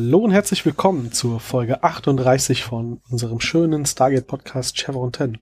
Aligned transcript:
Hallo 0.00 0.18
und 0.18 0.30
herzlich 0.30 0.64
willkommen 0.64 1.10
zur 1.10 1.40
Folge 1.40 1.82
38 1.82 2.62
von 2.62 3.02
unserem 3.10 3.40
schönen 3.40 3.84
Stargate 3.84 4.28
Podcast 4.28 4.78
Chevron 4.78 5.12
10. 5.12 5.38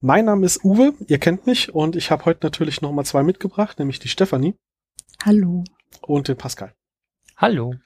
Mein 0.00 0.26
Name 0.26 0.44
ist 0.44 0.62
Uwe, 0.64 0.92
ihr 1.08 1.16
kennt 1.16 1.46
mich 1.46 1.74
und 1.74 1.96
ich 1.96 2.10
habe 2.10 2.26
heute 2.26 2.40
natürlich 2.42 2.82
nochmal 2.82 3.06
zwei 3.06 3.22
mitgebracht, 3.22 3.78
nämlich 3.78 3.98
die 3.98 4.08
Stefanie. 4.08 4.54
Hallo. 5.24 5.64
Und 6.02 6.28
den 6.28 6.36
Pascal. 6.36 6.74
Hallo. 7.38 7.76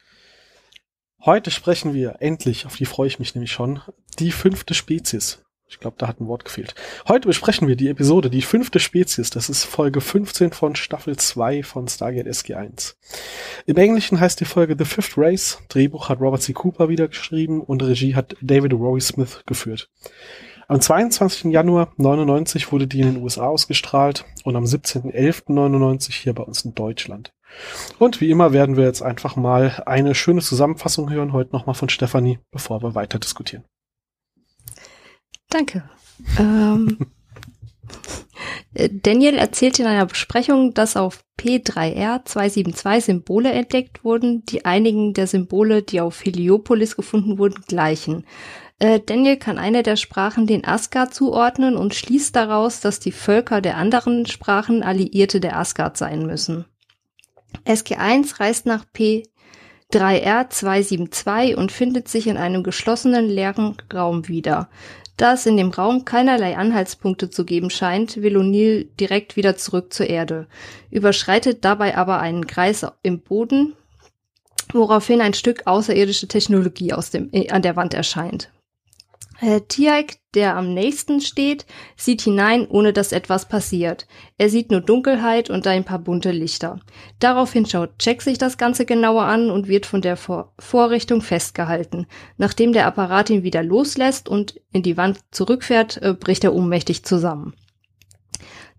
Heute 1.24 1.52
sprechen 1.52 1.95
wir 1.95 2.16
endlich, 2.19 2.66
auf 2.66 2.74
die 2.74 2.84
freue 2.84 3.06
ich 3.06 3.20
mich 3.20 3.36
nämlich 3.36 3.52
schon, 3.52 3.80
die 4.19 4.33
fünfte 4.33 4.74
Spezies. 4.74 5.45
Ich 5.70 5.80
glaube, 5.80 5.96
da 5.98 6.08
hat 6.08 6.18
ein 6.18 6.28
Wort 6.28 6.46
gefehlt. 6.46 6.74
Heute 7.06 7.28
besprechen 7.28 7.68
wir 7.68 7.77
die 7.77 7.88
Episode, 7.88 8.30
die 8.30 8.40
fünfte 8.40 8.80
Spezies. 8.80 9.28
Das 9.28 9.50
ist 9.50 9.64
Folge 9.64 10.00
15 10.00 10.52
von 10.52 10.74
Staffel 10.74 11.16
2 11.16 11.62
von 11.62 11.86
Stargate 11.86 12.27
SG1. 12.27 12.94
Im 13.66 13.77
Englischen 13.77 14.18
heißt 14.18 14.41
die 14.41 14.46
Folge 14.46 14.77
The 14.78 14.86
Fifth 14.86 15.18
Race. 15.18 15.58
Drehbuch 15.68 16.08
hat 16.08 16.20
Robert 16.20 16.41
C. 16.41 16.54
Cooper 16.54 16.88
wieder 16.88 17.08
geschrieben 17.08 17.60
und 17.60 17.82
Regie 17.82 18.14
hat 18.14 18.34
David 18.41 18.72
Rory 18.72 19.02
Smith 19.02 19.42
geführt. 19.44 19.91
Am 20.68 20.80
22. 20.80 21.52
Januar 21.52 21.92
99 21.96 22.72
wurde 22.72 22.86
die 22.86 23.00
in 23.00 23.14
den 23.14 23.22
USA 23.22 23.46
ausgestrahlt 23.46 24.24
und 24.44 24.56
am 24.56 24.64
17.11.99 24.64 26.12
hier 26.12 26.34
bei 26.34 26.42
uns 26.42 26.64
in 26.64 26.74
Deutschland. 26.74 27.32
Und 27.98 28.20
wie 28.20 28.30
immer 28.30 28.52
werden 28.52 28.77
wir 28.77 28.84
jetzt 28.84 29.02
einfach 29.02 29.36
mal 29.36 29.82
eine 29.86 30.14
schöne 30.14 30.41
Zusammenfassung 30.41 31.11
hören, 31.11 31.33
heute 31.33 31.52
nochmal 31.52 31.74
von 31.74 31.89
Stefanie, 31.89 32.39
bevor 32.50 32.83
wir 32.83 32.94
weiter 32.94 33.19
diskutieren. 33.19 33.64
Danke. 35.48 35.88
Ähm, 36.38 36.98
Daniel 39.02 39.36
erzählt 39.36 39.78
in 39.78 39.86
einer 39.86 40.06
Besprechung, 40.06 40.74
dass 40.74 40.96
auf 40.96 41.24
P3R 41.38 42.24
272 42.24 43.05
Symbole 43.05 43.52
entdeckt 43.52 44.05
wurden, 44.05 44.44
die 44.44 44.64
einigen 44.64 45.14
der 45.14 45.27
Symbole, 45.27 45.82
die 45.82 46.00
auf 46.00 46.24
Heliopolis 46.24 46.96
gefunden 46.96 47.38
wurden, 47.38 47.62
gleichen. 47.66 48.24
Äh, 48.78 49.00
Daniel 49.00 49.36
kann 49.36 49.58
eine 49.58 49.82
der 49.82 49.96
Sprachen 49.96 50.46
den 50.46 50.64
Asgard 50.64 51.12
zuordnen 51.14 51.77
und 51.77 51.94
schließt 51.94 52.36
daraus, 52.36 52.80
dass 52.80 53.00
die 53.00 53.12
Völker 53.12 53.60
der 53.60 53.77
anderen 53.77 54.27
Sprachen 54.27 54.83
Alliierte 54.83 55.40
der 55.40 55.58
Asgard 55.58 55.96
sein 55.96 56.27
müssen. 56.27 56.66
SG1 57.64 58.38
reist 58.38 58.66
nach 58.66 58.84
P3R272 59.92 61.55
und 61.55 61.72
findet 61.72 62.08
sich 62.08 62.27
in 62.27 62.36
einem 62.36 62.62
geschlossenen 62.62 63.27
leeren 63.27 63.77
Raum 63.92 64.28
wieder. 64.28 64.68
Da 65.19 65.33
es 65.33 65.47
in 65.47 65.56
dem 65.56 65.70
Raum 65.70 66.05
keinerlei 66.05 66.56
Anhaltspunkte 66.56 67.28
zu 67.28 67.44
geben 67.44 67.70
scheint, 67.70 68.22
will 68.22 68.36
O'Neill 68.36 68.86
direkt 69.00 69.34
wieder 69.34 69.56
zurück 69.56 69.92
zur 69.92 70.06
Erde, 70.06 70.47
überschreitet 70.92 71.64
dabei 71.64 71.97
aber 71.97 72.20
einen 72.20 72.47
Kreis 72.47 72.86
im 73.02 73.20
Boden, 73.20 73.74
woraufhin 74.72 75.20
ein 75.20 75.34
Stück 75.34 75.66
außerirdische 75.66 76.28
Technologie 76.28 76.92
aus 76.92 77.11
dem, 77.11 77.30
äh, 77.33 77.50
an 77.50 77.62
der 77.62 77.74
Wand 77.74 77.94
erscheint. 77.94 78.52
Äh, 79.41 79.61
Tiaik, 79.61 80.17
der 80.34 80.56
am 80.56 80.75
nächsten 80.75 81.20
steht, 81.20 81.64
sieht 81.97 82.22
hinein, 82.22 82.67
ohne 82.67 82.92
dass 82.92 83.12
etwas 83.12 83.48
passiert. 83.48 84.08
Er 84.36 84.50
sieht 84.50 84.72
nur 84.72 84.80
Dunkelheit 84.80 85.48
und 85.48 85.67
ein 85.67 85.84
paar 85.84 86.00
bunte 86.00 86.33
Lichter. 86.33 86.80
Daraufhin 87.20 87.64
schaut 87.64 87.91
Jack 88.00 88.22
sich 88.22 88.39
das 88.39 88.58
Ganze 88.58 88.84
genauer 88.84 89.25
an 89.25 89.50
und 89.50 89.69
wird 89.69 89.86
von 89.86 90.03
der 90.03 90.17
Vor 90.17 90.53
Vorrichtung 90.58 91.22
festgehalten. 91.22 92.06
Nachdem 92.36 92.72
der 92.72 92.86
Apparat 92.86 93.30
ihn 93.30 93.45
wieder 93.45 93.62
loslässt 93.62 94.28
und 94.28 94.61
in 94.73 94.83
die 94.83 94.96
Wand 94.96 95.20
zurückfährt, 95.30 96.02
äh, 96.02 96.14
bricht 96.14 96.42
er 96.42 96.55
ohnmächtig 96.55 97.05
zusammen. 97.05 97.55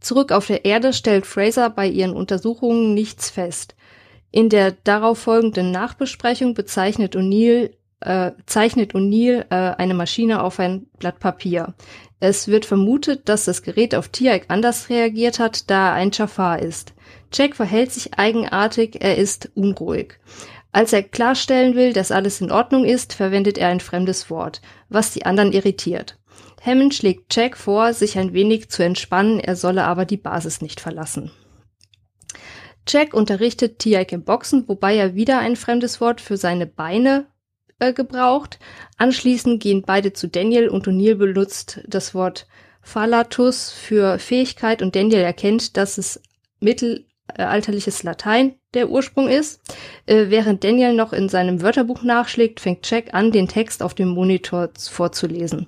Zurück 0.01 0.31
auf 0.33 0.47
der 0.47 0.65
Erde 0.65 0.91
stellt 0.91 1.25
Fraser 1.25 1.69
bei 1.69 1.87
ihren 1.87 2.13
Untersuchungen 2.13 2.93
nichts 2.93 3.29
fest. 3.29 3.75
In 4.31 4.49
der 4.49 4.71
darauf 4.71 5.19
folgenden 5.19 5.71
Nachbesprechung 5.71 6.53
bezeichnet 6.53 7.15
O'Neill 7.15 7.71
äh, 8.01 8.31
zeichnet 8.45 8.93
O'Neill 8.93 9.45
äh, 9.49 9.75
eine 9.77 9.93
Maschine 9.93 10.43
auf 10.43 10.59
ein 10.59 10.87
Blatt 10.99 11.19
Papier. 11.19 11.73
Es 12.19 12.47
wird 12.47 12.65
vermutet, 12.65 13.29
dass 13.29 13.45
das 13.45 13.61
Gerät 13.61 13.95
auf 13.95 14.09
Tiaik 14.09 14.45
anders 14.49 14.89
reagiert 14.89 15.39
hat, 15.39 15.69
da 15.69 15.89
er 15.89 15.93
ein 15.93 16.11
Jafar 16.11 16.59
ist. 16.59 16.93
Jack 17.33 17.55
verhält 17.55 17.91
sich 17.91 18.17
eigenartig, 18.17 19.01
er 19.01 19.17
ist 19.17 19.51
unruhig. 19.55 20.19
Als 20.71 20.93
er 20.93 21.03
klarstellen 21.03 21.75
will, 21.75 21.93
dass 21.93 22.11
alles 22.11 22.41
in 22.41 22.51
Ordnung 22.51 22.85
ist, 22.85 23.13
verwendet 23.13 23.57
er 23.57 23.69
ein 23.69 23.79
fremdes 23.79 24.29
Wort, 24.29 24.61
was 24.89 25.11
die 25.11 25.25
anderen 25.25 25.51
irritiert. 25.51 26.17
Hammond 26.63 26.93
schlägt 26.93 27.33
Jack 27.33 27.57
vor, 27.57 27.93
sich 27.93 28.17
ein 28.17 28.33
wenig 28.33 28.69
zu 28.69 28.83
entspannen, 28.83 29.39
er 29.39 29.55
solle 29.55 29.85
aber 29.85 30.05
die 30.05 30.17
Basis 30.17 30.61
nicht 30.61 30.79
verlassen. 30.79 31.31
Jack 32.87 33.13
unterrichtet 33.13 33.79
Tiaik 33.79 34.11
im 34.11 34.23
Boxen, 34.23 34.67
wobei 34.67 34.95
er 34.95 35.15
wieder 35.15 35.39
ein 35.39 35.55
fremdes 35.55 36.01
Wort 36.01 36.21
für 36.21 36.37
seine 36.37 36.65
Beine 36.65 37.27
äh, 37.79 37.93
gebraucht. 37.93 38.59
Anschließend 38.97 39.61
gehen 39.61 39.83
beide 39.85 40.13
zu 40.13 40.27
Daniel 40.27 40.69
und 40.69 40.87
O'Neill 40.87 41.15
benutzt 41.15 41.81
das 41.87 42.13
Wort 42.13 42.47
Phalatus 42.81 43.71
für 43.71 44.19
Fähigkeit 44.19 44.81
und 44.81 44.95
Daniel 44.95 45.21
erkennt, 45.21 45.77
dass 45.77 45.97
es 45.97 46.21
mittelalterliches 46.59 48.03
Latein 48.03 48.55
der 48.73 48.89
Ursprung 48.89 49.27
ist. 49.27 49.61
Äh, 50.05 50.25
während 50.29 50.63
Daniel 50.63 50.93
noch 50.93 51.13
in 51.13 51.29
seinem 51.29 51.61
Wörterbuch 51.61 52.03
nachschlägt, 52.03 52.59
fängt 52.59 52.89
Jack 52.89 53.13
an, 53.13 53.31
den 53.31 53.47
Text 53.47 53.81
auf 53.83 53.93
dem 53.93 54.09
Monitor 54.09 54.69
vorzulesen. 54.77 55.67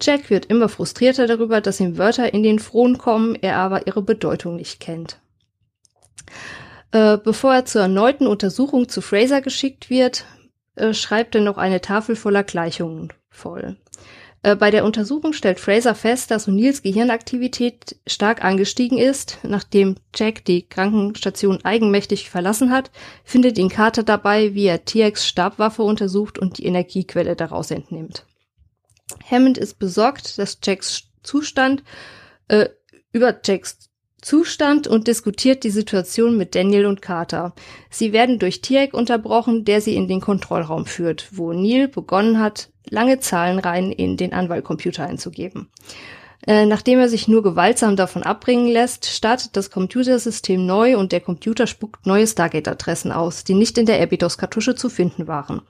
Jack 0.00 0.30
wird 0.30 0.46
immer 0.46 0.68
frustrierter 0.68 1.26
darüber, 1.26 1.60
dass 1.60 1.80
ihm 1.80 1.98
Wörter 1.98 2.32
in 2.32 2.42
den 2.42 2.58
Frohen 2.58 2.98
kommen, 2.98 3.36
er 3.36 3.56
aber 3.56 3.86
ihre 3.86 4.02
Bedeutung 4.02 4.56
nicht 4.56 4.80
kennt. 4.80 5.20
Äh, 6.92 7.18
bevor 7.18 7.54
er 7.54 7.64
zur 7.64 7.82
erneuten 7.82 8.26
Untersuchung 8.26 8.88
zu 8.88 9.00
Fraser 9.00 9.40
geschickt 9.40 9.88
wird, 9.88 10.26
äh, 10.76 10.94
schreibt 10.94 11.34
er 11.34 11.40
noch 11.40 11.58
eine 11.58 11.80
Tafel 11.80 12.16
voller 12.16 12.44
Gleichungen 12.44 13.12
voll. 13.30 13.76
Äh, 14.42 14.56
bei 14.56 14.70
der 14.70 14.84
Untersuchung 14.84 15.32
stellt 15.32 15.60
Fraser 15.60 15.94
fest, 15.94 16.30
dass 16.30 16.48
O'Neills 16.48 16.82
Gehirnaktivität 16.82 17.96
stark 18.06 18.44
angestiegen 18.44 18.98
ist. 18.98 19.38
Nachdem 19.42 19.96
Jack 20.14 20.44
die 20.44 20.68
Krankenstation 20.68 21.64
eigenmächtig 21.64 22.28
verlassen 22.28 22.70
hat, 22.70 22.90
findet 23.24 23.58
ihn 23.58 23.68
Carter 23.68 24.02
dabei, 24.02 24.54
wie 24.54 24.66
er 24.66 24.84
TX 24.84 25.26
Stabwaffe 25.26 25.82
untersucht 25.82 26.38
und 26.38 26.58
die 26.58 26.66
Energiequelle 26.66 27.36
daraus 27.36 27.70
entnimmt. 27.70 28.26
Hammond 29.30 29.58
ist 29.58 29.78
besorgt, 29.78 30.38
dass 30.38 30.58
Jacks 30.62 31.04
Zustand 31.22 31.84
äh, 32.48 32.68
über 33.12 33.38
Jacks 33.44 33.90
Zustand 34.22 34.86
und 34.86 35.08
diskutiert 35.08 35.64
die 35.64 35.70
Situation 35.70 36.38
mit 36.38 36.54
Daniel 36.54 36.86
und 36.86 37.02
Carter. 37.02 37.54
Sie 37.90 38.12
werden 38.12 38.38
durch 38.38 38.62
Tiek 38.62 38.94
unterbrochen, 38.94 39.64
der 39.64 39.80
sie 39.80 39.96
in 39.96 40.06
den 40.06 40.20
Kontrollraum 40.20 40.86
führt, 40.86 41.28
wo 41.32 41.52
Neil 41.52 41.88
begonnen 41.88 42.38
hat, 42.38 42.70
lange 42.88 43.18
Zahlenreihen 43.18 43.90
in 43.90 44.16
den 44.16 44.32
Anwaltcomputer 44.32 45.04
einzugeben. 45.04 45.68
Äh, 46.46 46.66
nachdem 46.66 46.98
er 46.98 47.08
sich 47.08 47.28
nur 47.28 47.42
gewaltsam 47.42 47.94
davon 47.94 48.22
abbringen 48.22 48.66
lässt, 48.66 49.06
startet 49.06 49.56
das 49.56 49.70
Computersystem 49.70 50.64
neu 50.64 50.96
und 50.96 51.12
der 51.12 51.20
Computer 51.20 51.66
spuckt 51.68 52.06
neue 52.06 52.26
Stargate-Adressen 52.26 53.12
aus, 53.12 53.44
die 53.44 53.54
nicht 53.54 53.78
in 53.78 53.86
der 53.86 54.00
Abydos-Kartusche 54.02 54.74
zu 54.74 54.88
finden 54.88 55.28
waren. 55.28 55.62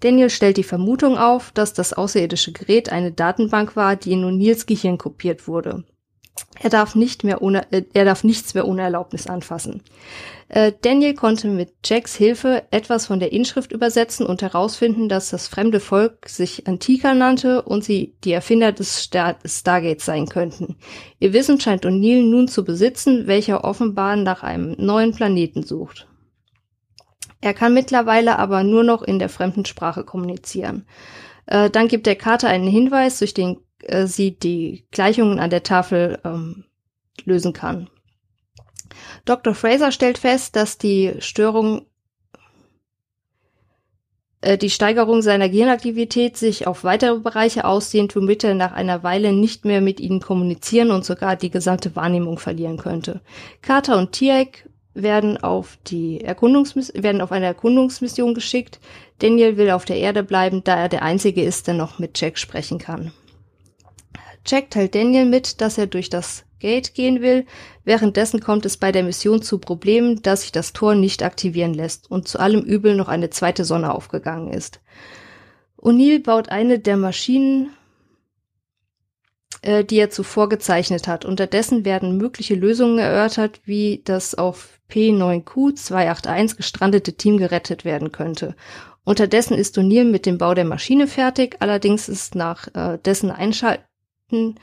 Daniel 0.00 0.28
stellt 0.28 0.58
die 0.58 0.62
Vermutung 0.62 1.16
auf, 1.16 1.52
dass 1.52 1.72
das 1.72 1.94
außerirdische 1.94 2.52
Gerät 2.52 2.90
eine 2.90 3.12
Datenbank 3.12 3.76
war, 3.76 3.96
die 3.96 4.12
in 4.12 4.24
O'Neills 4.24 4.66
Gehirn 4.66 4.98
kopiert 4.98 5.48
wurde. 5.48 5.84
Er 6.62 6.70
darf 6.70 6.94
nicht 6.94 7.24
mehr 7.24 7.42
ohne, 7.42 7.70
äh, 7.72 7.84
er 7.94 8.04
darf 8.04 8.22
nichts 8.24 8.54
mehr 8.54 8.66
ohne 8.68 8.82
Erlaubnis 8.82 9.26
anfassen. 9.26 9.82
Äh, 10.48 10.72
Daniel 10.82 11.14
konnte 11.14 11.48
mit 11.48 11.70
Jacks 11.84 12.14
Hilfe 12.16 12.64
etwas 12.70 13.06
von 13.06 13.20
der 13.20 13.32
Inschrift 13.32 13.72
übersetzen 13.72 14.26
und 14.26 14.42
herausfinden, 14.42 15.08
dass 15.08 15.30
das 15.30 15.48
fremde 15.48 15.80
Volk 15.80 16.28
sich 16.28 16.66
Antika 16.66 17.14
nannte 17.14 17.62
und 17.62 17.84
sie 17.84 18.14
die 18.24 18.32
Erfinder 18.32 18.72
des 18.72 19.04
Star 19.04 19.36
Stargates 19.44 20.04
sein 20.04 20.26
könnten. 20.26 20.76
Ihr 21.18 21.32
Wissen 21.32 21.60
scheint 21.60 21.86
O'Neill 21.86 22.28
nun 22.28 22.48
zu 22.48 22.64
besitzen, 22.64 23.26
welcher 23.26 23.64
offenbar 23.64 24.16
nach 24.16 24.42
einem 24.42 24.74
neuen 24.76 25.14
Planeten 25.14 25.62
sucht. 25.62 26.08
Er 27.40 27.54
kann 27.54 27.72
mittlerweile 27.72 28.38
aber 28.38 28.64
nur 28.64 28.84
noch 28.84 29.02
in 29.02 29.18
der 29.18 29.30
fremden 29.30 29.64
Sprache 29.64 30.04
kommunizieren. 30.04 30.84
Äh, 31.46 31.70
dann 31.70 31.88
gibt 31.88 32.06
der 32.06 32.16
Kater 32.16 32.48
einen 32.48 32.68
Hinweis, 32.68 33.18
durch 33.18 33.34
den 33.34 33.58
äh, 33.82 34.06
sie 34.06 34.32
die 34.32 34.84
Gleichungen 34.90 35.38
an 35.38 35.50
der 35.50 35.62
Tafel 35.62 36.18
ähm, 36.24 36.64
lösen 37.24 37.52
kann. 37.52 37.88
Dr. 39.24 39.54
Fraser 39.54 39.92
stellt 39.92 40.18
fest, 40.18 40.56
dass 40.56 40.78
die 40.78 41.14
Störung 41.20 41.86
äh, 44.40 44.56
die 44.58 44.70
Steigerung 44.70 45.22
seiner 45.22 45.48
Gehirnaktivität 45.48 46.36
sich 46.36 46.66
auf 46.66 46.84
weitere 46.84 47.18
Bereiche 47.18 47.64
ausdehnt, 47.64 48.16
womit 48.16 48.44
er 48.44 48.54
nach 48.54 48.72
einer 48.72 49.02
Weile 49.02 49.32
nicht 49.32 49.64
mehr 49.64 49.80
mit 49.80 50.00
ihnen 50.00 50.20
kommunizieren 50.20 50.90
und 50.90 51.04
sogar 51.04 51.36
die 51.36 51.50
gesamte 51.50 51.94
Wahrnehmung 51.96 52.38
verlieren 52.38 52.78
könnte. 52.78 53.20
Carter 53.62 53.98
und 53.98 54.12
Tiek 54.12 54.68
werden 54.94 55.36
auf 55.38 55.78
die 55.86 56.20
Erkundungsmiss 56.20 56.92
werden 56.94 57.20
auf 57.20 57.32
eine 57.32 57.46
Erkundungsmission 57.46 58.34
geschickt. 58.34 58.80
Daniel 59.20 59.56
will 59.56 59.70
auf 59.70 59.84
der 59.84 59.96
Erde 59.96 60.22
bleiben, 60.22 60.64
da 60.64 60.76
er 60.76 60.88
der 60.88 61.02
Einzige 61.02 61.42
ist, 61.42 61.66
der 61.66 61.74
noch 61.74 61.98
mit 61.98 62.20
Jack 62.20 62.38
sprechen 62.38 62.78
kann. 62.78 63.12
Jack 64.46 64.70
teilt 64.70 64.94
Daniel 64.94 65.26
mit, 65.26 65.60
dass 65.60 65.78
er 65.78 65.86
durch 65.86 66.10
das 66.10 66.44
Gate 66.58 66.94
gehen 66.94 67.20
will. 67.20 67.46
Währenddessen 67.84 68.40
kommt 68.40 68.66
es 68.66 68.76
bei 68.76 68.92
der 68.92 69.02
Mission 69.02 69.42
zu 69.42 69.58
Problemen, 69.58 70.22
dass 70.22 70.42
sich 70.42 70.52
das 70.52 70.72
Tor 70.72 70.94
nicht 70.94 71.22
aktivieren 71.22 71.74
lässt 71.74 72.10
und 72.10 72.28
zu 72.28 72.38
allem 72.38 72.62
Übel 72.62 72.94
noch 72.94 73.08
eine 73.08 73.30
zweite 73.30 73.64
Sonne 73.64 73.94
aufgegangen 73.94 74.52
ist. 74.52 74.80
O'Neill 75.76 76.22
baut 76.22 76.50
eine 76.50 76.78
der 76.78 76.98
Maschinen, 76.98 77.70
äh, 79.62 79.84
die 79.84 79.96
er 79.96 80.10
zuvor 80.10 80.48
gezeichnet 80.48 81.08
hat. 81.08 81.24
Unterdessen 81.24 81.84
werden 81.84 82.18
mögliche 82.18 82.54
Lösungen 82.54 82.98
erörtert, 82.98 83.60
wie 83.64 84.02
das 84.04 84.34
auf 84.34 84.78
P9Q 84.90 85.74
281 85.76 86.56
gestrandete 86.56 87.14
Team 87.14 87.38
gerettet 87.38 87.84
werden 87.84 88.12
könnte. 88.12 88.54
Unterdessen 89.04 89.54
ist 89.54 89.78
O'Neill 89.78 90.04
mit 90.04 90.26
dem 90.26 90.36
Bau 90.36 90.52
der 90.52 90.66
Maschine 90.66 91.06
fertig, 91.06 91.56
allerdings 91.60 92.08
ist 92.08 92.34
nach 92.34 92.68
äh, 92.74 92.98
dessen 92.98 93.30
Einschalten 94.30 94.54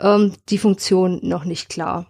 ähm, 0.00 0.32
die 0.48 0.58
Funktion 0.58 1.20
noch 1.22 1.44
nicht 1.44 1.68
klar. 1.68 2.06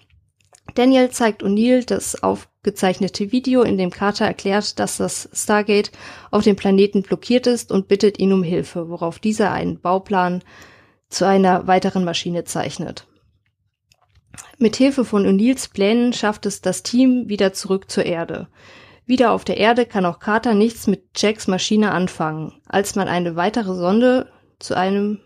Daniel 0.75 1.11
zeigt 1.11 1.43
O'Neill 1.43 1.87
das 1.87 2.23
aufgezeichnete 2.23 3.33
Video, 3.33 3.63
in 3.63 3.79
dem 3.79 3.91
Carter 3.91 4.27
erklärt, 4.27 4.79
dass 4.79 4.97
das 4.97 5.29
Stargate 5.33 5.93
auf 6.31 6.43
dem 6.43 6.57
Planeten 6.57 7.03
blockiert 7.03 7.47
ist 7.47 7.71
und 7.71 7.89
bittet 7.89 8.19
ihn 8.19 8.33
um 8.33 8.43
Hilfe, 8.43 8.89
worauf 8.89 9.19
dieser 9.19 9.53
einen 9.53 9.81
Bauplan 9.81 10.43
zu 11.09 11.27
einer 11.27 11.67
weiteren 11.67 12.05
Maschine 12.05 12.45
zeichnet. 12.45 13.07
Mit 14.59 14.77
Hilfe 14.77 15.05
von 15.05 15.25
O'Neills 15.25 15.73
Plänen 15.73 16.13
schafft 16.13 16.47
es 16.47 16.61
das 16.61 16.83
Team 16.83 17.29
wieder 17.29 17.53
zurück 17.53 17.91
zur 17.91 18.05
Erde. 18.05 18.49
Wieder 19.07 19.31
auf 19.31 19.45
der 19.45 19.59
Erde 19.59 19.87
kann 19.87 20.05
auch 20.05 20.19
Carter 20.19 20.55
nichts 20.55 20.89
mit 20.89 21.05
Jacks 21.15 21.47
Maschine 21.47 21.93
anfangen. 21.93 22.61
Als 22.67 22.97
man 22.97 23.07
eine 23.07 23.37
weitere 23.37 23.73
Sonde 23.75 24.33
zu 24.59 24.77
einem 24.77 25.21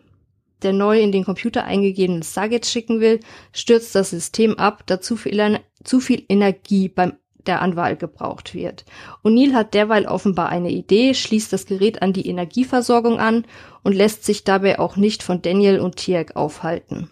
der 0.63 0.73
neu 0.73 1.01
in 1.01 1.13
den 1.13 1.25
Computer 1.25 1.65
eingegebenen 1.65 2.23
Stargate 2.23 2.67
schicken 2.67 3.01
will, 3.01 3.21
stürzt 3.53 3.95
das 3.95 4.11
System 4.11 4.59
ab, 4.59 4.85
da 4.87 5.01
zu 5.01 5.17
viel, 5.17 5.61
zu 5.85 6.01
viel 6.01 6.25
Energie 6.29 6.89
beim 6.89 7.15
der 7.47 7.63
Anwahl 7.63 7.97
gebraucht 7.97 8.55
wird. 8.55 8.85
O'Neill 9.25 9.55
hat 9.55 9.75
derweil 9.75 10.07
offenbar 10.07 10.51
eine 10.51 10.71
Idee, 10.71 11.15
schließt 11.15 11.53
das 11.53 11.67
Gerät 11.67 12.03
an 12.03 12.13
die 12.13 12.29
Energieversorgung 12.29 13.19
an 13.19 13.47
und 13.83 13.95
lässt 13.95 14.25
sich 14.25 14.45
dabei 14.45 14.79
auch 14.79 14.97
nicht 14.97 15.23
von 15.23 15.43
Daniel 15.43 15.81
und 15.81 15.97
Tiak 15.97 16.37
aufhalten. 16.37 17.11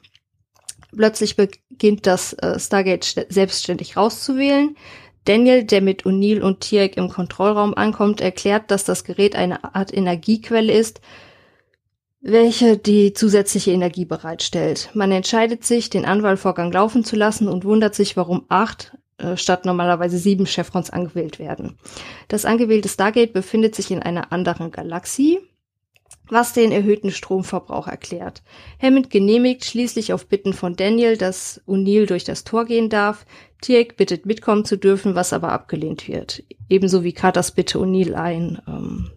Plötzlich 0.95 1.37
beginnt 1.37 2.06
das 2.06 2.33
äh, 2.35 2.59
Stargate 2.59 3.27
selbstständig 3.29 3.97
rauszuwählen. 3.97 4.77
Daniel, 5.25 5.65
der 5.65 5.83
mit 5.83 6.05
O'Neill 6.05 6.41
und 6.41 6.61
Tiak 6.61 6.97
im 6.97 7.11
Kontrollraum 7.11 7.75
ankommt, 7.75 8.21
erklärt, 8.21 8.71
dass 8.71 8.85
das 8.85 9.05
Gerät 9.05 9.37
eine 9.37 9.75
Art 9.75 9.95
Energiequelle 9.95 10.73
ist, 10.73 11.03
welche 12.20 12.76
die 12.76 13.12
zusätzliche 13.12 13.70
Energie 13.70 14.05
bereitstellt. 14.05 14.91
Man 14.94 15.12
entscheidet 15.12 15.65
sich, 15.65 15.91
den 15.91 16.05
Anwahlvorgang 16.05 16.73
laufen 16.73 17.05
zu 17.05 17.17
lassen 17.17 17.49
und 17.49 17.65
wundert 17.65 17.94
sich, 17.94 18.17
warum 18.17 18.44
acht 18.49 18.97
äh, 19.19 19.37
statt 19.37 19.65
normalerweise 19.65 20.19
sieben 20.19 20.47
Chevrons 20.47 20.91
angewählt 20.91 21.38
werden. 21.38 21.79
Das 22.26 22.44
angewählte 22.44 22.88
Stargate 22.88 23.32
befindet 23.32 23.75
sich 23.75 23.91
in 23.91 24.03
einer 24.03 24.32
anderen 24.32 24.70
Galaxie 24.70 25.38
was 26.31 26.53
den 26.53 26.73
erhöhten 26.73 27.11
Stromverbrauch 27.11 27.87
erklärt. 27.87 28.43
Hammond 28.81 29.11
genehmigt 29.11 29.64
schließlich 29.64 30.12
auf 30.12 30.26
Bitten 30.26 30.53
von 30.53 30.76
Daniel, 30.76 31.17
dass 31.17 31.62
O'Neill 31.67 32.06
durch 32.06 32.25
das 32.25 32.44
Tor 32.44 32.64
gehen 32.64 32.88
darf. 32.88 33.26
Tiek 33.61 33.97
bittet 33.97 34.26
mitkommen 34.26 34.64
zu 34.64 34.76
dürfen, 34.76 35.14
was 35.14 35.32
aber 35.32 35.53
abgelehnt 35.53 36.09
wird. 36.09 36.44
Ebenso 36.69 37.03
wie 37.03 37.12
Carters 37.12 37.53
Bitte 37.53 37.79
O'Neill 37.79 38.14
ein 38.14 38.61
ähm, 38.67 39.11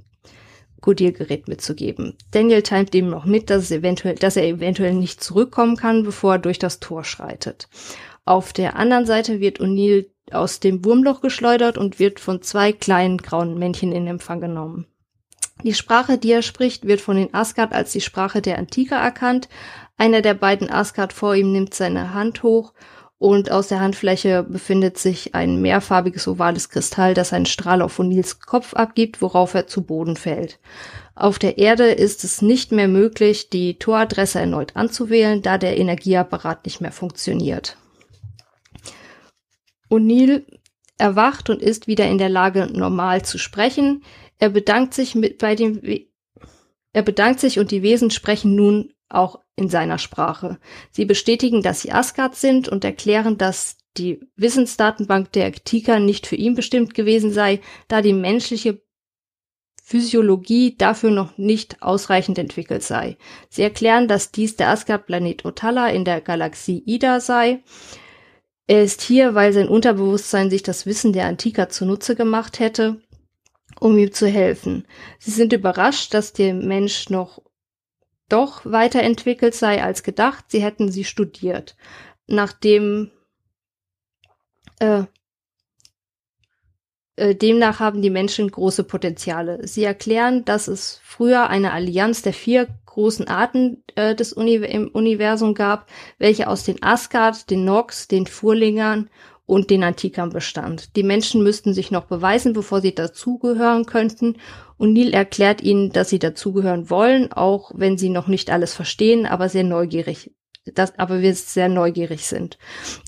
Codiergerät 0.82 1.48
mitzugeben. 1.48 2.18
Daniel 2.32 2.64
teilt 2.64 2.94
ihm 2.96 3.10
noch 3.10 3.26
mit, 3.26 3.50
dass, 3.50 3.72
eventuell, 3.72 4.16
dass 4.16 4.36
er 4.36 4.46
eventuell 4.46 4.94
nicht 4.94 5.24
zurückkommen 5.24 5.78
kann, 5.78 6.04
bevor 6.04 6.34
er 6.34 6.40
durch 6.40 6.60
das 6.60 6.80
Tor 6.80 7.04
schreitet. 7.04 7.70
Auf 8.26 8.52
der 8.54 8.76
anderen 8.76 9.06
Seite 9.06 9.40
wird 9.40 9.60
O'Neill 9.60 10.08
aus 10.32 10.60
dem 10.60 10.84
Wurmloch 10.84 11.22
geschleudert 11.22 11.78
und 11.78 12.00
wird 12.00 12.20
von 12.20 12.42
zwei 12.42 12.72
kleinen 12.72 13.18
grauen 13.18 13.58
Männchen 13.58 13.92
in 13.92 14.08
Empfang 14.08 14.42
genommen. 14.42 14.88
Die 15.64 15.74
Sprache, 15.74 16.18
die 16.18 16.32
er 16.32 16.42
spricht, 16.42 16.88
wird 16.88 17.02
von 17.02 17.18
den 17.18 17.34
Asgard 17.34 17.74
als 17.74 17.92
die 17.92 18.02
Sprache 18.02 18.42
der 18.42 18.58
Antike 18.58 18.96
erkannt. 18.96 19.48
Einer 19.98 20.22
der 20.22 20.34
beiden 20.34 20.72
Asgard 20.72 21.14
vor 21.14 21.36
ihm 21.36 21.52
nimmt 21.52 21.74
seine 21.74 22.14
Hand 22.14 22.42
hoch 22.42 22.74
und 23.22 23.52
aus 23.52 23.68
der 23.68 23.80
Handfläche 23.80 24.42
befindet 24.42 24.98
sich 24.98 25.36
ein 25.36 25.62
mehrfarbiges 25.62 26.28
ovales 26.28 26.70
Kristall, 26.70 27.14
das 27.14 27.34
einen 27.34 27.46
Strahl 27.46 27.84
auf 27.84 28.00
O'Neills 28.00 28.40
Kopf 28.44 28.74
abgibt, 28.74 29.22
worauf 29.22 29.54
er 29.54 29.68
zu 29.68 29.84
Boden 29.84 30.16
fällt. 30.16 30.60
Auf 31.14 31.38
der 31.38 31.60
Erde 31.60 31.92
ist 31.92 32.24
es 32.24 32.42
nicht 32.42 32.72
mehr 32.72 32.88
möglich, 32.88 33.52
die 33.52 33.78
Toradresse 33.78 34.40
erneut 34.40 34.76
anzuwählen, 34.76 35.44
da 35.44 35.60
der 35.60 35.78
Energieapparat 35.78 36.66
nicht 36.66 36.82
mehr 36.82 36.92
funktioniert. 36.92 37.78
O'Neill 39.92 40.44
erwacht 40.98 41.52
und 41.52 41.62
ist 41.62 41.86
wieder 41.86 42.08
in 42.08 42.18
der 42.18 42.30
Lage, 42.30 42.70
normal 42.74 43.24
zu 43.24 43.38
sprechen. 43.38 44.04
Er 44.40 44.50
bedankt 44.50 44.96
sich 44.96 45.14
mit 45.14 45.38
bei 45.38 45.54
dem, 45.54 45.84
We 45.84 46.08
er 46.92 47.04
bedankt 47.04 47.40
sich 47.40 47.60
und 47.60 47.70
die 47.70 47.84
Wesen 47.84 48.10
sprechen 48.10 48.56
nun 48.56 48.92
auch 49.14 49.40
in 49.56 49.70
seiner 49.70 49.98
Sprache. 49.98 50.60
Sie 50.92 51.06
bestätigen, 51.06 51.62
dass 51.62 51.82
sie 51.82 51.92
Asgard 51.92 52.36
sind 52.36 52.68
und 52.68 52.84
erklären, 52.84 53.38
dass 53.38 53.78
die 53.98 54.22
Wissensdatenbank 54.36 55.32
der 55.34 55.48
Aktika 55.48 56.00
nicht 56.00 56.28
für 56.28 56.36
ihn 56.36 56.56
bestimmt 56.56 56.94
gewesen 56.94 57.32
sei, 57.32 57.60
da 57.88 58.02
die 58.02 58.14
menschliche 58.14 58.82
Physiologie 59.84 60.78
dafür 60.78 61.12
noch 61.12 61.38
nicht 61.38 61.82
ausreichend 61.82 62.38
entwickelt 62.38 62.84
sei. 62.84 63.18
Sie 63.50 63.62
erklären, 63.62 64.08
dass 64.08 64.32
dies 64.32 64.56
der 64.56 64.70
Asgard-Planet 64.70 65.44
Otala 65.44 65.90
in 65.90 66.06
der 66.06 66.22
Galaxie 66.22 66.82
Ida 66.86 67.20
sei. 67.20 67.62
Er 68.68 68.84
ist 68.84 69.02
hier, 69.02 69.36
weil 69.36 69.52
sein 69.52 69.68
Unterbewusstsein 69.68 70.50
sich 70.50 70.64
das 70.64 70.86
Wissen 70.86 71.12
der 71.12 71.26
Antiker 71.26 71.68
zunutze 71.68 72.16
gemacht 72.16 72.60
hätte 72.60 73.02
um 73.82 73.98
ihm 73.98 74.12
zu 74.12 74.28
helfen. 74.28 74.86
Sie 75.20 75.32
sind 75.32 75.54
überrascht, 75.54 76.14
dass 76.14 76.34
der 76.34 76.54
Mensch 76.54 77.10
noch 77.10 77.42
doch 78.32 78.62
weiterentwickelt 78.66 79.56
sei 79.56 79.84
als 79.84 80.04
gedacht. 80.04 80.46
Sie 80.50 80.62
hätten 80.62 80.92
sie 80.92 81.04
studiert. 81.04 81.76
Nachdem 82.28 83.12
äh, 84.80 85.04
äh, 87.18 87.36
demnach 87.36 87.80
haben 87.80 88.02
die 88.02 88.10
Menschen 88.10 88.50
große 88.50 88.84
Potenziale. 88.84 89.68
Sie 89.68 89.84
erklären, 89.84 90.46
dass 90.46 90.68
es 90.68 91.00
früher 91.04 91.50
eine 91.50 91.72
Allianz 91.72 92.22
der 92.22 92.34
vier 92.34 92.68
großen 92.86 93.28
Arten 93.28 93.84
äh, 93.96 94.16
des 94.16 94.34
Uni 94.34 94.56
im 94.56 94.88
Universum 94.88 95.54
gab, 95.54 95.90
welche 96.18 96.48
aus 96.48 96.64
den 96.64 96.82
Asgard, 96.82 97.50
den 97.50 97.64
Nox, 97.64 98.08
den 98.08 98.28
Furlingern 98.28 99.10
und 99.46 99.70
den 99.70 99.84
Antikern 99.84 100.30
bestand. 100.30 100.96
Die 100.96 101.04
Menschen 101.04 101.44
müssten 101.44 101.74
sich 101.74 101.92
noch 101.92 102.06
beweisen, 102.06 102.54
bevor 102.54 102.82
sie 102.82 102.96
dazugehören 102.96 103.86
könnten. 103.86 104.38
Und 104.82 104.94
Neil 104.94 105.14
erklärt 105.14 105.62
ihnen, 105.62 105.92
dass 105.92 106.10
sie 106.10 106.18
dazugehören 106.18 106.90
wollen, 106.90 107.32
auch 107.32 107.72
wenn 107.76 108.00
sie 108.00 108.10
noch 108.10 108.28
nicht 108.28 108.50
alles 108.50 108.74
verstehen, 108.74 109.28
aber 109.28 109.48
sehr 109.48 109.64
neugierig 109.64 110.32
das, 110.66 110.98
aber 110.98 111.22
wir 111.22 111.36
sehr 111.36 111.70
neugierig 111.70 112.26
sind. 112.26 112.58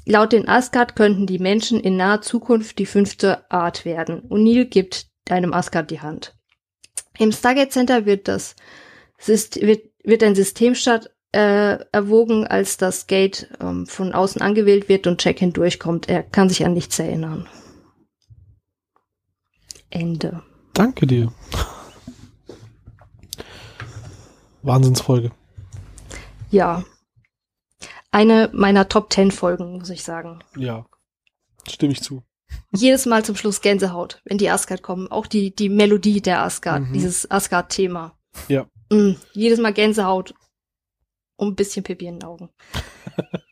Laut 0.05 0.33
den 0.33 0.47
Asgard 0.47 0.95
könnten 0.95 1.25
die 1.25 1.39
Menschen 1.39 1.79
in 1.79 1.97
naher 1.97 2.21
Zukunft 2.21 2.77
die 2.77 2.85
fünfte 2.85 3.49
Art 3.49 3.85
werden. 3.85 4.19
Und 4.19 4.43
Neil 4.43 4.65
gibt 4.65 5.07
einem 5.27 5.51
Asgard 5.51 5.89
die 5.89 6.01
Hand. 6.01 6.35
Im 7.17 7.31
Stargate 7.31 7.71
Center 7.71 8.05
wird 8.05 8.27
das 8.27 8.55
wird, 9.25 9.55
wird 10.03 10.23
ein 10.23 10.35
System 10.35 10.75
statt, 10.75 11.09
äh, 11.31 11.79
erwogen, 11.91 12.45
als 12.45 12.77
das 12.77 13.07
Gate 13.07 13.49
ähm, 13.59 13.87
von 13.87 14.13
außen 14.13 14.43
angewählt 14.43 14.89
wird 14.89 15.07
und 15.07 15.23
Jack 15.23 15.39
hindurchkommt. 15.39 16.07
Er 16.07 16.21
kann 16.21 16.49
sich 16.49 16.65
an 16.65 16.73
nichts 16.73 16.99
erinnern. 16.99 17.49
Ende. 19.89 20.43
Danke 20.73 21.07
dir. 21.07 21.31
Wahnsinnsfolge. 24.63 25.31
Ja. 26.49 26.83
Eine 28.11 28.49
meiner 28.53 28.87
Top 28.89 29.09
Ten 29.09 29.31
Folgen, 29.31 29.77
muss 29.79 29.89
ich 29.89 30.03
sagen. 30.03 30.43
Ja. 30.55 30.85
Stimme 31.67 31.93
ich 31.93 32.01
zu. 32.01 32.23
Jedes 32.71 33.05
Mal 33.05 33.23
zum 33.25 33.35
Schluss 33.35 33.61
Gänsehaut, 33.61 34.21
wenn 34.25 34.37
die 34.37 34.49
Asgard 34.49 34.81
kommen. 34.81 35.07
Auch 35.09 35.27
die, 35.27 35.55
die 35.55 35.69
Melodie 35.69 36.21
der 36.21 36.41
Asgard, 36.41 36.83
mhm. 36.83 36.93
dieses 36.93 37.29
Asgard-Thema. 37.29 38.17
Ja. 38.47 38.67
Mm, 38.89 39.13
jedes 39.33 39.59
Mal 39.59 39.73
Gänsehaut 39.73 40.33
um 41.35 41.49
ein 41.49 41.55
bisschen 41.55 41.83
Pipi 41.83 42.05
in 42.05 42.19
den 42.19 42.27
Augen. 42.27 42.49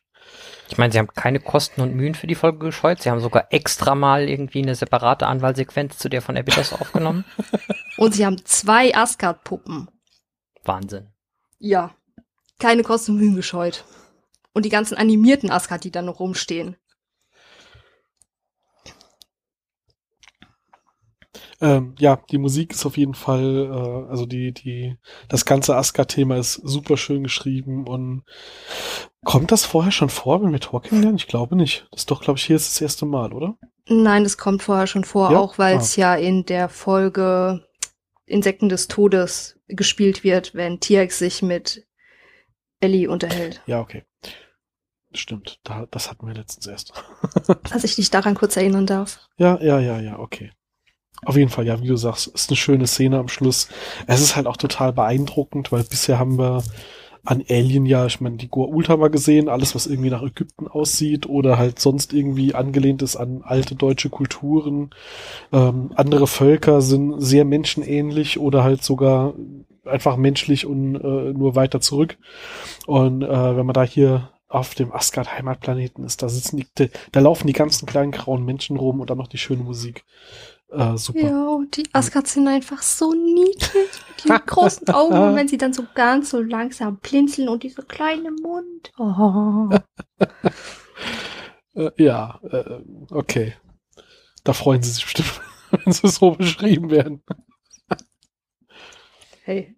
Ich 0.72 0.78
meine, 0.78 0.94
sie 0.94 1.00
haben 1.00 1.10
keine 1.14 1.42
Kosten 1.42 1.82
und 1.82 1.96
Mühen 1.96 2.16
für 2.16 2.28
die 2.28 2.36
Folge 2.36 2.60
gescheut. 2.60 3.02
Sie 3.02 3.10
haben 3.10 3.20
sogar 3.20 3.48
extra 3.50 3.94
mal 3.94 4.30
irgendwie 4.30 4.62
eine 4.62 4.74
separate 4.74 5.28
Anwahlsequenz 5.28 5.98
zu 5.98 6.08
der 6.08 6.22
von 6.22 6.38
Abydos 6.38 6.72
aufgenommen. 6.72 7.26
Und 7.98 8.16
sie 8.16 8.26
haben 8.26 8.44
zwei 8.46 8.96
Asgard-Puppen. 8.96 9.90
Wahnsinn. 10.64 11.10
Ja. 11.60 11.94
Keine 12.58 12.84
Kosten 12.84 13.12
und 13.12 13.18
Mühen 13.18 13.36
gescheut. 13.36 13.84
Und 14.54 14.64
die 14.64 14.70
ganzen 14.70 14.98
animierten 14.98 15.52
Asgard, 15.52 15.84
die 15.84 15.92
da 15.92 16.02
noch 16.02 16.22
rumstehen. 16.22 16.78
Ähm, 21.62 21.94
ja, 22.00 22.20
die 22.32 22.40
Musik 22.40 22.74
ist 22.74 22.86
auf 22.88 22.98
jeden 22.98 23.14
Fall, 23.14 23.70
äh, 23.72 24.10
also 24.10 24.26
die, 24.26 24.52
die, 24.52 24.98
das 25.30 25.46
ganze 25.46 25.76
Aska-Thema 25.76 26.38
ist 26.38 26.56
super 26.56 26.98
schön 26.98 27.24
geschrieben 27.24 27.88
und 27.88 28.24
kommt 29.24 29.52
das 29.52 29.66
vorher 29.66 29.92
schon 29.92 30.10
vor, 30.10 30.42
wenn 30.42 30.52
wir 30.52 30.60
Talking 30.60 31.02
lernen? 31.02 31.18
Ich 31.18 31.28
glaube 31.28 31.56
nicht. 31.56 31.88
Das 31.92 32.02
ist 32.02 32.12
doch, 32.12 32.22
glaube 32.22 32.40
ich, 32.40 32.46
hier 32.46 32.56
ist 32.56 32.68
das 32.68 32.82
erste 32.82 33.06
Mal, 33.06 33.32
oder? 33.32 33.58
Nein, 33.88 34.24
das 34.24 34.38
kommt 34.38 34.64
vorher 34.64 34.88
schon 34.88 35.04
vor, 35.04 35.32
Ja? 35.32 35.38
auch 35.40 35.60
weil 35.60 35.78
es 35.78 35.96
ja 35.96 36.16
in 36.16 36.46
der 36.46 36.68
Folge 36.68 37.64
Insekten 38.26 38.70
des 38.70 38.88
Todes 38.88 39.60
gespielt 39.68 40.24
wird, 40.24 40.56
wenn 40.56 40.80
T-Rex 40.80 41.20
sich 41.20 41.44
mit 41.44 41.86
Ellie 42.80 43.08
unterhält. 43.08 43.62
Ja, 43.68 43.82
okay. 43.82 44.04
Stimmt, 45.14 45.60
da, 45.64 45.86
das 45.92 46.10
hatten 46.10 46.26
wir 46.26 46.34
letztens 46.34 46.68
erst. 46.68 46.94
Falls 47.70 47.84
ich 47.84 47.96
dich 47.96 48.10
daran 48.10 48.34
kurz 48.34 48.56
erinnern 48.56 48.86
darf. 48.86 49.20
Ja, 49.38 49.60
ja, 49.62 49.80
ja, 49.80 50.00
ja, 50.00 50.18
okay. 50.18 50.52
Auf 51.26 51.38
jeden 51.38 51.50
Fall, 51.50 51.68
ja, 51.68 51.82
wie 51.82 51.88
du 51.88 51.96
sagst, 51.98 52.28
ist 52.28 52.50
eine 52.50 52.58
schöne 52.58 52.88
Szene 52.88 53.20
am 53.20 53.28
Schluss. 53.28 53.68
Es 54.08 54.22
ist 54.22 54.36
halt 54.36 54.48
auch 54.48 54.58
total 54.58 54.92
beeindruckend, 54.92 55.72
weil 55.72 55.84
bisher 55.84 56.18
haben 56.18 56.40
wir 56.40 56.64
an 57.24 57.44
Alien 57.48 57.86
ja, 57.86 58.08
ich 58.08 58.20
meine, 58.20 58.38
die 58.38 58.50
Goa'uld 58.50 58.90
wir 58.90 59.10
gesehen, 59.10 59.48
alles, 59.48 59.76
was 59.76 59.86
irgendwie 59.86 60.10
nach 60.10 60.24
Ägypten 60.24 60.68
aussieht 60.68 61.28
oder 61.28 61.58
halt 61.58 61.80
sonst 61.80 62.14
irgendwie 62.14 62.56
angelehnt 62.56 63.04
ist 63.04 63.16
an 63.16 63.42
alte 63.44 63.76
deutsche 63.76 64.10
Kulturen. 64.10 64.90
Ähm, 65.54 65.92
andere 65.96 66.26
Völker 66.26 66.82
sind 66.82 67.22
sehr 67.22 67.46
menschenähnlich 67.46 68.40
oder 68.40 68.64
halt 68.64 68.84
sogar 68.84 69.36
einfach 69.86 70.18
menschlich 70.18 70.66
und 70.66 70.96
äh, 70.96 71.34
nur 71.34 71.56
weiter 71.56 71.82
zurück. 71.82 72.18
Und 72.88 73.22
äh, 73.22 73.58
wenn 73.58 73.66
man 73.66 73.74
da 73.74 73.84
hier 73.84 74.32
auf 74.48 74.76
dem 74.76 74.92
Asgard 74.92 75.32
Heimatplaneten 75.32 76.04
ist, 76.04 76.24
da 76.24 76.30
sitzen 76.30 76.58
die, 76.58 76.90
da 77.12 77.20
laufen 77.20 77.48
die 77.48 77.54
ganzen 77.54 77.86
kleinen 77.86 78.12
grauen 78.12 78.44
Menschen 78.44 78.78
rum 78.78 79.00
und 79.00 79.10
dann 79.10 79.18
noch 79.18 79.28
die 79.28 79.38
schöne 79.38 79.64
Musik. 79.64 80.04
Äh, 80.72 80.98
super. 80.98 81.20
Ja, 81.20 81.60
die 81.74 81.84
Asgards 81.92 82.34
sind 82.34 82.48
einfach 82.48 82.82
so 82.82 83.14
niedlich 83.14 83.74
mit 83.74 84.26
den 84.26 84.36
großen 84.46 84.88
Augen 84.90 85.18
und 85.18 85.36
wenn 85.36 85.48
sie 85.48 85.58
dann 85.58 85.74
so 85.74 85.86
ganz 85.94 86.30
so 86.30 86.42
langsam 86.42 86.98
blinzeln 86.98 87.50
und 87.50 87.64
dieser 87.64 87.84
kleine 87.84 88.32
Mund. 88.32 88.92
Oh. 88.98 89.70
Äh, 91.74 91.90
ja, 91.96 92.38
äh, 92.44 92.82
okay. 93.12 93.54
Da 94.44 94.52
freuen 94.52 94.84
sie 94.84 94.92
sich 94.92 95.06
bestimmt, 95.06 95.40
wenn 95.72 95.94
sie 95.94 96.10
so 96.10 96.32
beschrieben 96.32 96.90
werden. 96.90 97.24
Hey. 99.44 99.78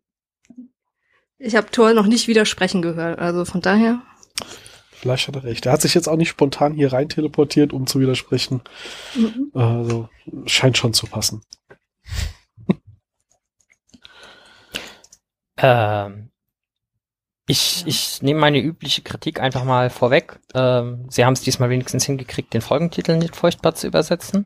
Ich 1.38 1.56
habe 1.56 1.70
Thor 1.70 1.94
noch 1.94 2.08
nicht 2.08 2.28
widersprechen 2.28 2.82
gehört, 2.82 3.20
also 3.20 3.46
von 3.46 3.62
daher. 3.62 4.02
Vielleicht 5.04 5.28
hat 5.28 5.36
er 5.36 5.44
recht. 5.44 5.66
Er 5.66 5.74
hat 5.74 5.82
sich 5.82 5.96
jetzt 5.96 6.08
auch 6.08 6.16
nicht 6.16 6.30
spontan 6.30 6.76
hier 6.76 6.94
rein 6.94 7.10
teleportiert, 7.10 7.74
um 7.74 7.88
zu 7.88 8.00
widersprechen. 8.00 8.62
mhm. 9.16 9.52
Also 9.54 10.08
scheint 10.46 10.78
schon 10.78 10.94
zu 10.94 11.08
passen. 11.08 11.42
Ähm, 15.58 16.32
ich, 17.48 17.84
ich 17.86 18.22
nehme 18.22 18.40
meine 18.40 18.60
übliche 18.60 19.02
Kritik 19.02 19.42
einfach 19.42 19.66
mal 19.66 19.90
vorweg. 19.90 20.40
Ähm, 20.54 21.06
sie 21.10 21.26
haben 21.26 21.34
es 21.34 21.42
diesmal 21.42 21.70
wenigstens 21.70 22.06
hingekriegt, 22.06 22.54
den 22.54 22.62
Folgentitel 22.62 23.18
nicht 23.18 23.36
furchtbar 23.36 23.76
zu 23.76 23.88
übersetzen. 23.88 24.46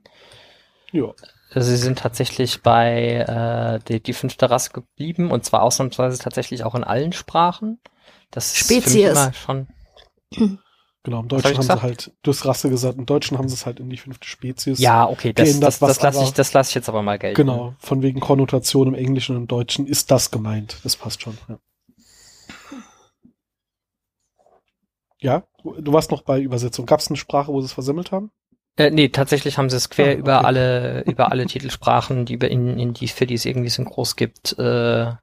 Ja. 0.92 1.14
Sie 1.54 1.78
sind 1.78 2.00
tatsächlich 2.00 2.64
bei 2.64 3.78
äh, 3.78 3.80
die, 3.88 4.02
die 4.02 4.14
fünfte 4.14 4.50
Rasse 4.50 4.72
geblieben 4.72 5.30
und 5.30 5.46
zwar 5.46 5.62
ausnahmsweise 5.62 6.18
tatsächlich 6.18 6.64
auch 6.64 6.74
in 6.74 6.84
allen 6.84 7.14
Sprachen. 7.14 7.80
Das 8.32 8.48
ist 8.48 8.68
für 8.68 8.74
mich 8.74 8.84
Spezies. 8.86 9.12
immer 9.12 9.34
schon. 9.34 9.68
Genau, 11.08 11.22
im 11.22 11.30
Deutschen 11.30 11.56
haben 11.56 11.62
sie 11.62 11.82
halt, 11.82 12.12
du 12.22 12.32
hast 12.32 12.46
Rasse 12.46 12.70
gesagt, 12.70 12.98
im 12.98 13.06
Deutschen 13.06 13.38
haben 13.38 13.48
sie 13.48 13.54
es 13.54 13.66
halt 13.66 13.80
in 13.80 13.90
die 13.90 13.96
fünfte 13.96 14.28
Spezies. 14.28 14.78
Ja, 14.80 15.08
okay, 15.08 15.32
das, 15.32 15.48
geändert, 15.48 15.68
das, 15.70 15.82
was 15.82 15.88
das 16.00 16.04
lasse 16.04 16.24
ich, 16.26 16.34
das 16.34 16.52
lasse 16.52 16.72
ich 16.72 16.76
jetzt 16.76 16.90
aber 16.90 17.02
mal 17.02 17.18
gelten. 17.18 17.38
Genau, 17.38 17.76
von 17.80 18.02
wegen 18.02 18.20
Konnotation 18.20 18.90
im 18.90 18.94
Englischen 18.94 19.38
und 19.38 19.44
im 19.44 19.48
Deutschen 19.48 19.88
ist 19.88 20.12
das 20.12 20.32
gemeint. 20.32 20.80
Das 20.84 20.98
passt 20.98 21.22
schon. 21.22 21.38
Ja, 21.48 21.60
ja 25.20 25.44
du 25.64 25.94
warst 25.94 26.12
noch 26.12 26.24
bei 26.24 26.42
Übersetzung. 26.42 26.86
Gab 26.86 27.00
es 27.00 27.08
eine 27.08 27.16
Sprache, 27.16 27.54
wo 27.54 27.62
sie 27.62 27.68
es 27.68 27.74
versemmelt 27.74 28.12
haben? 28.12 28.32
Äh, 28.76 28.92
nee, 28.92 29.08
tatsächlich 29.08 29.58
haben 29.58 29.70
sie 29.70 29.78
es 29.78 29.90
quer 29.90 30.10
Ah, 30.10 30.14
über 30.14 30.38
okay. 30.40 30.46
alle 30.46 31.04
über 31.08 31.32
alle 31.32 31.46
Titelsprachen, 31.46 32.26
die 32.26 32.34
über 32.34 32.50
in, 32.50 32.78
in 32.78 32.94
die 32.94 33.08
für 33.08 33.26
die 33.26 33.36
es 33.36 33.46
irgendwie 33.46 33.70
synchros 33.70 34.18
gibt, 34.18 34.60
äh, 34.60 35.14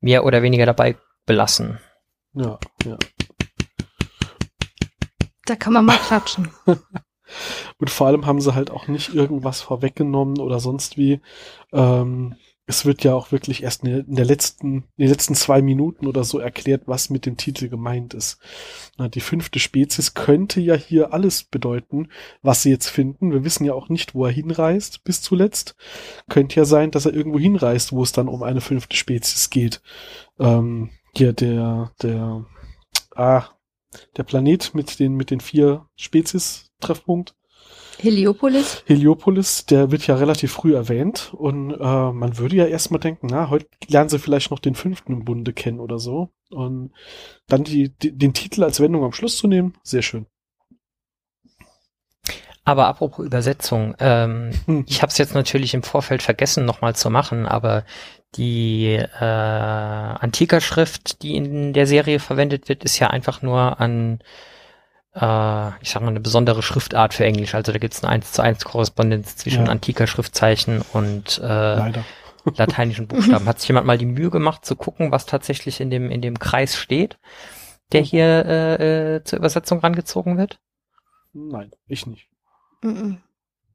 mehr 0.00 0.24
oder 0.24 0.40
weniger 0.40 0.64
dabei 0.64 0.96
belassen. 1.26 1.80
Ja, 2.34 2.58
ja. 2.86 2.96
Da 5.46 5.56
kann 5.56 5.72
man 5.72 5.84
mal 5.84 5.98
klatschen. 5.98 6.48
Und 7.78 7.90
vor 7.90 8.06
allem 8.06 8.26
haben 8.26 8.40
sie 8.40 8.54
halt 8.54 8.70
auch 8.70 8.88
nicht 8.88 9.14
irgendwas 9.14 9.60
vorweggenommen 9.60 10.38
oder 10.38 10.60
sonst 10.60 10.96
wie. 10.98 11.20
Ähm, 11.72 12.34
es 12.66 12.86
wird 12.86 13.02
ja 13.02 13.12
auch 13.14 13.32
wirklich 13.32 13.64
erst 13.64 13.82
in 13.84 14.04
der- 14.14 14.24
letzten, 14.24 14.84
in 14.96 15.06
den 15.06 15.08
letzten 15.08 15.34
zwei 15.34 15.62
Minuten 15.62 16.06
oder 16.06 16.22
so 16.22 16.38
erklärt, 16.38 16.82
was 16.86 17.10
mit 17.10 17.26
dem 17.26 17.36
Titel 17.36 17.68
gemeint 17.68 18.14
ist. 18.14 18.38
Na, 18.96 19.08
die 19.08 19.20
fünfte 19.20 19.58
Spezies 19.58 20.14
könnte 20.14 20.60
ja 20.60 20.74
hier 20.74 21.12
alles 21.12 21.42
bedeuten, 21.42 22.08
was 22.40 22.62
sie 22.62 22.70
jetzt 22.70 22.88
finden. 22.88 23.32
Wir 23.32 23.44
wissen 23.44 23.64
ja 23.64 23.74
auch 23.74 23.88
nicht, 23.88 24.14
wo 24.14 24.26
er 24.26 24.32
hinreist 24.32 25.02
bis 25.02 25.22
zuletzt. 25.22 25.74
Könnte 26.30 26.56
ja 26.56 26.64
sein, 26.64 26.92
dass 26.92 27.04
er 27.04 27.14
irgendwo 27.14 27.38
hinreist, 27.38 27.92
wo 27.92 28.02
es 28.02 28.12
dann 28.12 28.28
um 28.28 28.42
eine 28.44 28.60
fünfte 28.60 28.96
Spezies 28.96 29.50
geht. 29.50 29.82
Ähm, 30.38 30.90
hier 31.16 31.32
der, 31.32 31.90
der, 32.00 32.46
ah, 33.16 33.44
der 34.16 34.22
Planet 34.24 34.74
mit 34.74 34.98
den, 34.98 35.14
mit 35.14 35.30
den 35.30 35.40
vier 35.40 35.86
Spezies 35.96 36.70
Treffpunkt. 36.80 37.34
Heliopolis? 37.98 38.82
Heliopolis, 38.86 39.66
der 39.66 39.92
wird 39.92 40.06
ja 40.06 40.16
relativ 40.16 40.52
früh 40.52 40.74
erwähnt 40.74 41.32
und 41.34 41.70
äh, 41.72 42.12
man 42.12 42.36
würde 42.38 42.56
ja 42.56 42.66
erstmal 42.66 43.00
denken, 43.00 43.28
na, 43.30 43.48
heute 43.48 43.66
lernen 43.86 44.08
sie 44.08 44.18
vielleicht 44.18 44.50
noch 44.50 44.58
den 44.58 44.74
fünften 44.74 45.12
im 45.12 45.24
Bunde 45.24 45.52
kennen 45.52 45.78
oder 45.78 45.98
so. 45.98 46.30
Und 46.50 46.92
dann 47.46 47.62
die, 47.64 47.90
die, 47.90 48.16
den 48.16 48.34
Titel 48.34 48.64
als 48.64 48.80
Wendung 48.80 49.04
am 49.04 49.12
Schluss 49.12 49.36
zu 49.36 49.46
nehmen, 49.46 49.74
sehr 49.84 50.02
schön. 50.02 50.26
Aber 52.64 52.86
apropos 52.86 53.26
Übersetzung, 53.26 53.94
ähm, 53.98 54.52
Hm. 54.66 54.84
ich 54.86 55.02
habe 55.02 55.10
es 55.10 55.18
jetzt 55.18 55.34
natürlich 55.34 55.74
im 55.74 55.82
Vorfeld 55.82 56.22
vergessen 56.22 56.64
nochmal 56.64 56.94
zu 56.94 57.10
machen, 57.10 57.46
aber 57.46 57.84
die 58.36 58.86
äh, 58.94 59.24
Antikerschrift, 59.24 61.22
die 61.22 61.36
in 61.36 61.72
der 61.72 61.86
Serie 61.86 62.18
verwendet 62.18 62.68
wird, 62.68 62.84
ist 62.84 62.98
ja 62.98 63.08
einfach 63.08 63.42
nur 63.42 63.80
an, 63.80 64.20
äh, 65.14 65.68
ich 65.82 65.90
sag 65.90 66.00
mal, 66.02 66.08
eine 66.08 66.20
besondere 66.20 66.62
Schriftart 66.62 67.14
für 67.14 67.24
Englisch. 67.24 67.54
Also 67.54 67.72
da 67.72 67.78
gibt 67.78 67.94
es 67.94 68.02
eine 68.02 68.12
1 68.12 68.32
zu 68.32 68.42
1 68.42 68.64
Korrespondenz 68.64 69.36
zwischen 69.36 69.66
Ja. 69.66 69.70
antiker 69.72 70.06
Schriftzeichen 70.06 70.82
und 70.92 71.38
äh, 71.38 71.46
Leider. 71.46 72.04
lateinischen 72.56 73.06
Buchstaben. 73.06 73.46
Hat 73.46 73.60
sich 73.60 73.68
jemand 73.68 73.86
mal 73.86 73.98
die 73.98 74.06
Mühe 74.06 74.30
gemacht 74.30 74.64
zu 74.64 74.76
gucken, 74.76 75.12
was 75.12 75.26
tatsächlich 75.26 75.80
in 75.80 75.90
dem, 75.90 76.10
in 76.10 76.22
dem 76.22 76.38
Kreis 76.38 76.76
steht, 76.76 77.18
der 77.92 78.00
hier 78.00 78.24
äh, 78.46 79.16
äh, 79.16 79.24
zur 79.24 79.38
Übersetzung 79.38 79.78
rangezogen 79.80 80.38
wird? 80.38 80.58
Nein, 81.34 81.70
ich 81.86 82.06
nicht. 82.06 82.26
Mhm. 82.82 83.18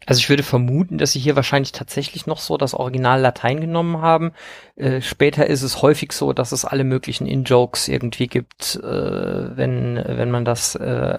Also 0.06 0.20
ich 0.20 0.30
würde 0.30 0.44
vermuten, 0.44 0.98
dass 0.98 1.12
sie 1.12 1.20
hier 1.20 1.36
wahrscheinlich 1.36 1.74
tatsächlich 1.74 2.28
noch 2.28 2.40
so 2.40 2.58
das 2.58 2.74
Original 2.74 3.20
Latein 3.20 3.60
genommen 3.60 4.02
haben. 4.02 4.32
Äh, 4.76 5.02
später 5.02 5.48
ist 5.48 5.64
es 5.64 5.82
häufig 5.82 6.14
so, 6.14 6.32
dass 6.34 6.52
es 6.52 6.64
alle 6.64 6.84
möglichen 6.86 7.28
In-Jokes 7.28 7.88
irgendwie 7.90 8.28
gibt, 8.28 8.76
äh, 8.78 9.58
wenn, 9.58 10.02
wenn 10.06 10.32
man 10.32 10.46
das 10.46 10.76
äh, 10.76 11.18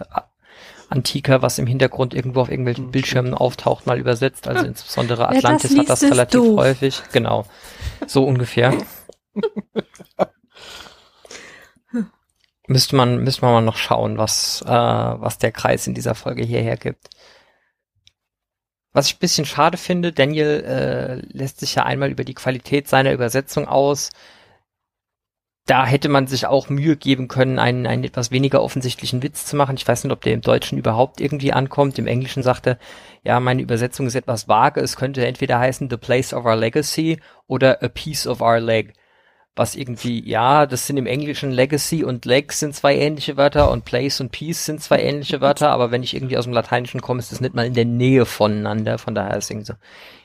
Antiker, 0.91 1.43
was 1.43 1.59
im 1.59 1.67
Hintergrund 1.67 2.15
irgendwo 2.15 2.41
auf 2.41 2.51
irgendwelchen 2.51 2.87
Mhm. 2.87 2.91
Bildschirmen 2.93 3.35
auftaucht, 3.35 3.87
mal 3.87 3.99
übersetzt. 3.99 4.49
Also 4.49 4.65
insbesondere 4.65 5.21
Wer 5.21 5.29
das 5.29 5.37
Atlantis 5.37 5.71
liest, 5.71 5.81
hat 5.83 5.89
das 5.91 6.03
relativ 6.05 6.41
doof. 6.41 6.59
häufig. 6.59 7.03
Genau. 7.13 7.45
So 8.07 8.25
ungefähr. 8.25 8.73
müsste 12.67 12.97
man, 12.97 13.23
müsste 13.25 13.43
man 13.45 13.55
mal 13.55 13.61
noch 13.63 13.77
schauen, 13.77 14.19
was, 14.19 14.63
äh, 14.63 14.69
was 14.69 15.39
der 15.39 15.53
Kreis 15.53 15.87
in 15.87 15.95
dieser 15.95 16.15
Folge 16.15 16.45
hierher 16.45 16.77
gibt. 16.77 17.11
Was 18.99 19.07
ich 19.07 19.15
ein 19.15 19.21
bisschen 19.21 19.45
schade 19.45 19.77
finde, 19.77 20.11
Daniel 20.11 20.65
äh, 20.67 21.15
lässt 21.33 21.61
sich 21.61 21.77
ja 21.77 21.85
einmal 21.85 22.11
über 22.11 22.25
die 22.25 22.35
Qualität 22.35 22.89
seiner 22.89 23.13
Übersetzung 23.13 23.69
aus. 23.69 24.11
Da 25.67 25.87
hätte 25.87 26.09
man 26.09 26.27
sich 26.27 26.47
auch 26.47 26.69
Mühe 26.69 26.97
geben 26.97 27.29
können, 27.29 27.61
einen, 27.61 27.87
einen 27.87 28.03
etwas 28.03 28.33
weniger 28.33 28.61
offensichtlichen 28.61 29.23
Witz 29.23 29.47
zu 29.47 29.55
machen. 29.55 29.77
Ich 29.77 29.87
weiß 29.87 30.03
nicht, 30.03 30.13
ob 30.13 30.23
der 30.23 30.33
im 30.33 30.41
Deutschen 30.41 30.79
überhaupt 30.79 31.21
irgendwie 31.21 31.53
ankommt. 31.53 31.97
Im 32.01 32.09
Englischen 32.09 32.43
sagt 32.43 32.67
er, 32.67 32.77
ja, 33.23 33.39
meine 33.39 33.63
Übersetzung 33.63 34.09
ist 34.09 34.17
etwas 34.17 34.49
vage. 34.49 34.81
Es 34.81 34.97
könnte 34.97 35.25
entweder 35.25 35.61
heißen 35.61 35.89
The 35.89 35.97
Place 35.97 36.35
of 36.35 36.45
Our 36.45 36.57
Legacy 36.57 37.21
oder 37.47 37.81
A 37.85 37.89
Piece 37.89 38.27
of 38.27 38.41
Our 38.41 38.59
Leg. 38.59 38.95
Was 39.59 39.75
irgendwie, 39.75 40.27
ja, 40.29 40.67
das 40.67 40.87
sind 40.87 40.97
im 40.99 41.07
Englischen 41.07 41.51
Legacy 41.51 42.05
und 42.05 42.25
Leg 42.25 42.53
sind 42.53 42.77
zwei 42.77 42.97
ähnliche 42.97 43.37
Wörter 43.37 43.71
und 43.73 43.85
Place 43.85 44.21
und 44.21 44.31
Piece 44.31 44.65
sind 44.65 44.81
zwei 44.81 45.03
ähnliche 45.03 45.41
Wörter, 45.43 45.71
aber 45.71 45.91
wenn 45.91 46.05
ich 46.05 46.15
irgendwie 46.15 46.39
aus 46.39 46.45
dem 46.45 46.53
Lateinischen 46.53 47.01
komme, 47.01 47.19
ist 47.19 47.33
das 47.33 47.41
nicht 47.41 47.55
mal 47.55 47.67
in 47.67 47.75
der 47.75 47.85
Nähe 47.85 48.25
voneinander. 48.25 48.99
Von 48.99 49.17
daher 49.17 49.37
ist 49.37 49.45
es 49.45 49.51
irgendwie 49.51 49.67
so, 49.67 49.75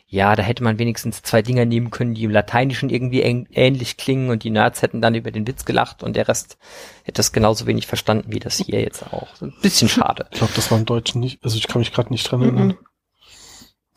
ja, 0.06 0.36
da 0.36 0.44
hätte 0.44 0.63
man 0.63 0.78
wenigstens 0.78 1.24
zwei 1.24 1.42
Dinger 1.42 1.66
nehmen 1.66 1.90
können, 1.90 2.13
die 2.13 2.25
im 2.25 2.30
Lateinischen 2.30 2.92
irgendwie 2.92 3.24
ähn- 3.24 3.48
ähnlich 3.52 3.98
klingen 3.98 4.30
und 4.30 4.44
die 4.44 4.52
Nerds 4.52 4.84
hätten 4.84 5.02
dann 5.02 5.16
über 5.16 5.32
den 5.32 5.48
Witz 5.48 5.66
gelacht 5.66 6.04
und 6.04 6.16
der 6.16 6.28
Rest 6.28 6.60
hätte 7.04 7.18
das 7.18 7.32
genauso 7.32 7.66
wenig 7.66 7.88
verstanden 7.88 8.32
wie 8.32 8.40
das 8.40 8.58
hier 8.58 8.82
jetzt 8.82 9.02
auch. 9.12 9.36
So 9.36 9.46
Ein 9.48 9.54
bisschen 9.63 9.90
schade. 9.90 10.28
Ich 10.32 10.38
glaube, 10.38 10.54
das 10.56 10.70
war 10.70 10.78
im 10.78 10.86
Deutschen 10.86 11.20
nicht, 11.22 11.44
also 11.44 11.58
ich 11.58 11.68
kann 11.68 11.80
mich 11.80 11.92
gerade 11.92 12.12
nicht 12.13 12.30
dran 12.32 12.44
erinnern. 12.44 12.68
Mhm. 12.68 12.78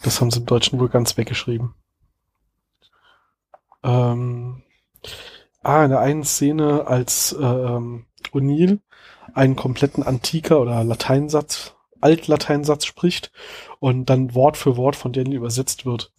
Das 0.02 0.22
haben 0.22 0.30
sie 0.30 0.38
im 0.40 0.46
Deutschen 0.46 0.80
wohl 0.80 0.88
ganz 0.88 1.18
weggeschrieben. 1.18 1.74
Ähm, 3.84 4.62
ah, 5.66 5.84
in 5.84 5.90
der 5.90 6.00
einen 6.00 6.24
Szene, 6.24 6.86
als 6.86 7.36
ähm, 7.40 8.06
O'Neill 8.32 8.78
einen 9.34 9.56
kompletten 9.56 10.02
Antiker 10.02 10.60
oder 10.60 10.82
Lateinsatz, 10.84 11.74
Altlateinsatz 12.00 12.84
spricht 12.84 13.32
und 13.80 14.06
dann 14.06 14.34
Wort 14.34 14.56
für 14.56 14.76
Wort 14.76 14.96
von 14.96 15.12
Daniel 15.12 15.36
übersetzt 15.36 15.84
wird. 15.84 16.12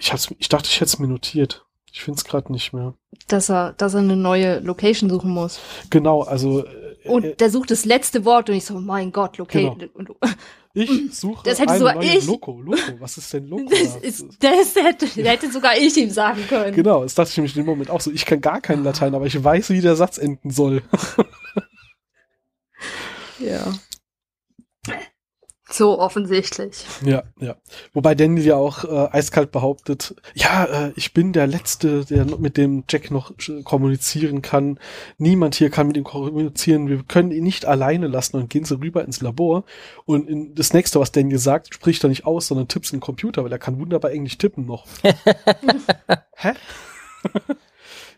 Ich, 0.00 0.12
hab's, 0.12 0.28
ich 0.38 0.48
dachte, 0.48 0.68
ich 0.68 0.76
hätte 0.76 0.86
es 0.86 0.98
mir 0.98 1.08
notiert. 1.08 1.64
Ich 1.92 2.02
finde 2.02 2.18
es 2.18 2.24
gerade 2.24 2.52
nicht 2.52 2.72
mehr. 2.72 2.94
Dass 3.28 3.48
er, 3.50 3.72
dass 3.72 3.94
er 3.94 4.00
eine 4.00 4.16
neue 4.16 4.58
Location 4.60 5.08
suchen 5.08 5.30
muss. 5.30 5.58
Genau, 5.90 6.22
also. 6.22 6.64
äh, 6.64 7.08
Und 7.08 7.24
äh, 7.24 7.34
der 7.36 7.50
sucht 7.50 7.70
das 7.70 7.84
letzte 7.84 8.24
Wort 8.24 8.50
und 8.50 8.56
ich 8.56 8.64
so, 8.64 8.78
mein 8.78 9.10
Gott, 9.12 9.38
Location. 9.38 9.78
Genau. 9.78 10.14
ich 10.78 11.14
suche 11.14 11.42
Das 11.44 11.58
hätte 11.58 11.70
eine 11.70 11.78
sogar 11.78 12.02
ich. 12.02 12.26
Loco. 12.26 12.60
Loco, 12.60 13.00
was 13.00 13.18
ist 13.18 13.32
denn 13.32 13.46
Loco? 13.46 13.68
Das, 13.70 13.96
ist, 13.96 14.26
das 14.40 14.74
hätte, 14.76 15.06
hätte 15.06 15.50
sogar 15.50 15.76
ich 15.76 15.96
ihm 15.96 16.10
sagen 16.10 16.42
können. 16.48 16.74
Genau, 16.74 17.02
das 17.02 17.14
dachte 17.14 17.30
ich 17.30 17.36
nämlich 17.36 17.56
in 17.56 17.62
dem 17.62 17.66
Moment 17.66 17.90
auch 17.90 18.00
so. 18.00 18.10
Ich 18.10 18.24
kann 18.24 18.40
gar 18.40 18.60
kein 18.60 18.84
Latein, 18.84 19.14
aber 19.14 19.26
ich 19.26 19.42
weiß, 19.42 19.70
wie 19.70 19.80
der 19.80 19.96
Satz 19.96 20.18
enden 20.18 20.50
soll. 20.50 20.82
Ja. 23.38 23.72
So 25.70 25.98
offensichtlich. 25.98 26.86
Ja, 27.04 27.24
ja. 27.40 27.56
Wobei 27.92 28.14
Daniel 28.14 28.46
ja 28.46 28.56
auch 28.56 28.84
äh, 28.84 29.08
eiskalt 29.12 29.52
behauptet, 29.52 30.14
ja, 30.34 30.64
äh, 30.64 30.92
ich 30.96 31.12
bin 31.12 31.34
der 31.34 31.46
Letzte, 31.46 32.06
der 32.06 32.24
mit 32.24 32.56
dem 32.56 32.84
Jack 32.88 33.10
noch 33.10 33.32
äh, 33.48 33.62
kommunizieren 33.62 34.40
kann. 34.40 34.80
Niemand 35.18 35.54
hier 35.56 35.68
kann 35.68 35.88
mit 35.88 35.98
ihm 35.98 36.04
kommunizieren. 36.04 36.88
Wir 36.88 37.02
können 37.02 37.32
ihn 37.32 37.44
nicht 37.44 37.66
alleine 37.66 38.06
lassen 38.06 38.36
und 38.36 38.48
gehen 38.48 38.64
so 38.64 38.76
rüber 38.76 39.04
ins 39.04 39.20
Labor. 39.20 39.64
Und 40.06 40.28
in, 40.28 40.54
das 40.54 40.72
nächste, 40.72 41.00
was 41.00 41.12
Daniel 41.12 41.38
sagt, 41.38 41.74
spricht 41.74 42.02
er 42.02 42.08
nicht 42.08 42.24
aus, 42.24 42.46
sondern 42.46 42.68
tippt 42.68 42.86
in 42.86 42.96
den 42.96 43.00
Computer, 43.00 43.44
weil 43.44 43.52
er 43.52 43.58
kann 43.58 43.78
wunderbar 43.78 44.10
Englisch 44.10 44.38
tippen 44.38 44.64
noch. 44.64 44.86
Hä? 46.34 46.52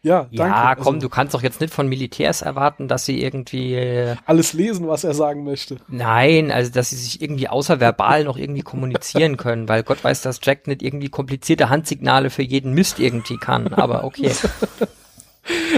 Ja, 0.02 0.28
danke. 0.33 0.37
Ja, 0.37 0.75
komm, 0.75 0.95
Also, 0.97 1.07
du 1.07 1.09
kannst 1.09 1.35
doch 1.35 1.42
jetzt 1.42 1.61
nicht 1.61 1.73
von 1.75 1.88
Militärs 1.88 2.42
erwarten, 2.42 2.88
dass 2.88 3.04
sie 3.04 3.23
irgendwie, 3.23 3.75
äh, 3.75 4.16
alles 4.26 4.52
lesen, 4.52 4.88
was 4.88 5.04
er 5.04 5.14
sagen 5.14 5.45
möchte. 5.45 5.76
nein, 5.88 6.50
also 6.50 6.71
dass 6.73 6.90
sie 6.90 6.97
sich 6.97 7.21
irgendwie 7.21 7.49
außerverbal 7.49 8.25
noch 8.25 8.37
irgendwie 8.37 8.62
kommunizieren 8.62 9.37
können, 9.38 9.69
weil 9.69 9.83
Gott 9.83 10.02
weiß, 10.02 10.23
dass 10.23 10.40
Jack 10.42 10.66
nicht 10.66 10.83
irgendwie 10.83 11.09
komplizierte 11.09 11.69
Handsignale 11.69 12.30
für 12.30 12.42
jeden 12.42 12.73
Mist 12.75 12.99
irgendwie 12.99 13.37
kann, 13.37 13.69
aber 13.69 14.04
okay. 14.04 14.33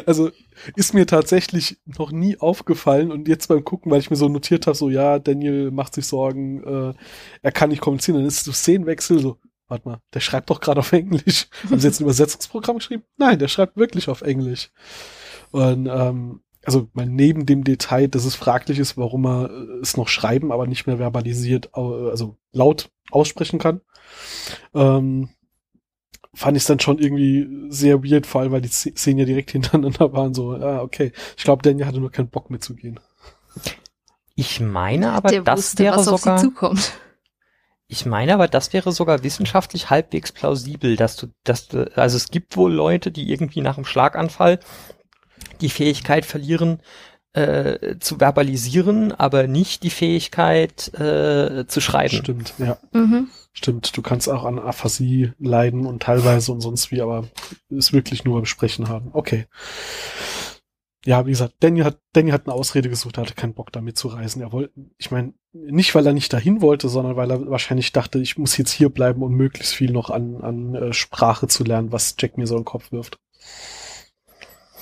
Also 0.07 0.31
ist 0.77 0.93
mir 0.93 1.07
tatsächlich 1.07 1.79
noch 1.87 2.13
nie 2.13 2.39
aufgefallen 2.39 3.11
und 3.11 3.29
jetzt 3.29 3.49
beim 3.49 3.65
Gucken, 3.65 3.91
weil 3.91 4.01
ich 4.01 4.11
mir 4.11 4.17
so 4.17 4.29
notiert 4.29 4.67
habe, 4.67 4.77
so 4.77 4.91
ja, 4.91 5.19
Daniel 5.19 5.71
macht 5.71 5.95
sich 5.95 6.07
Sorgen, 6.07 6.63
äh, 6.65 6.95
er 7.43 7.53
kann 7.53 7.71
nicht 7.71 7.81
kommunizieren, 7.81 8.19
dann 8.19 8.27
ist 8.27 8.45
so 8.45 8.53
Szenenwechsel, 8.53 9.21
so, 9.21 9.39
warte 9.73 9.89
mal, 9.89 10.01
der 10.15 10.21
schreibt 10.21 10.51
doch 10.51 10.61
gerade 10.61 10.81
auf 10.81 10.93
Englisch. 10.93 11.49
Haben 11.71 11.81
sie 11.81 11.89
jetzt 11.89 12.01
ein 12.01 12.05
Übersetzungsprogramm 12.05 12.77
geschrieben? 12.77 13.05
Nein, 13.17 13.39
der 13.39 13.49
schreibt 13.49 13.77
wirklich 13.77 14.09
auf 14.09 14.21
Englisch. 14.23 14.71
Und 15.51 15.87
ähm, 15.87 16.43
also 16.65 16.89
mal 16.93 17.07
neben 17.07 17.47
dem 17.47 17.65
Detail, 17.65 18.07
dass 18.09 18.25
es 18.25 18.35
fraglich 18.37 18.79
ist, 18.79 18.97
warum 18.97 19.27
er 19.27 19.51
äh, 19.51 19.81
es 19.81 19.97
noch 19.97 20.09
schreiben, 20.09 20.53
aber 20.53 20.67
nicht 20.67 20.87
mehr 20.87 20.99
verbalisiert, 20.99 21.71
also 21.75 22.37
laut 22.53 22.91
aussprechen 23.11 23.59
kann. 23.59 23.81
Ähm, 24.75 25.31
fand 26.35 26.57
ich 26.57 26.65
dann 26.65 26.81
schon 26.81 26.99
irgendwie 26.99 27.49
sehr 27.71 28.05
weird, 28.05 28.27
vor 28.27 28.43
allem 28.43 28.53
weil 28.53 28.61
die 28.63 28.69
Sz- 28.69 28.97
Szenen 28.97 29.21
ja 29.21 29.25
direkt 29.25 29.51
hintereinander 29.53 30.13
waren, 30.13 30.35
so, 30.35 30.53
ah, 30.53 30.83
okay. 30.83 31.13
Ich 31.37 31.45
glaube, 31.45 31.63
Daniel 31.63 31.87
hatte 31.87 32.01
nur 32.01 32.13
keinen 32.13 32.29
Bock 32.29 32.51
mitzugehen. 32.51 33.01
Ich 34.35 34.61
meine 34.61 35.13
aber, 35.13 35.29
der 35.29 35.43
das 35.43 35.59
wusste, 35.59 35.85
wäre 35.85 35.97
was 35.97 36.09
auf 36.09 36.21
sie 36.21 36.25
sogar, 36.25 36.39
zukommt. 36.39 36.93
Ich 37.93 38.07
meine 38.07 38.33
aber, 38.33 38.49
das 38.49 38.73
wäre 38.73 38.91
sogar 38.91 39.23
wissenschaftlich 39.23 39.91
halbwegs 39.91 40.33
plausibel, 40.33 40.97
dass 40.97 41.17
du, 41.17 41.27
dass 41.45 41.69
du, 41.69 41.95
also 41.95 42.17
es 42.17 42.31
gibt 42.31 42.57
wohl 42.57 42.73
Leute, 42.73 43.11
die 43.11 43.31
irgendwie 43.31 43.61
nach 43.61 43.77
einem 43.77 43.85
Schlaganfall 43.85 44.61
die 45.61 45.69
Fähigkeit 45.69 46.25
verlieren, 46.25 46.81
äh, 47.35 47.99
zu 48.01 48.19
verbalisieren, 48.19 49.13
aber 49.13 49.47
nicht 49.47 49.83
die 49.83 49.91
Fähigkeit 49.91 50.93
äh, 50.95 51.67
zu 51.67 51.81
schreiben. 51.83 52.17
Stimmt, 52.17 52.55
ja. 52.57 52.79
Mhm. 52.93 53.29
Stimmt, 53.53 53.95
du 53.95 54.01
kannst 54.01 54.29
auch 54.31 54.45
an 54.45 54.59
Aphasie 54.59 55.33
leiden 55.39 55.85
und 55.85 56.03
teilweise 56.03 56.51
und 56.53 56.63
sonst 56.63 56.91
wie, 56.91 57.03
aber 57.03 57.29
es 57.69 57.93
wirklich 57.93 58.25
nur 58.25 58.37
beim 58.37 58.47
Sprechen 58.47 58.89
haben. 58.89 59.11
Okay. 59.13 59.47
Ja, 61.05 61.27
wie 61.27 61.31
gesagt, 61.31 61.55
Danny 61.61 61.81
hat, 61.81 61.99
Danny 62.13 62.31
hat 62.31 62.47
eine 62.47 62.55
Ausrede 62.55 62.89
gesucht, 62.89 63.17
er 63.17 63.25
hatte 63.25 63.35
keinen 63.35 63.55
Bock 63.55 63.73
damit 63.73 63.99
zu 63.99 64.09
reisen. 64.09 64.41
Er 64.41 64.53
wollte, 64.53 64.73
ich 64.99 65.11
meine, 65.11 65.35
nicht 65.53 65.95
weil 65.95 66.07
er 66.07 66.13
nicht 66.13 66.33
dahin 66.33 66.61
wollte, 66.63 66.89
sondern 66.89 67.17
weil 67.17 67.31
er 67.31 67.51
wahrscheinlich 67.51 67.91
dachte, 67.93 68.21
ich 68.21 68.39
muss 68.39 68.57
jetzt 68.57 68.71
hier 68.71 68.89
bleiben 68.89 69.23
und 69.23 69.33
möglichst 69.33 69.75
viel 69.75 69.91
noch 69.91 70.11
an, 70.11 70.41
an 70.43 70.75
äh, 70.75 70.93
Sprache 70.93 71.49
zu 71.49 71.65
lernen, 71.65 71.91
was 71.91 72.15
Jack 72.19 72.39
mir 72.39 72.47
so 72.47 72.55
in 72.55 72.61
den 72.61 72.67
Kopf 72.67 72.93
wirft. 72.93 73.19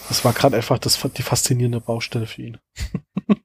Das 0.09 0.25
war 0.25 0.33
gerade 0.33 0.57
einfach 0.57 0.79
das, 0.79 1.01
die 1.17 1.23
faszinierende 1.23 1.81
Baustelle 1.81 2.27
für 2.27 2.43
ihn. 2.43 2.59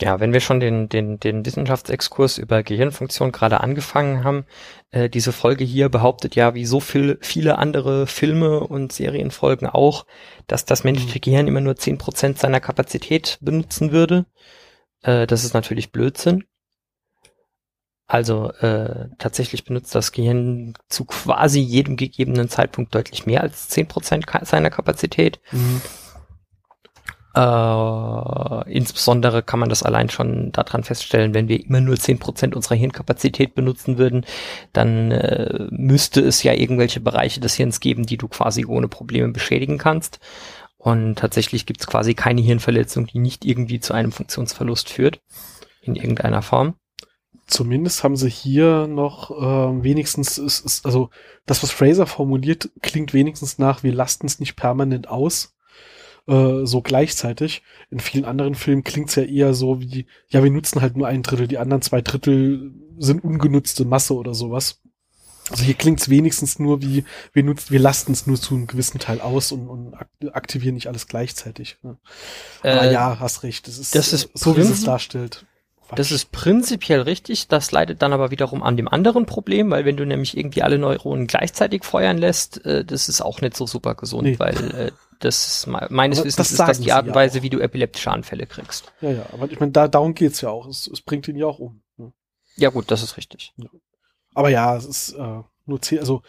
Ja, 0.00 0.18
wenn 0.18 0.32
wir 0.32 0.40
schon 0.40 0.60
den, 0.60 0.88
den, 0.88 1.20
den 1.20 1.44
Wissenschaftsexkurs 1.44 2.38
über 2.38 2.62
Gehirnfunktion 2.62 3.32
gerade 3.32 3.60
angefangen 3.60 4.24
haben, 4.24 4.46
äh, 4.90 5.10
diese 5.10 5.30
Folge 5.32 5.62
hier 5.64 5.90
behauptet 5.90 6.34
ja, 6.36 6.54
wie 6.54 6.64
so 6.64 6.80
viel, 6.80 7.18
viele 7.20 7.58
andere 7.58 8.06
Filme 8.06 8.60
und 8.60 8.92
Serienfolgen 8.92 9.68
auch, 9.68 10.06
dass 10.46 10.64
das 10.64 10.84
menschliche 10.84 11.18
Mhm. 11.18 11.20
Gehirn 11.20 11.48
immer 11.48 11.60
nur 11.60 11.76
zehn 11.76 11.98
Prozent 11.98 12.38
seiner 12.38 12.60
Kapazität 12.60 13.38
benutzen 13.42 13.92
würde. 13.92 14.24
Äh, 15.02 15.26
das 15.26 15.44
ist 15.44 15.52
natürlich 15.52 15.92
Blödsinn. 15.92 16.44
Also 18.06 18.50
äh, 18.54 19.08
tatsächlich 19.18 19.64
benutzt 19.64 19.94
das 19.94 20.10
Gehirn 20.10 20.74
zu 20.88 21.04
quasi 21.04 21.60
jedem 21.60 21.96
gegebenen 21.96 22.48
Zeitpunkt 22.48 22.92
deutlich 22.92 23.24
mehr 23.24 23.40
als 23.42 23.68
zehn 23.68 23.86
Prozent 23.86 24.24
seiner 24.42 24.70
Kapazität. 24.70 25.40
Äh, 27.34 28.72
insbesondere 28.72 29.42
kann 29.42 29.60
man 29.60 29.68
das 29.68 29.82
allein 29.82 30.10
schon 30.10 30.50
daran 30.52 30.82
feststellen, 30.82 31.32
wenn 31.32 31.48
wir 31.48 31.64
immer 31.64 31.80
nur 31.80 31.94
10% 31.94 32.54
unserer 32.54 32.74
Hirnkapazität 32.74 33.54
benutzen 33.54 33.98
würden, 33.98 34.26
dann 34.72 35.12
äh, 35.12 35.68
müsste 35.70 36.20
es 36.20 36.42
ja 36.42 36.52
irgendwelche 36.52 37.00
Bereiche 37.00 37.40
des 37.40 37.54
Hirns 37.54 37.80
geben, 37.80 38.04
die 38.04 38.16
du 38.16 38.26
quasi 38.26 38.66
ohne 38.66 38.88
Probleme 38.88 39.28
beschädigen 39.28 39.78
kannst. 39.78 40.18
Und 40.76 41.16
tatsächlich 41.16 41.66
gibt 41.66 41.80
es 41.80 41.86
quasi 41.86 42.14
keine 42.14 42.40
Hirnverletzung, 42.40 43.06
die 43.06 43.18
nicht 43.18 43.44
irgendwie 43.44 43.80
zu 43.80 43.92
einem 43.92 44.12
Funktionsverlust 44.12 44.88
führt. 44.88 45.20
In 45.82 45.96
irgendeiner 45.96 46.42
Form. 46.42 46.74
Zumindest 47.46 48.04
haben 48.04 48.16
sie 48.16 48.28
hier 48.28 48.86
noch 48.86 49.30
äh, 49.30 49.82
wenigstens, 49.82 50.36
ist, 50.36 50.64
ist, 50.64 50.84
also 50.84 51.10
das, 51.46 51.62
was 51.62 51.70
Fraser 51.70 52.06
formuliert, 52.06 52.70
klingt 52.82 53.14
wenigstens 53.14 53.58
nach, 53.58 53.82
wir 53.82 53.92
lasten 53.92 54.26
es 54.26 54.40
nicht 54.40 54.56
permanent 54.56 55.08
aus, 55.08 55.54
äh, 56.26 56.64
so 56.64 56.82
gleichzeitig. 56.82 57.62
In 57.90 58.00
vielen 58.00 58.24
anderen 58.24 58.54
Filmen 58.54 58.84
klingt 58.84 59.10
es 59.10 59.14
ja 59.14 59.22
eher 59.22 59.54
so 59.54 59.80
wie, 59.80 60.06
ja, 60.28 60.42
wir 60.42 60.50
nutzen 60.50 60.80
halt 60.80 60.96
nur 60.96 61.06
ein 61.06 61.22
Drittel, 61.22 61.48
die 61.48 61.58
anderen 61.58 61.82
zwei 61.82 62.00
Drittel 62.00 62.72
sind 62.98 63.24
ungenutzte 63.24 63.84
Masse 63.84 64.14
oder 64.14 64.34
sowas. 64.34 64.80
Also 65.50 65.64
hier 65.64 65.74
klingt 65.74 66.00
es 66.00 66.08
wenigstens 66.08 66.58
nur 66.58 66.80
wie, 66.80 67.04
wir 67.32 67.42
nutzen, 67.42 67.70
wir 67.70 67.80
lasten 67.80 68.12
es 68.12 68.26
nur 68.26 68.40
zu 68.40 68.54
einem 68.54 68.68
gewissen 68.68 69.00
Teil 69.00 69.20
aus 69.20 69.50
und, 69.50 69.68
und 69.68 69.94
ak 69.94 70.08
aktivieren 70.32 70.74
nicht 70.74 70.86
alles 70.86 71.08
gleichzeitig. 71.08 71.78
Ne? 71.82 71.98
Aber 72.62 72.82
Äh, 72.84 72.92
ja, 72.92 73.18
hast 73.18 73.42
recht. 73.42 73.66
Das 73.66 73.78
ist, 73.78 73.94
das 73.94 74.12
ist 74.12 74.30
so, 74.34 74.56
wie 74.56 74.60
es 74.60 74.84
darstellt. 74.84 75.44
Das 75.96 76.10
ist 76.12 76.32
prinzipiell 76.32 77.00
richtig, 77.02 77.48
das 77.48 77.72
leidet 77.72 78.02
dann 78.02 78.12
aber 78.12 78.30
wiederum 78.30 78.62
an 78.62 78.76
dem 78.76 78.88
anderen 78.88 79.26
Problem, 79.26 79.70
weil 79.70 79.84
wenn 79.84 79.96
du 79.96 80.04
nämlich 80.06 80.36
irgendwie 80.36 80.62
alle 80.62 80.78
Neuronen 80.78 81.26
gleichzeitig 81.26 81.84
feuern 81.84 82.18
lässt, 82.18 82.64
äh, 82.64 82.84
das 82.84 83.08
ist 83.08 83.20
auch 83.20 83.40
nicht 83.40 83.56
so 83.56 83.66
super 83.66 83.94
gesund, 83.94 84.24
Nee. 84.24 84.38
weil 84.38 84.56
äh, 84.74 84.92
das 85.18 85.46
ist, 85.48 85.66
me- 85.66 85.86
meines 85.90 86.18
Aber 86.18 86.26
Wissens 86.26 86.36
das 86.36 86.50
ist 86.52 86.60
das 86.60 86.80
die 86.80 86.92
Art 86.92 87.02
und 87.06 87.10
ja 87.10 87.14
Weise, 87.14 87.38
auch. 87.38 87.42
wie 87.42 87.50
du 87.50 87.58
epileptische 87.60 88.10
Anfälle 88.10 88.46
kriegst. 88.46 88.92
Ja, 89.00 89.10
ja, 89.10 89.26
aber 89.32 89.50
ich 89.50 89.58
meine, 89.60 89.72
da, 89.72 89.88
darum 89.88 90.14
geht's 90.14 90.40
ja 90.40 90.48
auch. 90.50 90.66
Es, 90.66 90.86
es 90.86 91.00
bringt 91.02 91.28
ihn 91.28 91.36
ja 91.36 91.46
auch 91.46 91.58
um. 91.58 91.82
Ne? 91.98 92.12
Ja 92.56 92.70
gut, 92.70 92.90
das 92.90 93.02
ist 93.02 93.16
richtig. 93.16 93.52
Aber 94.34 94.48
ja, 94.48 94.76
es 94.76 94.84
ist 94.86 95.12
äh, 95.14 95.40
nur 95.66 95.82
zehn, 95.82 95.98
also 95.98 96.22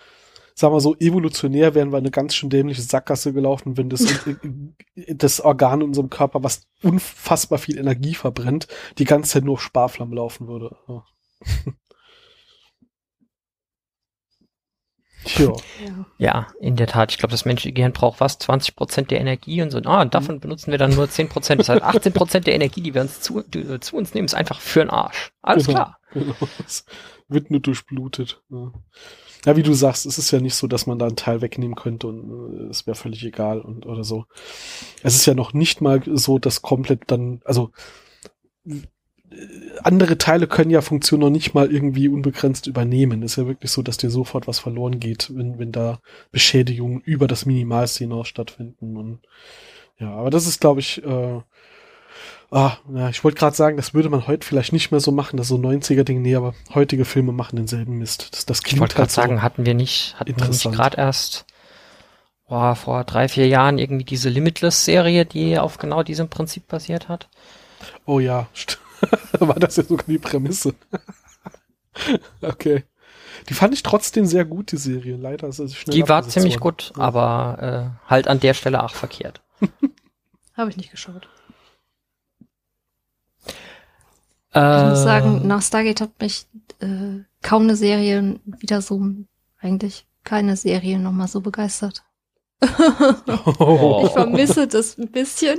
sagen 0.61 0.73
wir 0.73 0.79
so, 0.79 0.95
evolutionär 0.97 1.75
wären 1.75 1.91
wir 1.91 1.97
eine 1.97 2.11
ganz 2.11 2.35
schön 2.35 2.49
dämliche 2.49 2.81
Sackgasse 2.81 3.33
gelaufen, 3.33 3.75
wenn 3.77 3.89
das, 3.89 4.05
das 5.07 5.41
Organ 5.41 5.81
in 5.81 5.87
unserem 5.87 6.09
Körper, 6.09 6.43
was 6.43 6.67
unfassbar 6.81 7.59
viel 7.59 7.77
Energie 7.77 8.15
verbrennt, 8.15 8.67
die 8.97 9.05
ganze 9.05 9.31
Zeit 9.31 9.43
nur 9.43 9.53
auf 9.55 9.61
Sparflamme 9.61 10.15
laufen 10.15 10.47
würde. 10.47 10.77
Ja. 10.87 11.03
Ja. 16.17 16.47
In 16.59 16.75
der 16.75 16.87
Tat. 16.87 17.11
Ich 17.11 17.17
glaube, 17.19 17.31
das 17.31 17.45
menschliche 17.45 17.73
Gehirn 17.73 17.93
braucht 17.93 18.19
was? 18.19 18.39
20 18.39 18.75
Prozent 18.75 19.11
der 19.11 19.19
Energie 19.21 19.61
und 19.61 19.69
so. 19.71 19.79
Ah, 19.85 20.01
und 20.01 20.13
davon 20.13 20.39
benutzen 20.39 20.71
wir 20.71 20.79
dann 20.79 20.95
nur 20.95 21.09
10 21.09 21.29
Prozent. 21.29 21.59
Das 21.61 21.69
heißt, 21.69 21.81
18 21.81 22.13
Prozent 22.13 22.47
der 22.47 22.55
Energie, 22.55 22.81
die 22.81 22.93
wir 22.93 23.01
uns 23.01 23.21
zu, 23.21 23.41
die, 23.43 23.59
äh, 23.59 23.79
zu 23.79 23.97
uns 23.97 24.13
nehmen, 24.13 24.25
ist 24.25 24.33
einfach 24.33 24.59
für 24.59 24.79
den 24.79 24.89
Arsch. 24.89 25.31
Alles 25.41 25.67
Genau. 25.67 25.77
klar. 25.77 25.99
genau. 26.13 26.35
Es 26.65 26.85
wird 27.27 27.51
nur 27.51 27.59
durchblutet. 27.59 28.41
Ja. 28.49 28.71
Ja, 29.45 29.55
wie 29.57 29.63
du 29.63 29.73
sagst, 29.73 30.05
es 30.05 30.17
ist 30.17 30.31
ja 30.31 30.39
nicht 30.39 30.55
so, 30.55 30.67
dass 30.67 30.87
man 30.87 30.99
da 30.99 31.07
einen 31.07 31.15
Teil 31.15 31.41
wegnehmen 31.41 31.75
könnte 31.75 32.07
und 32.07 32.67
äh, 32.67 32.69
es 32.69 32.85
wäre 32.87 32.95
völlig 32.95 33.23
egal 33.23 33.61
und 33.61 33.85
oder 33.85 34.03
so. 34.03 34.25
Es 35.03 35.15
ist 35.15 35.25
ja 35.25 35.33
noch 35.33 35.53
nicht 35.53 35.81
mal 35.81 36.01
so, 36.05 36.39
dass 36.39 36.61
komplett 36.61 37.03
dann, 37.07 37.41
also 37.45 37.71
andere 39.83 40.17
Teile 40.17 40.47
können 40.47 40.71
ja 40.71 40.81
Funktionen 40.81 41.21
noch 41.21 41.29
nicht 41.29 41.53
mal 41.53 41.71
irgendwie 41.71 42.09
unbegrenzt 42.09 42.67
übernehmen. 42.67 43.23
Ist 43.23 43.37
ja 43.37 43.47
wirklich 43.47 43.71
so, 43.71 43.81
dass 43.81 43.97
dir 43.97 44.09
sofort 44.09 44.47
was 44.47 44.59
verloren 44.59 44.99
geht, 44.99 45.31
wenn, 45.33 45.57
wenn 45.57 45.71
da 45.71 45.99
Beschädigungen 46.31 47.01
über 47.01 47.27
das 47.27 47.45
Minimalste 47.45 48.03
hinaus 48.03 48.27
stattfinden. 48.27 48.97
Und 48.97 49.19
ja, 49.99 50.11
aber 50.11 50.29
das 50.29 50.47
ist, 50.47 50.59
glaube 50.59 50.81
ich, 50.81 51.03
äh, 51.03 51.41
ah, 52.51 52.77
ja, 52.93 53.09
ich 53.09 53.23
wollte 53.23 53.39
gerade 53.39 53.55
sagen, 53.55 53.77
das 53.77 53.93
würde 53.93 54.09
man 54.09 54.27
heute 54.27 54.45
vielleicht 54.45 54.73
nicht 54.73 54.91
mehr 54.91 54.99
so 54.99 55.11
machen, 55.11 55.37
das 55.37 55.47
so 55.47 55.55
90er-Ding, 55.55 56.21
nee, 56.21 56.35
aber 56.35 56.53
heutige 56.73 57.05
Filme 57.05 57.31
machen 57.31 57.55
denselben 57.55 57.97
Mist. 57.97 58.29
Das, 58.33 58.45
das 58.45 58.61
klingt 58.61 58.75
Ich 58.75 58.79
wollte 58.81 58.97
halt 58.97 59.09
gerade 59.09 59.27
sagen, 59.27 59.41
hatten 59.41 59.65
wir 59.65 59.73
nicht, 59.73 60.15
hatten 60.19 60.29
wir 60.29 60.35
nicht 60.35 60.45
interessant. 60.45 60.75
gerade 60.75 60.97
erst 60.97 61.45
boah, 62.51 62.75
vor 62.75 63.05
drei, 63.05 63.29
vier 63.29 63.47
Jahren 63.47 63.77
irgendwie 63.77 64.03
diese 64.03 64.27
Limitless-Serie, 64.27 65.25
die 65.25 65.57
auf 65.57 65.77
genau 65.77 66.03
diesem 66.03 66.27
Prinzip 66.27 66.67
basiert 66.67 67.07
hat? 67.07 67.29
Oh 68.05 68.19
ja, 68.19 68.47
war 69.39 69.55
das 69.55 69.77
ja 69.77 69.83
sogar 69.83 70.05
die 70.05 70.19
Prämisse. 70.19 70.75
okay. 72.41 72.83
Die 73.47 73.53
fand 73.53 73.73
ich 73.73 73.83
trotzdem 73.83 74.25
sehr 74.25 74.43
gut, 74.43 74.73
die 74.73 74.77
Serie. 74.77 75.15
Leider 75.15 75.47
ist 75.47 75.75
schnell 75.75 75.95
Die 75.95 76.09
war 76.09 76.27
ziemlich 76.27 76.55
worden. 76.55 76.61
gut, 76.61 76.91
aber 76.97 77.93
äh, 78.05 78.09
halt 78.09 78.27
an 78.27 78.41
der 78.41 78.53
Stelle 78.53 78.83
auch 78.83 78.93
verkehrt. 78.93 79.41
Habe 80.57 80.69
ich 80.69 80.77
nicht 80.77 80.91
geschaut. 80.91 81.29
Äh, 83.45 83.51
Ich 84.53 84.89
muss 84.89 85.03
sagen, 85.03 85.47
nach 85.47 85.61
Stargate 85.61 86.01
hat 86.01 86.19
mich 86.19 86.45
äh, 86.79 87.23
kaum 87.41 87.63
eine 87.63 87.75
Serie 87.75 88.39
wieder 88.45 88.81
so, 88.81 89.01
eigentlich 89.59 90.05
keine 90.23 90.57
Serie 90.57 90.99
nochmal 90.99 91.27
so 91.27 91.41
begeistert. 91.41 92.03
Oh. 93.59 94.03
Ich 94.05 94.11
vermisse 94.11 94.67
das 94.67 94.97
ein 94.97 95.09
bisschen. 95.11 95.57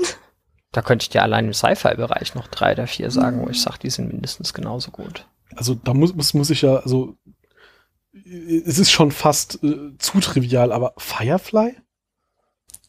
da 0.72 0.82
könnte 0.82 1.04
ich 1.04 1.08
dir 1.08 1.22
allein 1.22 1.46
im 1.46 1.52
Sci-Fi-Bereich 1.54 2.34
noch 2.34 2.48
drei 2.48 2.72
oder 2.72 2.86
vier 2.86 3.10
sagen, 3.10 3.42
wo 3.42 3.48
ich 3.48 3.60
sage, 3.60 3.78
die 3.82 3.90
sind 3.90 4.12
mindestens 4.12 4.54
genauso 4.54 4.90
gut. 4.90 5.26
Also 5.56 5.74
da 5.74 5.94
muss, 5.94 6.14
muss, 6.14 6.34
muss 6.34 6.50
ich 6.50 6.62
ja, 6.62 6.76
also 6.76 7.16
es 8.12 8.78
ist 8.78 8.90
schon 8.90 9.10
fast 9.10 9.62
äh, 9.64 9.96
zu 9.98 10.20
trivial, 10.20 10.70
aber 10.70 10.94
Firefly? 10.98 11.76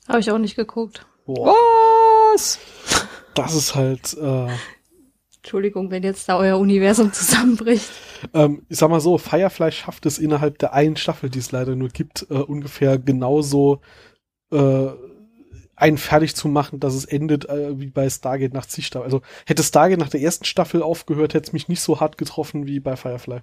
Habe 0.07 0.19
ich 0.19 0.31
auch 0.31 0.37
nicht 0.37 0.55
geguckt. 0.55 1.05
Boah, 1.25 1.55
Was? 2.33 2.59
das 3.35 3.55
ist 3.55 3.73
halt, 3.75 4.13
äh, 4.17 4.47
Entschuldigung, 5.43 5.91
wenn 5.91 6.03
jetzt 6.03 6.29
da 6.29 6.37
euer 6.37 6.57
Universum 6.57 7.11
zusammenbricht. 7.13 7.91
ähm, 8.33 8.65
ich 8.69 8.77
sag 8.77 8.89
mal 8.89 9.01
so, 9.01 9.17
Firefly 9.17 9.73
schafft 9.73 10.05
es 10.05 10.17
innerhalb 10.17 10.57
der 10.57 10.73
einen 10.73 10.95
Staffel, 10.95 11.29
die 11.29 11.39
es 11.39 11.51
leider 11.51 11.75
nur 11.75 11.89
gibt, 11.89 12.25
äh, 12.29 12.35
ungefähr 12.35 12.97
genauso 12.97 13.81
äh, 14.53 14.87
einen 15.75 15.97
fertig 15.97 16.37
zu 16.37 16.47
machen, 16.47 16.79
dass 16.79 16.93
es 16.93 17.03
endet 17.03 17.49
äh, 17.49 17.77
wie 17.77 17.87
bei 17.87 18.09
Stargate 18.09 18.53
nach 18.53 18.65
zig 18.65 18.87
Staffeln. 18.87 19.11
Also 19.11 19.21
hätte 19.45 19.63
Stargate 19.63 19.99
nach 19.99 20.07
der 20.07 20.21
ersten 20.21 20.45
Staffel 20.45 20.81
aufgehört, 20.81 21.33
hätte 21.33 21.47
es 21.47 21.53
mich 21.53 21.67
nicht 21.67 21.81
so 21.81 21.99
hart 21.99 22.17
getroffen 22.17 22.65
wie 22.65 22.79
bei 22.79 22.95
Firefly. 22.95 23.41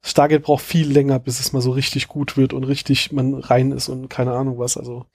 Stargate 0.00 0.44
braucht 0.44 0.64
viel 0.64 0.88
länger, 0.88 1.18
bis 1.18 1.40
es 1.40 1.52
mal 1.52 1.60
so 1.60 1.72
richtig 1.72 2.06
gut 2.06 2.36
wird 2.36 2.52
und 2.52 2.62
richtig 2.62 3.10
man 3.10 3.34
rein 3.34 3.72
ist 3.72 3.88
und 3.88 4.08
keine 4.08 4.32
Ahnung 4.32 4.60
was. 4.60 4.76
Also 4.76 5.06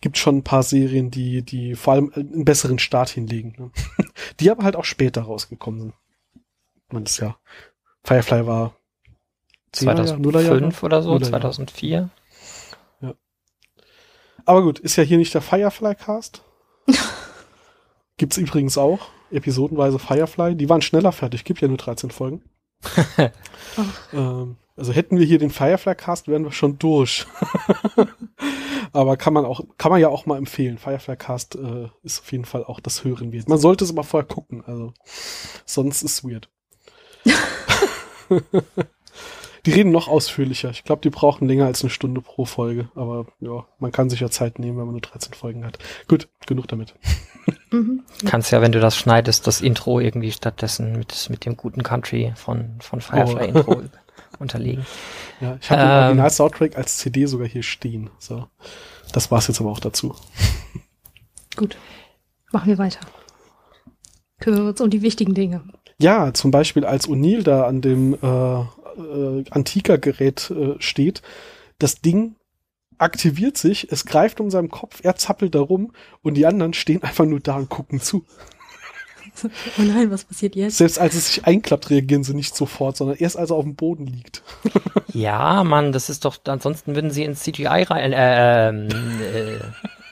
gibt 0.00 0.18
schon 0.18 0.38
ein 0.38 0.44
paar 0.44 0.62
Serien, 0.62 1.10
die, 1.10 1.42
die 1.42 1.74
vor 1.74 1.94
allem 1.94 2.12
einen 2.14 2.44
besseren 2.44 2.78
Start 2.78 3.10
hinlegen. 3.10 3.54
Ne? 3.58 3.70
Die 4.40 4.50
aber 4.50 4.64
halt 4.64 4.76
auch 4.76 4.84
später 4.84 5.22
rausgekommen 5.22 5.80
sind. 5.80 5.94
Man 6.90 7.04
ist 7.04 7.18
ja. 7.18 7.36
Firefly 8.04 8.46
war 8.46 8.74
10er 9.74 9.84
Jahre, 9.84 10.18
Nuller 10.18 10.40
Jahre? 10.40 10.58
2005 10.58 10.82
oder 10.82 11.02
so, 11.02 11.10
Nuller 11.10 11.26
Jahre. 11.26 11.40
2004. 11.40 12.10
Aber 14.44 14.62
gut, 14.62 14.78
ist 14.78 14.96
ja 14.96 15.04
hier 15.04 15.18
nicht 15.18 15.32
der 15.34 15.42
Firefly-Cast. 15.42 16.42
Gibt's 18.16 18.36
übrigens 18.36 18.78
auch. 18.78 19.08
Episodenweise 19.30 19.98
Firefly. 19.98 20.56
Die 20.56 20.68
waren 20.68 20.82
schneller 20.82 21.12
fertig. 21.12 21.44
Gibt 21.44 21.60
ja 21.60 21.68
nur 21.68 21.76
13 21.76 22.10
Folgen. 22.10 22.42
ähm, 24.12 24.56
also 24.76 24.92
hätten 24.92 25.18
wir 25.18 25.26
hier 25.26 25.38
den 25.38 25.50
Firefly-Cast, 25.50 26.28
wären 26.28 26.44
wir 26.44 26.52
schon 26.52 26.78
durch. 26.78 27.26
aber 28.92 29.16
kann 29.16 29.32
man 29.32 29.44
auch, 29.44 29.60
kann 29.78 29.90
man 29.90 30.00
ja 30.00 30.08
auch 30.08 30.26
mal 30.26 30.38
empfehlen. 30.38 30.78
Firefly-Cast 30.78 31.56
äh, 31.56 31.88
ist 32.02 32.20
auf 32.20 32.32
jeden 32.32 32.44
Fall 32.44 32.64
auch 32.64 32.80
das 32.80 33.04
Hören 33.04 33.32
wert. 33.32 33.48
Man 33.48 33.58
sollte 33.58 33.84
es 33.84 33.90
aber 33.90 34.04
vorher 34.04 34.26
gucken. 34.26 34.64
Also 34.66 34.92
sonst 35.64 36.02
ist 36.02 36.24
es 36.24 36.24
weird. 36.24 36.48
Die 39.66 39.72
reden 39.72 39.90
noch 39.90 40.08
ausführlicher. 40.08 40.70
Ich 40.70 40.84
glaube, 40.84 41.02
die 41.02 41.10
brauchen 41.10 41.46
länger 41.46 41.66
als 41.66 41.82
eine 41.82 41.90
Stunde 41.90 42.22
pro 42.22 42.46
Folge. 42.46 42.88
Aber 42.94 43.26
ja, 43.40 43.66
man 43.78 43.92
kann 43.92 44.08
sich 44.08 44.20
ja 44.20 44.30
Zeit 44.30 44.58
nehmen, 44.58 44.78
wenn 44.78 44.86
man 44.86 44.92
nur 44.92 45.02
13 45.02 45.34
Folgen 45.34 45.66
hat. 45.66 45.78
Gut, 46.08 46.28
genug 46.46 46.68
damit. 46.68 46.94
Mhm. 47.72 48.02
Kannst 48.26 48.50
ja, 48.50 48.60
wenn 48.60 48.72
du 48.72 48.80
das 48.80 48.96
schneidest, 48.96 49.46
das 49.46 49.60
Intro 49.60 50.00
irgendwie 50.00 50.32
stattdessen 50.32 50.98
mit, 50.98 51.28
mit 51.30 51.46
dem 51.46 51.56
guten 51.56 51.84
Country 51.84 52.32
von, 52.34 52.80
von 52.80 53.00
Firefly 53.00 53.52
Oh. 53.54 53.58
Intro 53.58 53.82
unterlegen. 54.40 54.84
Ja, 55.40 55.58
ich 55.60 55.70
habe 55.70 55.82
den 55.82 55.90
Ähm. 55.90 56.02
Original-Soundtrack 56.04 56.76
als 56.76 56.98
CD 56.98 57.26
sogar 57.26 57.46
hier 57.46 57.62
stehen. 57.62 58.10
So, 58.18 58.46
das 59.12 59.30
war's 59.30 59.48
jetzt 59.48 59.60
aber 59.60 59.70
auch 59.70 59.80
dazu. 59.80 60.14
Gut. 61.56 61.76
Machen 62.52 62.68
wir 62.68 62.78
weiter. 62.78 63.00
Kümmern 64.40 64.62
wir 64.62 64.70
uns 64.70 64.80
um 64.80 64.90
die 64.90 65.02
wichtigen 65.02 65.34
Dinge. 65.34 65.62
Ja, 66.00 66.32
zum 66.32 66.50
Beispiel 66.50 66.84
als 66.84 67.08
O'Neill 67.08 67.42
da 67.42 67.66
an 67.66 67.82
dem 67.82 68.14
äh, 68.14 68.60
äh, 68.60 69.44
Antika-Gerät 69.50 70.50
äh, 70.50 70.74
steht, 70.78 71.22
das 71.78 72.00
Ding 72.00 72.36
aktiviert 72.98 73.56
sich, 73.56 73.90
es 73.90 74.04
greift 74.04 74.40
um 74.40 74.50
seinen 74.50 74.70
Kopf, 74.70 75.00
er 75.02 75.16
zappelt 75.16 75.54
da 75.54 75.60
rum 75.60 75.92
und 76.22 76.34
die 76.34 76.46
anderen 76.46 76.74
stehen 76.74 77.02
einfach 77.02 77.24
nur 77.24 77.40
da 77.40 77.56
und 77.56 77.68
gucken 77.68 78.00
zu. 78.00 78.24
Oh 79.78 79.82
nein, 79.82 80.10
was 80.10 80.24
passiert 80.24 80.56
jetzt? 80.56 80.78
Selbst 80.78 80.98
als 80.98 81.14
es 81.14 81.26
sich 81.26 81.44
einklappt, 81.46 81.90
reagieren 81.90 82.24
sie 82.24 82.34
nicht 82.34 82.54
sofort, 82.54 82.96
sondern 82.96 83.16
erst 83.16 83.36
als 83.36 83.50
er 83.50 83.56
auf 83.56 83.64
dem 83.64 83.76
Boden 83.76 84.06
liegt. 84.06 84.42
Ja, 85.12 85.64
Mann, 85.64 85.90
das 85.90 86.08
ist 86.08 86.24
doch, 86.24 86.38
ansonsten 86.44 86.94
würden 86.94 87.10
sie 87.10 87.24
ins 87.24 87.40
CGI 87.40 87.82
rein, 87.82 88.12
äh, 88.12 88.68
ähm, 88.68 88.88
äh, 89.20 89.58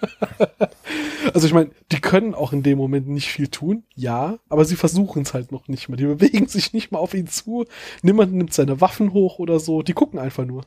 Also 1.35 1.47
ich 1.47 1.55
meine, 1.55 1.71
die 1.93 2.01
können 2.01 2.35
auch 2.35 2.53
in 2.53 2.63
dem 2.63 2.79
Moment 2.79 3.09
nicht 3.09 3.29
viel 3.29 3.49
tun, 3.49 3.85
ja, 3.95 4.39
aber 4.49 4.65
sie 4.65 4.77
versuchen 4.77 5.23
es 5.23 5.35
halt 5.35 5.53
noch 5.53 5.69
nicht 5.69 5.89
mal. 5.89 5.97
Die 5.97 6.07
bewegen 6.07 6.49
sich 6.49 6.73
nicht 6.73 6.91
mal 6.91 6.99
auf 6.99 7.15
ihn 7.15 7.27
zu, 7.29 7.65
niemand 8.03 8.33
nimmt 8.33 8.53
seine 8.55 8.81
Waffen 8.81 9.13
hoch 9.13 9.39
oder 9.39 9.61
so, 9.61 9.83
die 9.83 9.93
gucken 9.93 10.19
einfach 10.19 10.45
nur. 10.45 10.65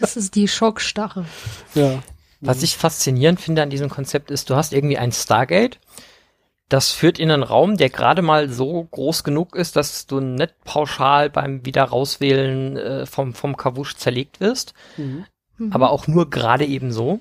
Das 0.00 0.16
ist 0.16 0.34
die 0.34 0.48
Schockstarre. 0.48 1.26
Ja. 1.74 2.02
Was 2.40 2.62
ich 2.62 2.76
faszinierend 2.76 3.40
finde 3.40 3.62
an 3.62 3.70
diesem 3.70 3.88
Konzept 3.88 4.30
ist, 4.30 4.50
du 4.50 4.56
hast 4.56 4.72
irgendwie 4.72 4.98
ein 4.98 5.12
Stargate, 5.12 5.78
das 6.68 6.92
führt 6.92 7.18
in 7.18 7.30
einen 7.30 7.42
Raum, 7.42 7.76
der 7.76 7.90
gerade 7.90 8.22
mal 8.22 8.48
so 8.48 8.84
groß 8.84 9.22
genug 9.24 9.54
ist, 9.54 9.76
dass 9.76 10.06
du 10.06 10.20
nicht 10.20 10.54
pauschal 10.64 11.28
beim 11.30 11.64
wieder 11.66 11.84
rauswählen 11.84 12.76
äh, 12.76 13.06
vom, 13.06 13.34
vom 13.34 13.56
Kavusch 13.56 13.96
zerlegt 13.96 14.40
wirst, 14.40 14.74
Mhm. 14.96 15.26
Mhm. 15.58 15.72
aber 15.72 15.90
auch 15.90 16.06
nur 16.06 16.30
gerade 16.30 16.64
eben 16.64 16.90
so. 16.92 17.20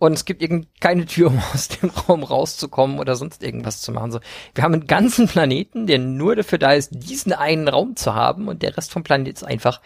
Und 0.00 0.12
es 0.12 0.24
gibt 0.24 0.42
irgend 0.42 0.68
keine 0.80 1.06
Tür, 1.06 1.26
um 1.28 1.42
aus 1.52 1.68
dem 1.68 1.90
Raum 1.90 2.22
rauszukommen 2.22 2.98
oder 3.00 3.16
sonst 3.16 3.42
irgendwas 3.42 3.80
zu 3.80 3.92
machen. 3.92 4.12
So, 4.12 4.20
wir 4.54 4.62
haben 4.64 4.74
einen 4.74 4.86
ganzen 4.86 5.26
Planeten, 5.28 5.86
der 5.86 5.98
nur 5.98 6.36
dafür 6.36 6.58
da 6.58 6.72
ist, 6.72 6.90
diesen 6.92 7.32
einen 7.32 7.68
Raum 7.68 7.96
zu 7.96 8.14
haben 8.14 8.48
und 8.48 8.62
der 8.62 8.76
Rest 8.76 8.92
vom 8.92 9.02
Planet 9.02 9.34
ist 9.34 9.44
einfach 9.44 9.80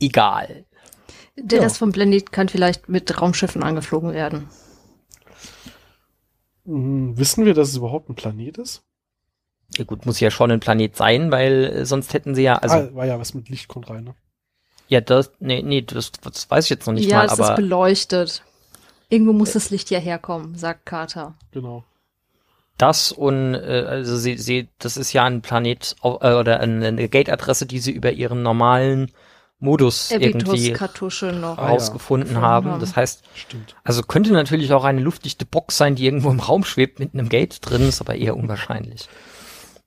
egal. 0.00 0.64
Der 1.36 1.58
Ja. 1.58 1.64
Rest 1.64 1.78
vom 1.78 1.92
Planet 1.92 2.32
kann 2.32 2.48
vielleicht 2.48 2.88
mit 2.88 3.20
Raumschiffen 3.20 3.62
angeflogen 3.62 4.12
werden. 4.12 4.48
Mhm. 6.68 7.16
Wissen 7.16 7.46
wir, 7.46 7.54
dass 7.54 7.68
es 7.68 7.76
überhaupt 7.76 8.10
ein 8.10 8.14
Planet 8.14 8.58
ist? 8.58 8.82
Ja 9.76 9.84
gut, 9.84 10.06
muss 10.06 10.20
ja 10.20 10.30
schon 10.30 10.50
ein 10.50 10.60
Planet 10.60 10.96
sein, 10.96 11.30
weil 11.30 11.64
äh, 11.64 11.86
sonst 11.86 12.12
hätten 12.14 12.34
sie 12.34 12.42
ja, 12.42 12.56
also, 12.56 12.76
ah, 12.76 12.94
war 12.94 13.06
ja 13.06 13.18
was 13.18 13.34
mit 13.34 13.48
Licht 13.48 13.68
kommt 13.68 13.88
rein, 13.90 14.04
ne? 14.04 14.14
ja, 14.88 15.00
das, 15.00 15.30
nee, 15.38 15.62
nee, 15.62 15.82
das, 15.82 16.12
das 16.12 16.50
weiß 16.50 16.64
ich 16.64 16.70
jetzt 16.70 16.86
noch 16.86 16.94
nicht 16.94 17.08
ja, 17.08 17.18
mal, 17.18 17.26
es 17.26 17.32
ist 17.32 17.40
aber 17.40 17.56
beleuchtet. 17.56 18.42
Irgendwo 19.10 19.32
muss 19.32 19.52
das 19.52 19.70
Licht 19.70 19.90
ja 19.90 19.98
herkommen, 19.98 20.56
sagt 20.56 20.84
Carter. 20.86 21.34
Genau. 21.52 21.84
das 22.76 23.12
und, 23.12 23.54
äh, 23.54 23.84
also 23.88 24.16
sie, 24.16 24.36
sie, 24.36 24.68
das 24.78 24.96
ist 24.96 25.12
ja 25.12 25.24
ein 25.24 25.42
Planet 25.42 25.96
äh, 26.02 26.08
oder 26.08 26.60
eine, 26.60 26.86
eine 26.86 27.08
Gate-Adresse, 27.08 27.66
die 27.66 27.78
sie 27.78 27.92
über 27.92 28.12
ihren 28.12 28.42
normalen 28.42 29.10
Modus 29.60 30.10
irgendwie 30.10 30.70
noch. 31.40 31.58
Ah, 31.58 31.62
ja. 31.62 31.68
rausgefunden 31.70 32.28
Gefunden 32.28 32.46
haben. 32.46 32.70
haben. 32.70 32.80
Das 32.80 32.94
heißt, 32.94 33.24
Stimmt. 33.34 33.74
also 33.82 34.02
könnte 34.02 34.32
natürlich 34.32 34.72
auch 34.72 34.84
eine 34.84 35.00
luftdichte 35.00 35.44
Box 35.44 35.76
sein, 35.76 35.96
die 35.96 36.04
irgendwo 36.04 36.30
im 36.30 36.40
Raum 36.40 36.64
schwebt 36.64 37.00
mit 37.00 37.14
einem 37.14 37.28
Gate 37.28 37.58
drin, 37.62 37.88
ist 37.88 38.00
aber 38.00 38.14
eher 38.14 38.36
unwahrscheinlich. 38.36 39.08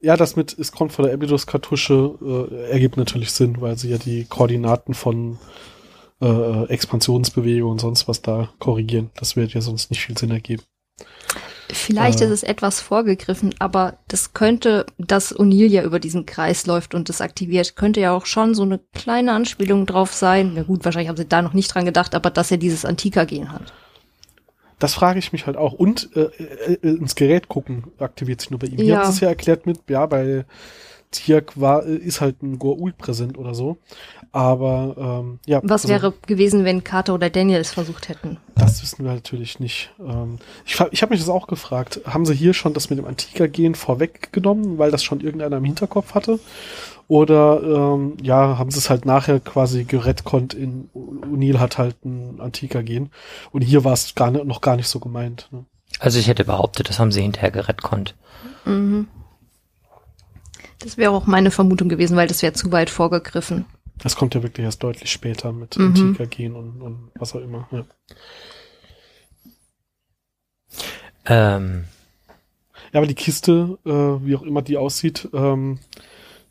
Ja, 0.02 0.18
das 0.18 0.36
mit 0.36 0.58
es 0.58 0.72
kommt 0.72 0.92
von 0.94 1.06
der 1.06 1.14
Abydos-Kartusche 1.14 2.50
äh, 2.52 2.72
ergibt 2.72 2.98
natürlich 2.98 3.32
Sinn, 3.32 3.62
weil 3.62 3.78
sie 3.78 3.90
ja 3.90 3.98
die 3.98 4.26
Koordinaten 4.26 4.94
von 4.94 5.38
äh, 6.22 6.66
Expansionsbewegung 6.66 7.72
und 7.72 7.82
sonst 7.82 8.08
was 8.08 8.22
da 8.22 8.50
korrigieren. 8.60 9.12
Das 9.16 9.36
wird 9.36 9.54
ja 9.54 9.62
sonst 9.62 9.90
nicht 9.90 10.02
viel 10.04 10.18
Sinn 10.18 10.32
ergeben. 10.32 10.64
Vielleicht 11.82 12.22
Äh. 12.22 12.26
ist 12.26 12.32
es 12.32 12.44
etwas 12.44 12.80
vorgegriffen, 12.80 13.56
aber 13.60 13.98
das 14.08 14.34
könnte, 14.34 14.86
dass 14.98 15.36
O'Neill 15.36 15.67
ja 15.67 15.84
über 15.84 16.00
diesen 16.00 16.26
Kreis 16.26 16.65
läuft 16.67 16.94
und 16.94 17.10
das 17.10 17.22
aktiviert, 17.22 17.76
könnte 17.76 18.00
ja 18.00 18.13
auch 18.13 18.26
schon 18.26 18.54
so 18.56 18.63
eine 18.63 18.80
kleine 18.94 19.32
Anspielung 19.34 19.86
drauf 19.86 20.13
sein. 20.13 20.52
Na 20.56 20.63
gut, 20.63 20.86
wahrscheinlich 20.86 21.10
haben 21.10 21.17
sie 21.17 21.28
da 21.28 21.41
noch 21.41 21.54
nicht 21.54 21.74
dran 21.74 21.86
gedacht, 21.86 22.13
aber 22.15 22.30
dass 22.30 22.52
er 22.52 22.58
dieses 22.58 22.86
Antika-Gen 22.86 23.52
hat. 23.52 23.74
Das 24.80 24.94
frage 24.94 25.20
ich 25.20 25.32
mich 25.32 25.46
halt 25.46 25.58
auch. 25.58 25.74
Und 25.74 26.10
äh, 26.15 26.30
äh, 26.74 26.88
ins 26.88 27.15
Gerät 27.15 27.48
gucken 27.48 27.86
aktiviert 28.00 28.41
sich 28.41 28.50
nur 28.50 28.60
bei 28.60 28.67
ihm. 28.67 28.80
Ja. 28.80 28.98
haben 28.98 29.06
sie 29.06 29.12
es 29.12 29.20
ja 29.20 29.30
erklärt 29.30 29.65
mit, 29.65 29.80
ja, 29.89 30.06
bei 30.06 30.46
Tiak 31.12 31.60
war, 31.60 31.86
äh, 31.86 31.96
ist 31.96 32.22
halt 32.22 32.41
ein 32.41 32.58
Goa'uld 32.58 32.94
präsent 32.98 33.38
oder 33.38 33.54
so. 33.54 33.78
Aber 34.34 34.96
ähm, 34.98 35.39
ja. 35.46 35.60
Was 35.63 35.84
also, 35.84 35.89
wäre 35.89 36.13
gewesen, 36.26 36.63
wenn 36.63 36.86
Carter 36.86 37.13
oder 37.13 37.30
Daniel 37.30 37.60
es 37.60 37.72
versucht 37.72 38.08
hätten? 38.08 38.38
Das 38.56 38.82
wissen 38.82 39.04
wir 39.04 39.13
natürlich 39.13 39.60
nicht. 39.60 39.91
Ähm, 40.00 40.39
ich 40.65 40.80
ich 40.91 41.02
habe 41.02 41.12
mich 41.12 41.20
das 41.20 41.28
auch 41.28 41.48
gefragt. 41.48 42.02
Haben 42.06 42.26
sie 42.26 42.34
hier 42.34 42.54
schon 42.54 42.74
das 42.74 42.89
mit 42.89 42.98
dem 42.98 43.06
Antika-Gen 43.06 43.76
vorweggenommen, 43.76 44.78
weil 44.78 44.89
das 44.89 45.04
schon 45.04 45.20
irgendeiner 45.20 45.58
im 45.58 45.65
Hinterkopf 45.65 46.13
hatte? 46.13 46.39
Oder 47.10 47.62
ähm, 47.62 48.15
ja, 48.22 48.58
haben 48.58 48.72
sie 48.72 48.78
es 48.78 48.89
halt 48.89 49.06
nachher 49.06 49.41
quasi 49.41 49.84
gerettet 49.84 50.54
in 50.54 50.89
O'Neill 50.94 51.60
hat 51.60 51.78
halt 51.78 52.06
ein 52.06 52.39
Antika-Gen. 52.39 53.10
Und 53.52 53.63
hier 53.63 53.84
war 53.84 53.91
es 53.91 54.15
gar 54.15 54.32
nicht, 54.32 54.46
noch 54.46 54.62
gar 54.62 54.78
nicht 54.78 54.88
so 54.88 55.02
gemeint. 55.02 55.50
Ne? 55.52 55.65
Also 56.00 56.20
ich 56.20 56.30
hätte 56.30 56.46
behauptet, 56.46 56.88
das 56.88 57.00
haben 57.00 57.12
sie 57.12 57.22
hinterher 57.22 57.52
gerettet. 57.52 58.15
Mhm. 58.63 59.08
Das 60.80 60.98
wäre 60.98 61.12
auch 61.12 61.28
meine 61.28 61.52
Vermutung 61.52 61.89
gewesen, 61.89 62.15
weil 62.15 62.30
das 62.30 62.41
wäre 62.41 62.54
zu 62.54 62.72
weit 62.72 62.89
vorgegriffen. 62.89 63.65
Das 64.04 64.16
kommt 64.16 64.34
ja 64.36 64.44
wirklich 64.44 64.66
erst 64.66 64.84
deutlich 64.84 65.12
später 65.12 65.52
mit 65.52 65.78
Mhm. 65.78 65.88
Antika-Gen 65.88 66.56
und, 66.56 66.82
und 66.82 67.12
was 67.16 67.36
auch 67.36 67.42
immer. 67.42 67.68
Ja. 67.72 67.86
Ähm, 71.26 71.86
Ja, 72.94 73.00
aber 73.00 73.08
die 73.08 73.16
Kiste, 73.16 73.78
äh, 73.86 73.90
wie 74.26 74.36
auch 74.36 74.42
immer 74.42 74.62
die 74.62 74.76
aussieht, 74.76 75.30
ähm, 75.34 75.80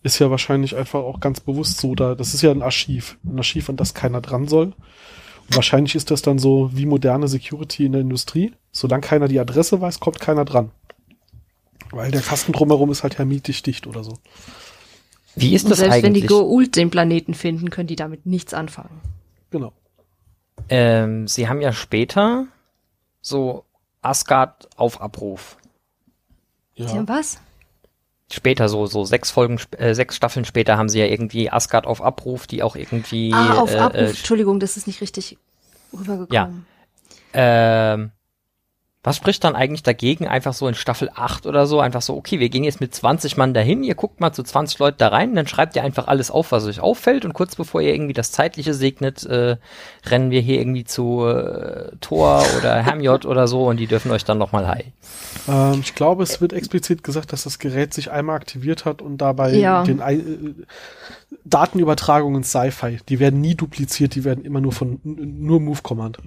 ist 0.02 0.18
ja 0.20 0.30
wahrscheinlich 0.30 0.74
einfach 0.76 1.00
auch 1.00 1.20
ganz 1.20 1.40
bewusst 1.40 1.78
so 1.80 1.94
da. 1.94 2.14
Das 2.14 2.32
ist 2.32 2.40
ja 2.40 2.50
ein 2.50 2.62
Archiv. 2.62 3.18
Ein 3.24 3.36
Archiv, 3.38 3.68
an 3.68 3.76
das 3.76 3.92
keiner 3.92 4.22
dran 4.22 4.48
soll. 4.48 4.68
Und 4.68 5.56
wahrscheinlich 5.56 5.94
ist 5.96 6.10
das 6.10 6.22
dann 6.22 6.38
so 6.38 6.70
wie 6.72 6.86
moderne 6.86 7.28
Security 7.28 7.84
in 7.84 7.92
der 7.92 8.00
Industrie. 8.00 8.52
Solange 8.72 9.02
keiner 9.02 9.28
die 9.28 9.38
Adresse 9.40 9.80
weiß, 9.82 10.00
kommt 10.00 10.18
keiner 10.20 10.46
dran. 10.46 10.70
Weil 11.90 12.10
der 12.10 12.22
Kasten 12.22 12.52
drumherum 12.52 12.90
ist 12.90 13.02
halt 13.02 13.18
hermetisch 13.18 13.62
dicht 13.62 13.86
oder 13.86 14.02
so. 14.04 14.16
Wie 15.36 15.54
ist 15.54 15.64
Und 15.64 15.70
das 15.70 15.78
selbst 15.78 16.02
wenn 16.02 16.14
die 16.14 16.20
eigentlich? 16.22 16.30
Goa'uld 16.30 16.74
den 16.76 16.90
Planeten 16.90 17.34
finden, 17.34 17.70
können 17.70 17.86
die 17.88 17.96
damit 17.96 18.26
nichts 18.26 18.54
anfangen. 18.54 19.00
Genau. 19.50 19.72
Ähm, 20.68 21.26
sie 21.26 21.48
haben 21.48 21.60
ja 21.60 21.72
später 21.72 22.46
so 23.20 23.64
Asgard 24.02 24.68
auf 24.76 25.00
Abruf. 25.00 25.56
Sie 26.76 26.84
Ja. 26.84 26.90
haben 26.94 27.08
was? 27.08 27.40
Später, 28.32 28.68
so, 28.68 28.86
so 28.86 29.04
sechs 29.04 29.30
Folgen, 29.32 29.58
äh, 29.76 29.92
sechs 29.94 30.14
Staffeln 30.14 30.44
später 30.44 30.76
haben 30.78 30.88
sie 30.88 31.00
ja 31.00 31.06
irgendwie 31.06 31.50
Asgard 31.50 31.86
auf 31.86 32.00
Abruf, 32.00 32.46
die 32.46 32.62
auch 32.62 32.76
irgendwie, 32.76 33.32
ah, 33.34 33.58
auf 33.58 33.72
äh, 33.72 33.78
Abruf. 33.78 34.00
äh, 34.00 34.08
Entschuldigung, 34.10 34.60
das 34.60 34.76
ist 34.76 34.86
nicht 34.86 35.00
richtig 35.00 35.36
rübergekommen. 35.92 36.64
Ähm, 37.32 38.12
was 39.02 39.16
spricht 39.16 39.42
dann 39.44 39.56
eigentlich 39.56 39.82
dagegen, 39.82 40.28
einfach 40.28 40.52
so 40.52 40.68
in 40.68 40.74
Staffel 40.74 41.10
8 41.14 41.46
oder 41.46 41.66
so, 41.66 41.80
einfach 41.80 42.02
so, 42.02 42.14
okay, 42.16 42.38
wir 42.38 42.50
gehen 42.50 42.64
jetzt 42.64 42.82
mit 42.82 42.94
20 42.94 43.38
Mann 43.38 43.54
dahin, 43.54 43.82
ihr 43.82 43.94
guckt 43.94 44.20
mal 44.20 44.32
zu 44.32 44.42
20 44.42 44.78
Leuten 44.78 44.98
da 44.98 45.08
rein, 45.08 45.34
dann 45.34 45.46
schreibt 45.46 45.74
ihr 45.74 45.82
einfach 45.82 46.06
alles 46.06 46.30
auf, 46.30 46.52
was 46.52 46.66
euch 46.66 46.80
auffällt 46.80 47.24
und 47.24 47.32
kurz 47.32 47.56
bevor 47.56 47.80
ihr 47.80 47.94
irgendwie 47.94 48.12
das 48.12 48.30
Zeitliche 48.30 48.74
segnet, 48.74 49.24
äh, 49.24 49.56
rennen 50.04 50.30
wir 50.30 50.42
hier 50.42 50.58
irgendwie 50.58 50.84
zu 50.84 51.24
äh, 51.26 51.92
Thor 52.02 52.44
oder 52.58 52.82
Hermjot 52.82 53.24
oder 53.24 53.48
so 53.48 53.68
und 53.68 53.78
die 53.78 53.86
dürfen 53.86 54.10
euch 54.10 54.24
dann 54.24 54.36
nochmal 54.36 54.68
hi. 54.68 54.84
Ähm, 55.48 55.80
ich 55.80 55.94
glaube, 55.94 56.22
es 56.22 56.42
wird 56.42 56.52
explizit 56.52 57.02
gesagt, 57.02 57.32
dass 57.32 57.44
das 57.44 57.58
Gerät 57.58 57.94
sich 57.94 58.10
einmal 58.10 58.36
aktiviert 58.36 58.84
hat 58.84 59.00
und 59.00 59.16
dabei 59.16 59.54
Ja. 59.54 59.82
den 59.82 60.00
äh, 60.00 60.20
Datenübertragungen 61.46 62.44
Sci-Fi, 62.44 62.98
die 63.08 63.18
werden 63.18 63.40
nie 63.40 63.54
dupliziert, 63.54 64.14
die 64.14 64.24
werden 64.24 64.44
immer 64.44 64.60
nur 64.60 64.72
von 64.72 65.00
nur 65.04 65.58
Move 65.58 65.80
Command. 65.82 66.18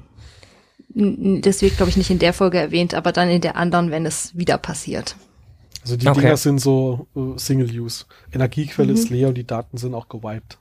Das 0.95 1.61
wird, 1.61 1.77
glaube 1.77 1.89
ich, 1.89 1.97
nicht 1.97 2.09
in 2.11 2.19
der 2.19 2.33
Folge 2.33 2.59
erwähnt, 2.59 2.93
aber 2.93 3.11
dann 3.11 3.29
in 3.29 3.41
der 3.41 3.55
anderen, 3.55 3.89
wenn 3.91 4.05
es 4.05 4.35
wieder 4.37 4.57
passiert. 4.57 5.15
Also 5.81 5.97
die 5.97 6.07
Okay. 6.07 6.21
Dinger 6.21 6.37
sind 6.37 6.59
so 6.59 7.07
äh, 7.15 7.37
Single-Use. 7.37 8.05
Energiequelle 8.31 8.91
Mhm. 8.93 8.97
ist 8.97 9.09
leer 9.09 9.27
und 9.29 9.35
die 9.35 9.45
Daten 9.47 9.77
sind 9.77 9.93
auch 9.95 10.07
gewiped. 10.07 10.57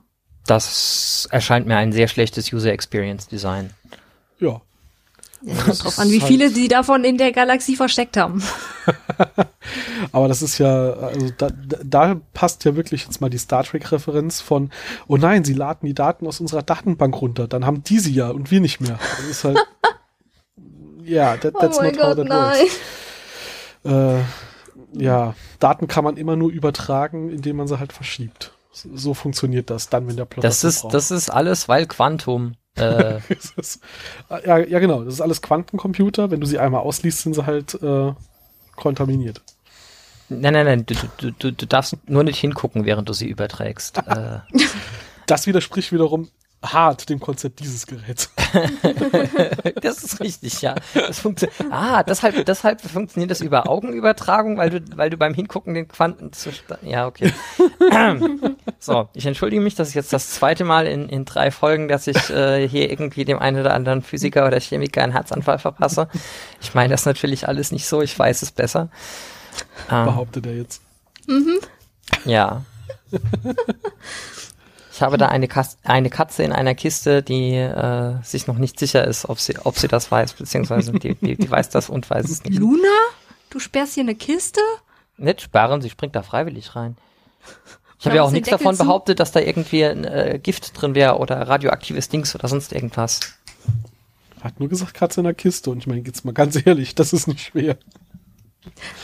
Das 0.47 1.29
erscheint 1.31 1.67
mir 1.67 1.77
ein 1.77 1.93
sehr 1.93 2.09
schlechtes 2.09 2.53
User 2.53 2.73
Experience 2.73 3.29
Design. 3.29 3.71
Ja. 4.41 4.61
Ja, 5.45 5.55
kommt 5.57 5.85
drauf 5.85 5.99
an, 5.99 6.09
wie 6.11 6.21
halt- 6.21 6.29
viele 6.29 6.51
sie 6.51 6.69
davon 6.69 7.05
in 7.05 7.19
der 7.19 7.33
Galaxie 7.33 7.77
versteckt 7.77 8.17
haben. 8.17 8.43
Aber 10.13 10.29
das 10.29 10.41
ist 10.43 10.59
ja, 10.59 10.93
also 10.93 11.31
da, 11.37 11.51
da, 11.51 11.79
da 11.83 12.21
passt 12.33 12.65
ja 12.65 12.77
wirklich 12.77 13.05
jetzt 13.05 13.21
mal 13.21 13.31
die 13.31 13.39
Star 13.39 13.65
Trek-Referenz 13.65 14.41
von, 14.41 14.71
oh 15.09 15.17
nein, 15.17 15.45
sie 15.45 15.55
laden 15.55 15.87
die 15.87 15.95
Daten 15.95 16.27
aus 16.27 16.41
unserer 16.41 16.63
Datenbank 16.63 17.21
runter, 17.21 17.49
dann 17.49 17.65
haben 17.67 17.83
die 17.85 17.99
sie 17.99 18.13
ja 18.13 18.31
und 18.31 18.51
wir 18.51 18.61
nicht 18.61 18.81
mehr. 18.81 18.99
Das 19.19 19.27
ist 19.27 19.45
halt, 19.45 19.59
ja, 21.05 21.37
that, 21.37 21.55
that's 21.61 21.81
not 21.81 21.99
how 21.99 22.15
that 22.15 22.29
works. 22.29 22.79
Äh, 23.85 24.23
ja, 24.95 25.35
Daten 25.59 25.89
kann 25.89 26.05
man 26.05 26.17
immer 26.17 26.37
nur 26.37 26.51
übertragen, 26.51 27.31
indem 27.31 27.57
man 27.57 27.69
sie 27.69 27.79
halt 27.79 27.93
verschiebt. 27.93 28.53
So, 28.73 28.89
so 28.95 29.15
funktioniert 29.15 29.71
das 29.71 29.89
dann, 29.89 30.07
wenn 30.09 30.17
der 30.17 30.25
Plot 30.25 30.45
Das 30.45 30.65
ist, 30.65 30.87
das 30.91 31.11
ist 31.11 31.31
alles, 31.31 31.69
weil 31.69 31.87
Quantum. 31.87 32.55
Äh, 32.77 33.19
ist, 33.57 33.81
ja, 34.31 34.59
ja, 34.59 34.79
genau. 34.79 35.05
Das 35.05 35.15
ist 35.15 35.21
alles 35.21 35.43
Quantencomputer. 35.43 36.31
Wenn 36.31 36.41
du 36.41 36.47
sie 36.47 36.59
einmal 36.59 36.81
ausliest, 36.81 37.21
sind 37.21 37.35
sie 37.35 37.45
halt 37.45 37.75
äh, 37.83 38.13
kontaminiert. 38.77 39.43
nein, 40.29 40.55
nein, 40.55 40.65
nein, 40.65 40.87
du, 40.87 40.95
du, 41.19 41.31
du, 41.33 41.53
du 41.53 41.67
darfst 41.67 41.97
nur 42.09 42.25
nicht 42.25 42.39
hingucken, 42.39 42.87
während 42.87 43.09
du 43.09 43.13
sie 43.13 43.29
überträgst. 43.29 43.99
äh, 44.07 44.39
Das 45.27 45.47
widerspricht 45.47 45.93
wiederum 45.93 46.29
hart 46.63 47.09
dem 47.09 47.19
Konzept 47.19 47.61
dieses 47.61 47.87
Geräts. 47.87 48.31
das 49.83 50.05
ist 50.05 50.21
richtig, 50.21 50.63
ja. 50.63 50.75
Das 50.95 51.19
funktioniert. 51.19 51.57
Ah, 51.71 52.03
deshalb, 52.03 52.45
deshalb 52.47 52.81
funktioniert 52.81 53.31
das 53.31 53.41
über 53.41 53.69
Augenübertragung, 53.69 54.57
weil 54.59 54.71
du, 54.71 54.81
weil 54.97 55.11
du 55.11 55.17
beim 55.17 55.35
Hingucken 55.35 55.75
den 55.75 55.89
Quantenzustand. 55.89 56.83
Ja, 56.85 57.07
okay. 57.07 57.33
so, 58.79 59.09
ich 59.15 59.27
entschuldige 59.27 59.61
mich, 59.61 59.75
das 59.75 59.89
ist 59.89 59.95
jetzt 59.95 60.13
das 60.13 60.31
zweite 60.31 60.65
Mal 60.65 60.87
in, 60.87 61.09
in 61.09 61.25
drei 61.25 61.51
Folgen, 61.51 61.89
dass 61.89 62.07
ich 62.07 62.31
äh, 62.31 62.69
hier 62.69 62.91
irgendwie 62.91 63.25
dem 63.25 63.39
einen 63.41 63.61
oder 63.61 63.75
anderen 63.75 64.03
Physiker 64.03 64.47
oder 64.47 64.61
Chemiker 64.61 65.03
einen 65.03 65.13
Herzanfall 65.13 65.59
verpasse. 65.59 66.09
Ich 66.61 66.75
meine 66.75 66.91
das 66.91 67.05
natürlich 67.07 67.49
alles 67.49 67.73
nicht 67.73 67.87
so, 67.87 68.03
ich 68.03 68.17
weiß 68.17 68.43
es 68.43 68.53
besser. 68.53 68.89
Ähm, 69.91 70.05
behauptet 70.05 70.47
er 70.47 70.55
jetzt. 70.55 70.81
ja. 72.25 72.63
Ich 74.93 75.01
habe 75.01 75.17
da 75.17 75.29
eine, 75.29 75.49
Kas 75.49 75.79
eine 75.85 76.11
Katze 76.11 76.43
in 76.43 76.53
einer 76.53 76.75
Kiste, 76.75 77.23
die 77.23 77.55
äh, 77.55 78.23
sich 78.23 78.47
noch 78.47 78.59
nicht 78.59 78.79
sicher 78.79 79.07
ist, 79.07 79.27
ob 79.27 79.41
sie, 79.41 79.57
ob 79.65 79.79
sie 79.79 79.89
das 79.89 80.11
weiß, 80.11 80.35
beziehungsweise 80.35 80.93
die, 80.93 81.15
die, 81.15 81.37
die 81.37 81.51
weiß 81.51 81.71
das 81.71 81.89
und 81.89 82.09
weiß 82.11 82.29
es 82.29 82.45
nicht. 82.45 82.59
Luna? 82.59 82.89
Du 83.49 83.59
sperrst 83.59 83.95
hier 83.95 84.03
eine 84.03 84.15
Kiste? 84.15 84.61
Nicht 85.17 85.41
sperren, 85.41 85.81
sie 85.81 85.89
springt 85.89 86.15
da 86.15 86.23
freiwillig 86.23 86.77
rein. 86.77 86.97
Ich 87.99 88.07
habe 88.07 88.17
ja 88.17 88.23
auch 88.23 88.31
nichts 88.31 88.49
Deckel 88.49 88.59
davon 88.59 88.77
zu. 88.77 88.85
behauptet, 88.85 89.21
dass 89.21 89.33
da 89.33 89.41
irgendwie 89.41 89.85
ein 89.85 90.05
äh, 90.05 90.39
Gift 90.43 90.81
drin 90.81 90.95
wäre 90.95 91.19
oder 91.19 91.41
radioaktives 91.49 92.09
Dings 92.09 92.35
oder 92.35 92.49
sonst 92.49 92.73
irgendwas. 92.73 93.21
Er 94.41 94.45
hat 94.45 94.61
nur 94.61 94.69
gesagt, 94.69 94.93
Katze 94.93 95.21
in 95.21 95.25
der 95.25 95.35
Kiste. 95.35 95.71
Und 95.71 95.79
ich 95.79 95.87
meine, 95.87 96.01
jetzt 96.01 96.25
mal 96.25 96.35
ganz 96.35 96.61
ehrlich, 96.67 96.95
das 96.95 97.13
ist 97.13 97.29
nicht 97.29 97.41
schwer. 97.41 97.79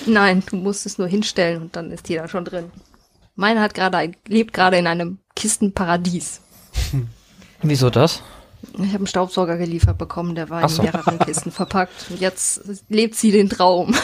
Nein, 0.05 0.42
du 0.51 0.57
musst 0.57 0.85
es 0.85 0.98
nur 0.98 1.09
hinstellen 1.09 1.62
und 1.62 1.77
dann 1.77 1.92
ist 1.92 2.09
die 2.09 2.16
da 2.16 2.29
schon 2.29 2.44
drin. 2.44 2.70
Meine 3.37 3.61
hat 3.61 3.72
gerade 3.72 4.12
lebt 4.27 4.53
gerade 4.53 4.77
in 4.79 4.87
einem 4.87 5.18
Kistenparadies. 5.38 6.40
Wieso 7.62 7.90
das? 7.90 8.22
Ich 8.72 8.88
habe 8.88 8.96
einen 8.96 9.07
Staubsauger 9.07 9.57
geliefert 9.57 9.96
bekommen, 9.96 10.35
der 10.35 10.51
war 10.51 10.62
in 10.62 10.68
so. 10.68 10.83
mehreren 10.83 11.20
Kisten 11.20 11.53
verpackt. 11.53 12.11
Und 12.11 12.20
jetzt 12.20 12.62
lebt 12.88 13.14
sie 13.14 13.31
den 13.31 13.48
Traum. 13.48 13.94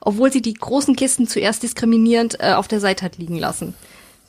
Obwohl 0.00 0.32
sie 0.32 0.42
die 0.42 0.54
großen 0.54 0.96
Kisten 0.96 1.28
zuerst 1.28 1.62
diskriminierend 1.62 2.40
äh, 2.40 2.54
auf 2.54 2.66
der 2.66 2.80
Seite 2.80 3.04
hat 3.04 3.18
liegen 3.18 3.38
lassen. 3.38 3.74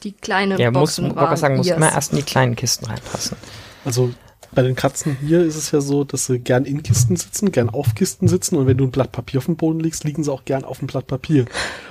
Die 0.04 0.12
kleine 0.12 0.60
Ja, 0.60 0.70
muss, 0.70 0.82
Boxen 0.82 1.06
wollte 1.06 1.16
waren 1.16 1.38
sagen, 1.38 1.58
muss 1.58 1.68
immer 1.68 1.92
erst 1.92 2.12
in 2.12 2.18
die 2.20 2.24
kleinen 2.24 2.56
Kisten 2.56 2.86
reinpassen. 2.86 3.36
Also 3.84 4.12
bei 4.52 4.62
den 4.62 4.76
Katzen 4.76 5.18
hier 5.20 5.42
ist 5.42 5.56
es 5.56 5.72
ja 5.72 5.82
so, 5.82 6.04
dass 6.04 6.26
sie 6.26 6.40
gern 6.40 6.66
in 6.66 6.84
Kisten 6.84 7.16
sitzen, 7.16 7.52
gern 7.52 7.70
auf 7.70 7.96
Kisten 7.96 8.28
sitzen 8.28 8.56
und 8.56 8.68
wenn 8.68 8.78
du 8.78 8.86
ein 8.86 8.92
Blatt 8.92 9.12
Papier 9.12 9.40
auf 9.40 9.46
dem 9.46 9.58
Boden 9.58 9.80
legst, 9.80 10.04
liegen 10.04 10.24
sie 10.24 10.32
auch 10.32 10.46
gern 10.46 10.64
auf 10.64 10.80
dem 10.80 10.88
Blatt 10.88 11.08
Papier. 11.08 11.46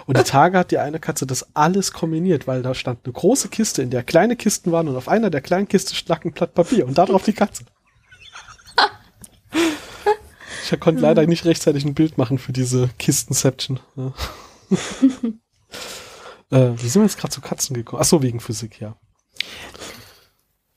Und 0.07 0.19
die 0.19 0.23
Tage 0.25 0.59
hat 0.59 0.71
die 0.71 0.79
eine 0.79 0.99
Katze 0.99 1.27
das 1.27 1.55
alles 1.55 1.93
kombiniert, 1.93 2.47
weil 2.47 2.63
da 2.63 2.75
stand 2.75 3.01
eine 3.05 3.13
große 3.13 3.49
Kiste, 3.49 3.83
in 3.83 3.91
der 3.91 4.03
kleine 4.03 4.37
Kisten 4.37 4.73
waren 4.73 4.89
und 4.89 4.97
auf 4.97 5.09
einer 5.09 5.31
der 5.31 5.41
kleinen 5.41 5.69
Kiste 5.69 5.95
lag 6.09 6.25
ein 6.25 6.33
Blatt 6.33 6.55
Papier 6.55 6.87
und 6.87 6.99
darauf 6.99 7.23
die 7.25 7.33
Katze. 7.33 7.65
Ich 10.73 10.81
konnte 10.81 11.01
leider 11.01 11.25
nicht 11.27 11.45
rechtzeitig 11.45 11.85
ein 11.85 11.95
Bild 11.95 12.19
machen 12.19 12.39
für 12.39 12.53
diese 12.53 12.91
Kistenception. 12.99 13.79
Ja. 13.95 14.13
äh, 16.51 16.73
wie 16.77 16.89
sind 16.89 17.03
wir 17.03 17.07
jetzt 17.07 17.19
gerade 17.19 17.33
zu 17.33 17.41
Katzen 17.41 17.75
gekommen? 17.75 18.03
Ach 18.03 18.07
so, 18.07 18.23
wegen 18.23 18.41
Physik, 18.41 18.81
ja. 18.81 18.97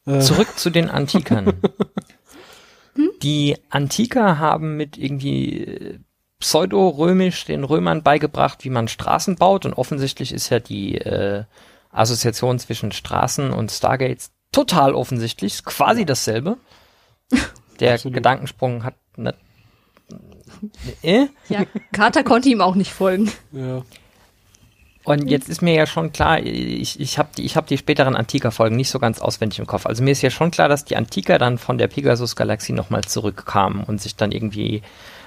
Äh, 0.09 0.19
Zurück 0.21 0.57
zu 0.57 0.69
den 0.69 0.89
Antikern. 0.89 1.53
Die 3.21 3.57
Antiker 3.69 4.39
haben 4.39 4.75
mit 4.75 4.97
irgendwie 4.97 5.63
äh, 5.63 5.99
pseudo-römisch 6.39 7.45
den 7.45 7.63
Römern 7.63 8.01
beigebracht, 8.01 8.63
wie 8.63 8.69
man 8.69 8.87
Straßen 8.87 9.35
baut 9.35 9.65
und 9.65 9.73
offensichtlich 9.73 10.33
ist 10.33 10.49
ja 10.49 10.59
die 10.59 10.97
äh, 10.97 11.43
Assoziation 11.91 12.59
zwischen 12.59 12.91
Straßen 12.91 13.51
und 13.51 13.71
Stargates 13.71 14.31
total 14.51 14.93
offensichtlich, 14.95 15.53
ist 15.53 15.65
quasi 15.65 16.05
dasselbe. 16.05 16.57
Der 17.79 17.93
Absolut. 17.93 18.15
Gedankensprung 18.15 18.83
hat 18.83 18.95
ne, 19.15 19.35
äh? 21.03 21.27
Ja, 21.49 21.65
Carter 21.91 22.23
konnte 22.23 22.49
ihm 22.49 22.61
auch 22.61 22.75
nicht 22.75 22.91
folgen. 22.91 23.31
Ja. 23.51 23.83
Und 25.09 25.27
jetzt 25.27 25.49
ist 25.49 25.63
mir 25.63 25.73
ja 25.73 25.87
schon 25.87 26.11
klar, 26.11 26.39
ich, 26.39 26.99
ich 26.99 27.17
habe 27.17 27.29
die, 27.35 27.43
ich 27.43 27.57
hab 27.57 27.65
die 27.65 27.79
späteren 27.79 28.15
Antika-Folgen 28.15 28.75
nicht 28.75 28.91
so 28.91 28.99
ganz 28.99 29.19
auswendig 29.19 29.57
im 29.57 29.65
Kopf. 29.65 29.87
Also 29.87 30.03
mir 30.03 30.11
ist 30.11 30.21
ja 30.21 30.29
schon 30.29 30.51
klar, 30.51 30.69
dass 30.69 30.85
die 30.85 30.95
Antika 30.95 31.39
dann 31.39 31.57
von 31.57 31.79
der 31.79 31.87
Pegasus-Galaxie 31.87 32.73
nochmal 32.73 33.03
zurückkamen 33.03 33.83
und 33.85 33.99
sich 33.99 34.15
dann 34.15 34.31
irgendwie 34.31 34.83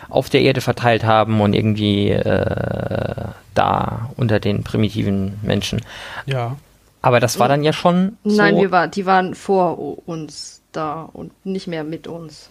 auf 0.08 0.30
der 0.30 0.42
Erde 0.42 0.60
verteilt 0.60 1.02
haben 1.02 1.40
und 1.40 1.52
irgendwie 1.52 2.10
äh, 2.10 3.24
da 3.54 4.10
unter 4.16 4.38
den 4.38 4.62
primitiven 4.62 5.40
Menschen. 5.42 5.80
Ja. 6.26 6.56
Aber 7.00 7.18
das 7.18 7.40
war 7.40 7.48
dann 7.48 7.64
ja 7.64 7.72
schon. 7.72 8.16
So 8.22 8.36
Nein, 8.36 8.58
wir 8.58 8.70
war, 8.70 8.86
die 8.86 9.04
waren 9.04 9.34
vor 9.34 9.98
uns 10.06 10.62
da 10.70 11.10
und 11.12 11.32
nicht 11.44 11.66
mehr 11.66 11.82
mit 11.82 12.06
uns. 12.06 12.50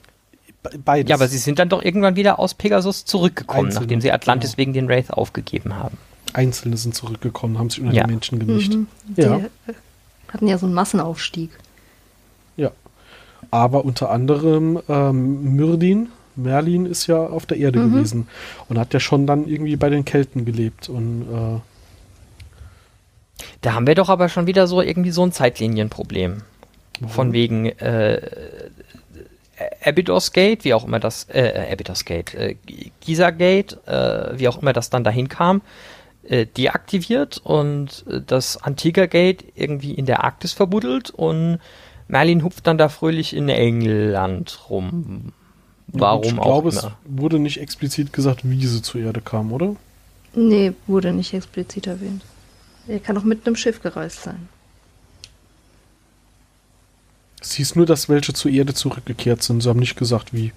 Beides. 0.84 1.10
Ja, 1.10 1.16
aber 1.16 1.30
sie 1.30 1.38
sind 1.38 1.60
dann 1.60 1.70
doch 1.70 1.82
irgendwann 1.82 2.18
wieder 2.18 2.40
aus 2.40 2.56
Pegasus 2.56 3.06
zurückgekommen, 3.06 3.68
Einzelne, 3.68 3.86
nachdem 3.86 4.02
sie 4.02 4.12
Atlantis 4.12 4.52
genau. 4.52 4.58
wegen 4.58 4.74
den 4.74 4.90
Wraith 4.90 5.12
aufgegeben 5.12 5.78
haben. 5.78 5.98
Einzelne 6.34 6.78
sind 6.78 6.96
zurückgekommen, 6.96 7.58
haben 7.58 7.70
sich 7.70 7.82
unter 7.82 7.94
ja. 7.94 8.04
die 8.04 8.12
Menschen 8.12 8.40
gemischt. 8.40 8.74
Mhm. 8.74 8.88
Ja. 9.16 9.40
Die 9.40 10.34
hatten 10.34 10.48
ja 10.48 10.58
so 10.58 10.66
einen 10.66 10.76
Massenaufstieg. 10.76 11.52
Ja. 12.58 12.72
Aber 13.50 13.86
unter 13.86 14.10
anderem 14.10 14.80
ähm, 14.88 15.56
Myrdin, 15.56 16.10
Merlin 16.36 16.86
ist 16.86 17.08
ja 17.08 17.18
auf 17.18 17.46
der 17.46 17.58
Erde 17.58 17.80
mhm. 17.80 17.94
gewesen 17.94 18.28
und 18.70 18.80
hat 18.80 18.94
ja 18.94 19.00
schon 19.00 19.28
dann 19.28 19.48
irgendwie 19.48 19.76
bei 19.76 19.90
den 19.90 20.06
Kelten 20.06 20.46
gelebt 20.46 20.90
und 20.90 21.24
äh, 21.24 21.60
da 23.62 23.74
haben 23.74 23.88
wir 23.88 23.96
doch 23.96 24.10
aber 24.10 24.30
schon 24.30 24.48
wieder 24.48 24.68
so 24.68 24.82
irgendwie 24.82 25.12
so 25.12 25.24
ein 25.24 25.32
Zeitlinienproblem. 25.32 26.42
Mhm. 27.00 27.08
Von 27.08 27.34
wegen 27.34 27.66
äh, 27.66 28.22
Abydos 29.84 30.32
Gate, 30.32 30.64
wie 30.64 30.74
auch 30.74 30.86
immer 30.86 31.00
das, 31.00 31.28
äh, 31.30 31.68
Abydos 31.72 32.06
Gate, 32.06 32.34
äh, 32.34 32.56
Giza 33.02 33.30
Gate, 33.32 33.78
äh, 33.88 34.38
wie 34.38 34.48
auch 34.48 34.62
immer 34.62 34.74
das 34.74 34.90
dann 34.90 35.04
dahin 35.04 35.30
kam, 35.30 35.62
äh, 36.24 36.46
deaktiviert 36.46 37.40
und 37.44 38.06
äh, 38.10 38.22
das 38.26 38.58
Antigua 38.58 39.06
Gate 39.06 39.46
irgendwie 39.56 39.94
in 39.94 40.06
der 40.06 40.24
Arktis 40.24 40.54
verbuddelt 40.54 41.10
und 41.10 41.60
Merlin 42.08 42.44
hupft 42.44 42.68
dann 42.68 42.78
da 42.78 42.90
fröhlich 42.90 43.36
in 43.36 43.50
England 43.50 44.70
rum. 44.70 45.34
Warum 45.88 46.24
ich 46.24 46.34
glaube, 46.34 46.46
auch 46.46 46.60
immer. 46.62 46.70
es 46.70 46.88
wurde 47.06 47.40
nicht 47.40 47.60
explizit 47.60 48.14
gesagt, 48.14 48.42
wie 48.44 48.66
sie 48.66 48.82
zur 48.82 49.02
Erde 49.02 49.22
kam, 49.22 49.52
oder? 49.52 49.76
Nee, 50.34 50.74
wurde 50.88 51.12
nicht 51.12 51.34
explizit 51.34 51.88
erwähnt. 51.88 52.24
Er 52.88 53.00
kann 53.00 53.18
auch 53.18 53.24
mit 53.24 53.46
einem 53.46 53.56
Schiff 53.56 53.82
gereist 53.82 54.24
sein. 54.24 54.50
Es 57.42 57.54
hieß 57.54 57.76
nur, 57.76 57.86
dass 57.86 58.08
welche 58.08 58.34
zur 58.34 58.52
Erde 58.52 58.74
zurückgekehrt 58.74 59.42
sind. 59.42 59.62
Sie 59.62 59.70
haben 59.70 59.80
nicht 59.80 59.98
gesagt, 59.98 60.34
wie. 60.34 60.54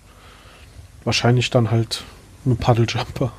Wahrscheinlich 1.05 1.51
dann 1.51 1.71
halt 1.71 2.03
mit 2.45 2.61
Paddeljumper. 2.61 3.33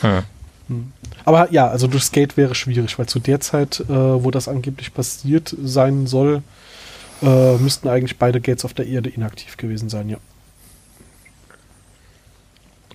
hm. 0.00 0.22
Hm. 0.68 0.92
Aber 1.24 1.52
ja, 1.52 1.68
also 1.68 1.86
durch 1.86 2.04
Skate 2.04 2.36
wäre 2.36 2.54
schwierig, 2.54 2.98
weil 2.98 3.06
zu 3.06 3.18
der 3.18 3.40
Zeit, 3.40 3.80
äh, 3.80 3.88
wo 3.88 4.30
das 4.30 4.48
angeblich 4.48 4.92
passiert 4.92 5.54
sein 5.62 6.06
soll, 6.06 6.42
äh, 7.22 7.56
müssten 7.56 7.88
eigentlich 7.88 8.18
beide 8.18 8.40
Gates 8.40 8.64
auf 8.64 8.74
der 8.74 8.86
Erde 8.86 9.10
inaktiv 9.10 9.56
gewesen 9.56 9.88
sein, 9.88 10.08
ja. 10.08 10.18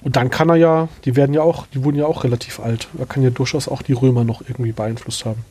Und 0.03 0.15
dann 0.15 0.29
kann 0.31 0.49
er 0.49 0.55
ja, 0.55 0.89
die 1.05 1.15
werden 1.15 1.33
ja 1.33 1.41
auch, 1.41 1.67
die 1.67 1.83
wurden 1.83 1.97
ja 1.97 2.07
auch 2.07 2.23
relativ 2.23 2.59
alt. 2.59 2.87
Er 2.97 3.05
kann 3.05 3.21
ja 3.21 3.29
durchaus 3.29 3.67
auch 3.67 3.83
die 3.83 3.93
Römer 3.93 4.23
noch 4.23 4.41
irgendwie 4.41 4.71
beeinflusst 4.71 5.25
haben. 5.25 5.45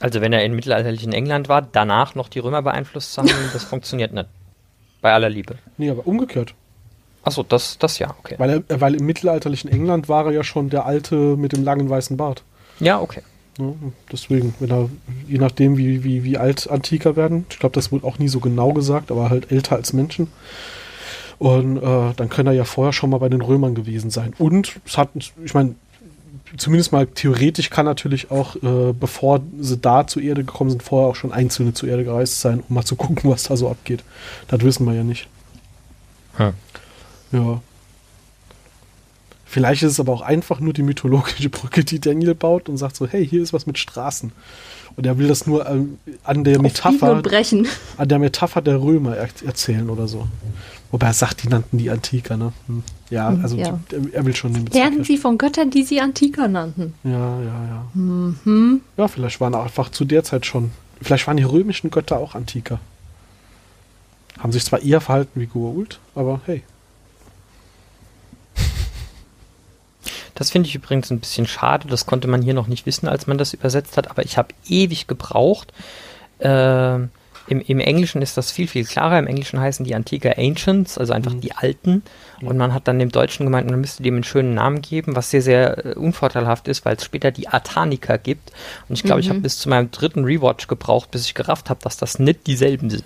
Also 0.00 0.20
wenn 0.20 0.32
er 0.32 0.44
in 0.44 0.54
mittelalterlichen 0.54 1.12
England 1.12 1.48
war, 1.48 1.62
danach 1.62 2.14
noch 2.14 2.28
die 2.28 2.38
Römer 2.38 2.62
beeinflusst 2.62 3.16
haben, 3.16 3.28
das 3.52 3.64
funktioniert 3.64 4.12
nicht. 4.12 4.28
Bei 5.00 5.12
aller 5.12 5.30
Liebe. 5.30 5.56
Nee, 5.78 5.90
aber 5.90 6.06
umgekehrt. 6.06 6.54
Achso, 7.22 7.42
das, 7.42 7.78
das 7.78 7.98
ja, 7.98 8.14
okay. 8.18 8.36
Weil, 8.38 8.64
er, 8.68 8.80
weil 8.80 8.94
im 8.94 9.06
mittelalterlichen 9.06 9.70
England 9.70 10.08
war 10.08 10.26
er 10.26 10.32
ja 10.32 10.44
schon 10.44 10.70
der 10.70 10.86
Alte 10.86 11.14
mit 11.14 11.52
dem 11.52 11.64
langen 11.64 11.90
weißen 11.90 12.16
Bart. 12.16 12.42
Ja, 12.80 13.00
okay. 13.00 13.22
Ja, 13.58 13.72
deswegen, 14.12 14.54
wenn 14.60 14.70
er, 14.70 14.88
je 15.26 15.38
nachdem, 15.38 15.76
wie, 15.76 16.04
wie, 16.04 16.22
wie 16.22 16.38
alt 16.38 16.70
Antiker 16.70 17.16
werden, 17.16 17.44
ich 17.50 17.58
glaube, 17.58 17.74
das 17.74 17.90
wurde 17.90 18.06
auch 18.06 18.18
nie 18.18 18.28
so 18.28 18.38
genau 18.38 18.72
gesagt, 18.72 19.10
aber 19.10 19.30
halt 19.30 19.50
älter 19.50 19.76
als 19.76 19.92
Menschen. 19.92 20.28
Und 21.38 21.78
äh, 21.78 22.14
dann 22.16 22.28
kann 22.28 22.46
er 22.46 22.52
ja 22.52 22.64
vorher 22.64 22.92
schon 22.92 23.10
mal 23.10 23.18
bei 23.18 23.28
den 23.28 23.42
Römern 23.42 23.74
gewesen 23.74 24.10
sein. 24.10 24.32
Und 24.38 24.80
es 24.86 24.96
hat, 24.96 25.10
ich 25.44 25.54
meine, 25.54 25.74
zumindest 26.56 26.92
mal 26.92 27.06
theoretisch 27.06 27.70
kann 27.70 27.84
natürlich 27.84 28.30
auch, 28.30 28.56
äh, 28.56 28.92
bevor 28.92 29.40
sie 29.60 29.78
da 29.78 30.06
zur 30.06 30.22
Erde 30.22 30.44
gekommen 30.44 30.70
sind, 30.70 30.82
vorher 30.82 31.08
auch 31.08 31.16
schon 31.16 31.32
Einzelne 31.32 31.74
zur 31.74 31.88
Erde 31.88 32.04
gereist 32.04 32.40
sein, 32.40 32.62
um 32.68 32.74
mal 32.74 32.84
zu 32.84 32.96
gucken, 32.96 33.30
was 33.30 33.44
da 33.44 33.56
so 33.56 33.68
abgeht. 33.68 34.02
Das 34.48 34.60
wissen 34.62 34.86
wir 34.86 34.94
ja 34.94 35.04
nicht. 35.04 35.28
Hm. 36.36 36.54
Ja. 37.32 37.60
Vielleicht 39.44 39.82
ist 39.82 39.92
es 39.92 40.00
aber 40.00 40.12
auch 40.12 40.20
einfach 40.20 40.60
nur 40.60 40.74
die 40.74 40.82
mythologische 40.82 41.48
Brücke, 41.48 41.82
die 41.82 42.00
Daniel 42.00 42.34
baut 42.34 42.68
und 42.68 42.76
sagt 42.76 42.96
so, 42.96 43.06
hey, 43.06 43.26
hier 43.26 43.42
ist 43.42 43.52
was 43.52 43.66
mit 43.66 43.78
Straßen. 43.78 44.30
Und 44.96 45.06
er 45.06 45.16
will 45.16 45.28
das 45.28 45.46
nur 45.46 45.66
ähm, 45.66 45.98
an 46.24 46.44
der 46.44 46.60
Metapher, 46.60 47.22
an 47.96 48.08
der 48.08 48.18
Metapher 48.18 48.60
der 48.60 48.82
Römer 48.82 49.16
er 49.16 49.28
erzählen 49.46 49.88
oder 49.88 50.08
so. 50.08 50.26
Wobei 50.90 51.06
er 51.06 51.12
sagt, 51.12 51.44
die 51.44 51.48
nannten 51.48 51.78
die 51.78 51.88
Antiker, 51.88 52.36
ne? 52.36 52.52
Hm. 52.66 52.82
Ja, 53.08 53.30
hm, 53.30 53.42
also 53.42 53.56
ja. 53.56 53.78
Die, 53.90 54.12
er 54.12 54.26
will 54.26 54.34
schon 54.34 54.54
den 54.54 54.64
Bezug 54.64 54.80
Lernen 54.80 55.04
sie 55.04 55.16
von 55.16 55.38
Göttern, 55.38 55.70
die 55.70 55.82
sie 55.82 56.00
Antiker 56.00 56.48
nannten. 56.48 56.94
Ja, 57.04 57.40
ja, 57.40 57.64
ja. 57.68 57.86
Mhm. 57.94 58.80
Ja, 58.96 59.08
vielleicht 59.08 59.40
waren 59.40 59.54
einfach 59.54 59.90
zu 59.90 60.04
der 60.04 60.24
Zeit 60.24 60.46
schon. 60.46 60.72
Vielleicht 61.00 61.26
waren 61.26 61.36
die 61.36 61.44
römischen 61.44 61.90
Götter 61.90 62.18
auch 62.18 62.34
Antiker. 62.34 62.80
Haben 64.38 64.52
sich 64.52 64.64
zwar 64.64 64.82
eher 64.82 65.00
verhalten 65.00 65.40
wie 65.40 65.46
Goa'uld, 65.46 65.98
aber 66.14 66.40
hey. 66.44 66.62
Das 70.38 70.50
finde 70.50 70.68
ich 70.68 70.74
übrigens 70.76 71.10
ein 71.10 71.18
bisschen 71.18 71.48
schade. 71.48 71.88
Das 71.88 72.06
konnte 72.06 72.28
man 72.28 72.42
hier 72.42 72.54
noch 72.54 72.68
nicht 72.68 72.86
wissen, 72.86 73.08
als 73.08 73.26
man 73.26 73.38
das 73.38 73.54
übersetzt 73.54 73.96
hat. 73.96 74.08
Aber 74.08 74.24
ich 74.24 74.38
habe 74.38 74.54
ewig 74.68 75.08
gebraucht. 75.08 75.72
Äh, 76.38 76.94
im, 77.48 77.60
Im 77.66 77.80
Englischen 77.80 78.22
ist 78.22 78.36
das 78.36 78.52
viel, 78.52 78.68
viel 78.68 78.84
klarer. 78.84 79.18
Im 79.18 79.26
Englischen 79.26 79.58
heißen 79.58 79.84
die 79.84 79.96
Antiker 79.96 80.38
Ancients, 80.38 80.96
also 80.96 81.12
einfach 81.12 81.32
mhm. 81.32 81.40
die 81.40 81.56
Alten. 81.56 82.04
Und 82.40 82.56
man 82.56 82.72
hat 82.72 82.86
dann 82.86 83.00
dem 83.00 83.10
Deutschen 83.10 83.46
gemeint, 83.46 83.68
man 83.68 83.80
müsste 83.80 84.04
dem 84.04 84.14
einen 84.14 84.22
schönen 84.22 84.54
Namen 84.54 84.80
geben, 84.80 85.16
was 85.16 85.32
sehr, 85.32 85.42
sehr 85.42 85.84
äh, 85.84 85.94
unvorteilhaft 85.94 86.68
ist, 86.68 86.84
weil 86.84 86.94
es 86.94 87.04
später 87.04 87.32
die 87.32 87.48
Artaniker 87.48 88.16
gibt. 88.16 88.52
Und 88.88 88.94
ich 88.94 89.02
glaube, 89.02 89.20
mhm. 89.20 89.24
ich 89.24 89.30
habe 89.30 89.40
bis 89.40 89.58
zu 89.58 89.68
meinem 89.68 89.90
dritten 89.90 90.24
Rewatch 90.24 90.68
gebraucht, 90.68 91.10
bis 91.10 91.24
ich 91.24 91.34
gerafft 91.34 91.68
habe, 91.68 91.80
dass 91.82 91.96
das 91.96 92.20
nicht 92.20 92.46
dieselben 92.46 92.90
sind. 92.90 93.04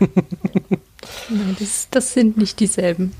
Nein, 1.28 1.56
das, 1.58 1.88
das 1.90 2.12
sind 2.12 2.36
nicht 2.36 2.60
dieselben. 2.60 3.12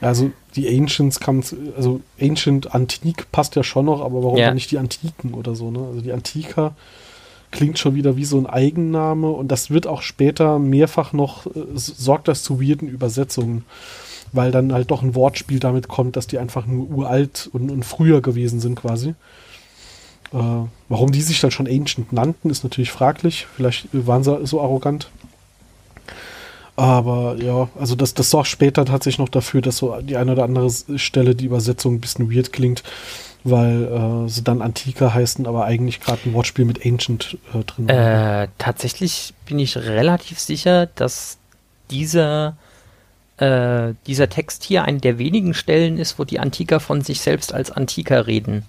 Also 0.00 0.30
die 0.56 0.68
Ancients 0.68 1.20
kann 1.20 1.44
also 1.76 2.00
Ancient 2.20 2.74
Antik 2.74 3.30
passt 3.32 3.56
ja 3.56 3.62
schon 3.62 3.86
noch, 3.86 4.00
aber 4.00 4.22
warum 4.22 4.38
ja. 4.38 4.46
dann 4.46 4.54
nicht 4.54 4.70
die 4.70 4.78
Antiken 4.78 5.34
oder 5.34 5.54
so, 5.54 5.70
ne? 5.70 5.80
Also 5.88 6.00
die 6.00 6.12
Antiker 6.12 6.74
klingt 7.50 7.78
schon 7.78 7.94
wieder 7.94 8.16
wie 8.16 8.24
so 8.24 8.38
ein 8.38 8.46
Eigenname 8.46 9.28
und 9.28 9.48
das 9.48 9.70
wird 9.70 9.86
auch 9.86 10.02
später 10.02 10.58
mehrfach 10.58 11.12
noch, 11.12 11.46
äh, 11.46 11.50
sorgt 11.74 12.28
das 12.28 12.42
zu 12.42 12.60
weirden 12.60 12.88
Übersetzungen, 12.88 13.64
weil 14.32 14.52
dann 14.52 14.72
halt 14.72 14.90
doch 14.90 15.02
ein 15.02 15.14
Wortspiel 15.14 15.58
damit 15.58 15.88
kommt, 15.88 16.16
dass 16.16 16.26
die 16.26 16.38
einfach 16.38 16.66
nur 16.66 16.88
uralt 16.90 17.48
und, 17.52 17.70
und 17.70 17.84
früher 17.84 18.20
gewesen 18.20 18.60
sind 18.60 18.76
quasi. 18.76 19.14
Äh, 20.32 20.38
warum 20.88 21.10
die 21.10 21.22
sich 21.22 21.40
dann 21.40 21.50
schon 21.50 21.66
Ancient 21.66 22.12
nannten, 22.12 22.50
ist 22.50 22.62
natürlich 22.62 22.92
fraglich. 22.92 23.46
Vielleicht 23.56 23.88
waren 23.92 24.22
sie 24.22 24.46
so 24.46 24.60
arrogant. 24.60 25.10
Aber 26.80 27.36
ja, 27.36 27.68
also 27.78 27.94
das, 27.94 28.14
das 28.14 28.30
sorgt 28.30 28.48
später 28.48 28.86
tatsächlich 28.86 29.18
noch 29.18 29.28
dafür, 29.28 29.60
dass 29.60 29.76
so 29.76 30.00
die 30.00 30.16
eine 30.16 30.32
oder 30.32 30.44
andere 30.44 30.70
Stelle 30.96 31.34
die 31.34 31.44
Übersetzung 31.44 31.96
ein 31.96 32.00
bisschen 32.00 32.34
weird 32.34 32.54
klingt, 32.54 32.82
weil 33.44 33.84
äh, 33.84 34.28
sie 34.30 34.42
dann 34.42 34.62
Antika 34.62 35.12
heißen, 35.12 35.46
aber 35.46 35.66
eigentlich 35.66 36.00
gerade 36.00 36.22
ein 36.24 36.32
Wortspiel 36.32 36.64
mit 36.64 36.86
Ancient 36.86 37.36
äh, 37.52 37.64
drin 37.64 37.88
äh, 37.90 38.48
tatsächlich 38.56 39.34
bin 39.44 39.58
ich 39.58 39.76
relativ 39.76 40.38
sicher, 40.38 40.86
dass 40.86 41.36
dieser, 41.90 42.56
äh, 43.36 43.92
dieser 44.06 44.30
Text 44.30 44.64
hier 44.64 44.84
eine 44.84 45.00
der 45.00 45.18
wenigen 45.18 45.52
Stellen 45.52 45.98
ist, 45.98 46.18
wo 46.18 46.24
die 46.24 46.40
Antiker 46.40 46.80
von 46.80 47.02
sich 47.02 47.20
selbst 47.20 47.52
als 47.52 47.70
Antiker 47.70 48.26
reden. 48.26 48.64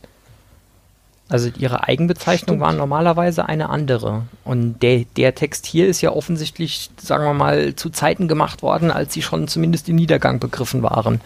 Also 1.32 1.50
ihre 1.58 1.88
Eigenbezeichnung 1.88 2.58
Stimmt. 2.58 2.62
war 2.62 2.74
normalerweise 2.74 3.46
eine 3.46 3.70
andere. 3.70 4.24
Und 4.44 4.80
der, 4.82 5.06
der 5.16 5.34
Text 5.34 5.66
hier 5.66 5.88
ist 5.88 6.02
ja 6.02 6.12
offensichtlich, 6.12 6.90
sagen 7.02 7.24
wir 7.24 7.34
mal, 7.34 7.74
zu 7.76 7.90
Zeiten 7.90 8.28
gemacht 8.28 8.62
worden, 8.62 8.92
als 8.92 9.14
sie 9.14 9.22
schon 9.22 9.48
zumindest 9.48 9.88
im 9.88 9.96
Niedergang 9.96 10.40
begriffen 10.40 10.84
waren. 10.84 11.22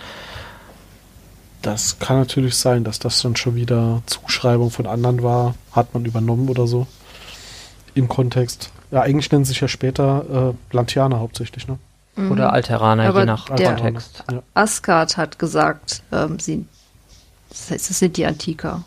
Das 1.64 1.98
kann 1.98 2.20
natürlich 2.20 2.56
sein, 2.56 2.84
dass 2.84 3.00
das 3.00 3.20
dann 3.24 3.36
schon 3.36 3.56
wieder 3.56 4.04
Zuschreibung 4.06 4.70
von 4.70 4.86
anderen 4.86 5.24
war, 5.24 5.56
hat 5.72 5.96
man 5.96 6.06
übernommen 6.06 6.50
oder 6.50 6.68
so. 6.68 6.86
Im 7.96 8.08
Kontext. 8.08 8.70
Ja, 8.92 9.02
eigentlich 9.02 9.32
nennen 9.32 9.44
sie 9.44 9.54
sich 9.54 9.62
ja 9.62 9.68
später 9.68 10.54
äh, 10.72 10.76
Lantianer 10.76 11.20
hauptsächlich, 11.20 11.68
ne? 11.68 11.80
Mhm. 12.16 12.32
Oder 12.32 12.54
Alteraner, 12.54 13.10
Aber 13.10 13.22
je 13.22 13.26
nach 13.26 13.48
Kontext. 13.48 14.24
Ja. 14.32 14.44
Asgard 14.54 15.18
hat 15.18 15.40
gesagt, 15.40 16.04
ähm, 16.12 16.38
sie, 16.38 16.68
das 17.50 17.72
heißt, 17.72 17.90
es 17.90 17.98
sind 17.98 18.18
die 18.18 18.28
Antiker. 18.28 18.84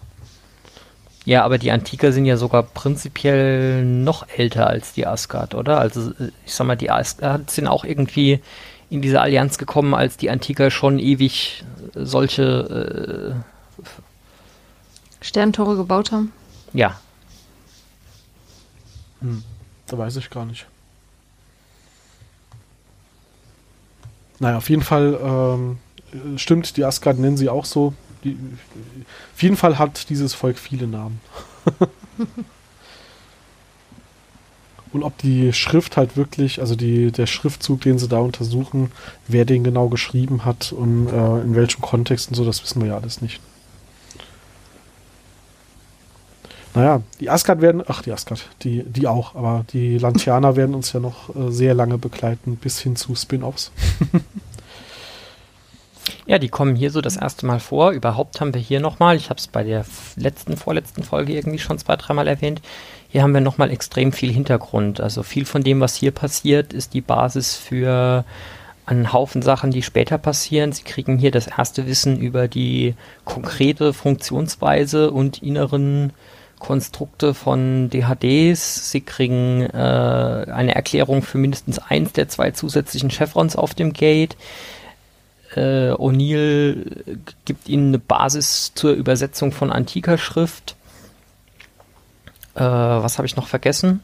Ja, 1.28 1.44
aber 1.44 1.58
die 1.58 1.70
Antiker 1.70 2.10
sind 2.10 2.24
ja 2.24 2.38
sogar 2.38 2.62
prinzipiell 2.62 3.84
noch 3.84 4.26
älter 4.30 4.66
als 4.66 4.94
die 4.94 5.06
Asgard, 5.06 5.54
oder? 5.54 5.78
Also 5.78 6.12
ich 6.46 6.54
sag 6.54 6.66
mal, 6.66 6.74
die 6.74 6.90
Asgard 6.90 7.50
sind 7.50 7.66
auch 7.66 7.84
irgendwie 7.84 8.40
in 8.88 9.02
diese 9.02 9.20
Allianz 9.20 9.58
gekommen, 9.58 9.92
als 9.92 10.16
die 10.16 10.30
Antiker 10.30 10.70
schon 10.70 10.98
ewig 10.98 11.64
solche 11.94 13.36
äh, 13.84 13.84
Sterntore 15.22 15.76
gebaut 15.76 16.12
haben? 16.12 16.32
Ja. 16.72 16.98
Hm, 19.20 19.44
da 19.86 19.98
weiß 19.98 20.16
ich 20.16 20.30
gar 20.30 20.46
nicht. 20.46 20.64
Naja, 24.38 24.56
auf 24.56 24.70
jeden 24.70 24.82
Fall 24.82 25.18
ähm, 25.22 26.38
stimmt, 26.38 26.78
die 26.78 26.86
Asgard 26.86 27.18
nennen 27.18 27.36
sie 27.36 27.50
auch 27.50 27.66
so. 27.66 27.92
Die, 28.24 28.36
auf 29.34 29.42
jeden 29.42 29.56
Fall 29.56 29.78
hat 29.78 30.08
dieses 30.10 30.34
Volk 30.34 30.58
viele 30.58 30.86
Namen. 30.86 31.20
Und 34.92 35.02
ob 35.02 35.18
die 35.18 35.52
Schrift 35.52 35.96
halt 35.96 36.16
wirklich, 36.16 36.60
also 36.60 36.74
die, 36.74 37.12
der 37.12 37.26
Schriftzug, 37.26 37.82
den 37.82 37.98
sie 37.98 38.08
da 38.08 38.18
untersuchen, 38.18 38.90
wer 39.26 39.44
den 39.44 39.64
genau 39.64 39.88
geschrieben 39.88 40.44
hat 40.44 40.72
und 40.72 41.08
äh, 41.08 41.40
in 41.42 41.54
welchem 41.54 41.82
Kontext 41.82 42.28
und 42.30 42.34
so, 42.34 42.44
das 42.44 42.62
wissen 42.62 42.80
wir 42.80 42.88
ja 42.88 42.96
alles 42.96 43.20
nicht. 43.20 43.40
Naja, 46.74 47.02
die 47.20 47.28
Asgard 47.28 47.60
werden, 47.60 47.82
ach 47.86 48.02
die 48.02 48.12
Asgard, 48.12 48.48
die, 48.62 48.84
die 48.84 49.06
auch, 49.06 49.34
aber 49.34 49.64
die 49.72 49.98
Lantianer 49.98 50.56
werden 50.56 50.74
uns 50.74 50.92
ja 50.92 51.00
noch 51.00 51.34
äh, 51.34 51.50
sehr 51.50 51.74
lange 51.74 51.98
begleiten, 51.98 52.56
bis 52.56 52.78
hin 52.80 52.96
zu 52.96 53.14
Spin-Offs. 53.14 53.72
ja, 56.28 56.38
die 56.38 56.50
kommen 56.50 56.76
hier 56.76 56.90
so 56.90 57.00
das 57.00 57.16
erste 57.16 57.46
Mal 57.46 57.58
vor. 57.58 57.92
Überhaupt 57.92 58.40
haben 58.40 58.52
wir 58.52 58.60
hier 58.60 58.80
nochmal, 58.80 59.16
ich 59.16 59.30
habe 59.30 59.38
es 59.38 59.46
bei 59.46 59.64
der 59.64 59.86
letzten, 60.14 60.58
vorletzten 60.58 61.02
Folge 61.02 61.32
irgendwie 61.32 61.58
schon 61.58 61.78
zwei, 61.78 61.96
dreimal 61.96 62.28
erwähnt, 62.28 62.60
hier 63.08 63.22
haben 63.22 63.32
wir 63.32 63.40
nochmal 63.40 63.70
extrem 63.70 64.12
viel 64.12 64.30
Hintergrund. 64.30 65.00
Also 65.00 65.22
viel 65.22 65.46
von 65.46 65.62
dem, 65.62 65.80
was 65.80 65.96
hier 65.96 66.10
passiert, 66.10 66.74
ist 66.74 66.92
die 66.92 67.00
Basis 67.00 67.56
für 67.56 68.26
einen 68.84 69.10
Haufen 69.14 69.40
Sachen, 69.40 69.70
die 69.70 69.82
später 69.82 70.18
passieren. 70.18 70.72
Sie 70.72 70.82
kriegen 70.82 71.16
hier 71.16 71.30
das 71.30 71.46
erste 71.46 71.86
Wissen 71.86 72.20
über 72.20 72.46
die 72.46 72.94
konkrete 73.24 73.94
Funktionsweise 73.94 75.10
und 75.10 75.42
inneren 75.42 76.12
Konstrukte 76.58 77.32
von 77.32 77.88
DHDs. 77.88 78.90
Sie 78.90 79.00
kriegen 79.00 79.62
äh, 79.62 80.46
eine 80.52 80.74
Erklärung 80.74 81.22
für 81.22 81.38
mindestens 81.38 81.78
eins 81.78 82.12
der 82.12 82.28
zwei 82.28 82.50
zusätzlichen 82.50 83.08
Chevrons 83.08 83.56
auf 83.56 83.74
dem 83.74 83.94
Gate. 83.94 84.36
Äh, 85.54 85.92
O'Neill 85.92 87.18
gibt 87.44 87.68
ihnen 87.68 87.88
eine 87.88 87.98
Basis 87.98 88.72
zur 88.74 88.92
Übersetzung 88.92 89.52
von 89.52 89.72
antiker 89.72 90.18
Schrift. 90.18 90.76
Äh, 92.54 92.60
was 92.60 93.18
habe 93.18 93.26
ich 93.26 93.36
noch 93.36 93.46
vergessen? 93.46 94.00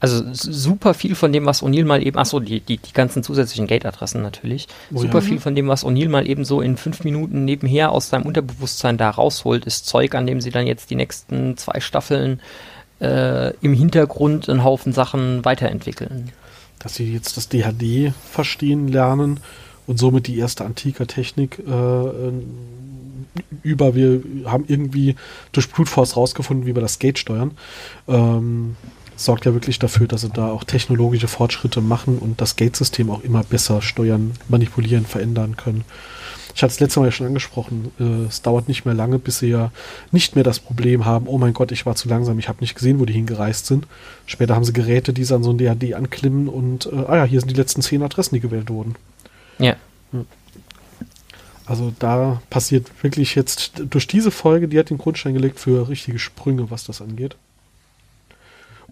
Also 0.00 0.24
super 0.32 0.94
viel 0.94 1.14
von 1.14 1.32
dem, 1.32 1.46
was 1.46 1.62
O'Neill 1.62 1.84
mal 1.84 2.04
eben, 2.04 2.18
achso, 2.18 2.40
die, 2.40 2.58
die, 2.58 2.78
die 2.78 2.92
ganzen 2.92 3.22
zusätzlichen 3.22 3.68
Gate-Adressen 3.68 4.20
natürlich. 4.20 4.66
Oh, 4.92 4.98
super 4.98 5.18
ja. 5.18 5.20
viel 5.20 5.38
von 5.38 5.54
dem, 5.54 5.68
was 5.68 5.84
O'Neill 5.84 6.08
mal 6.08 6.26
eben 6.26 6.44
so 6.44 6.60
in 6.60 6.76
fünf 6.76 7.04
Minuten 7.04 7.44
nebenher 7.44 7.92
aus 7.92 8.08
seinem 8.08 8.26
Unterbewusstsein 8.26 8.98
da 8.98 9.10
rausholt, 9.10 9.64
ist 9.64 9.86
Zeug, 9.86 10.16
an 10.16 10.26
dem 10.26 10.40
sie 10.40 10.50
dann 10.50 10.66
jetzt 10.66 10.90
die 10.90 10.96
nächsten 10.96 11.56
zwei 11.56 11.78
Staffeln 11.78 12.40
äh, 13.00 13.54
im 13.58 13.74
Hintergrund 13.74 14.48
einen 14.48 14.64
Haufen 14.64 14.92
Sachen 14.92 15.44
weiterentwickeln. 15.44 16.32
Dass 16.80 16.96
sie 16.96 17.12
jetzt 17.12 17.36
das 17.36 17.48
DHD 17.48 18.12
verstehen 18.28 18.88
lernen 18.88 19.38
und 19.86 19.98
somit 19.98 20.26
die 20.26 20.38
erste 20.38 20.64
antike 20.64 21.06
Technik 21.06 21.58
äh, 21.58 22.32
über, 23.62 23.94
wir 23.94 24.22
haben 24.44 24.64
irgendwie 24.68 25.16
durch 25.52 25.70
Brute 25.70 25.90
Force 25.90 26.16
rausgefunden, 26.16 26.66
wie 26.66 26.74
wir 26.74 26.82
das 26.82 26.98
Gate 26.98 27.18
steuern. 27.18 27.52
Ähm, 28.08 28.76
sorgt 29.16 29.44
ja 29.44 29.52
wirklich 29.52 29.78
dafür, 29.78 30.06
dass 30.06 30.22
sie 30.22 30.30
da 30.30 30.50
auch 30.50 30.64
technologische 30.64 31.28
Fortschritte 31.28 31.80
machen 31.80 32.18
und 32.18 32.40
das 32.40 32.56
Gate-System 32.56 33.10
auch 33.10 33.22
immer 33.22 33.44
besser 33.44 33.82
steuern, 33.82 34.32
manipulieren, 34.48 35.06
verändern 35.06 35.56
können. 35.56 35.84
Ich 36.54 36.62
hatte 36.62 36.72
es 36.72 36.80
letzte 36.80 37.00
Mal 37.00 37.06
ja 37.06 37.12
schon 37.12 37.26
angesprochen, 37.26 37.92
äh, 37.98 38.26
es 38.26 38.42
dauert 38.42 38.68
nicht 38.68 38.84
mehr 38.84 38.94
lange, 38.94 39.18
bis 39.18 39.38
sie 39.38 39.48
ja 39.48 39.70
nicht 40.10 40.34
mehr 40.34 40.44
das 40.44 40.58
Problem 40.58 41.06
haben, 41.06 41.26
oh 41.26 41.38
mein 41.38 41.54
Gott, 41.54 41.72
ich 41.72 41.86
war 41.86 41.94
zu 41.94 42.08
langsam, 42.08 42.38
ich 42.38 42.48
habe 42.48 42.60
nicht 42.60 42.74
gesehen, 42.74 43.00
wo 43.00 43.06
die 43.06 43.14
hingereist 43.14 43.66
sind. 43.66 43.86
Später 44.26 44.54
haben 44.54 44.64
sie 44.64 44.74
Geräte, 44.74 45.14
die 45.14 45.24
sie 45.24 45.34
an 45.34 45.42
so 45.42 45.50
ein 45.50 45.58
DAD 45.58 45.94
anklimmen 45.94 46.48
und, 46.48 46.86
äh, 46.86 47.04
ah 47.08 47.16
ja, 47.16 47.24
hier 47.24 47.40
sind 47.40 47.50
die 47.50 47.56
letzten 47.56 47.80
zehn 47.80 48.02
Adressen, 48.02 48.34
die 48.34 48.40
gewählt 48.40 48.68
wurden. 48.68 48.96
Ja. 49.58 49.76
Also 51.64 51.92
da 51.98 52.42
passiert 52.50 52.90
wirklich 53.02 53.34
jetzt 53.34 53.82
durch 53.88 54.06
diese 54.06 54.30
Folge, 54.30 54.68
die 54.68 54.78
hat 54.78 54.90
den 54.90 54.98
Grundstein 54.98 55.34
gelegt 55.34 55.60
für 55.60 55.88
richtige 55.88 56.18
Sprünge, 56.18 56.70
was 56.70 56.84
das 56.84 57.00
angeht. 57.00 57.36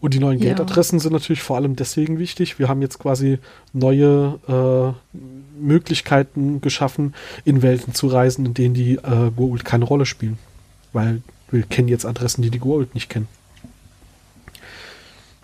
Und 0.01 0.15
die 0.15 0.19
neuen 0.19 0.39
ja. 0.39 0.51
Gate-Adressen 0.51 0.99
sind 0.99 1.13
natürlich 1.13 1.43
vor 1.43 1.57
allem 1.57 1.77
deswegen 1.77 2.19
wichtig. 2.19 2.59
Wir 2.59 2.69
haben 2.69 2.81
jetzt 2.81 2.99
quasi 2.99 3.39
neue 3.75 4.39
äh, 4.49 5.19
Möglichkeiten 5.61 6.63
geschaffen, 6.63 7.15
in 7.45 7.61
Welten 7.61 7.93
zu 7.93 8.07
reisen, 8.07 8.47
in 8.47 8.55
denen 8.55 8.75
die 8.75 8.95
äh, 8.95 9.31
Goa'uld 9.37 9.63
keine 9.65 9.85
Rolle 9.85 10.07
spielen. 10.07 10.39
Weil 10.95 11.23
wir 11.51 11.65
kennen 11.65 11.89
jetzt 11.89 12.07
Adressen, 12.07 12.41
die 12.41 12.51
die 12.51 12.61
Goa'uld 12.61 12.89
nicht 12.95 13.11
kennen. 13.11 13.29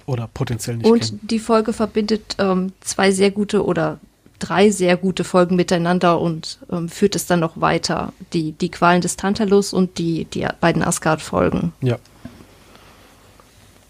Oder 0.07 0.29
potenziell 0.33 0.79
nicht 0.79 0.87
Und 0.87 1.01
kennen. 1.01 1.21
Und 1.21 1.31
die 1.31 1.39
Folge 1.39 1.75
verbindet 1.75 2.37
ähm, 2.39 2.73
zwei 2.81 3.11
sehr 3.11 3.31
gute 3.31 3.63
oder 3.63 4.01
drei 4.39 4.71
sehr 4.71 4.97
gute 4.97 5.25
Folgen 5.25 5.57
miteinander 5.57 6.21
und 6.21 6.59
ähm, 6.71 6.89
führt 6.89 7.17
es 7.17 7.27
dann 7.27 7.41
noch 7.41 7.61
weiter. 7.61 8.13
Die, 8.33 8.53
die 8.53 8.71
Qualen 8.71 9.01
des 9.01 9.17
Tantalus 9.17 9.73
und 9.73 9.99
die, 9.99 10.25
die 10.27 10.47
beiden 10.61 10.83
Asgard-Folgen. 10.83 11.73
Ja. 11.81 11.99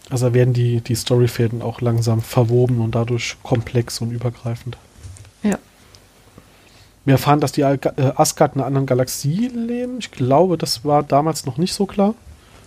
Also 0.09 0.33
werden 0.35 0.55
die, 0.55 0.81
die 0.81 0.95
Storyfäden 0.95 1.63
auch 1.63 1.81
langsam 1.81 2.23
verwoben 2.23 2.81
und 2.81 2.95
dadurch 2.95 3.37
komplex 3.43 4.01
und 4.01 4.13
übergreifend. 4.13 4.77
Ja. 5.43 5.59
Wir 7.05 7.15
erfahren, 7.15 7.41
dass 7.41 7.53
die 7.53 7.63
äh, 7.63 7.79
Asgard 8.17 8.55
in 8.55 8.61
einer 8.61 8.67
anderen 8.67 8.87
Galaxie 8.87 9.49
leben. 9.49 9.99
Ich 9.99 10.11
glaube, 10.11 10.59
das 10.59 10.85
war 10.85 11.03
damals 11.03 11.45
noch 11.47 11.57
nicht 11.57 11.75
so 11.75 11.87
klar, 11.87 12.15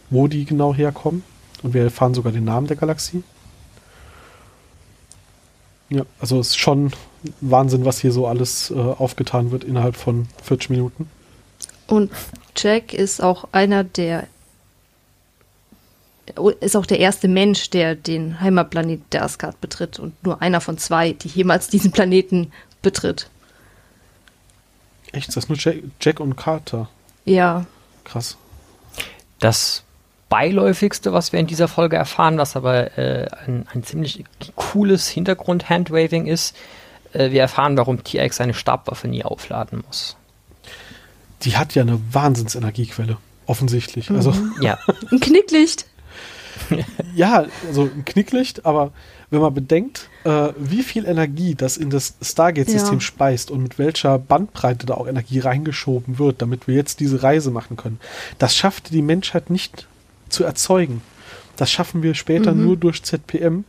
wo 0.09 0.27
die 0.27 0.45
genau 0.45 0.73
herkommen. 0.73 1.23
Und 1.61 1.73
wir 1.73 1.83
erfahren 1.83 2.13
sogar 2.13 2.31
den 2.31 2.45
Namen 2.45 2.67
der 2.67 2.77
Galaxie. 2.77 3.23
Ja, 5.89 6.03
also 6.19 6.39
es 6.39 6.49
ist 6.49 6.57
schon 6.57 6.91
Wahnsinn, 7.41 7.85
was 7.85 7.99
hier 7.99 8.11
so 8.11 8.27
alles 8.27 8.71
äh, 8.71 8.75
aufgetan 8.75 9.51
wird 9.51 9.63
innerhalb 9.63 9.95
von 9.95 10.27
40 10.43 10.69
Minuten. 10.69 11.09
Und 11.87 12.11
Jack 12.55 12.93
ist 12.93 13.21
auch 13.21 13.47
einer 13.51 13.83
der 13.83 14.27
ist 16.59 16.75
auch 16.75 16.85
der 16.85 16.99
erste 16.99 17.27
Mensch, 17.27 17.71
der 17.71 17.95
den 17.95 18.39
Heimatplanet 18.39 19.01
der 19.13 19.23
Asgard 19.23 19.59
betritt 19.61 19.97
und 19.97 20.23
nur 20.23 20.43
einer 20.43 20.61
von 20.61 20.77
zwei, 20.77 21.13
die 21.13 21.27
jemals 21.27 21.69
diesen 21.69 21.91
Planeten 21.91 22.51
betritt. 22.83 23.29
Echt? 25.11 25.29
Ist 25.29 25.37
das 25.37 25.49
nur 25.49 25.57
Jack, 25.57 25.77
Jack 25.99 26.19
und 26.19 26.35
Carter? 26.35 26.87
Ja. 27.25 27.65
Krass. 28.03 28.37
Das 29.39 29.83
beiläufigste, 30.29 31.11
was 31.13 31.33
wir 31.33 31.39
in 31.39 31.47
dieser 31.47 31.67
Folge 31.67 31.95
erfahren, 31.95 32.37
was 32.37 32.55
aber 32.55 32.97
äh, 32.97 33.27
ein, 33.45 33.67
ein, 33.73 33.83
ziemlich 33.83 34.23
cooles 34.55 35.07
Hintergrund-Handwaving 35.07 36.27
ist. 36.27 36.55
Äh, 37.13 37.31
wir 37.31 37.41
erfahren, 37.41 37.77
warum 37.77 38.03
TX 38.03 38.37
seine 38.37 38.53
Stabwaffe 38.53 39.07
nie 39.07 39.23
aufladen 39.23 39.83
muss. 39.85 40.15
Die 41.43 41.57
hat 41.57 41.75
ja 41.75 41.83
eine 41.83 41.99
Wahnsinnsenergiequelle, 42.11 43.17
offensichtlich. 43.45 44.11
Also 44.11 44.31
mhm. 44.31 44.53
Also 44.55 44.61
ja. 44.65 44.77
ein 45.11 45.19
Knicklicht. 45.19 45.85
ja, 47.15 47.45
also 47.67 47.83
ein 47.83 48.05
Knicklicht, 48.05 48.65
aber 48.65 48.91
wenn 49.29 49.41
man 49.41 49.53
bedenkt, 49.53 50.09
äh, 50.23 50.49
wie 50.57 50.83
viel 50.83 51.05
Energie 51.05 51.55
das 51.55 51.77
in 51.77 51.89
das 51.89 52.15
Stargate-System 52.21 52.95
ja. 52.95 53.01
speist 53.01 53.51
und 53.51 53.61
mit 53.61 53.77
welcher 53.77 54.17
Bandbreite 54.17 54.85
da 54.85 54.95
auch 54.95 55.07
Energie 55.07 55.39
reingeschoben 55.39 56.17
wird, 56.19 56.41
damit 56.41 56.67
wir 56.67 56.75
jetzt 56.75 56.99
diese 56.99 57.21
Reise 57.21 57.51
machen 57.51 57.77
können, 57.77 57.99
das 58.39 58.55
schafft 58.55 58.91
die 58.91 59.01
Menschheit 59.01 59.49
nicht 59.49 59.87
zu 60.29 60.43
erzeugen. 60.43 61.01
Das 61.55 61.69
schaffen 61.71 62.03
wir 62.03 62.15
später 62.15 62.53
mhm. 62.53 62.65
nur 62.65 62.77
durch 62.77 63.03
ZPM. 63.03 63.65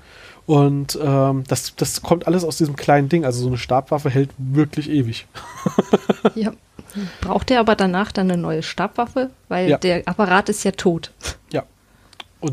Und 0.51 0.99
ähm, 1.01 1.45
das, 1.47 1.77
das 1.77 2.03
kommt 2.03 2.27
alles 2.27 2.43
aus 2.43 2.57
diesem 2.57 2.75
kleinen 2.75 3.09
Ding. 3.09 3.25
Also 3.25 3.41
so 3.41 3.47
eine 3.47 3.57
Stabwaffe 3.57 4.11
hält 4.11 4.31
wirklich 4.37 4.91
ewig. 4.91 5.29
ja. 6.35 6.51
Braucht 7.21 7.53
er 7.53 7.61
aber 7.61 7.77
danach 7.77 8.11
dann 8.11 8.29
eine 8.29 8.43
neue 8.43 8.65
Stabwaffe? 8.65 9.31
Weil 9.47 9.69
ja. 9.69 9.79
der 9.79 10.09
Apparat 10.09 10.49
ist 10.49 10.65
ja 10.65 10.73
tot. 10.73 11.13
Ja. 11.53 11.63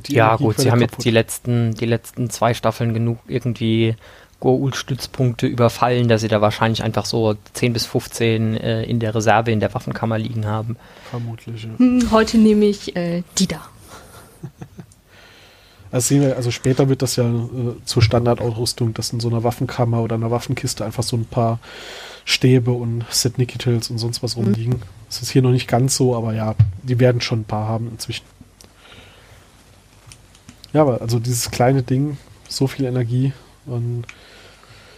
ja, 0.10 0.36
gut, 0.36 0.60
sie 0.60 0.70
haben 0.70 0.82
kaputt. 0.82 0.98
jetzt 0.98 1.06
die 1.06 1.10
letzten, 1.10 1.74
die 1.74 1.88
letzten 1.88 2.30
zwei 2.30 2.54
Staffeln 2.54 2.94
genug 2.94 3.18
irgendwie 3.28 3.96
Goa'uld-Stützpunkte 4.42 5.48
überfallen, 5.48 6.08
dass 6.08 6.22
sie 6.22 6.28
da 6.28 6.40
wahrscheinlich 6.40 6.84
einfach 6.84 7.06
so 7.06 7.34
10 7.54 7.74
bis 7.74 7.88
15 7.88 8.58
äh, 8.58 8.84
in 8.84 9.00
der 9.00 9.16
Reserve 9.16 9.50
in 9.50 9.60
der 9.60 9.74
Waffenkammer 9.74 10.20
liegen 10.20 10.46
haben. 10.46 10.78
Vermutlich, 11.10 11.64
ja. 11.64 11.70
Hm, 11.80 12.12
heute 12.12 12.38
nehme 12.38 12.66
ich 12.66 12.96
äh, 12.96 13.24
die 13.40 13.48
da. 13.48 13.68
Also, 15.92 16.08
sehen 16.08 16.22
wir, 16.22 16.36
also 16.36 16.52
später 16.52 16.90
wird 16.90 17.02
das 17.02 17.16
ja 17.16 17.26
äh, 17.26 17.76
zur 17.86 18.02
Standardausrüstung, 18.02 18.94
dass 18.94 19.14
in 19.14 19.20
so 19.20 19.30
einer 19.30 19.44
Waffenkammer 19.44 20.02
oder 20.02 20.16
einer 20.16 20.32
Waffenkiste 20.32 20.86
einfach 20.86 21.04
so 21.04 21.16
ein 21.16 21.26
paar 21.26 21.60
Stäbe 22.26 22.72
und 22.72 23.06
Set 23.10 23.38
Nikitils 23.38 23.90
und 23.90 23.98
sonst 23.98 24.22
was 24.22 24.36
mhm. 24.36 24.44
rumliegen. 24.44 24.82
Das 25.08 25.22
ist 25.22 25.32
hier 25.32 25.42
noch 25.42 25.52
nicht 25.52 25.68
ganz 25.68 25.96
so, 25.96 26.16
aber 26.16 26.34
ja, 26.34 26.56
die 26.84 27.00
werden 27.00 27.22
schon 27.22 27.42
ein 27.42 27.46
paar 27.46 27.68
haben 27.68 27.90
inzwischen. 27.90 28.26
Ja, 30.74 30.82
aber 30.82 31.02
also 31.02 31.20
dieses 31.20 31.52
kleine 31.52 31.84
Ding, 31.84 32.18
so 32.50 32.68
viel 32.68 32.86
Energie 32.86 33.32
und 33.66 34.04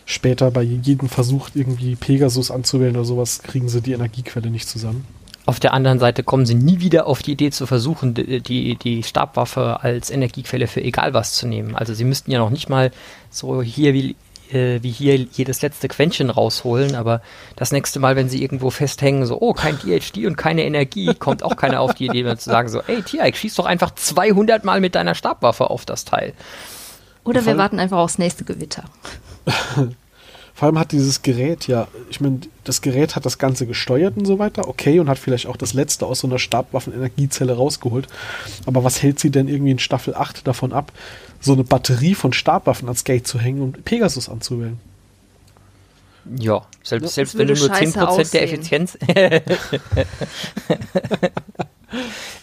später 0.06 0.50
bei 0.50 0.64
jedem 0.64 1.08
Versuch, 1.08 1.50
irgendwie 1.54 1.96
Pegasus 1.96 2.50
anzuwählen 2.50 2.96
oder 2.96 3.06
sowas, 3.06 3.44
kriegen 3.44 3.70
sie 3.70 3.82
die 3.82 3.94
Energiequelle 3.94 4.50
nicht 4.50 4.68
zusammen. 4.68 5.06
Auf 5.50 5.60
der 5.60 5.74
anderen 5.74 5.98
Seite 5.98 6.22
kommen 6.22 6.46
sie 6.46 6.54
nie 6.54 6.80
wieder 6.80 7.08
auf 7.08 7.24
die 7.24 7.32
Idee 7.32 7.50
zu 7.50 7.66
versuchen, 7.66 8.14
die, 8.14 8.76
die 8.76 9.02
Stabwaffe 9.02 9.80
als 9.82 10.12
Energiequelle 10.12 10.68
für 10.68 10.84
egal 10.84 11.16
was 11.16 11.34
zu 11.34 11.48
nehmen. 11.48 11.76
Also 11.76 11.96
sie 11.96 12.04
müssten 12.04 12.30
ja 12.30 12.38
noch 12.38 12.52
nicht 12.52 12.70
mal 12.70 12.92
so 13.32 13.64
hier 13.64 13.96
wie, 13.96 14.16
äh, 14.52 14.78
wie 14.84 14.92
hier 14.92 15.16
jedes 15.16 15.64
letzte 15.64 15.88
Quäntchen 15.88 16.30
rausholen, 16.30 16.94
aber 16.94 17.24
das 17.56 17.72
nächste 17.72 18.00
Mal, 18.00 18.16
wenn 18.16 18.30
sie 18.30 18.44
irgendwo 18.44 18.70
festhängen, 18.70 19.26
so, 19.26 19.42
oh, 19.42 19.54
kein 19.54 19.80
DHD 19.80 20.28
und 20.28 20.36
keine 20.36 20.66
Energie, 20.66 21.16
kommt 21.16 21.42
auch 21.42 21.56
keiner 21.56 21.82
auf 21.82 21.96
die 21.96 22.06
Idee, 22.06 22.38
zu 22.38 22.52
sagen 22.52 22.70
so, 22.70 22.84
ey, 22.86 23.02
Tiaik, 23.02 23.36
schieß 23.36 23.56
doch 23.56 23.66
einfach 23.66 23.96
200 23.96 24.64
Mal 24.64 24.80
mit 24.82 24.94
deiner 24.94 25.16
Stabwaffe 25.16 25.72
auf 25.72 25.84
das 25.84 26.06
Teil. 26.06 26.34
Oder 27.24 27.44
wir 27.48 27.58
warten 27.58 27.80
einfach 27.80 27.98
aufs 27.98 28.20
nächste 28.20 28.44
Gewitter. 28.44 28.84
Vor 30.60 30.66
allem 30.66 30.78
hat 30.78 30.92
dieses 30.92 31.22
Gerät 31.22 31.68
ja, 31.68 31.88
ich 32.10 32.20
meine, 32.20 32.42
das 32.66 32.82
Gerät 32.82 33.16
hat 33.16 33.26
das 33.26 33.38
Ganze 33.38 33.66
gesteuert 33.66 34.18
und 34.18 34.26
so 34.26 34.40
weiter, 34.40 34.68
okay, 34.68 35.00
und 35.00 35.08
hat 35.08 35.18
vielleicht 35.18 35.48
auch 35.48 35.56
das 35.56 35.74
letzte 35.74 36.06
aus 36.06 36.20
so 36.20 36.28
einer 36.28 36.38
Stabwaffen-Energiezelle 36.38 37.56
rausgeholt. 37.56 38.10
Aber 38.66 38.84
was 38.84 39.02
hält 39.02 39.22
sie 39.22 39.32
denn 39.32 39.48
irgendwie 39.48 39.72
in 39.72 39.80
Staffel 39.80 40.16
8 40.16 40.46
davon 40.46 40.74
ab, 40.74 40.92
so 41.40 41.54
eine 41.54 41.64
Batterie 41.64 42.14
von 42.14 42.34
Stabwaffen 42.34 42.90
ans 42.90 43.06
Gate 43.06 43.26
zu 43.26 43.40
hängen 43.40 43.62
und 43.62 43.86
Pegasus 43.86 44.28
anzuwählen? 44.28 44.82
Ja, 46.38 46.68
selbst, 46.84 47.16
selbst 47.16 47.38
wenn 47.38 47.48
du 47.48 47.54
nur 47.54 47.72
10% 47.72 48.02
aussehen. 48.02 48.30
der 48.34 48.44
Effizienz. 48.44 48.98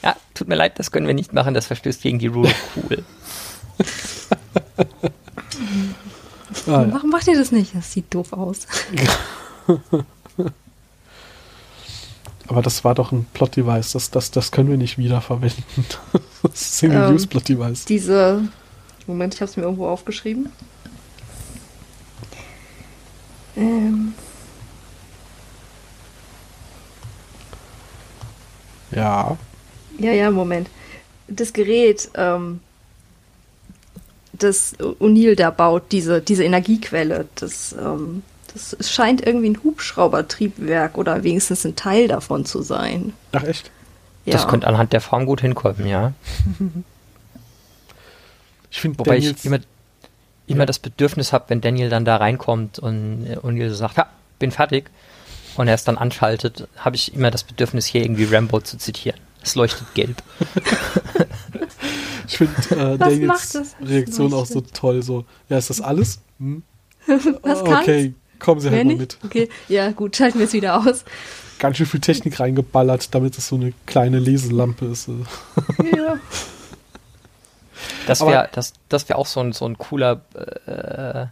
ja, 0.03 0.17
tut 0.33 0.49
mir 0.49 0.55
leid, 0.55 0.79
das 0.79 0.91
können 0.91 1.07
wir 1.07 1.13
nicht 1.13 1.35
machen, 1.35 1.53
das 1.53 1.67
verstößt 1.67 2.01
gegen 2.01 2.19
die 2.19 2.29
Rule. 2.29 2.55
Cool. 2.77 3.05
Ah, 6.67 6.83
ja. 6.83 6.93
Warum 6.93 7.11
macht 7.11 7.29
ihr 7.29 7.37
das 7.39 7.53
nicht? 7.53 7.75
Das 7.75 7.93
sieht 7.93 8.13
doof 8.13 8.33
aus. 8.33 8.67
Aber 12.49 12.63
das 12.63 12.85
war 12.85 12.95
doch 12.95 13.13
ein 13.13 13.27
Plot-Device. 13.35 13.93
Das, 13.93 14.11
das, 14.11 14.31
das 14.31 14.53
können 14.53 14.69
wir 14.71 14.77
nicht 14.77 14.99
wiederverwenden. 14.99 15.65
Single-Use-Plot-Device. 16.53 17.81
Ähm, 17.81 17.87
diese. 17.89 18.49
Moment, 19.07 19.35
ich 19.35 19.41
habe 19.41 19.51
es 19.51 19.57
mir 19.57 19.65
irgendwo 19.65 19.89
aufgeschrieben. 19.89 20.51
Ähm. 23.57 24.15
Ja. 28.91 29.37
Ja, 29.99 30.13
ja, 30.13 30.31
Moment. 30.31 30.69
Das 31.29 31.53
Gerät, 31.53 32.11
ähm, 32.15 32.61
das 34.39 34.79
O'Neill 34.79 35.37
da 35.37 35.51
baut, 35.51 35.85
diese, 35.93 36.21
diese 36.21 36.45
Energiequelle, 36.45 37.27
das, 37.35 37.75
ähm, 37.79 38.23
das 38.53 38.77
scheint 38.91 39.27
irgendwie 39.27 39.51
ein 39.51 39.63
Hubschraubertriebwerk 39.63 40.99
oder 40.99 41.23
wenigstens 41.25 41.65
ein 41.65 41.77
Teil 41.77 42.09
davon 42.09 42.45
zu 42.45 42.63
sein. 42.63 43.13
Ach 43.33 43.45
echt? 43.45 43.71
Ja. 44.25 44.33
Das 44.33 44.49
könnte 44.49 44.67
anhand 44.67 44.93
der 44.93 45.01
Form 45.01 45.27
gut 45.27 45.41
hinkommen, 45.41 45.87
ja. 45.87 46.13
ich 48.71 48.81
finde, 48.81 48.99
wobei 48.99 49.17
Daniels, 49.17 49.41
ich 49.41 49.47
immer, 49.47 49.59
immer 50.47 50.61
ja. 50.61 50.67
das 50.67 50.79
Bedürfnis 50.79 51.33
habe, 51.33 51.45
wenn 51.49 51.61
Daniel 51.61 51.91
dann 51.91 52.05
da 52.05 52.17
reinkommt 52.17 52.79
und 52.79 53.27
O'Neill 53.43 53.69
so 53.69 53.77
sagt, 53.77 53.97
ja, 53.97 54.09
bin 54.39 54.51
fertig, 54.51 54.91
und 55.57 55.69
er 55.69 55.75
es 55.75 55.85
dann 55.85 55.97
anschaltet, 55.99 56.69
habe 56.77 56.97
ich 56.97 57.15
immer 57.15 57.31
das 57.31 57.45
Bedürfnis, 57.45 57.87
hier 57.87 58.03
irgendwie 58.03 58.25
Rambo 58.25 58.61
zu 58.61 58.77
zitieren. 58.79 59.21
Es 59.47 59.55
leuchtet 59.55 59.95
gelb. 59.95 60.21
Ich 62.27 62.39
finde 62.39 62.95
äh, 62.95 62.99
Daniels 62.99 63.77
Reaktion 63.81 64.35
auch 64.35 64.45
so 64.45 64.61
toll. 64.61 65.05
So, 65.05 65.25
ja, 65.49 65.57
ist 65.57 65.71
das 65.71 65.81
alles? 65.81 66.19
Hm? 66.41 66.65
Was 67.43 67.63
oh, 67.63 67.67
Okay, 67.67 68.15
kommen 68.41 68.61
Sie 68.61 68.71
halt 68.71 68.85
mal 68.85 68.97
mit. 68.97 69.19
Okay, 69.25 69.49
ja, 69.69 69.93
gut, 69.93 70.17
schalten 70.17 70.41
wir 70.41 70.47
es 70.47 70.53
wieder 70.53 70.81
aus. 70.81 71.05
Ganz 71.61 71.77
schön 71.77 71.87
viel 71.87 72.01
Technik 72.01 72.41
reingeballert, 72.41 73.15
damit 73.15 73.39
es 73.39 73.47
so 73.47 73.55
eine 73.55 73.73
kleine 73.87 74.19
Leselampe 74.19 74.87
ist. 74.87 75.09
ja. 75.97 76.19
Das 78.09 78.21
wäre 78.21 78.49
das, 78.51 78.73
das 78.89 79.09
wär 79.09 79.17
auch 79.17 79.27
so 79.27 79.39
ein, 79.39 79.53
so 79.53 79.65
ein 79.65 79.79
cooler 79.79 80.23
äh, 80.67 81.27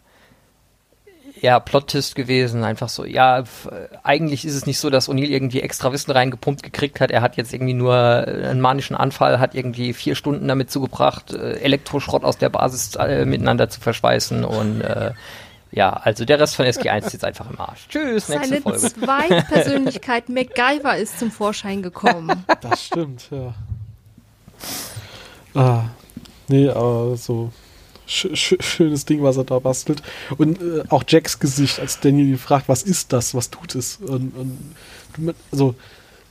ja, 1.44 1.60
Plot-Twist 1.60 2.14
gewesen. 2.14 2.64
Einfach 2.64 2.88
so, 2.88 3.04
ja, 3.04 3.44
eigentlich 4.02 4.46
ist 4.46 4.54
es 4.54 4.64
nicht 4.64 4.78
so, 4.78 4.88
dass 4.88 5.10
O'Neill 5.10 5.28
irgendwie 5.28 5.60
extra 5.60 5.92
Wissen 5.92 6.10
reingepumpt 6.10 6.62
gekriegt 6.62 7.00
hat. 7.00 7.10
Er 7.10 7.20
hat 7.20 7.36
jetzt 7.36 7.52
irgendwie 7.52 7.74
nur 7.74 7.94
äh, 7.94 8.46
einen 8.48 8.62
manischen 8.62 8.96
Anfall, 8.96 9.38
hat 9.40 9.54
irgendwie 9.54 9.92
vier 9.92 10.14
Stunden 10.14 10.48
damit 10.48 10.70
zugebracht, 10.70 11.34
äh, 11.34 11.58
Elektroschrott 11.58 12.24
aus 12.24 12.38
der 12.38 12.48
Basis 12.48 12.94
äh, 12.94 13.26
miteinander 13.26 13.68
zu 13.68 13.82
verschweißen 13.82 14.42
und 14.42 14.80
äh, 14.80 15.12
ja, 15.70 15.90
also 15.92 16.24
der 16.24 16.40
Rest 16.40 16.56
von 16.56 16.64
SG1 16.64 17.06
ist 17.06 17.12
jetzt 17.12 17.24
einfach 17.26 17.50
im 17.50 17.60
Arsch. 17.60 17.88
Tschüss, 17.90 18.30
nächste 18.30 18.48
Seine 18.48 18.60
Folge. 18.62 18.78
Seine 18.78 18.94
Zweitpersönlichkeit 19.04 20.28
MacGyver 20.30 20.96
ist 20.96 21.18
zum 21.18 21.30
Vorschein 21.30 21.82
gekommen. 21.82 22.42
Das 22.62 22.86
stimmt, 22.86 23.28
ja. 23.30 23.54
Ah, 25.54 25.84
nee, 26.48 26.70
aber 26.70 27.16
so 27.18 27.52
sch 28.06 28.28
sch 28.34 28.56
schönes 28.60 29.04
Ding, 29.04 29.22
was 29.22 29.36
er 29.36 29.44
da 29.44 29.58
bastelt. 29.58 30.02
Und 30.36 30.60
äh, 30.60 30.84
auch 30.88 31.04
Jacks 31.06 31.38
Gesicht, 31.38 31.80
als 31.80 32.00
Daniel 32.00 32.28
ihn 32.28 32.38
fragt, 32.38 32.68
was 32.68 32.82
ist 32.82 33.12
das, 33.12 33.34
was 33.34 33.50
tut 33.50 33.74
es? 33.74 33.96
Und, 33.96 34.32
und 34.36 35.34
also 35.50 35.74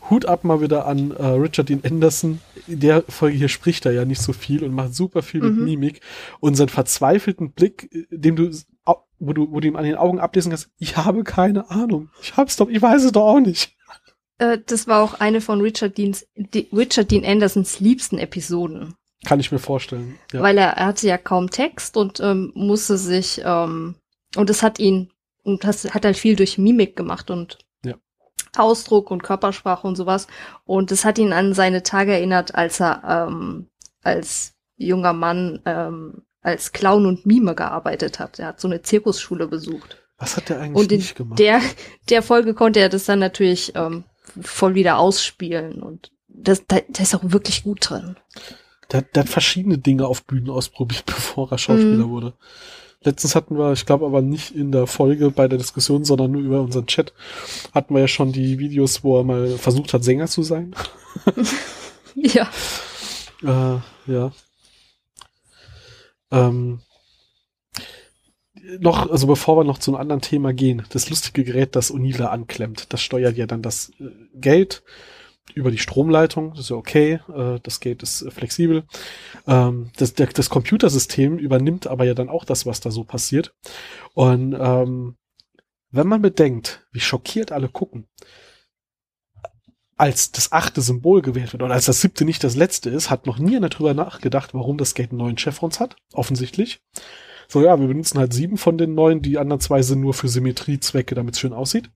Hut 0.10 0.26
ab 0.26 0.44
mal 0.44 0.62
wieder 0.62 0.86
an 0.86 1.12
äh, 1.12 1.26
Richard 1.26 1.70
Dean 1.70 1.82
Anderson. 1.84 2.40
In 2.68 2.80
der 2.80 3.04
Folge 3.08 3.38
hier 3.38 3.50
spricht 3.50 3.86
er 3.86 3.94
ja 3.94 4.06
nicht 4.06 4.22
so 4.22 4.34
viel 4.34 4.64
und 4.64 4.74
macht 4.74 4.94
super 4.94 5.22
viel 5.22 5.42
mit 5.42 5.56
mhm. 5.56 5.64
Mimik. 5.66 6.02
Und 6.40 6.56
seinen 6.56 6.70
verzweifelten 6.70 7.52
Blick, 7.52 7.90
äh, 7.92 8.06
dem 8.10 8.36
du, 8.36 8.52
wo 9.20 9.34
du, 9.34 9.52
wo 9.52 9.60
du 9.60 9.68
ihm 9.68 9.76
an 9.76 9.86
den 9.86 9.96
Augen 9.96 10.20
ablesen 10.20 10.50
kannst, 10.50 10.70
ich 10.78 10.98
habe 10.98 11.24
keine 11.24 11.70
Ahnung. 11.70 12.10
Ich 12.22 12.36
hab's 12.36 12.58
doch, 12.58 12.70
ich 12.70 12.82
weiß 12.82 13.04
es 13.04 13.12
doch 13.14 13.26
auch 13.26 13.40
nicht. 13.40 13.76
Äh, 14.38 14.60
das 14.66 14.88
war 14.88 15.02
auch 15.02 15.16
eine 15.16 15.42
von 15.42 15.62
Richard, 15.62 15.98
Deans, 15.98 16.28
Richard 16.74 17.10
Dean 17.12 17.26
Andersons 17.26 17.80
liebsten 17.80 18.18
Episoden. 18.18 18.96
Kann 19.26 19.40
ich 19.40 19.52
mir 19.52 19.60
vorstellen. 19.60 20.18
Ja. 20.32 20.42
Weil 20.42 20.58
er, 20.58 20.72
er 20.72 20.88
hatte 20.88 21.08
ja 21.08 21.18
kaum 21.18 21.50
Text 21.50 21.98
und 21.98 22.20
ähm, 22.20 22.52
musste 22.56 22.98
sich, 22.98 23.42
ähm, 23.44 23.96
und 24.36 24.50
es 24.50 24.64
hat 24.64 24.80
ihn, 24.80 25.12
und 25.44 25.64
das 25.64 25.94
hat 25.94 26.06
halt 26.06 26.18
viel 26.18 26.36
durch 26.36 26.58
Mimik 26.58 26.96
gemacht 26.96 27.30
und 27.30 27.60
ja. 27.84 27.96
Ausdruck 28.58 29.12
und 29.12 29.24
Körpersprache 29.24 29.88
und 29.88 29.96
sowas. 29.96 30.28
Und 30.66 30.92
es 30.92 31.06
hat 31.06 31.18
ihn 31.18 31.34
an 31.34 31.54
seine 31.54 31.84
Tage 31.84 32.14
erinnert, 32.14 32.56
als 32.56 32.80
er 32.80 33.28
ähm, 33.30 33.70
als 34.02 34.54
junger 34.78 35.14
Mann 35.14 35.62
ähm, 35.66 36.24
als 36.44 36.74
Clown 36.74 37.06
und 37.06 37.26
Mime 37.26 37.56
gearbeitet 37.56 38.20
hat. 38.20 38.38
Er 38.40 38.48
hat 38.48 38.60
so 38.60 38.68
eine 38.68 38.82
Zirkusschule 38.82 39.48
besucht. 39.48 40.04
Was 40.18 40.38
hat 40.38 40.50
der 40.50 40.60
eigentlich 40.60 40.84
und 40.84 40.92
in 40.92 40.98
nicht 41.00 41.16
gemacht? 41.16 41.40
Der, 41.40 41.62
der 42.10 42.22
Folge 42.22 42.54
konnte 42.54 42.80
er 42.80 42.90
das 42.90 43.06
dann 43.06 43.20
natürlich 43.20 43.74
ähm, 43.76 44.04
voll 44.42 44.76
wieder 44.76 44.98
ausspielen 44.98 45.82
und 45.82 46.12
das, 46.28 46.66
da, 46.68 46.80
der 46.88 47.04
ist 47.04 47.16
auch 47.16 47.22
wirklich 47.24 47.64
gut 47.64 47.90
drin. 47.90 48.18
Der, 48.92 49.02
der 49.02 49.24
hat 49.24 49.30
verschiedene 49.30 49.78
Dinge 49.78 50.08
auf 50.08 50.24
Bühnen 50.24 50.50
ausprobiert, 50.50 51.06
bevor 51.08 51.52
er 51.52 51.58
Schauspieler 51.58 52.08
mhm. 52.08 52.10
wurde. 52.10 52.34
Letztens 53.04 53.36
hatten 53.36 53.58
wir, 53.58 53.74
ich 53.74 53.86
glaube 53.86 54.06
aber 54.06 54.22
nicht 54.22 54.56
in 54.56 54.72
der 54.72 54.88
Folge 54.88 55.30
bei 55.30 55.48
der 55.48 55.58
Diskussion, 55.58 56.06
sondern 56.06 56.32
nur 56.32 56.42
über 56.42 56.62
unseren 56.62 56.88
Chat, 56.88 57.14
hatten 57.74 57.94
wir 57.94 58.02
ja 58.02 58.08
schon 58.08 58.32
die 58.32 58.60
Videos, 58.60 59.04
wo 59.04 59.20
er 59.20 59.26
mal 59.26 59.58
versucht 59.58 59.94
hat, 59.94 60.06
Sänger 60.06 60.28
zu 60.28 60.42
sein. 60.42 60.74
ja. 62.16 62.50
Äh, 63.42 64.12
ja. 64.12 64.32
Ähm, 66.32 66.80
noch, 68.80 69.10
also 69.10 69.28
bevor 69.28 69.58
wir 69.58 69.64
noch 69.66 69.78
zu 69.78 69.92
einem 69.92 70.02
anderen 70.02 70.22
Thema 70.22 70.54
gehen, 70.54 70.84
das 70.90 71.10
lustige 71.10 71.44
Gerät, 71.44 71.76
das 71.76 71.92
Unila 71.92 72.28
anklemmt, 72.28 72.94
das 72.94 73.02
steuert 73.02 73.38
ja 73.38 73.46
dann 73.46 73.62
das 73.62 73.92
äh, 74.00 74.06
Geld 74.34 74.84
über 75.56 75.72
die 75.72 75.78
Stromleitung, 75.78 76.52
das 76.52 76.62
ist 76.62 76.70
ja 76.70 76.76
okay, 76.76 77.20
äh, 77.34 77.60
das 77.62 77.80
Gate 77.80 78.02
ist 78.04 78.26
flexibel. 78.32 78.84
Ähm, 79.48 79.92
das, 79.98 80.14
der, 80.14 80.28
das 80.28 80.50
Computersystem 80.50 81.38
übernimmt 81.38 81.88
aber 81.88 82.06
ja 82.06 82.14
dann 82.14 82.30
auch 82.30 82.46
das, 82.46 82.66
was 82.66 82.80
da 82.80 82.92
so 82.92 83.04
passiert. 83.04 83.54
Und 84.14 84.56
ähm, 84.60 85.16
wenn 85.92 86.08
man 86.08 86.22
bedenkt, 86.22 86.88
wie 86.92 87.00
schockiert 87.00 87.52
alle 87.52 87.70
gucken, 87.70 88.08
als 89.96 90.32
das 90.32 90.52
achte 90.52 90.82
Symbol 90.82 91.22
gewählt 91.22 91.54
wird 91.54 91.62
oder 91.62 91.74
als 91.74 91.86
das 91.86 92.02
siebte 92.02 92.26
nicht 92.26 92.44
das 92.44 92.56
letzte 92.56 92.90
ist, 92.90 93.10
hat 93.10 93.28
noch 93.28 93.38
nie 93.38 93.56
einer 93.56 93.70
drüber 93.70 93.94
nachgedacht, 93.94 94.54
warum 94.54 94.78
das 94.78 94.96
Gate 94.96 95.12
einen 95.12 95.20
neuen 95.20 95.38
Chevrons 95.38 95.80
hat, 95.80 95.96
offensichtlich. 96.14 96.82
So, 97.48 97.62
ja, 97.62 97.80
wir 97.80 97.88
benutzen 97.88 98.18
halt 98.18 98.34
sieben 98.34 98.58
von 98.58 98.78
den 98.78 98.96
neuen, 98.96 99.22
die 99.22 99.38
anderen 99.38 99.60
zwei 99.60 99.82
sind 99.82 100.02
nur 100.02 100.14
für 100.14 100.28
Symmetriezwecke, 100.28 101.14
damit 101.14 101.36
es 101.36 101.40
schön 101.40 101.54
aussieht. 101.54 101.92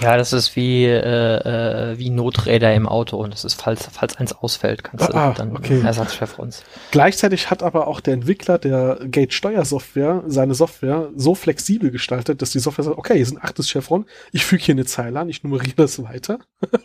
Ja, 0.00 0.16
das 0.16 0.32
ist 0.32 0.54
wie, 0.54 0.84
äh, 0.84 1.92
äh, 1.92 1.98
wie 1.98 2.10
Noträder 2.10 2.72
im 2.74 2.88
Auto 2.88 3.16
und 3.16 3.32
das 3.32 3.44
ist, 3.44 3.60
falls, 3.60 3.88
falls 3.90 4.16
eins 4.16 4.32
ausfällt, 4.32 4.84
kannst 4.84 5.08
du 5.08 5.14
ah, 5.14 5.32
dann 5.36 5.56
okay. 5.56 5.80
Ersatzchevrons. 5.80 6.62
Gleichzeitig 6.90 7.50
hat 7.50 7.62
aber 7.62 7.88
auch 7.88 8.00
der 8.00 8.14
Entwickler 8.14 8.58
der 8.58 8.98
Gate 9.04 9.32
Steuersoftware 9.32 10.22
seine 10.26 10.54
Software 10.54 11.10
so 11.16 11.34
flexibel 11.34 11.90
gestaltet, 11.90 12.42
dass 12.42 12.50
die 12.50 12.60
Software 12.60 12.84
sagt, 12.84 12.98
okay, 12.98 13.14
hier 13.14 13.22
ist 13.22 13.32
ein 13.32 13.42
achtes 13.42 13.68
Chevron, 13.68 14.06
ich 14.32 14.44
füge 14.44 14.62
hier 14.62 14.74
eine 14.74 14.84
Zeile 14.84 15.18
an, 15.18 15.28
ich 15.28 15.42
nummeriere 15.42 15.74
das 15.76 16.02
weiter. 16.02 16.38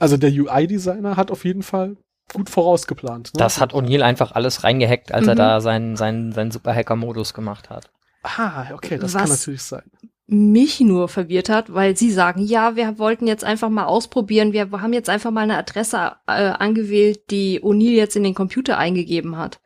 also 0.00 0.16
der 0.16 0.30
UI-Designer 0.30 1.16
hat 1.16 1.30
auf 1.30 1.44
jeden 1.44 1.62
Fall 1.62 1.96
gut 2.32 2.50
vorausgeplant. 2.50 3.34
Ne? 3.34 3.38
Das 3.38 3.60
hat 3.60 3.72
O'Neill 3.72 4.02
einfach 4.02 4.32
alles 4.32 4.64
reingehackt, 4.64 5.12
als 5.12 5.24
mhm. 5.24 5.28
er 5.30 5.34
da 5.34 5.60
seinen, 5.60 5.96
seinen, 5.96 6.32
seinen 6.32 6.50
Super-Hacker-Modus 6.50 7.34
gemacht 7.34 7.70
hat. 7.70 7.90
Ah, 8.22 8.66
okay, 8.72 8.98
das 8.98 9.14
Was? 9.14 9.22
kann 9.22 9.30
natürlich 9.30 9.62
sein. 9.62 9.82
Mich 10.32 10.80
nur 10.80 11.08
verwirrt 11.08 11.48
hat, 11.48 11.72
weil 11.74 11.96
sie 11.96 12.10
sagen, 12.10 12.42
ja, 12.42 12.74
wir 12.74 12.98
wollten 12.98 13.26
jetzt 13.26 13.44
einfach 13.44 13.68
mal 13.68 13.84
ausprobieren, 13.84 14.52
wir 14.52 14.70
haben 14.70 14.92
jetzt 14.92 15.08
einfach 15.10 15.30
mal 15.30 15.42
eine 15.42 15.58
Adresse 15.58 16.16
äh, 16.26 16.32
angewählt, 16.32 17.30
die 17.30 17.60
O'Neill 17.60 17.92
jetzt 17.94 18.16
in 18.16 18.22
den 18.24 18.34
Computer 18.34 18.78
eingegeben 18.78 19.36
hat. 19.36 19.60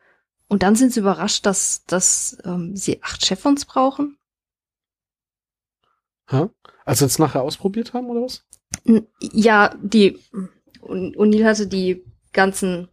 Und 0.49 0.63
dann 0.63 0.75
sind 0.77 0.93
sie 0.93 1.01
überrascht, 1.01 1.47
dass, 1.47 1.85
dass 1.87 2.39
ähm, 2.45 2.77
sie 2.77 3.03
acht 3.03 3.25
Chefons 3.25 3.65
brauchen. 3.65 4.17
Hä? 6.29 6.49
Also 6.85 7.05
jetzt 7.05 7.19
nachher 7.19 7.43
ausprobiert 7.43 7.93
haben, 7.95 8.07
oder 8.11 8.23
was? 8.23 8.45
N- 8.85 9.07
Ja, 9.21 9.75
die 9.81 10.19
O'Neill 10.83 11.45
hatte 11.45 11.67
die 11.69 12.05
ganzen 12.33 12.89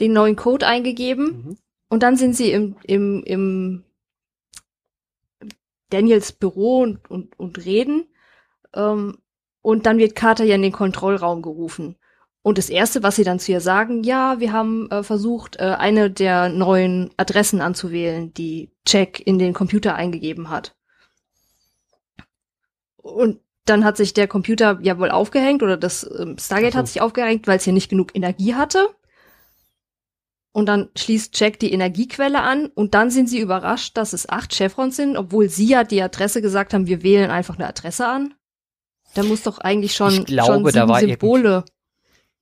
den 0.00 0.12
neuen 0.12 0.36
Code 0.36 0.66
eingegeben 0.66 1.26
Mhm. 1.44 1.58
und 1.88 2.02
dann 2.02 2.16
sind 2.16 2.34
sie 2.36 2.50
im, 2.50 2.76
im, 2.82 3.22
im 3.24 3.84
Daniels 5.90 6.32
Büro 6.32 6.80
und, 6.80 7.10
und, 7.10 7.38
und 7.38 7.64
reden. 7.64 8.08
Ähm, 8.74 9.18
und 9.62 9.86
dann 9.86 9.98
wird 9.98 10.14
Carter 10.14 10.44
ja 10.44 10.56
in 10.56 10.62
den 10.62 10.72
Kontrollraum 10.72 11.42
gerufen. 11.42 11.96
Und 12.42 12.58
das 12.58 12.68
Erste, 12.68 13.02
was 13.02 13.16
sie 13.16 13.24
dann 13.24 13.38
zu 13.38 13.52
ihr 13.52 13.62
sagen, 13.62 14.02
ja, 14.02 14.38
wir 14.38 14.52
haben 14.52 14.90
äh, 14.90 15.02
versucht, 15.02 15.56
äh, 15.56 15.76
eine 15.78 16.10
der 16.10 16.50
neuen 16.50 17.10
Adressen 17.16 17.62
anzuwählen, 17.62 18.34
die 18.34 18.70
Jack 18.86 19.26
in 19.26 19.38
den 19.38 19.54
Computer 19.54 19.94
eingegeben 19.94 20.50
hat. 20.50 20.76
Und 22.98 23.40
dann 23.64 23.84
hat 23.84 23.96
sich 23.96 24.12
der 24.12 24.28
Computer 24.28 24.78
ja 24.82 24.98
wohl 24.98 25.10
aufgehängt 25.10 25.62
oder 25.62 25.78
das 25.78 26.08
ähm, 26.18 26.36
Stargate 26.38 26.74
so. 26.74 26.78
hat 26.80 26.88
sich 26.88 27.00
aufgehängt, 27.00 27.46
weil 27.46 27.56
es 27.56 27.64
hier 27.64 27.72
nicht 27.72 27.88
genug 27.88 28.14
Energie 28.14 28.54
hatte. 28.54 28.88
Und 30.54 30.66
dann 30.66 30.88
schließt 30.96 31.38
Jack 31.38 31.58
die 31.58 31.72
Energiequelle 31.72 32.40
an 32.40 32.66
und 32.76 32.94
dann 32.94 33.10
sind 33.10 33.28
sie 33.28 33.40
überrascht, 33.40 33.96
dass 33.96 34.12
es 34.12 34.28
acht 34.28 34.54
Chevrons 34.54 34.94
sind, 34.94 35.16
obwohl 35.16 35.48
sie 35.48 35.66
ja 35.66 35.82
die 35.82 36.00
Adresse 36.00 36.40
gesagt 36.42 36.72
haben, 36.72 36.86
wir 36.86 37.02
wählen 37.02 37.32
einfach 37.32 37.56
eine 37.56 37.66
Adresse 37.66 38.06
an. 38.06 38.34
Da 39.14 39.24
muss 39.24 39.42
doch 39.42 39.58
eigentlich 39.58 39.96
schon, 39.96 40.12
Ich 40.12 40.26
glaube, 40.26 40.70
schon 40.70 40.72
da 40.72 40.88
war 40.88 41.00
Symbole. 41.00 41.64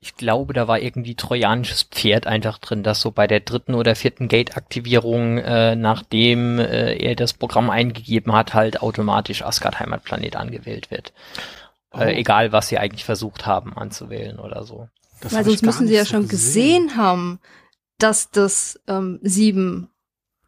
Ich 0.01 0.15
glaube, 0.15 0.53
da 0.53 0.69
war 0.69 0.79
irgendwie 0.79 1.15
trojanisches 1.15 1.85
Pferd 1.85 2.27
einfach 2.27 2.59
drin, 2.59 2.83
dass 2.83 3.01
so 3.01 3.13
bei 3.13 3.27
der 3.27 3.41
dritten 3.41 3.73
oder 3.73 3.95
vierten 3.95 4.29
Gate-Aktivierung, 4.29 5.39
äh, 5.39 5.75
nachdem 5.75 6.59
äh, 6.59 6.95
er 6.97 7.17
das 7.17 7.33
Programm 7.33 7.71
eingegeben 7.71 8.35
hat, 8.35 8.53
halt 8.53 8.83
automatisch 8.83 9.43
Asgard 9.43 9.81
Heimatplanet 9.81 10.37
angewählt 10.37 10.91
wird. 10.91 11.15
Oh. 11.93 12.01
Äh, 12.01 12.17
egal, 12.17 12.53
was 12.53 12.69
sie 12.69 12.77
eigentlich 12.77 13.07
versucht 13.07 13.47
haben 13.47 13.75
anzuwählen 13.75 14.39
oder 14.39 14.65
so. 14.65 14.89
Das 15.23 15.33
Weil 15.33 15.45
sonst 15.45 15.63
müssen 15.63 15.87
sie 15.87 15.95
ja 15.95 16.05
so 16.05 16.11
schon 16.11 16.29
gesehen 16.29 16.99
haben, 16.99 17.41
dass 18.03 18.31
das 18.31 18.81
ähm, 18.87 19.19
sieben 19.23 19.89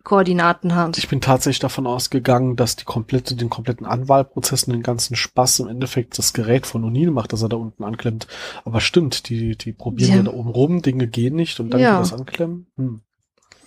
Koordinaten 0.03 0.75
hat. 0.75 0.99
Ich 0.99 1.09
bin 1.09 1.23
tatsächlich 1.23 1.61
davon 1.61 1.87
ausgegangen, 1.87 2.57
dass 2.57 2.77
die 2.77 2.85
komplette, 2.85 3.37
den 3.37 3.49
kompletten 3.49 3.87
Anwahlprozess 3.87 4.65
und 4.65 4.75
den 4.75 4.83
ganzen 4.83 5.17
Spaß 5.17 5.61
im 5.61 5.69
Endeffekt 5.69 6.19
das 6.19 6.35
Gerät 6.35 6.67
von 6.67 6.85
O'Neill 6.85 7.11
macht, 7.11 7.33
dass 7.33 7.41
er 7.41 7.49
da 7.49 7.57
unten 7.57 7.85
anklemmt. 7.85 8.27
Aber 8.67 8.83
stimmt, 8.83 9.31
die, 9.31 9.57
die 9.57 9.73
probieren 9.73 10.11
Ja. 10.11 10.17
ja 10.17 10.23
da 10.25 10.33
oben 10.33 10.51
rum, 10.51 10.83
Dinge 10.83 11.07
gehen 11.09 11.35
nicht 11.37 11.59
und 11.59 11.71
dann 11.71 11.81
Ja. 11.81 11.99
das 11.99 12.13
anklemmen. 12.13 12.67
Hm. 12.77 13.01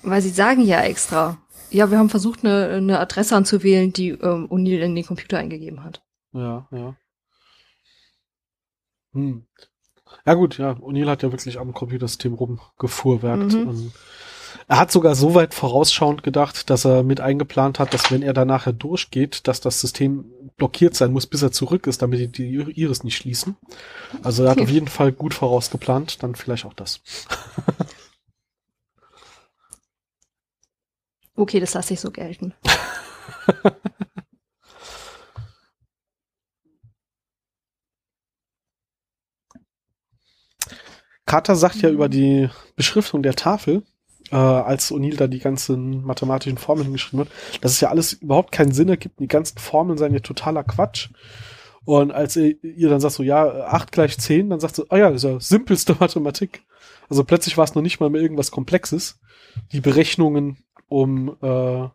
Weil 0.03 0.21
sie 0.21 0.29
sagen 0.29 0.61
ja 0.63 0.81
extra. 0.81 1.39
Ja, 1.71 1.89
wir 1.89 1.97
haben 1.97 2.09
versucht, 2.09 2.45
eine, 2.45 2.67
eine 2.67 2.99
Adresse 2.99 3.35
anzuwählen, 3.35 3.91
die 3.91 4.09
ähm, 4.09 4.47
O'Neill 4.51 4.79
in 4.81 4.95
den 4.95 5.05
Computer 5.05 5.39
eingegeben 5.39 5.83
hat. 5.83 6.03
Ja, 6.33 6.67
ja. 6.71 6.95
Hm. 9.13 9.47
Ja 10.28 10.34
gut, 10.34 10.57
ja, 10.57 10.71
O'Neill 10.73 11.09
hat 11.09 11.23
ja 11.23 11.32
wirklich 11.32 11.57
am 11.57 11.73
Computersystem 11.73 12.34
rumgefuhrwerkt. 12.34 13.53
Mhm. 13.53 13.67
Und 13.67 13.93
er 14.67 14.78
hat 14.78 14.91
sogar 14.91 15.15
so 15.15 15.36
weit 15.36 15.53
vorausschauend 15.53 16.21
gedacht, 16.21 16.69
dass 16.69 16.84
er 16.84 17.03
mit 17.03 17.21
eingeplant 17.21 17.80
hat, 17.80 17.93
dass 17.93 18.11
wenn 18.11 18.21
er 18.21 18.34
da 18.34 18.43
nachher 18.43 18.73
durchgeht, 18.73 19.47
dass 19.47 19.61
das 19.61 19.80
System 19.80 20.25
blockiert 20.57 20.95
sein 20.95 21.13
muss, 21.13 21.28
bis 21.28 21.43
er 21.43 21.53
zurück 21.53 21.88
ist, 21.88 22.01
damit 22.01 22.19
die, 22.19 22.28
die 22.28 22.71
Iris 22.82 23.05
nicht 23.05 23.15
schließen. 23.15 23.55
Also 24.21 24.43
er 24.43 24.51
hat 24.51 24.59
auf 24.59 24.69
jeden 24.69 24.89
Fall 24.89 25.13
gut 25.13 25.34
vorausgeplant, 25.34 26.21
dann 26.21 26.36
vielleicht 26.36 26.65
auch 26.65 26.73
das. 26.73 26.99
Okay, 31.39 31.59
das 31.59 31.75
lasse 31.75 31.93
ich 31.93 31.99
so 32.01 32.09
gelten. 32.09 32.53
Carter 41.28 41.55
sagt 41.55 41.75
ja 41.82 41.89
Mhm. 41.89 41.95
über 41.95 42.09
die 42.09 42.49
Beschriftung 42.75 43.21
der 43.21 43.36
Tafel, 43.36 43.84
äh, 44.32 44.36
als 44.36 44.91
O'Neill 44.91 45.15
da 45.17 45.28
die 45.28 45.39
ganzen 45.39 46.03
mathematischen 46.03 46.57
Formeln 46.57 46.91
geschrieben 46.91 47.21
hat, 47.21 47.28
dass 47.61 47.73
es 47.73 47.82
ja 47.82 47.89
alles 47.89 48.13
überhaupt 48.13 48.51
keinen 48.51 48.71
Sinn 48.71 48.89
ergibt. 48.89 49.19
Die 49.19 49.28
ganzen 49.28 49.59
Formeln 49.59 49.97
seien 49.99 50.13
ja 50.13 50.19
totaler 50.19 50.63
Quatsch. 50.63 51.09
Und 51.86 52.11
als 52.11 52.36
ihr, 52.36 52.61
ihr 52.63 52.89
dann 52.89 52.99
sagt 52.99 53.13
so, 53.13 53.23
ja, 53.23 53.45
8 53.67 53.91
gleich 53.93 54.17
10, 54.17 54.49
dann 54.49 54.59
sagt 54.59 54.75
sie, 54.75 54.86
ah 54.89 54.97
ja, 54.97 55.11
das 55.11 55.23
ist 55.23 55.30
ja 55.30 55.39
simpelste 55.39 55.95
Mathematik. 55.99 56.63
Also 57.09 57.23
plötzlich 57.23 57.57
war 57.57 57.63
es 57.63 57.75
noch 57.75 57.82
nicht 57.82 57.99
mal 58.01 58.09
mehr 58.09 58.21
irgendwas 58.21 58.51
Komplexes. 58.51 59.19
Die 59.71 59.80
Berechnungen, 59.80 60.57
um 60.89 61.38
äh, 61.41 61.88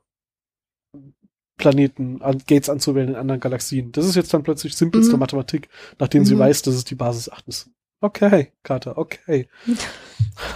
Planeten, 1.58 2.22
an, 2.22 2.38
Gates 2.46 2.68
anzuwählen 2.70 3.10
in 3.10 3.14
anderen 3.16 3.40
Galaxien. 3.40 3.92
Das 3.92 4.06
ist 4.06 4.16
jetzt 4.16 4.32
dann 4.34 4.42
plötzlich 4.42 4.74
simpelste 4.74 5.14
Mhm. 5.14 5.20
Mathematik, 5.20 5.68
nachdem 5.98 6.24
sie 6.24 6.34
Mhm. 6.34 6.40
weiß, 6.40 6.62
dass 6.62 6.74
es 6.74 6.84
die 6.84 6.94
Basis 6.94 7.28
8 7.30 7.46
ist. 7.48 7.70
Okay, 8.02 8.52
Carter, 8.62 8.98
okay. 8.98 9.48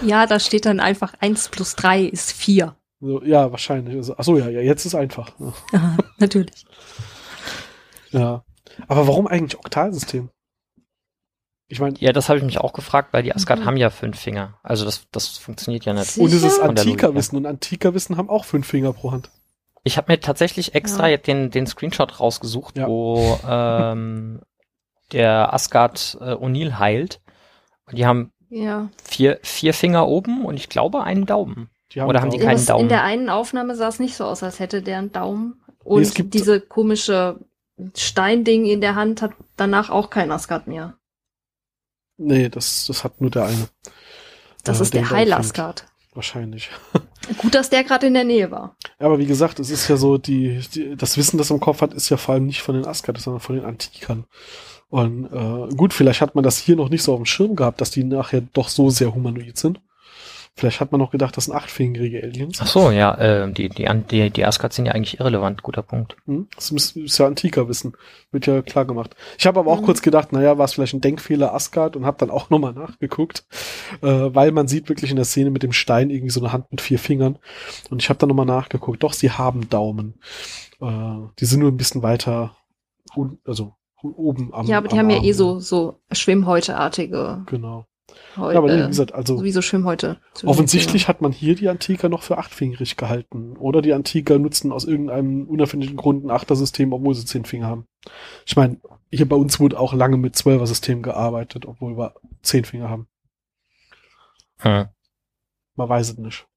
Ja, 0.01 0.25
da 0.25 0.39
steht 0.39 0.65
dann 0.65 0.79
einfach 0.79 1.13
eins 1.19 1.49
plus 1.49 1.75
drei 1.75 2.01
ist 2.01 2.31
vier. 2.31 2.75
So, 2.99 3.21
ja, 3.23 3.51
wahrscheinlich. 3.51 3.95
Also, 3.95 4.15
ach 4.17 4.23
so, 4.23 4.37
ja, 4.37 4.49
ja, 4.49 4.59
jetzt 4.61 4.85
ist 4.85 4.95
einfach. 4.95 5.31
Ja. 5.39 5.53
Aha, 5.73 5.97
natürlich. 6.19 6.65
ja. 8.11 8.43
Aber 8.87 9.07
warum 9.07 9.27
eigentlich 9.27 9.57
Oktalsystem? 9.57 10.29
Ich 11.67 11.79
meine, 11.79 11.95
Ja, 11.99 12.11
das 12.13 12.29
habe 12.29 12.39
ich 12.39 12.45
mich 12.45 12.59
auch 12.59 12.73
gefragt, 12.73 13.09
weil 13.13 13.23
die 13.23 13.33
Asgard 13.35 13.59
Mhm. 13.61 13.65
haben 13.65 13.77
ja 13.77 13.89
fünf 13.89 14.19
Finger. 14.19 14.57
Also 14.63 14.85
das, 14.85 15.05
das 15.11 15.37
funktioniert 15.37 15.85
ja 15.85 15.93
nicht. 15.93 16.11
Sie- 16.11 16.21
und 16.21 16.27
es 16.33 16.43
ist 16.43 16.55
Sicher? 16.55 16.63
Antikerwissen 16.69 17.37
und 17.37 17.45
Antikerwissen 17.45 18.17
haben 18.17 18.29
auch 18.29 18.45
fünf 18.45 18.67
Finger 18.67 18.93
pro 18.93 19.11
Hand. 19.11 19.29
Ich 19.83 19.97
habe 19.97 20.11
mir 20.11 20.19
tatsächlich 20.19 20.75
extra 20.75 21.03
Ja. 21.03 21.11
jetzt 21.13 21.27
den, 21.27 21.51
den 21.51 21.67
Screenshot 21.67 22.19
rausgesucht, 22.19 22.77
Ja. 22.77 22.87
wo 22.87 23.39
ähm, 23.47 24.41
der 25.11 25.53
Asgard 25.53 26.17
äh, 26.21 26.33
O'Neill 26.33 26.79
heilt. 26.79 27.21
Und 27.87 27.97
die 27.97 28.05
haben 28.05 28.31
Ja. 28.49 28.89
vier, 29.03 29.39
vier 29.43 29.73
Finger 29.73 30.07
oben 30.07 30.45
und 30.45 30.55
ich 30.57 30.69
glaube 30.69 31.03
einen 31.03 31.25
Daumen. 31.25 31.69
Die 31.93 32.01
Oder 32.01 32.21
haben 32.21 32.31
die 32.31 32.37
keinen 32.37 32.65
Daumen? 32.65 32.83
In 32.83 32.89
der 32.89 33.03
einen 33.03 33.29
Aufnahme 33.29 33.75
sah 33.75 33.87
es 33.87 33.99
nicht 33.99 34.15
so 34.15 34.25
aus, 34.25 34.43
als 34.43 34.59
hätte 34.59 34.81
der 34.81 34.97
einen 34.99 35.11
Daumen. 35.11 35.61
Und 35.83 36.01
es 36.01 36.13
gibt- 36.13 36.33
diese 36.33 36.59
komische 36.59 37.39
Steinding 37.95 38.65
in 38.65 38.81
der 38.81 38.95
Hand 38.95 39.21
hat 39.21 39.31
danach 39.55 39.89
auch 39.89 40.09
kein 40.09 40.31
Asgard 40.31 40.67
mehr. 40.67 40.97
Nee, 42.17 42.49
das, 42.49 42.85
das 42.87 43.03
hat 43.03 43.21
nur 43.21 43.29
der 43.29 43.45
eine. 43.45 43.69
Das 44.63 44.79
Äh, 44.79 44.83
ist 44.83 44.93
der 44.93 45.09
Heil. 45.11 45.31
Asgard. 45.31 45.85
Wahrscheinlich. 46.13 46.71
Gut, 47.37 47.53
dass 47.53 47.69
der 47.69 47.83
gerade 47.83 48.07
in 48.07 48.15
der 48.15 48.23
Nähe 48.23 48.49
war. 48.49 48.75
Ja, 48.99 49.05
aber 49.05 49.19
wie 49.19 49.27
gesagt, 49.27 49.59
es 49.59 49.69
ist 49.69 49.87
ja 49.87 49.97
so, 49.97 50.17
die, 50.17 50.59
die, 50.73 50.95
das 50.95 51.15
Wissen, 51.17 51.37
das 51.37 51.51
er 51.51 51.55
im 51.55 51.59
Kopf 51.61 51.81
hat, 51.81 51.93
ist 51.93 52.09
ja 52.09 52.17
vor 52.17 52.33
allem 52.33 52.47
nicht 52.47 52.63
von 52.63 52.73
den 52.75 52.87
Asgard, 52.87 53.19
sondern 53.19 53.39
von 53.39 53.55
den 53.55 53.65
Antikern. 53.65 54.25
Und 54.89 55.25
äh, 55.25 55.75
gut, 55.75 55.93
vielleicht 55.93 56.21
hat 56.21 56.35
man 56.35 56.43
das 56.43 56.57
hier 56.57 56.75
noch 56.75 56.89
nicht 56.89 57.03
so 57.03 57.13
auf 57.13 57.19
dem 57.19 57.25
Schirm 57.25 57.55
gehabt, 57.55 57.81
dass 57.81 57.91
die 57.91 58.03
nachher 58.03 58.41
doch 58.53 58.69
so 58.69 58.89
sehr 58.89 59.13
humanoid 59.13 59.57
sind. 59.57 59.81
Vielleicht 60.55 60.79
hat 60.79 60.91
man 60.91 60.97
noch 60.99 61.11
gedacht, 61.11 61.37
das 61.37 61.45
sind 61.45 61.53
achtfingerige 61.53 62.23
Aliens. 62.23 62.57
Ach 62.59 62.65
so, 62.65 62.89
ja, 62.89 63.13
äh, 63.13 63.51
die, 63.51 63.69
die, 63.69 63.87
die, 64.09 64.31
die 64.31 64.43
Asgard 64.45 64.73
sind 64.73 64.87
ja 64.87 64.93
eigentlich 64.93 65.19
irrelevant. 65.19 65.61
Guter 65.61 65.83
Punkt. 65.83 66.15
Hm? 66.25 66.47
Das 66.55 66.71
ist, 66.71 66.95
ist 66.97 67.19
ja 67.19 67.27
antiker 67.27 67.69
Wissen. 67.69 67.93
Wird 68.31 68.47
ja 68.47 68.63
klar 68.63 68.85
gemacht. 68.85 69.15
Ich 69.37 69.45
habe 69.45 69.59
aber 69.59 69.71
auch 69.71 69.81
Mhm. 69.81 69.85
kurz 69.85 70.01
gedacht, 70.01 70.31
naja, 70.33 70.57
war 70.57 70.65
es 70.65 70.73
vielleicht 70.73 70.95
ein 70.95 71.01
Denkfehler 71.01 71.53
Asgard 71.53 71.95
und 71.95 72.07
habe 72.07 72.17
dann 72.17 72.31
auch 72.31 72.49
nochmal 72.49 72.73
nachgeguckt, 72.73 73.45
äh, 74.01 74.07
weil 74.07 74.51
man 74.51 74.67
sieht 74.67 74.89
wirklich 74.89 75.11
in 75.11 75.17
der 75.17 75.25
Szene 75.25 75.51
mit 75.51 75.61
dem 75.61 75.73
Stein 75.73 76.09
irgendwie 76.09 76.31
so 76.31 76.39
eine 76.39 76.51
Hand 76.53 76.71
mit 76.71 76.81
vier 76.81 76.97
Fingern. 76.97 77.37
Und 77.91 78.01
ich 78.01 78.09
habe 78.09 78.17
dann 78.17 78.29
nochmal 78.29 78.47
nachgeguckt. 78.47 79.03
Doch, 79.03 79.13
sie 79.13 79.29
haben 79.29 79.69
Daumen. 79.69 80.15
Äh, 80.81 81.17
die 81.39 81.45
sind 81.45 81.59
nur 81.59 81.69
ein 81.69 81.77
bisschen 81.77 82.01
weiter, 82.01 82.55
un 83.15 83.37
also 83.45 83.75
oben 84.03 84.53
am 84.53 84.65
ja, 84.67 84.77
aber 84.77 84.87
die 84.87 84.93
am 84.93 84.99
haben 84.99 85.09
ja 85.09 85.17
Arm. 85.17 85.25
eh 85.25 85.31
so, 85.31 85.59
so 85.59 85.99
Schwimmhäuteartige 86.11 87.43
Genau. 87.47 87.85
Häute. 88.37 88.53
Ja, 88.53 88.59
aber 88.59 88.73
wie 88.73 88.87
gesagt, 88.87 89.13
also 89.13 89.37
sowieso 89.37 89.61
Schwimmhäute. 89.61 90.21
Offensichtlich 90.45 91.07
hat 91.07 91.21
man 91.21 91.31
hier 91.33 91.55
die 91.55 91.67
Antiker 91.67 92.07
noch 92.07 92.23
für 92.23 92.37
achtfingerig 92.37 92.95
gehalten. 92.95 93.57
Oder 93.57 93.81
die 93.81 93.93
Antiker 93.93 94.39
nutzen 94.39 94.71
aus 94.71 94.85
irgendeinem 94.85 95.47
unerfindlichen 95.47 95.97
Grund 95.97 96.23
ein 96.23 96.31
Achtersystem, 96.31 96.93
obwohl 96.93 97.15
sie 97.15 97.25
zehn 97.25 97.43
Finger 97.45 97.67
haben. 97.67 97.85
Ich 98.45 98.55
meine, 98.55 98.79
hier 99.11 99.27
bei 99.27 99.35
uns 99.35 99.59
wurde 99.59 99.79
auch 99.79 99.93
lange 99.93 100.17
mit 100.17 100.35
Zwölfer-System 100.35 101.01
gearbeitet, 101.03 101.65
obwohl 101.65 101.97
wir 101.97 102.13
zehn 102.43 102.63
Finger 102.63 102.89
haben. 102.89 103.07
Hm. 104.59 104.85
Man 105.75 105.89
weiß 105.89 106.11
es 106.11 106.17
nicht. 106.17 106.47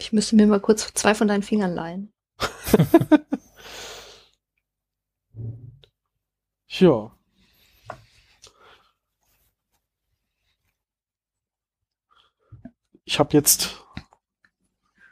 Ich 0.00 0.12
müsste 0.12 0.36
mir 0.36 0.46
mal 0.46 0.60
kurz 0.60 0.92
zwei 0.94 1.14
von 1.14 1.28
deinen 1.28 1.42
Fingern 1.42 1.74
leihen. 1.74 2.12
Ja. 6.68 7.10
ich 13.04 13.18
habe 13.18 13.32
jetzt 13.32 13.82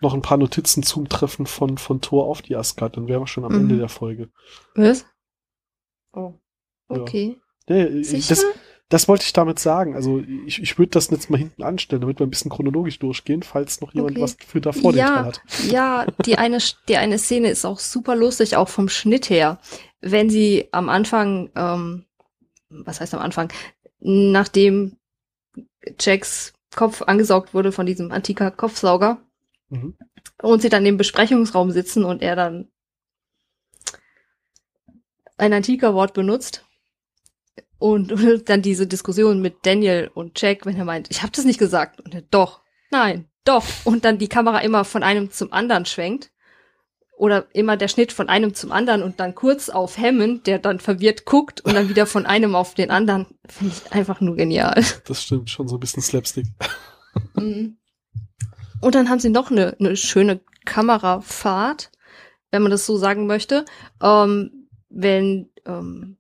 noch 0.01 0.13
ein 0.13 0.21
paar 0.23 0.37
Notizen 0.37 0.83
zum 0.83 1.09
Treffen 1.09 1.47
von, 1.47 1.79
von 1.79 2.01
Thor 2.03 2.27
auf 2.27 2.43
die 2.43 2.55
Asgard, 2.55 2.97
dann 2.97 3.09
wären 3.09 3.23
wir 3.23 3.27
schon 3.27 3.45
am 3.45 3.53
Mhm. 3.53 3.61
Ende 3.61 3.79
der 3.79 3.89
Folge. 3.89 4.31
Was? 4.75 5.07
Oh. 6.13 6.35
Ja. 6.91 6.97
Okay. 7.01 7.41
Nee, 7.69 8.03
Sicher? 8.03 8.29
das, 8.35 8.45
das 8.89 9.09
wollte 9.09 9.25
ich 9.25 9.33
damit 9.33 9.59
sagen. 9.59 9.95
Also 9.97 10.23
ich, 10.47 10.63
ich 10.63 10.79
würde 10.79 10.91
das 10.91 11.11
jetzt 11.11 11.29
mal 11.31 11.39
hinten 11.39 11.63
anstellen, 11.65 12.03
damit 12.03 12.21
wir 12.21 12.27
ein 12.27 12.31
bisschen 12.31 12.51
chronologisch 12.51 12.99
durchgehen, 13.01 13.43
falls 13.43 13.81
noch 13.81 13.93
jemand 13.95 14.13
Okay. 14.13 14.23
was 14.23 14.37
für 14.47 14.61
davor 14.61 14.93
den 14.93 15.05
Teil 15.05 15.09
ja, 15.17 15.25
hat. 15.25 15.41
ja, 15.69 16.07
die 16.25 16.39
eine, 16.39 16.59
die 16.89 16.97
eine 16.97 17.19
Szene 17.19 17.51
ist 17.51 17.65
auch 17.65 17.79
super 17.81 18.15
lustig, 18.15 18.57
auch 18.57 18.69
vom 18.69 18.89
Schnitt 18.89 19.29
her. 19.29 19.59
Wenn 20.01 20.31
sie 20.31 20.69
am 20.71 20.89
Anfang, 20.89 21.51
ähm, 21.57 22.05
was 22.69 23.01
heißt 23.01 23.15
am 23.15 23.21
Anfang, 23.21 23.53
nachdem 23.99 24.97
Jacks 25.99 26.53
Kopf 26.75 27.03
angesaugt 27.03 27.55
wurde 27.55 27.73
von 27.73 27.87
diesem 27.87 28.13
antiker 28.13 28.51
Kopfsauger 28.51 29.19
Mhm. 29.69 29.97
und 30.43 30.63
sie 30.63 30.69
dann 30.69 30.87
im 30.87 30.97
Besprechungsraum 30.97 31.73
sitzen 31.73 32.05
und 32.05 32.23
er 32.23 32.37
dann 32.37 32.69
ein 35.39 35.53
antiker 35.53 35.95
Wort 35.95 36.15
benutzt 36.15 36.65
und 37.79 38.13
dann 38.49 38.63
diese 38.63 38.87
Diskussion 38.87 39.41
mit 39.41 39.65
Daniel 39.65 40.11
und 40.15 40.41
Jack, 40.41 40.67
wenn 40.67 40.77
er 40.77 40.85
meint, 40.85 41.11
ich 41.11 41.23
habe 41.23 41.33
das 41.33 41.45
nicht 41.45 41.59
gesagt 41.59 42.01
und 42.01 42.15
er 42.15 42.23
doch, 42.23 42.61
nein, 42.91 43.29
doch 43.45 43.65
und 43.85 44.05
dann 44.05 44.19
die 44.19 44.29
Kamera 44.29 44.59
immer 44.61 44.85
von 44.85 45.03
einem 45.03 45.31
zum 45.31 45.53
anderen 45.53 45.87
schwenkt 45.87 46.31
oder 47.17 47.47
immer 47.55 47.77
der 47.77 47.89
Schnitt 47.89 48.13
von 48.13 48.29
einem 48.29 48.55
zum 48.55 48.73
anderen 48.73 49.03
und 49.03 49.21
dann 49.21 49.35
kurz 49.35 49.69
auf 49.71 49.97
Hammond, 49.97 50.47
der 50.47 50.59
dann 50.59 50.81
verwirrt 50.81 51.25
guckt 51.25 51.63
und 51.63 51.75
dann 51.75 51.89
wieder 51.89 52.07
von 52.07 52.27
einem 52.27 52.55
auf 52.55 52.75
den 52.75 52.91
anderen, 52.91 53.27
finde 53.49 53.75
ich 53.75 53.93
einfach 53.93 54.21
nur 54.21 54.37
genial. 54.37 54.85
Das 55.07 55.23
stimmt, 55.23 55.49
schon 55.49 55.67
so 55.67 55.77
ein 55.77 55.81
bisschen 55.81 56.03
Slapstick. 56.03 56.47
Mhm. 57.35 57.79
Und 58.83 58.95
dann 58.95 59.09
haben 59.09 59.21
sie 59.21 59.31
noch 59.31 59.51
eine, 59.51 59.75
eine 59.81 59.97
schöne 59.97 60.41
Kamerafahrt, 60.67 61.91
wenn 62.51 62.63
man 62.63 62.71
das 62.71 62.85
so 62.85 62.99
sagen 62.99 63.27
möchte, 63.27 63.65
ähm, 64.03 64.69
wenn 64.91 65.49
ähm, 65.65 66.16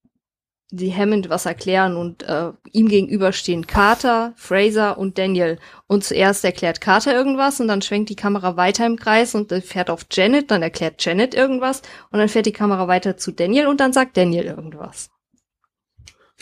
die 0.76 0.94
Hammond 0.94 1.28
was 1.28 1.46
erklären 1.46 1.96
und 1.96 2.22
äh, 2.22 2.52
ihm 2.72 2.88
gegenüber 2.88 3.32
stehen 3.32 3.66
Carter, 3.66 4.32
Fraser 4.36 4.98
und 4.98 5.18
Daniel. 5.18 5.58
Und 5.86 6.04
zuerst 6.04 6.44
erklärt 6.44 6.80
Carter 6.80 7.14
irgendwas 7.14 7.60
und 7.60 7.68
dann 7.68 7.82
schwenkt 7.82 8.10
die 8.10 8.16
Kamera 8.16 8.56
weiter 8.56 8.86
im 8.86 8.96
Kreis 8.96 9.34
und 9.34 9.50
äh, 9.52 9.60
fährt 9.60 9.90
auf 9.90 10.06
Janet, 10.10 10.50
dann 10.50 10.62
erklärt 10.62 11.04
Janet 11.04 11.34
irgendwas 11.34 11.82
und 12.10 12.18
dann 12.18 12.28
fährt 12.28 12.46
die 12.46 12.52
Kamera 12.52 12.88
weiter 12.88 13.16
zu 13.16 13.32
Daniel 13.32 13.66
und 13.66 13.80
dann 13.80 13.92
sagt 13.92 14.16
Daniel 14.16 14.44
irgendwas. 14.44 15.10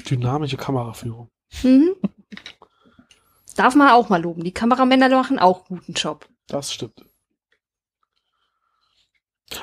Dynamische 0.09 0.57
Kameraführung. 0.57 1.31
Mhm. 1.63 1.95
Darf 3.57 3.75
man 3.75 3.91
auch 3.91 4.09
mal 4.09 4.21
loben. 4.21 4.43
Die 4.43 4.53
Kameramänner 4.53 5.09
machen 5.11 5.39
auch 5.39 5.67
guten 5.67 5.93
Job. 5.93 6.29
Das 6.49 6.73
stimmt. 6.73 7.05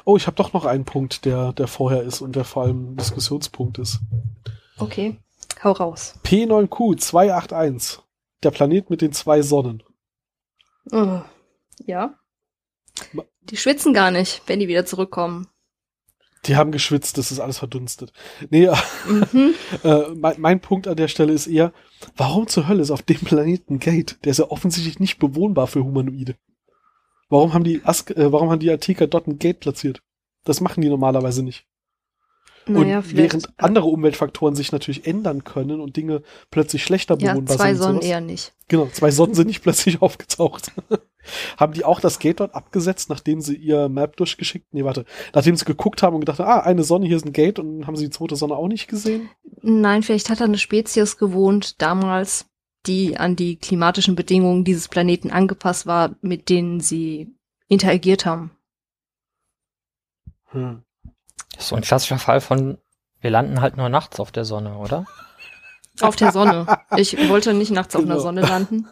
Oh, 0.05 0.17
ich 0.17 0.27
habe 0.27 0.35
doch 0.35 0.53
noch 0.53 0.65
einen 0.65 0.85
Punkt, 0.85 1.25
der, 1.25 1.53
der 1.53 1.67
vorher 1.67 2.03
ist 2.03 2.21
und 2.21 2.35
der 2.35 2.45
vor 2.45 2.63
allem 2.63 2.95
Diskussionspunkt 2.95 3.77
ist. 3.77 3.99
Okay, 4.81 5.17
hau 5.63 5.71
raus. 5.71 6.15
P9Q 6.23 6.97
281. 6.97 7.99
Der 8.43 8.51
Planet 8.51 8.89
mit 8.89 9.01
den 9.01 9.13
zwei 9.13 9.41
Sonnen. 9.41 9.83
Oh, 10.91 11.21
ja. 11.85 12.15
Die 13.41 13.57
schwitzen 13.57 13.93
gar 13.93 14.11
nicht, 14.11 14.41
wenn 14.47 14.59
die 14.59 14.67
wieder 14.67 14.85
zurückkommen. 14.85 15.47
Die 16.45 16.55
haben 16.55 16.71
geschwitzt, 16.71 17.19
das 17.19 17.31
ist 17.31 17.39
alles 17.39 17.59
verdunstet. 17.59 18.11
Nee, 18.49 18.67
Mhm. 19.07 19.53
äh, 19.83 20.09
mein, 20.15 20.41
mein 20.41 20.59
Punkt 20.59 20.87
an 20.87 20.95
der 20.95 21.07
Stelle 21.07 21.33
ist 21.33 21.45
eher, 21.45 21.71
warum 22.17 22.47
zur 22.47 22.67
Hölle 22.67 22.81
ist 22.81 22.89
auf 22.89 23.03
dem 23.03 23.19
Planeten 23.19 23.77
Gate? 23.79 24.17
Der 24.25 24.31
ist 24.31 24.39
ja 24.39 24.49
offensichtlich 24.49 24.99
nicht 24.99 25.19
bewohnbar 25.19 25.67
für 25.67 25.83
Humanoide. 25.83 26.35
Warum 27.29 27.53
haben 27.53 27.63
die 27.63 27.81
Ask, 27.85 28.09
äh, 28.11 28.31
warum 28.31 28.49
haben 28.49 28.59
die 28.59 28.71
Antiker 28.71 29.05
dort 29.05 29.27
ein 29.27 29.37
Gate 29.37 29.59
platziert? 29.59 30.01
Das 30.43 30.61
machen 30.61 30.81
die 30.81 30.89
normalerweise 30.89 31.43
nicht. 31.43 31.67
Naja, 32.67 32.99
und 32.99 33.15
während 33.15 33.49
andere 33.57 33.85
Umweltfaktoren 33.85 34.55
sich 34.55 34.71
natürlich 34.71 35.07
ändern 35.07 35.43
können 35.43 35.81
und 35.81 35.97
Dinge 35.97 36.21
plötzlich 36.51 36.83
schlechter 36.83 37.17
ja, 37.19 37.33
bewohnbar 37.33 37.57
zwei 37.57 37.73
sind. 37.73 37.85
und 37.85 37.93
Sonnen 37.93 38.01
eher 38.01 38.21
nicht. 38.21 38.53
Genau, 38.67 38.87
zwei 38.87 39.11
Sonnen 39.11 39.33
sind 39.33 39.47
nicht 39.47 39.61
plötzlich 39.61 40.01
aufgetaucht. 40.01 40.71
haben 41.57 41.73
die 41.73 41.85
auch 41.85 41.99
das 41.99 42.19
Gate 42.19 42.39
dort 42.39 42.55
abgesetzt, 42.55 43.09
nachdem 43.09 43.41
sie 43.41 43.55
ihr 43.55 43.89
Map 43.89 44.15
durchgeschickt? 44.17 44.73
Nee, 44.73 44.83
warte. 44.83 45.05
Nachdem 45.33 45.55
sie 45.55 45.65
geguckt 45.65 46.03
haben 46.03 46.15
und 46.15 46.21
gedacht 46.21 46.39
haben, 46.39 46.49
ah, 46.49 46.59
eine 46.61 46.83
Sonne, 46.83 47.07
hier 47.07 47.17
ist 47.17 47.25
ein 47.25 47.33
Gate 47.33 47.59
und 47.59 47.87
haben 47.87 47.95
sie 47.95 48.05
die 48.05 48.11
zweite 48.11 48.35
Sonne 48.35 48.55
auch 48.55 48.67
nicht 48.67 48.87
gesehen? 48.87 49.29
Nein, 49.61 50.03
vielleicht 50.03 50.29
hat 50.29 50.39
da 50.39 50.45
eine 50.45 50.57
Spezies 50.57 51.17
gewohnt 51.17 51.81
damals, 51.81 52.45
die 52.85 53.17
an 53.17 53.35
die 53.35 53.57
klimatischen 53.57 54.15
Bedingungen 54.15 54.63
dieses 54.63 54.87
Planeten 54.87 55.31
angepasst 55.31 55.85
war, 55.85 56.15
mit 56.21 56.49
denen 56.49 56.79
sie 56.79 57.35
interagiert 57.67 58.25
haben. 58.25 58.51
Hm. 60.45 60.83
Das 61.53 61.63
ist 61.63 61.67
so 61.69 61.75
ein 61.75 61.81
klassischer 61.81 62.17
Fall 62.19 62.41
von, 62.41 62.77
wir 63.19 63.29
landen 63.29 63.61
halt 63.61 63.77
nur 63.77 63.89
nachts 63.89 64.19
auf 64.19 64.31
der 64.31 64.45
Sonne, 64.45 64.77
oder? 64.77 65.05
Auf 66.01 66.15
der 66.15 66.31
Sonne. 66.31 66.65
Ich 66.97 67.17
wollte 67.29 67.53
nicht 67.53 67.71
nachts 67.71 67.95
auf 67.95 68.03
einer. 68.03 68.19
Sonne 68.19 68.41
landen. 68.41 68.87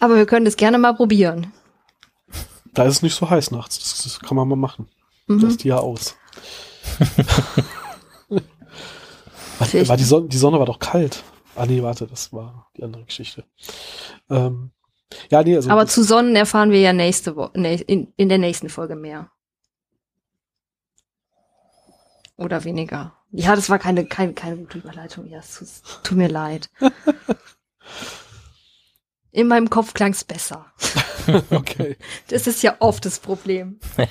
Aber 0.00 0.16
wir 0.16 0.26
können 0.26 0.44
das 0.44 0.56
gerne 0.56 0.78
mal 0.78 0.94
probieren. 0.94 1.52
Da 2.74 2.84
ist 2.84 2.96
es 2.96 3.02
nicht 3.02 3.14
so 3.14 3.30
heiß 3.30 3.50
nachts. 3.52 3.78
Das, 3.78 4.02
das 4.02 4.20
kann 4.20 4.36
man 4.36 4.48
mal 4.48 4.56
machen. 4.56 4.88
Das 5.28 5.36
Mhm. 5.38 5.48
ist 5.48 5.64
die 5.64 5.68
ja 5.68 5.78
aus. 5.78 6.16
war, 9.58 9.88
war 9.88 9.96
die, 9.96 10.04
Sonne, 10.04 10.28
die 10.28 10.36
Sonne 10.36 10.58
war 10.58 10.66
doch 10.66 10.78
kalt. 10.78 11.22
Ah 11.56 11.66
nee, 11.66 11.82
warte, 11.82 12.06
das 12.06 12.32
war 12.32 12.68
die 12.76 12.82
andere 12.82 13.04
Geschichte. 13.04 13.44
Ähm, 14.28 14.72
ja, 15.30 15.42
nee, 15.42 15.54
also 15.56 15.70
Aber 15.70 15.84
das, 15.84 15.94
zu 15.94 16.02
Sonnen 16.02 16.34
erfahren 16.36 16.72
wir 16.72 16.80
ja 16.80 16.92
nächste 16.92 17.36
Woche, 17.36 17.52
in, 17.54 18.12
in 18.16 18.28
der 18.28 18.38
nächsten 18.38 18.68
Folge 18.68 18.96
mehr. 18.96 19.30
Oder 22.36 22.64
weniger. 22.64 23.16
Ja, 23.30 23.54
das 23.54 23.70
war 23.70 23.78
keine, 23.78 24.06
keine, 24.06 24.34
keine 24.34 24.56
gute 24.56 24.78
Überleitung. 24.78 25.26
Ja, 25.26 25.38
es 25.38 25.54
tut, 25.54 25.68
tut 26.02 26.18
mir 26.18 26.28
leid. 26.28 26.68
In 29.30 29.48
meinem 29.48 29.68
Kopf 29.70 29.94
klang's 29.94 30.22
besser. 30.24 30.66
okay. 31.50 31.96
Das 32.28 32.46
ist 32.46 32.62
ja 32.62 32.76
oft 32.78 33.04
das 33.04 33.18
Problem. 33.18 33.80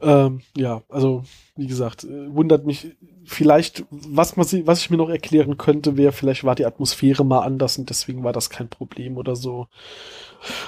Ähm, 0.00 0.40
ja, 0.56 0.82
also 0.88 1.24
wie 1.56 1.66
gesagt, 1.66 2.04
äh, 2.04 2.34
wundert 2.34 2.66
mich 2.66 2.96
vielleicht, 3.24 3.84
was 3.90 4.36
man 4.36 4.46
sie, 4.46 4.66
was 4.66 4.80
ich 4.80 4.90
mir 4.90 4.96
noch 4.96 5.08
erklären 5.08 5.56
könnte, 5.56 5.96
wäre, 5.96 6.12
vielleicht 6.12 6.44
war 6.44 6.54
die 6.54 6.66
Atmosphäre 6.66 7.24
mal 7.24 7.40
anders 7.40 7.78
und 7.78 7.90
deswegen 7.90 8.22
war 8.22 8.32
das 8.32 8.50
kein 8.50 8.68
Problem 8.68 9.16
oder 9.16 9.36
so. 9.36 9.68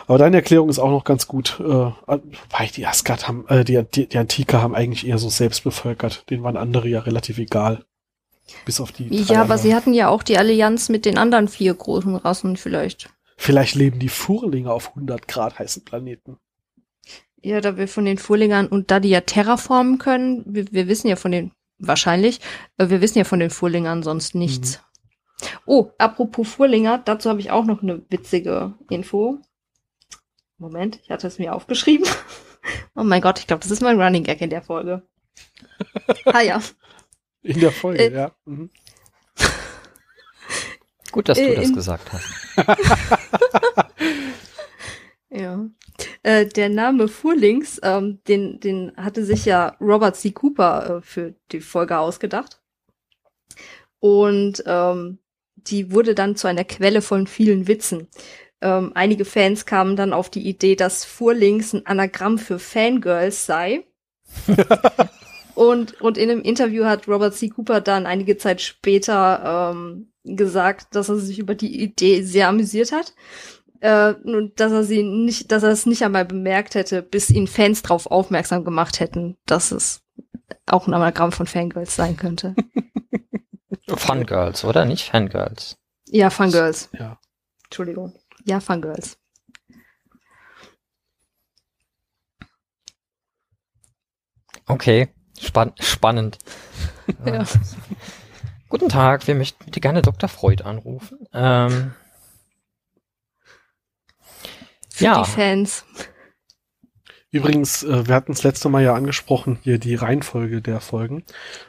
Aber 0.07 0.19
deine 0.19 0.37
Erklärung 0.37 0.69
ist 0.69 0.79
auch 0.79 0.91
noch 0.91 1.05
ganz 1.05 1.27
gut. 1.27 1.61
Äh, 1.61 1.65
wobei 1.65 2.71
die 2.75 2.87
Asgard 2.87 3.29
haben, 3.29 3.47
äh, 3.49 3.65
die, 3.65 3.83
die, 3.83 4.09
die 4.09 4.19
Antiker 4.19 4.63
haben 4.63 4.75
eigentlich 4.75 5.07
eher 5.07 5.19
so 5.19 5.29
selbst 5.29 5.63
bevölkert. 5.63 6.29
Denen 6.31 6.43
waren 6.43 6.57
andere 6.57 6.89
ja 6.89 7.01
relativ 7.01 7.39
egal. 7.39 7.85
Bis 8.65 8.81
auf 8.81 8.93
die. 8.93 9.09
Ja, 9.25 9.43
aber 9.43 9.59
sie 9.59 9.75
hatten 9.75 9.93
ja 9.93 10.09
auch 10.09 10.23
die 10.23 10.39
Allianz 10.39 10.89
mit 10.89 11.05
den 11.05 11.19
anderen 11.19 11.49
vier 11.49 11.75
großen 11.75 12.17
Rassen 12.17 12.57
vielleicht. 12.57 13.11
Vielleicht 13.37 13.75
leben 13.75 13.99
die 13.99 14.09
Furlinge 14.09 14.73
auf 14.73 14.89
100 14.91 15.29
Grad 15.29 15.59
heißen 15.59 15.85
Planeten. 15.85 16.39
Ja, 17.43 17.61
da 17.61 17.77
wir 17.77 17.89
von 17.89 18.05
den 18.05 18.19
Furlingern 18.19 18.67
und 18.67 18.91
da 18.91 18.99
die 19.01 19.11
ja 19.11 19.21
terraformen 19.21 19.99
können, 19.99 20.43
wir, 20.47 20.67
wir 20.73 20.89
wissen 20.89 21.09
ja 21.09 21.17
von 21.17 21.31
den, 21.33 21.53
wahrscheinlich, 21.79 22.41
äh, 22.79 22.89
wir 22.91 23.01
wissen 23.01 23.19
ja 23.19 23.25
von 23.25 23.39
den 23.41 23.51
Furlingern 23.51 24.03
sonst 24.03 24.35
nichts. 24.35 24.83
Oh, 25.67 25.91
apropos 25.99 26.49
Furlinger, 26.49 26.99
dazu 26.99 27.31
habe 27.31 27.39
ich 27.41 27.51
auch 27.53 27.65
noch 27.65 27.81
eine 27.83 28.03
witzige 28.11 28.75
Info. 28.91 29.39
Moment, 30.59 30.99
ich 31.05 31.11
hatte 31.11 31.27
es 31.29 31.39
mir 31.39 31.55
aufgeschrieben. 31.55 32.07
Oh 32.97 33.05
mein 33.05 33.23
Gott, 33.23 33.39
ich 33.39 33.47
glaube, 33.47 33.63
das 33.63 33.71
ist 33.71 33.81
mein 33.81 33.99
Running 34.03 34.25
Gag 34.25 34.41
in 34.43 34.51
der 34.51 34.61
Folge. 34.63 35.03
ah 36.27 36.41
ja. 36.41 36.61
In 37.43 37.61
der 37.61 37.71
Folge, 37.71 38.03
Äh, 38.03 38.13
ja. 38.13 38.33
Mhm. 38.45 38.69
Gut, 41.13 41.29
dass 41.31 41.39
du 41.39 41.45
Äh, 41.45 41.55
das 41.55 41.69
in- 41.69 41.75
gesagt 41.75 42.13
hast. 42.13 42.27
Ja. 45.31 45.69
Äh, 46.23 46.47
der 46.47 46.69
Name 46.69 47.09
Furlings, 47.09 47.81
ähm, 47.83 48.21
den, 48.29 48.61
den 48.61 48.93
hatte 48.97 49.25
sich 49.25 49.45
ja 49.45 49.77
Robert 49.81 50.17
C. 50.17 50.31
Cooper 50.31 50.99
äh, 50.99 51.03
für 51.03 51.35
die 51.53 51.61
Folge 51.61 51.99
ausgedacht. 51.99 52.61
Und 54.01 54.63
ähm, 54.67 55.19
die 55.57 55.93
wurde 55.93 56.15
dann 56.15 56.37
zu 56.37 56.47
einer 56.47 56.65
Quelle 56.65 57.03
von 57.03 57.27
vielen 57.27 57.67
Witzen. 57.67 58.09
Ähm, 58.61 58.93
einige 58.95 59.25
Fans 59.25 59.67
kamen 59.67 59.97
dann 59.97 60.13
auf 60.13 60.31
die 60.31 60.49
Idee, 60.49 60.77
dass 60.77 61.05
Furlings 61.05 61.75
ein 61.75 61.87
Anagramm 61.87 62.39
für 62.39 62.59
Fangirls 62.59 63.45
sei. 63.47 63.85
und, 65.55 66.01
und 66.01 66.19
in 66.19 66.31
einem 66.31 66.43
Interview 66.43 66.85
hat 66.85 67.07
Robert 67.07 67.35
C. 67.35 67.49
Cooper 67.51 67.81
dann 67.81 68.07
einige 68.07 68.37
Zeit 68.37 68.61
später 68.61 69.73
ähm, 69.75 70.13
gesagt, 70.25 70.95
dass 70.95 71.09
er 71.09 71.17
sich 71.17 71.39
über 71.39 71.55
die 71.55 71.83
Idee 71.83 72.23
sehr 72.23 72.49
amüsiert 72.49 72.93
hat. 72.93 73.15
Äh, 73.81 74.15
dass 74.57 74.73
er 74.73 74.83
sie 74.83 75.03
nicht, 75.03 75.53
dass 75.53 75.63
er 75.63 75.71
es 75.71 75.87
nicht 75.87 76.03
einmal 76.05 76.25
bemerkt 76.25 76.75
hätte, 76.75 77.03
bis 77.03 77.31
ihn 77.31 77.47
Fans 77.47 77.83
darauf 77.83 78.07
aufmerksam 78.07 78.65
gemacht 78.65 78.99
hätten, 78.99 79.37
dass 79.47 79.71
es 79.71 80.03
auch 80.67 80.87
ein 80.87 80.95
Anagramm 80.95 81.33
von 81.33 81.47
Fangirls 81.47 81.95
sein 81.95 82.17
könnte. 82.17 82.55
Fun 83.89 84.27
Girls, 84.27 84.65
oder? 84.65 84.85
Nicht 84.85 85.11
Fangirls. 85.11 85.79
Ja, 86.09 86.31
Fangirls. 86.31 86.91
Ja. 86.93 87.19
Entschuldigung. 87.65 88.15
Ja, 88.45 88.61
Fangirls. 88.61 89.19
Okay, 94.67 95.09
Spann 95.39 95.73
spannend. 95.81 96.39
Ja. 97.25 97.47
Guten 98.69 98.91
Tag, 98.91 99.27
wir 99.27 99.35
möchten 99.35 99.65
bitte 99.65 99.81
gerne 99.81 100.03
Dr. 100.03 100.29
Freud 100.29 100.63
anrufen. 100.63 101.27
Ähm, 101.33 101.95
Für 104.99 105.05
Ja. 105.05 105.23
die 105.23 105.31
Fans. 105.31 105.85
Übrigens, 107.31 107.85
äh, 107.85 108.09
wir 108.09 108.15
hatten 108.17 108.33
es 108.33 108.43
letzte 108.43 108.69
Mal 108.69 108.83
ja 108.83 108.95
angesprochen, 108.95 109.59
hier 109.63 109.79
die 109.79 109.95
Reihenfolge 109.95 110.61
der 110.61 110.81
Folgen, 110.81 111.25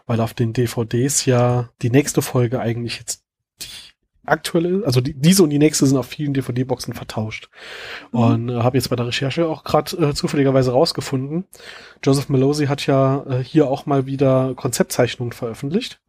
weil 0.08 0.20
auf 0.20 0.34
den 0.34 0.52
DVDs 0.54 1.26
ja 1.26 1.70
die 1.84 1.92
nächste 1.92 2.24
Folge 2.24 2.60
eigentlich 2.60 2.98
jetzt 2.98 3.24
die 3.62 3.68
aktuelle, 4.26 4.84
also 4.86 5.00
die, 5.00 5.14
diese 5.14 5.44
und 5.44 5.52
die 5.52 5.60
nächste 5.60 5.86
sind 5.86 5.98
auf 5.98 6.08
vielen 6.08 6.34
DVD-Boxen 6.34 6.96
vertauscht. 6.96 7.50
Mhm. 8.12 8.20
Und 8.20 8.50
äh, 8.50 8.62
habe 8.64 8.78
jetzt 8.78 8.90
bei 8.90 8.96
der 8.96 9.08
Recherche 9.08 9.48
auch 9.48 9.64
gerade 9.64 9.96
äh, 9.98 10.14
zufälligerweise 10.16 10.72
rausgefunden, 10.72 11.46
Joseph 12.04 12.30
Melosi 12.30 12.66
hat 12.66 12.88
ja 12.88 13.24
äh, 13.30 13.44
hier 13.44 13.68
auch 13.68 13.86
mal 13.86 14.08
wieder 14.08 14.54
Konzeptzeichnungen 14.56 15.34
veröffentlicht. 15.34 16.02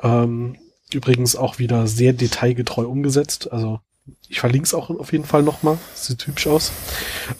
Ähm, 0.00 0.56
übrigens 0.92 1.34
auch 1.34 1.58
wieder 1.58 1.88
sehr 1.88 2.12
detailgetreu 2.12 2.86
umgesetzt, 2.86 3.50
also 3.50 3.80
ich 4.28 4.40
verlinke 4.40 4.66
es 4.66 4.74
auch 4.74 4.90
auf 4.90 5.12
jeden 5.12 5.24
Fall 5.24 5.42
nochmal. 5.42 5.78
Sieht 5.94 6.26
hübsch 6.26 6.46
aus. 6.46 6.72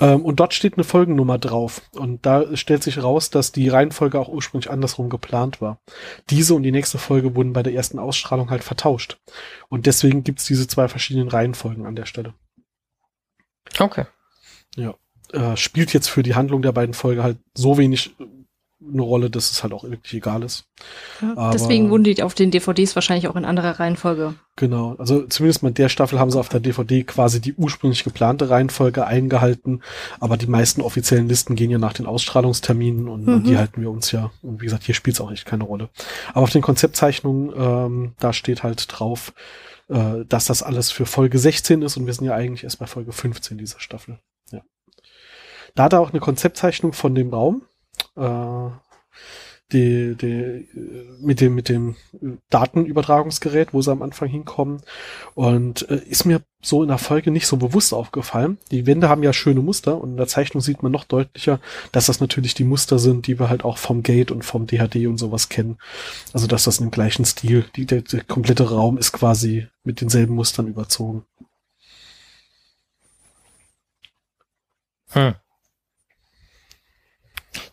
Ähm, 0.01 0.25
und 0.25 0.41
dort 0.41 0.55
steht 0.55 0.75
eine 0.75 0.85
Folgennummer 0.85 1.39
drauf. 1.39 1.83
Und 1.93 2.25
da 2.25 2.57
stellt 2.57 2.83
sich 2.83 3.03
raus, 3.03 3.31
dass 3.31 3.53
die 3.53 3.69
Reihenfolge 3.69 4.19
auch 4.19 4.29
ursprünglich 4.29 4.71
andersrum 4.71 5.11
geplant 5.11 5.61
war. 5.61 5.79
Diese 6.31 6.55
und 6.55 6.63
die 6.63 6.73
nächste 6.73 6.99
Folge 6.99 7.35
wurden 7.37 7.53
bei 7.53 7.63
der 7.63 7.75
ersten 7.75 7.99
Ausstrahlung 7.99 8.51
halt 8.51 8.65
vertauscht. 8.65 9.19
Und 9.69 9.87
deswegen 9.87 10.25
gibt's 10.25 10.47
diese 10.47 10.67
zwei 10.67 10.89
verschiedenen 10.89 11.29
Reihenfolgen 11.29 11.85
an 11.85 11.97
der 11.97 12.07
Stelle. 12.07 12.35
okay. 13.79 14.07
Äh, 15.33 15.57
spielt 15.57 15.93
jetzt 15.93 16.09
für 16.09 16.23
die 16.23 16.35
Handlung 16.35 16.63
der 16.63 16.73
beiden 16.73 16.95
Folgen 16.95 17.23
halt 17.23 17.39
so 17.55 17.77
wenig 17.77 18.15
eine 18.93 19.03
Rolle, 19.03 19.31
dass 19.31 19.51
es 19.51 19.63
halt 19.63 19.73
auch 19.73 19.85
wirklich 19.85 20.15
egal 20.15 20.43
ist. 20.43 20.67
Ja, 21.23 21.33
Aber- 21.37 21.51
Deswegen 21.53 21.91
wurden 21.91 22.05
die 22.05 22.23
auf 22.23 22.35
den 22.35 22.51
DVDs 22.51 22.95
wahrscheinlich 22.95 23.29
auch 23.29 23.37
in 23.37 23.45
anderer 23.45 23.81
Reihenfolge. 23.81 24.35
Genau, 24.57 24.95
also 24.99 25.27
zumindest 25.27 25.63
mit 25.63 25.79
der 25.79 25.89
Staffel 25.89 26.19
haben 26.21 26.31
sie 26.31 26.39
auf 26.39 26.49
der 26.49 26.61
DVD 26.61 27.03
quasi 27.05 27.41
die 27.41 27.55
ursprünglich 27.55 28.05
geplante 28.05 28.51
Reihenfolge 28.51 29.07
eingehalten, 29.07 29.83
aber 30.21 30.37
die 30.37 30.47
meisten 30.47 30.81
offiziellen 30.81 31.29
Listen 31.29 31.57
gehen 31.57 31.71
ja 31.71 31.79
nach 31.79 31.93
den 31.95 32.07
Ausstrahlungsterminen 32.07 33.09
und 33.09 33.27
Mhm. 33.27 33.45
die 33.45 33.57
halten 33.59 33.81
wir 33.81 33.91
uns 33.91 34.13
ja. 34.13 34.31
Und 34.43 34.61
wie 34.61 34.67
gesagt, 34.67 34.85
hier 34.85 34.95
spielt 34.95 35.17
es 35.17 35.21
auch 35.21 35.33
echt 35.33 35.47
keine 35.47 35.65
Rolle. 35.65 35.89
Aber 36.33 36.43
auf 36.43 36.51
den 36.51 36.63
Konzeptzeichnungen, 36.63 37.53
ähm, 37.57 38.13
da 38.21 38.33
steht 38.33 38.63
halt 38.63 38.87
drauf, 38.91 39.33
äh, 39.89 40.25
dass 40.29 40.47
das 40.47 40.63
alles 40.63 40.91
für 40.91 41.07
Folge 41.07 41.39
16 41.39 41.83
ist 41.83 41.97
und 41.97 42.07
wir 42.07 42.15
sind 42.15 42.27
ja 42.27 42.35
eigentlich 42.35 42.65
erst 42.65 42.79
bei 42.79 42.87
Folge 42.87 43.13
15 43.13 43.59
dieser 43.59 43.81
Staffel. 43.81 44.19
Ja. 44.53 44.61
Da 45.75 45.85
hat 45.85 45.93
er 45.93 46.01
auch 46.01 46.11
eine 46.11 46.21
Konzeptzeichnung 46.21 46.93
von 46.93 47.15
dem 47.15 47.31
Raum. 47.31 47.63
Äh, 48.17 48.71
die, 49.73 50.15
die, 50.15 50.27
äh, 50.27 50.67
mit 51.21 51.41
dem, 51.41 51.55
mit 51.55 51.69
dem 51.69 51.97
Datenübertragungsgerät, 52.51 53.73
wo 53.73 53.83
sie 53.83 53.91
am 53.91 54.03
Anfang 54.03 54.29
hinkommen. 54.29 54.83
Und 55.35 55.89
äh, 55.91 55.97
ist 55.97 56.25
mir 56.25 56.43
so 56.63 56.83
in 56.83 56.89
der 56.89 56.99
Folge 56.99 57.31
nicht 57.31 57.47
so 57.47 57.57
bewusst 57.57 57.93
aufgefallen. 57.93 58.59
Die 58.71 58.87
Wände 58.87 59.09
haben 59.09 59.23
ja 59.23 59.33
schöne 59.33 59.61
Muster 59.61 60.01
und 60.01 60.13
in 60.13 60.17
der 60.17 60.29
Zeichnung 60.29 60.61
sieht 60.61 60.83
man 60.83 60.93
noch 60.93 61.05
deutlicher, 61.05 61.61
dass 61.93 62.07
das 62.07 62.21
natürlich 62.21 62.55
die 62.55 62.65
Muster 62.65 62.99
sind, 62.99 63.27
die 63.27 63.39
wir 63.39 63.49
halt 63.49 63.65
auch 63.65 63.79
vom 63.79 64.03
Gate 64.03 64.31
und 64.31 64.45
vom 64.45 64.67
DHD 64.67 65.07
und 65.07 65.19
sowas 65.19 65.49
kennen. 65.49 65.79
Also 66.33 66.47
dass 66.47 66.65
das 66.65 66.79
im 66.79 66.91
gleichen 66.91 67.25
Stil, 67.25 67.65
die, 67.77 67.87
der, 67.87 68.03
der 68.03 68.23
komplette 68.25 68.71
Raum 68.71 68.97
ist 68.97 69.13
quasi 69.13 69.67
mit 69.83 70.01
denselben 70.01 70.35
Mustern 70.35 70.69
überzogen. 70.69 71.25
Hm. 75.11 75.35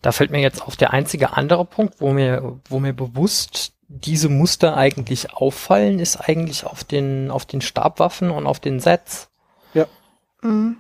Da 0.01 0.11
fällt 0.11 0.32
mir 0.32 0.41
jetzt 0.41 0.61
auf 0.61 0.75
der 0.75 0.93
einzige 0.93 1.34
andere 1.38 1.65
Punkt, 1.65 1.95
wo 1.99 2.11
mir, 2.11 2.59
wo 2.65 2.79
mir 2.79 2.93
bewusst 2.93 3.73
diese 3.88 4.29
Muster 4.29 4.77
eigentlich 4.77 5.34
auffallen, 5.34 5.99
ist 5.99 6.17
eigentlich 6.17 6.65
auf 6.65 6.84
den, 6.84 7.29
auf 7.29 7.45
den 7.45 7.61
Stabwaffen 7.61 8.32
und 8.32 8.47
auf 8.47 8.59
den 8.59 8.79
Sets. 8.79 9.29
Mhm. 10.41 10.77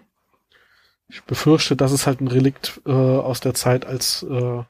Ich 1.09 1.23
befürchte, 1.23 1.75
das 1.75 1.91
ist 1.91 2.07
halt 2.07 2.21
ein 2.21 2.29
Relikt 2.29 2.81
äh, 2.85 2.91
aus 2.91 3.41
der 3.41 3.53
Zeit, 3.53 3.85
als, 3.85 4.23
äh, 4.23 4.63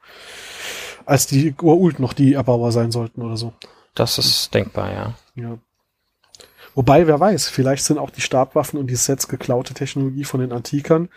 als 1.06 1.26
die 1.28 1.54
Urult 1.60 2.00
noch 2.00 2.12
die 2.12 2.32
Erbauer 2.32 2.72
sein 2.72 2.90
sollten 2.90 3.22
oder 3.22 3.36
so. 3.36 3.52
Das 3.94 4.18
ist 4.18 4.52
denkbar, 4.52 4.92
ja. 4.92 5.14
Ja. 5.36 5.58
Wobei, 6.74 7.06
wer 7.06 7.20
weiß, 7.20 7.48
vielleicht 7.48 7.84
sind 7.84 7.98
auch 7.98 8.10
die 8.10 8.20
Stabwaffen 8.20 8.78
und 8.78 8.88
die 8.88 8.96
Sets 8.96 9.28
geklaute 9.28 9.74
Technologie 9.74 10.24
von 10.24 10.40
den 10.40 10.52
Antikern. 10.52 11.08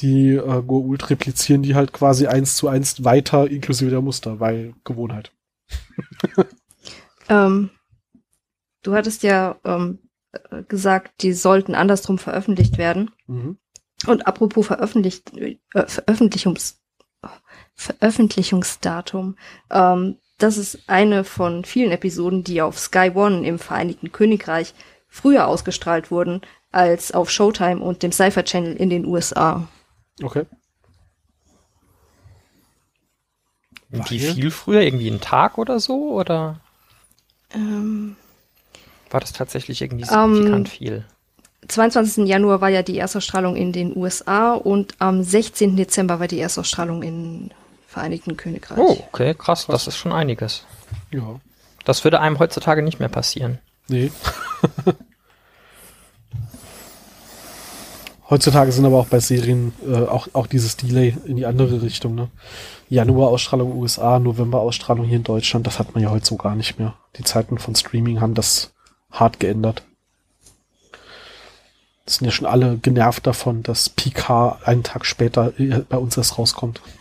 Die 0.00 0.34
äh, 0.34 0.40
Goa'uld 0.40 1.10
replizieren 1.10 1.62
die 1.62 1.74
halt 1.74 1.92
quasi 1.92 2.26
eins 2.26 2.56
zu 2.56 2.68
eins 2.68 3.04
weiter, 3.04 3.50
inklusive 3.50 3.90
der 3.90 4.02
Muster, 4.02 4.40
weil 4.40 4.74
Gewohnheit. 4.84 5.32
Ähm, 7.30 7.70
du 8.82 8.94
hattest 8.94 9.22
ja 9.22 9.56
ähm, 9.64 10.00
äh, 10.32 10.64
gesagt, 10.64 11.22
die 11.22 11.32
sollten 11.32 11.74
andersrum 11.74 12.18
veröffentlicht 12.18 12.76
werden. 12.76 13.12
Mhm. 13.26 13.56
Und 14.06 14.26
apropos 14.26 14.66
Veröffentlicht, 14.66 15.36
äh, 15.36 15.56
Veröffentlichungs, 15.86 16.80
Veröffentlichungsdatum, 17.74 19.36
ähm, 19.70 20.16
das 20.38 20.56
ist 20.56 20.88
eine 20.88 21.22
von 21.22 21.64
vielen 21.64 21.92
Episoden, 21.92 22.42
die 22.42 22.62
auf 22.62 22.78
Sky 22.78 23.12
One 23.14 23.46
im 23.46 23.58
Vereinigten 23.58 24.10
Königreich 24.10 24.74
früher 25.10 25.46
ausgestrahlt 25.46 26.10
wurden 26.10 26.40
als 26.72 27.12
auf 27.12 27.30
Showtime 27.30 27.80
und 27.82 28.02
dem 28.02 28.12
Cypher 28.12 28.44
Channel 28.44 28.74
in 28.76 28.88
den 28.90 29.04
USA. 29.04 29.66
Okay. 30.22 30.46
Wie 33.88 34.18
viel 34.20 34.50
früher? 34.50 34.82
Irgendwie 34.82 35.10
einen 35.10 35.20
Tag 35.20 35.58
oder 35.58 35.80
so? 35.80 36.12
Oder 36.12 36.60
Ähm, 37.52 38.14
war 39.10 39.18
das 39.20 39.32
tatsächlich 39.32 39.82
irgendwie 39.82 40.06
Ähm, 40.08 40.34
signifikant 40.34 40.68
viel? 40.68 41.04
22. 41.66 42.26
Januar 42.26 42.60
war 42.60 42.68
ja 42.68 42.82
die 42.82 42.98
Erstausstrahlung 42.98 43.56
in 43.56 43.72
den 43.72 43.96
USA 43.96 44.54
und 44.54 44.94
am 45.00 45.22
16. 45.24 45.76
Dezember 45.76 46.20
war 46.20 46.28
die 46.28 46.38
Erstausstrahlung 46.40 47.02
im 47.02 47.50
Vereinigten 47.88 48.36
Königreich. 48.36 48.78
Oh, 48.78 48.96
okay, 49.08 49.34
krass, 49.34 49.66
das 49.66 49.88
ist 49.88 49.96
schon 49.96 50.12
einiges. 50.12 50.64
Ja. 51.10 51.40
Das 51.84 52.04
würde 52.04 52.20
einem 52.20 52.38
heutzutage 52.38 52.82
nicht 52.82 53.00
mehr 53.00 53.08
passieren. 53.08 53.58
Nee. 53.90 54.10
Heutzutage 58.30 58.70
sind 58.70 58.84
aber 58.86 58.98
auch 59.00 59.08
bei 59.08 59.18
Serien 59.18 59.72
äh, 59.84 60.04
auch, 60.04 60.28
auch 60.32 60.46
dieses 60.46 60.76
Delay 60.76 61.16
in 61.24 61.34
die 61.36 61.46
andere 61.46 61.82
Richtung. 61.82 62.14
Ne? 62.14 62.28
Januar-Ausstrahlung 62.88 63.76
USA, 63.76 64.20
November-Ausstrahlung 64.20 65.06
hier 65.06 65.16
in 65.16 65.24
Deutschland, 65.24 65.66
das 65.66 65.80
hat 65.80 65.92
man 65.94 66.04
ja 66.04 66.10
heute 66.10 66.24
so 66.24 66.36
gar 66.36 66.54
nicht 66.54 66.78
mehr. 66.78 66.94
Die 67.16 67.24
Zeiten 67.24 67.58
von 67.58 67.74
Streaming 67.74 68.20
haben 68.20 68.34
das 68.34 68.70
hart 69.10 69.40
geändert. 69.40 69.82
Das 72.04 72.14
sind 72.16 72.26
ja 72.26 72.30
schon 72.30 72.46
alle 72.46 72.78
genervt 72.78 73.26
davon, 73.26 73.64
dass 73.64 73.88
PK 73.88 74.60
einen 74.64 74.84
Tag 74.84 75.04
später 75.04 75.58
äh, 75.58 75.80
bei 75.88 75.98
uns 75.98 76.16
erst 76.16 76.38
rauskommt. 76.38 76.80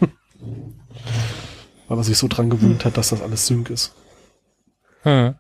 Weil 1.87 1.97
man 1.97 2.03
sich 2.03 2.17
so 2.17 2.27
dran 2.27 2.49
gewöhnt 2.49 2.83
hat, 2.85 2.97
dass 2.97 3.09
das 3.09 3.21
alles 3.21 3.45
Sync 3.45 3.69
ist. 3.69 3.93
Hm. 5.03 5.35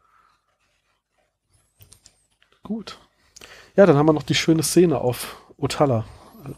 Gut. 2.69 2.99
Ja, 3.75 3.87
dann 3.87 3.97
haben 3.97 4.05
wir 4.05 4.13
noch 4.13 4.21
die 4.21 4.35
schöne 4.35 4.61
Szene 4.61 4.99
auf 5.01 5.41
Otala. 5.57 6.05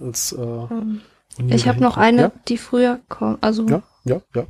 Als, 0.01 0.33
äh, 0.33 0.41
Ähm, 0.41 1.01
ich 1.47 1.69
habe 1.69 1.79
noch 1.79 1.95
eine, 1.95 2.21
Ja, 2.23 2.31
die 2.49 2.57
früher 2.57 2.99
kommt. 3.07 3.41
Also, 3.41 3.65
ja, 3.69 3.81
ja, 4.03 4.19
ja. 4.35 4.45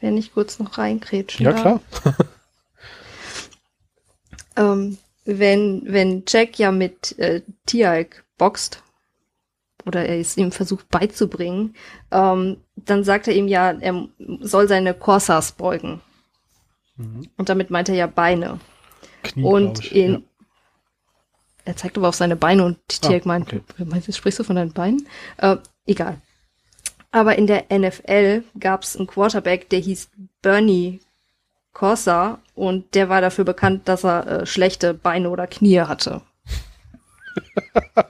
wenn 0.00 0.16
ich 0.16 0.32
kurz 0.32 0.60
noch 0.60 0.78
reinkrätschen 0.78 1.44
Ja, 1.44 1.52
darf. 1.52 1.80
klar. 1.90 2.14
Ähm, 4.56 4.98
wenn, 5.24 5.82
wenn 5.86 6.24
Jack 6.26 6.58
ja 6.58 6.72
mit 6.72 7.16
äh, 7.18 7.42
Tialk 7.66 8.24
boxt, 8.38 8.82
oder 9.86 10.04
er 10.04 10.18
es 10.18 10.36
ihm 10.36 10.50
versucht 10.50 10.88
beizubringen, 10.90 11.76
ähm, 12.10 12.56
dann 12.74 13.04
sagt 13.04 13.28
er 13.28 13.34
ihm 13.34 13.46
ja, 13.46 13.70
er 13.70 14.08
soll 14.40 14.66
seine 14.66 14.94
Corsas 14.94 15.52
beugen. 15.52 16.00
Mhm. 16.96 17.28
Und 17.36 17.48
damit 17.48 17.70
meint 17.70 17.88
er 17.88 17.94
ja 17.94 18.08
Beine. 18.08 18.58
Knie, 19.22 19.44
und 19.44 19.92
in. 19.92 20.12
Ja. 20.12 20.20
Er 21.68 21.76
zeigt 21.76 21.98
aber 21.98 22.08
auf 22.08 22.14
seine 22.14 22.34
Beine 22.34 22.64
und 22.64 22.78
Tialk 22.88 23.24
Ah, 23.26 23.28
meint, 23.28 23.52
okay. 23.52 23.60
sprichst 24.10 24.38
du 24.40 24.44
von 24.44 24.56
deinen 24.56 24.72
Beinen? 24.72 25.06
Äh, 25.36 25.58
egal. 25.84 26.16
Aber 27.10 27.36
in 27.36 27.46
der 27.46 27.66
NFL 27.70 28.42
gab 28.58 28.84
es 28.84 28.96
einen 28.96 29.06
Quarterback, 29.06 29.68
der 29.68 29.80
hieß 29.80 30.08
Bernie 30.40 31.00
Corsa 31.74 32.40
und 32.54 32.94
der 32.94 33.10
war 33.10 33.20
dafür 33.20 33.44
bekannt, 33.44 33.86
dass 33.86 34.02
er 34.02 34.26
äh, 34.26 34.46
schlechte 34.46 34.94
Beine 34.94 35.28
oder 35.28 35.46
Knie 35.46 35.82
hatte. 35.82 36.22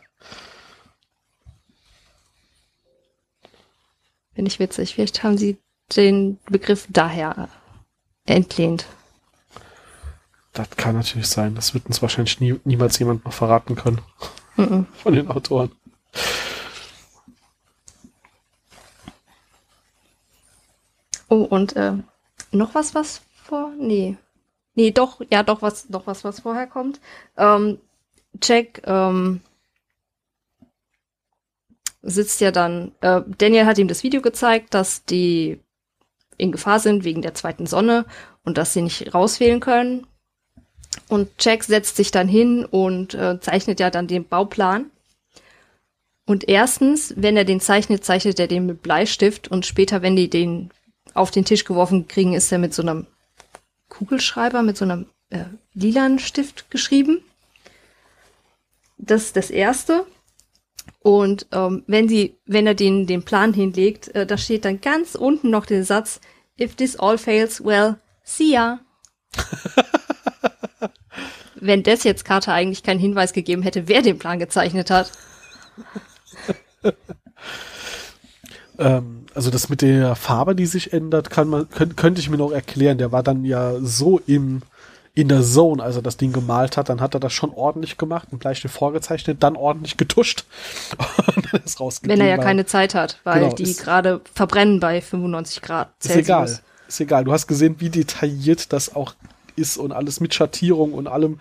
Finde 4.34 4.48
ich 4.52 4.60
witzig. 4.60 4.94
Vielleicht 4.94 5.24
haben 5.24 5.36
sie 5.36 5.58
den 5.96 6.38
Begriff 6.48 6.86
daher 6.90 7.48
entlehnt. 8.24 8.86
Das 10.58 10.70
kann 10.70 10.96
natürlich 10.96 11.28
sein. 11.28 11.54
Das 11.54 11.72
wird 11.72 11.86
uns 11.86 12.02
wahrscheinlich 12.02 12.40
nie, 12.40 12.58
niemals 12.64 12.98
jemand 12.98 13.24
noch 13.24 13.32
verraten 13.32 13.76
können. 13.76 14.00
Von 14.56 15.14
den 15.14 15.28
Autoren. 15.28 15.70
Oh, 21.28 21.42
und 21.42 21.76
äh, 21.76 21.92
noch 22.50 22.74
was, 22.74 22.96
was 22.96 23.22
vor? 23.44 23.72
Nee. 23.78 24.16
Nee, 24.74 24.90
doch, 24.90 25.20
ja, 25.30 25.44
doch 25.44 25.62
was, 25.62 25.86
doch 25.86 26.08
was, 26.08 26.24
was 26.24 26.40
vorher 26.40 26.66
kommt. 26.66 27.00
Ähm, 27.36 27.78
Jack 28.42 28.82
ähm, 28.84 29.40
sitzt 32.02 32.40
ja 32.40 32.50
dann, 32.50 32.90
äh, 33.00 33.20
Daniel 33.38 33.66
hat 33.66 33.78
ihm 33.78 33.86
das 33.86 34.02
Video 34.02 34.22
gezeigt, 34.22 34.74
dass 34.74 35.04
die 35.04 35.60
in 36.36 36.50
Gefahr 36.50 36.80
sind 36.80 37.04
wegen 37.04 37.22
der 37.22 37.34
zweiten 37.34 37.66
Sonne 37.66 38.06
und 38.44 38.58
dass 38.58 38.72
sie 38.72 38.82
nicht 38.82 39.14
rauswählen 39.14 39.60
können. 39.60 40.08
Und 41.08 41.30
Jack 41.38 41.64
setzt 41.64 41.96
sich 41.96 42.10
dann 42.10 42.28
hin 42.28 42.64
und 42.64 43.14
äh, 43.14 43.40
zeichnet 43.40 43.80
ja 43.80 43.90
dann 43.90 44.08
den 44.08 44.26
Bauplan. 44.26 44.90
Und 46.26 46.48
erstens, 46.48 47.14
wenn 47.16 47.36
er 47.36 47.44
den 47.44 47.60
zeichnet, 47.60 48.04
zeichnet 48.04 48.38
er 48.38 48.48
den 48.48 48.66
mit 48.66 48.82
Bleistift 48.82 49.48
und 49.48 49.64
später, 49.64 50.02
wenn 50.02 50.16
die 50.16 50.28
den 50.28 50.70
auf 51.14 51.30
den 51.30 51.46
Tisch 51.46 51.64
geworfen 51.64 52.06
kriegen, 52.06 52.34
ist 52.34 52.52
er 52.52 52.58
mit 52.58 52.74
so 52.74 52.82
einem 52.82 53.06
Kugelschreiber, 53.88 54.62
mit 54.62 54.76
so 54.76 54.84
einem 54.84 55.06
äh, 55.30 55.44
lilanen 55.72 56.18
Stift 56.18 56.70
geschrieben. 56.70 57.22
Das 58.98 59.24
ist 59.24 59.36
das 59.36 59.50
Erste. 59.50 60.06
Und 61.00 61.46
ähm, 61.52 61.84
wenn 61.86 62.08
sie, 62.08 62.36
wenn 62.44 62.66
er 62.66 62.74
den, 62.74 63.06
den 63.06 63.22
Plan 63.22 63.54
hinlegt, 63.54 64.08
äh, 64.14 64.26
da 64.26 64.36
steht 64.36 64.64
dann 64.64 64.80
ganz 64.80 65.14
unten 65.14 65.48
noch 65.48 65.64
der 65.64 65.84
Satz, 65.84 66.20
if 66.60 66.74
this 66.74 66.96
all 66.96 67.16
fails, 67.16 67.64
well, 67.64 67.96
see 68.24 68.52
ya. 68.52 68.80
wenn 71.60 71.82
das 71.82 72.04
jetzt 72.04 72.24
Carter 72.24 72.52
eigentlich 72.52 72.82
keinen 72.82 73.00
Hinweis 73.00 73.32
gegeben 73.32 73.62
hätte, 73.62 73.88
wer 73.88 74.02
den 74.02 74.18
Plan 74.18 74.38
gezeichnet 74.38 74.90
hat. 74.90 75.12
Ähm, 78.78 79.26
also 79.34 79.50
das 79.50 79.68
mit 79.68 79.82
der 79.82 80.14
Farbe, 80.14 80.54
die 80.54 80.66
sich 80.66 80.92
ändert, 80.92 81.30
kann 81.30 81.48
man, 81.48 81.68
könnt, 81.68 81.96
könnte 81.96 82.20
ich 82.20 82.30
mir 82.30 82.36
noch 82.36 82.52
erklären. 82.52 82.98
Der 82.98 83.10
war 83.12 83.22
dann 83.22 83.44
ja 83.44 83.74
so 83.80 84.20
im, 84.26 84.62
in 85.14 85.26
der 85.28 85.42
Zone, 85.42 85.82
als 85.82 85.96
er 85.96 86.02
das 86.02 86.16
Ding 86.16 86.32
gemalt 86.32 86.76
hat, 86.76 86.88
dann 86.88 87.00
hat 87.00 87.14
er 87.14 87.20
das 87.20 87.32
schon 87.32 87.50
ordentlich 87.50 87.96
gemacht, 87.98 88.28
ein 88.32 88.38
Bleistift 88.38 88.74
vorgezeichnet, 88.74 89.42
dann 89.42 89.56
ordentlich 89.56 89.96
getuscht 89.96 90.44
und 91.36 91.52
dann 91.52 91.62
ist 91.64 91.80
rausgegangen. 91.80 92.20
Wenn 92.20 92.26
er 92.28 92.36
ja 92.36 92.40
keine 92.40 92.66
Zeit 92.66 92.94
hat, 92.94 93.18
weil 93.24 93.40
Genau, 93.40 93.54
die 93.54 93.64
ist- 93.64 93.82
gerade 93.82 94.20
verbrennen 94.32 94.78
bei 94.78 95.00
95 95.00 95.60
Grad 95.60 95.88
Ist 95.98 96.04
Celsius. 96.12 96.24
egal. 96.26 96.58
Ist 96.86 97.00
egal. 97.00 97.24
Du 97.24 97.32
hast 97.32 97.46
gesehen, 97.48 97.76
wie 97.80 97.90
detailliert 97.90 98.72
das 98.72 98.94
auch 98.94 99.14
ist 99.58 99.76
und 99.76 99.92
alles 99.92 100.20
mit 100.20 100.34
Schattierung 100.34 100.92
und 100.92 101.06
allem. 101.06 101.38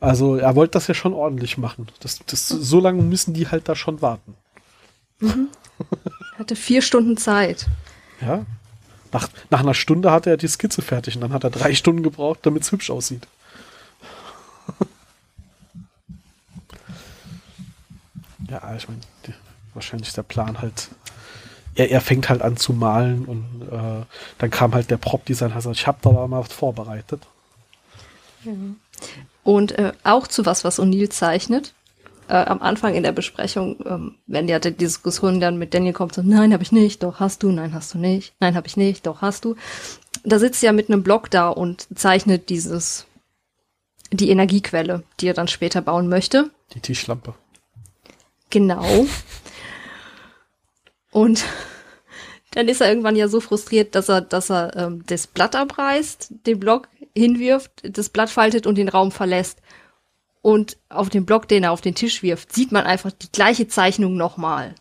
Also 0.00 0.36
er 0.36 0.56
wollte 0.56 0.72
das 0.72 0.86
ja 0.86 0.94
schon 0.94 1.12
ordentlich 1.12 1.58
machen. 1.58 1.88
Das, 2.00 2.20
das, 2.26 2.48
so 2.48 2.80
lange 2.80 3.02
müssen 3.02 3.34
die 3.34 3.48
halt 3.48 3.68
da 3.68 3.74
schon 3.74 4.00
warten. 4.02 4.34
Er 5.20 6.38
hatte 6.38 6.56
vier 6.56 6.82
Stunden 6.82 7.16
Zeit. 7.16 7.66
Ja. 8.20 8.46
Nach, 9.12 9.28
nach 9.50 9.60
einer 9.60 9.74
Stunde 9.74 10.10
hatte 10.10 10.30
er 10.30 10.36
die 10.36 10.48
Skizze 10.48 10.82
fertig 10.82 11.16
und 11.16 11.20
dann 11.20 11.32
hat 11.32 11.44
er 11.44 11.50
drei 11.50 11.74
Stunden 11.74 12.02
gebraucht, 12.02 12.40
damit 12.42 12.62
es 12.62 12.72
hübsch 12.72 12.90
aussieht. 12.90 13.26
ja, 18.48 18.76
ich 18.76 18.88
meine, 18.88 19.00
wahrscheinlich 19.74 20.08
ist 20.08 20.16
der 20.16 20.22
Plan 20.22 20.60
halt. 20.60 20.88
Er, 21.74 21.90
er 21.90 22.00
fängt 22.00 22.28
halt 22.28 22.42
an 22.42 22.56
zu 22.56 22.72
malen 22.72 23.24
und 23.24 23.44
äh, 23.70 24.04
dann 24.38 24.50
kam 24.50 24.74
halt 24.74 24.90
der 24.90 24.96
Prop-Designer 24.96 25.56
und 25.56 25.62
sagt, 25.62 25.76
ich 25.76 25.86
habe 25.86 25.98
da 26.02 26.10
mal 26.26 26.40
was 26.40 26.52
vorbereitet. 26.52 27.26
Und 29.42 29.72
äh, 29.72 29.92
auch 30.04 30.26
zu 30.26 30.46
was, 30.46 30.64
was 30.64 30.78
O'Neill 30.78 31.10
zeichnet. 31.10 31.74
Äh, 32.28 32.34
am 32.34 32.62
Anfang 32.62 32.94
in 32.94 33.02
der 33.02 33.12
Besprechung, 33.12 33.76
ähm, 33.84 34.14
wenn 34.26 34.46
ja 34.46 34.60
die 34.60 34.72
Diskussion 34.72 35.40
dann 35.40 35.58
mit 35.58 35.74
Daniel 35.74 35.92
kommt, 35.92 36.14
so, 36.14 36.22
nein, 36.22 36.52
habe 36.52 36.62
ich 36.62 36.70
nicht, 36.70 37.02
doch 37.02 37.18
hast 37.18 37.42
du, 37.42 37.50
nein, 37.50 37.74
hast 37.74 37.94
du 37.94 37.98
nicht, 37.98 38.34
nein, 38.38 38.54
habe 38.54 38.68
ich 38.68 38.76
nicht, 38.76 39.06
doch 39.06 39.20
hast 39.20 39.44
du. 39.44 39.56
Da 40.22 40.38
sitzt 40.38 40.62
er 40.62 40.72
mit 40.72 40.88
einem 40.88 41.02
Block 41.02 41.30
da 41.30 41.48
und 41.48 41.88
zeichnet 41.98 42.48
dieses, 42.48 43.06
die 44.12 44.30
Energiequelle, 44.30 45.02
die 45.18 45.26
er 45.26 45.34
dann 45.34 45.48
später 45.48 45.82
bauen 45.82 46.08
möchte. 46.08 46.50
Die 46.74 46.80
Tischlampe. 46.80 47.34
Genau. 48.50 49.06
Und 51.10 51.44
dann 52.52 52.68
ist 52.68 52.80
er 52.80 52.88
irgendwann 52.88 53.16
ja 53.16 53.28
so 53.28 53.40
frustriert, 53.40 53.94
dass 53.94 54.08
er, 54.08 54.20
dass 54.20 54.50
er 54.50 54.76
ähm, 54.76 55.04
das 55.06 55.26
Blatt 55.26 55.54
abreißt, 55.54 56.32
den 56.46 56.58
Block 56.58 56.88
hinwirft, 57.16 57.70
das 57.82 58.08
Blatt 58.08 58.30
faltet 58.30 58.66
und 58.66 58.76
den 58.76 58.88
Raum 58.88 59.12
verlässt. 59.12 59.60
Und 60.42 60.78
auf 60.88 61.10
dem 61.10 61.26
Block, 61.26 61.48
den 61.48 61.64
er 61.64 61.72
auf 61.72 61.82
den 61.82 61.94
Tisch 61.94 62.22
wirft, 62.22 62.52
sieht 62.52 62.72
man 62.72 62.84
einfach 62.84 63.12
die 63.12 63.30
gleiche 63.30 63.68
Zeichnung 63.68 64.16
nochmal. 64.16 64.74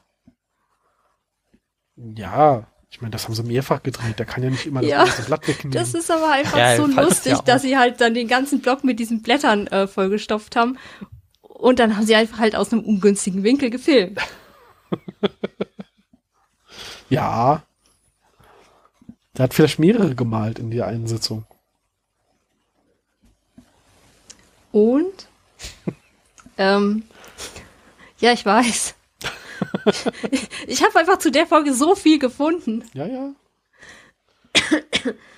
Ja, 1.95 2.67
ich 2.89 3.01
meine, 3.01 3.11
das 3.11 3.25
haben 3.25 3.35
sie 3.35 3.43
mehrfach 3.43 3.83
gedreht. 3.83 4.17
Der 4.19 4.25
kann 4.25 4.43
ja 4.43 4.49
nicht 4.49 4.65
immer 4.65 4.81
Ja, 4.81 4.99
das 4.99 5.09
ganze 5.09 5.23
Blatt 5.23 5.47
wegnehmen. 5.47 5.77
Das 5.77 5.93
ist 5.93 6.09
aber 6.09 6.31
einfach 6.31 6.57
Ja, 6.57 6.75
so 6.77 6.87
lustig, 6.87 7.33
ja 7.33 7.41
dass 7.41 7.61
sie 7.61 7.77
halt 7.77 8.01
dann 8.01 8.13
den 8.13 8.27
ganzen 8.27 8.61
Block 8.61 8.83
mit 8.83 8.99
diesen 8.99 9.21
Blättern 9.21 9.67
äh, 9.67 9.87
vollgestopft 9.87 10.55
haben. 10.55 10.77
Und 11.41 11.79
dann 11.79 11.97
haben 11.97 12.05
sie 12.05 12.15
einfach 12.15 12.39
halt 12.39 12.55
aus 12.55 12.71
einem 12.71 12.83
ungünstigen 12.83 13.43
Winkel 13.43 13.69
gefilmt. 13.69 14.19
ja. 17.09 17.63
Der 19.37 19.43
hat 19.43 19.53
vielleicht 19.53 19.77
mehrere 19.77 20.15
gemalt 20.15 20.57
in 20.57 20.71
der 20.71 20.87
einen 20.87 21.05
Sitzung. 21.05 21.45
Und? 24.71 25.27
ähm, 26.57 27.03
ja, 28.19 28.31
ich 28.33 28.45
weiß. 28.45 28.95
ich 30.67 30.83
habe 30.83 30.97
einfach 30.99 31.17
zu 31.19 31.31
der 31.31 31.47
Folge 31.47 31.73
so 31.73 31.95
viel 31.95 32.19
gefunden. 32.19 32.83
Ja, 32.93 33.05
ja. 33.05 33.31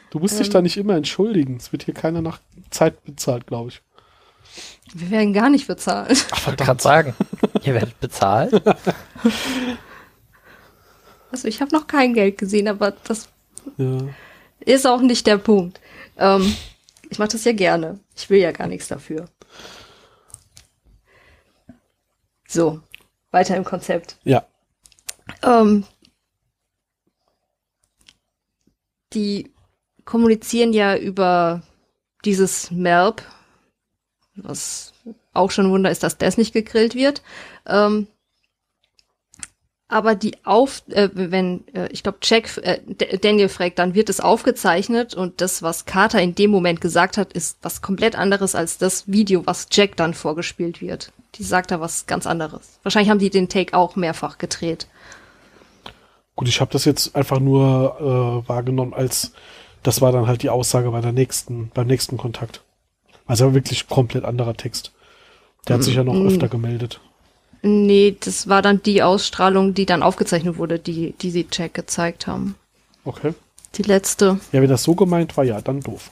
Du 0.10 0.20
musst 0.20 0.40
dich 0.40 0.50
da 0.50 0.62
nicht 0.62 0.78
immer 0.78 0.96
entschuldigen. 0.96 1.56
Es 1.58 1.72
wird 1.72 1.84
hier 1.84 1.94
keiner 1.94 2.22
nach 2.22 2.40
Zeit 2.70 3.04
bezahlt, 3.06 3.48
glaube 3.48 3.70
ich. 3.70 3.82
Wir 4.94 5.10
werden 5.10 5.32
gar 5.34 5.50
nicht 5.50 5.68
bezahlt. 5.68 6.26
Ach, 6.32 6.38
Ich 6.40 6.48
wollte 6.48 6.64
gerade 6.66 6.84
sagen, 6.84 7.16
ihr 7.64 7.74
werdet 7.74 7.98
bezahlt. 8.02 8.62
Also 11.32 11.48
ich 11.48 11.62
habe 11.62 11.74
noch 11.74 11.88
kein 11.88 12.14
Geld 12.14 12.38
gesehen, 12.38 12.68
aber 12.68 12.92
das 12.92 13.30
Ja. 13.78 14.00
ist 14.60 14.86
auch 14.86 15.02
nicht 15.02 15.26
der 15.28 15.38
Punkt. 15.38 15.80
Ähm, 16.18 16.54
ich 17.10 17.20
mache 17.20 17.30
das 17.30 17.46
ja 17.46 17.54
gerne. 17.54 18.00
Ich 18.22 18.30
will 18.30 18.40
ja 18.40 18.52
gar 18.52 18.68
nichts 18.68 18.88
dafür. 18.88 19.30
So, 22.48 22.82
weiter 23.32 23.56
im 23.58 23.64
Konzept. 23.64 24.18
ja. 24.24 24.46
Ähm, 25.44 25.86
die 29.14 29.52
kommunizieren 30.06 30.74
ja 30.74 30.96
über 30.96 31.64
dieses 32.26 32.70
Melb, 32.70 33.24
was 34.36 34.94
auch 35.34 35.50
schon 35.52 35.68
ein 35.68 35.72
Wunder 35.72 35.90
ist, 35.90 36.04
dass 36.04 36.18
das 36.18 36.38
nicht 36.38 36.54
gegrillt 36.54 36.94
wird. 36.94 37.24
Ähm, 37.66 38.08
aber 39.92 40.16
die 40.16 40.36
auf, 40.46 40.84
äh, 40.90 41.10
wenn, 41.14 41.68
äh, 41.74 41.90
ich 41.92 42.02
glaube, 42.02 42.20
Jack, 42.24 42.58
äh, 42.64 42.80
Daniel 43.18 43.50
fragt, 43.50 43.78
dann 43.78 43.94
wird 43.94 44.10
es 44.10 44.22
aufgezeichnet 44.22 45.14
und 45.14 45.42
das, 45.42 45.62
was 45.62 45.86
Carter 45.86 46.22
in 46.22 46.34
dem 46.34 46.50
Moment 46.50 46.80
gesagt 46.80 47.18
hat, 47.18 47.34
ist 47.34 47.58
was 47.62 47.82
komplett 47.82 48.16
anderes 48.16 48.56
als 48.56 48.78
das 48.78 49.12
Video, 49.12 49.46
was 49.46 49.68
Jack 49.70 49.98
dann 49.98 50.14
vorgespielt 50.14 50.82
wird. 50.82 51.12
Die 51.36 51.44
sagt 51.44 51.72
da 51.72 51.82
was 51.82 52.06
ganz 52.08 52.26
anderes. 52.26 52.80
Wahrscheinlich 52.84 53.10
haben 53.10 53.20
die 53.20 53.30
den 53.30 53.50
Take 53.50 53.78
auch 53.78 53.98
mehrfach 53.98 54.38
gedreht. 54.38 54.88
Gut, 56.36 56.48
ich 56.48 56.62
habe 56.62 56.72
das 56.72 56.86
jetzt 56.86 57.16
einfach 57.16 57.40
nur 57.42 58.44
äh, 58.46 58.50
wahrgenommen 58.50 58.94
als, 58.94 59.34
das 59.84 60.00
war 60.02 60.14
dann 60.14 60.28
halt 60.28 60.42
die 60.42 60.50
Aussage 60.50 60.90
bei 60.92 61.02
der 61.02 61.12
nächsten, 61.12 61.70
beim 61.74 61.88
nächsten 61.88 62.16
Kontakt. 62.16 62.64
Also 63.26 63.54
wirklich 63.54 63.88
komplett 63.88 64.24
anderer 64.24 64.54
Text. 64.56 64.94
Der 65.68 65.76
hat 65.76 65.84
sich 65.84 65.96
ja 65.96 66.04
noch 66.04 66.14
Mhm. 66.14 66.28
öfter 66.28 66.48
gemeldet. 66.48 67.02
Nee, 67.64 68.18
das 68.20 68.50
war 68.50 68.62
dann 68.62 68.82
die 68.82 69.04
Ausstrahlung, 69.04 69.74
die 69.74 69.86
dann 69.86 70.02
aufgezeichnet 70.02 70.58
wurde, 70.58 70.80
die, 70.80 71.14
die 71.14 71.30
sie 71.30 71.48
Jack 71.52 71.76
gezeigt 71.76 72.26
haben. 72.28 72.56
Okay. 73.06 73.34
Die 73.76 73.84
letzte. 73.84 74.40
Ja, 74.52 74.62
wenn 74.62 74.70
das 74.70 74.84
so 74.84 74.96
gemeint 74.96 75.38
war, 75.38 75.44
ja, 75.44 75.62
dann 75.62 75.80
doof. 75.80 76.12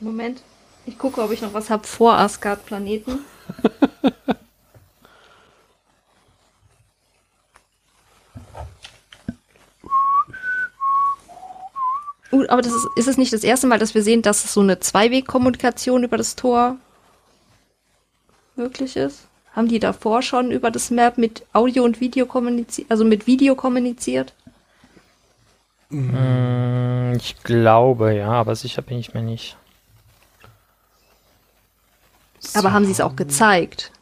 Moment. 0.00 0.42
Ich 0.84 0.98
gucke, 0.98 1.22
ob 1.22 1.32
ich 1.32 1.40
noch 1.42 1.54
was 1.54 1.70
habe 1.70 1.86
vor 1.86 2.14
Asgard-Planeten. 2.14 3.20
Uh, 12.36 12.44
aber 12.48 12.62
das 12.62 12.72
ist, 12.72 12.86
ist 12.96 13.08
es 13.08 13.16
nicht 13.16 13.32
das 13.32 13.44
erste 13.44 13.66
Mal, 13.66 13.78
dass 13.78 13.94
wir 13.94 14.02
sehen, 14.02 14.22
dass 14.22 14.44
es 14.44 14.52
so 14.52 14.60
eine 14.60 14.78
Zweiwegkommunikation 14.78 16.04
über 16.04 16.16
das 16.16 16.36
Tor 16.36 16.76
möglich 18.56 18.96
ist? 18.96 19.26
Haben 19.52 19.68
die 19.68 19.78
davor 19.78 20.20
schon 20.20 20.50
über 20.50 20.70
das 20.70 20.90
Map 20.90 21.16
mit 21.16 21.46
Audio 21.54 21.82
und 21.84 22.00
Video 22.00 22.26
kommuniziert, 22.26 22.90
also 22.90 23.04
mit 23.04 23.26
Video 23.26 23.54
kommuniziert? 23.54 24.34
Mm, 25.88 27.14
ich 27.16 27.42
glaube, 27.42 28.14
ja, 28.14 28.28
aber 28.28 28.54
sicher 28.54 28.82
bin 28.82 28.98
ich 28.98 29.14
mir 29.14 29.22
nicht. 29.22 29.56
Aber 32.54 32.72
haben 32.72 32.84
sie 32.84 32.92
es 32.92 33.00
auch 33.00 33.16
gezeigt? 33.16 33.92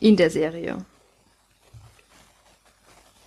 In 0.00 0.16
der 0.16 0.30
Serie. 0.30 0.78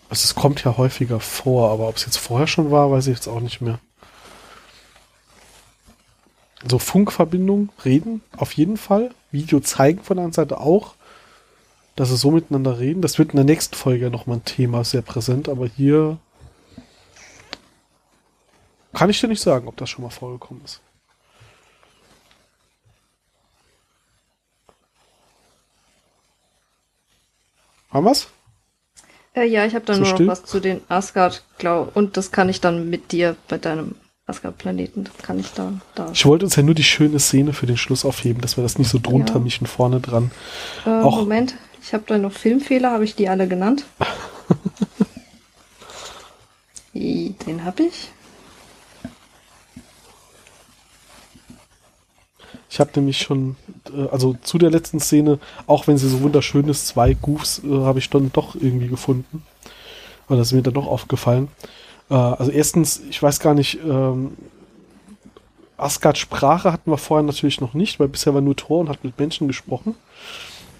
Also 0.09 0.23
es 0.23 0.33
kommt 0.33 0.63
ja 0.63 0.75
häufiger 0.75 1.19
vor, 1.19 1.69
aber 1.71 1.87
ob 1.87 1.97
es 1.97 2.05
jetzt 2.05 2.17
vorher 2.17 2.47
schon 2.47 2.71
war, 2.71 2.91
weiß 2.91 3.07
ich 3.07 3.15
jetzt 3.15 3.27
auch 3.27 3.39
nicht 3.39 3.61
mehr. 3.61 3.79
So 6.67 6.79
Funkverbindung, 6.79 7.69
reden, 7.85 8.21
auf 8.35 8.53
jeden 8.53 8.77
Fall. 8.77 9.11
Video 9.31 9.59
zeigen 9.59 10.03
von 10.03 10.17
der 10.17 10.25
anderen 10.25 10.33
Seite 10.33 10.59
auch. 10.59 10.95
Dass 11.95 12.09
sie 12.09 12.17
so 12.17 12.31
miteinander 12.31 12.79
reden. 12.79 13.01
Das 13.01 13.19
wird 13.19 13.31
in 13.31 13.37
der 13.37 13.45
nächsten 13.45 13.75
Folge 13.75 14.09
nochmal 14.09 14.37
ein 14.37 14.45
Thema, 14.45 14.83
sehr 14.83 15.01
präsent, 15.01 15.47
aber 15.47 15.67
hier 15.67 16.17
kann 18.93 19.09
ich 19.09 19.19
dir 19.19 19.27
nicht 19.27 19.41
sagen, 19.41 19.67
ob 19.67 19.77
das 19.77 19.89
schon 19.89 20.03
mal 20.03 20.09
vorgekommen 20.09 20.63
ist. 20.65 20.81
Haben 27.91 28.05
wir's? 28.05 28.27
Äh, 29.39 29.45
ja, 29.47 29.65
ich 29.65 29.75
habe 29.75 29.85
dann 29.85 30.03
So 30.03 30.11
nur 30.11 30.19
noch 30.21 30.27
was 30.27 30.43
zu 30.43 30.59
den 30.59 30.81
Asgard, 30.89 31.43
glaub, 31.57 31.95
und 31.95 32.17
das 32.17 32.31
kann 32.31 32.49
ich 32.49 32.61
dann 32.61 32.89
mit 32.89 33.11
dir 33.11 33.35
bei 33.47 33.57
deinem 33.57 33.95
Asgard-Planeten, 34.27 35.05
das 35.05 35.17
kann 35.25 35.39
ich 35.39 35.51
da, 35.53 35.73
da. 35.95 36.09
Ich 36.13 36.25
wollte 36.25 36.45
uns 36.45 36.55
ja 36.55 36.63
nur 36.63 36.75
die 36.75 36.83
schöne 36.83 37.19
Szene 37.19 37.53
für 37.53 37.65
den 37.65 37.77
Schluss 37.77 38.05
aufheben, 38.05 38.41
dass 38.41 38.57
wir 38.57 38.61
das 38.63 38.77
nicht 38.77 38.89
so 38.89 38.99
drunter 39.01 39.35
Ja. 39.35 39.39
mischen 39.39 39.65
vorne 39.65 39.99
dran. 40.01 40.31
Äh, 40.85 40.89
auch- 40.89 41.17
Moment, 41.19 41.55
ich 41.81 41.93
habe 41.93 42.03
da 42.05 42.17
noch 42.17 42.31
Filmfehler, 42.31 42.91
habe 42.91 43.05
ich 43.05 43.15
die 43.15 43.29
alle 43.29 43.47
genannt? 43.47 43.85
Den 46.93 47.63
habe 47.63 47.83
ich. 47.83 48.09
Ich 52.69 52.79
habe 52.79 52.91
nämlich 52.95 53.17
schon, 53.17 53.55
äh, 53.95 54.07
also 54.09 54.35
zu 54.41 54.57
der 54.57 54.69
letzten 54.69 54.99
Szene, 54.99 55.39
auch 55.67 55.87
wenn 55.87 55.97
sie 55.97 56.07
so 56.07 56.21
wunderschön 56.21 56.67
ist, 56.69 56.87
zwei 56.87 57.13
Goofs 57.13 57.61
äh, 57.63 57.69
habe 57.69 57.99
ich 57.99 58.09
dann 58.09 58.31
doch 58.31 58.55
irgendwie 58.55 58.87
gefunden. 58.87 59.43
Oder 60.27 60.39
das 60.39 60.47
ist 60.47 60.53
mir 60.53 60.61
dann 60.61 60.75
doch 60.75 60.87
aufgefallen. 60.87 61.47
Äh, 62.09 62.13
also 62.13 62.51
erstens, 62.51 63.01
ich 63.09 63.21
weiß 63.21 63.39
gar 63.39 63.53
nicht, 63.53 63.79
ähm, 63.83 64.33
Asgard 65.77 66.17
Sprache 66.17 66.71
hatten 66.71 66.91
wir 66.91 66.97
vorher 66.97 67.25
natürlich 67.25 67.61
noch 67.61 67.73
nicht, 67.73 67.99
weil 67.99 68.09
bisher 68.09 68.33
war 68.33 68.41
nur 68.41 68.55
Thor 68.55 68.79
und 68.79 68.89
hat 68.89 69.03
mit 69.03 69.17
Menschen 69.17 69.47
gesprochen. 69.47 69.95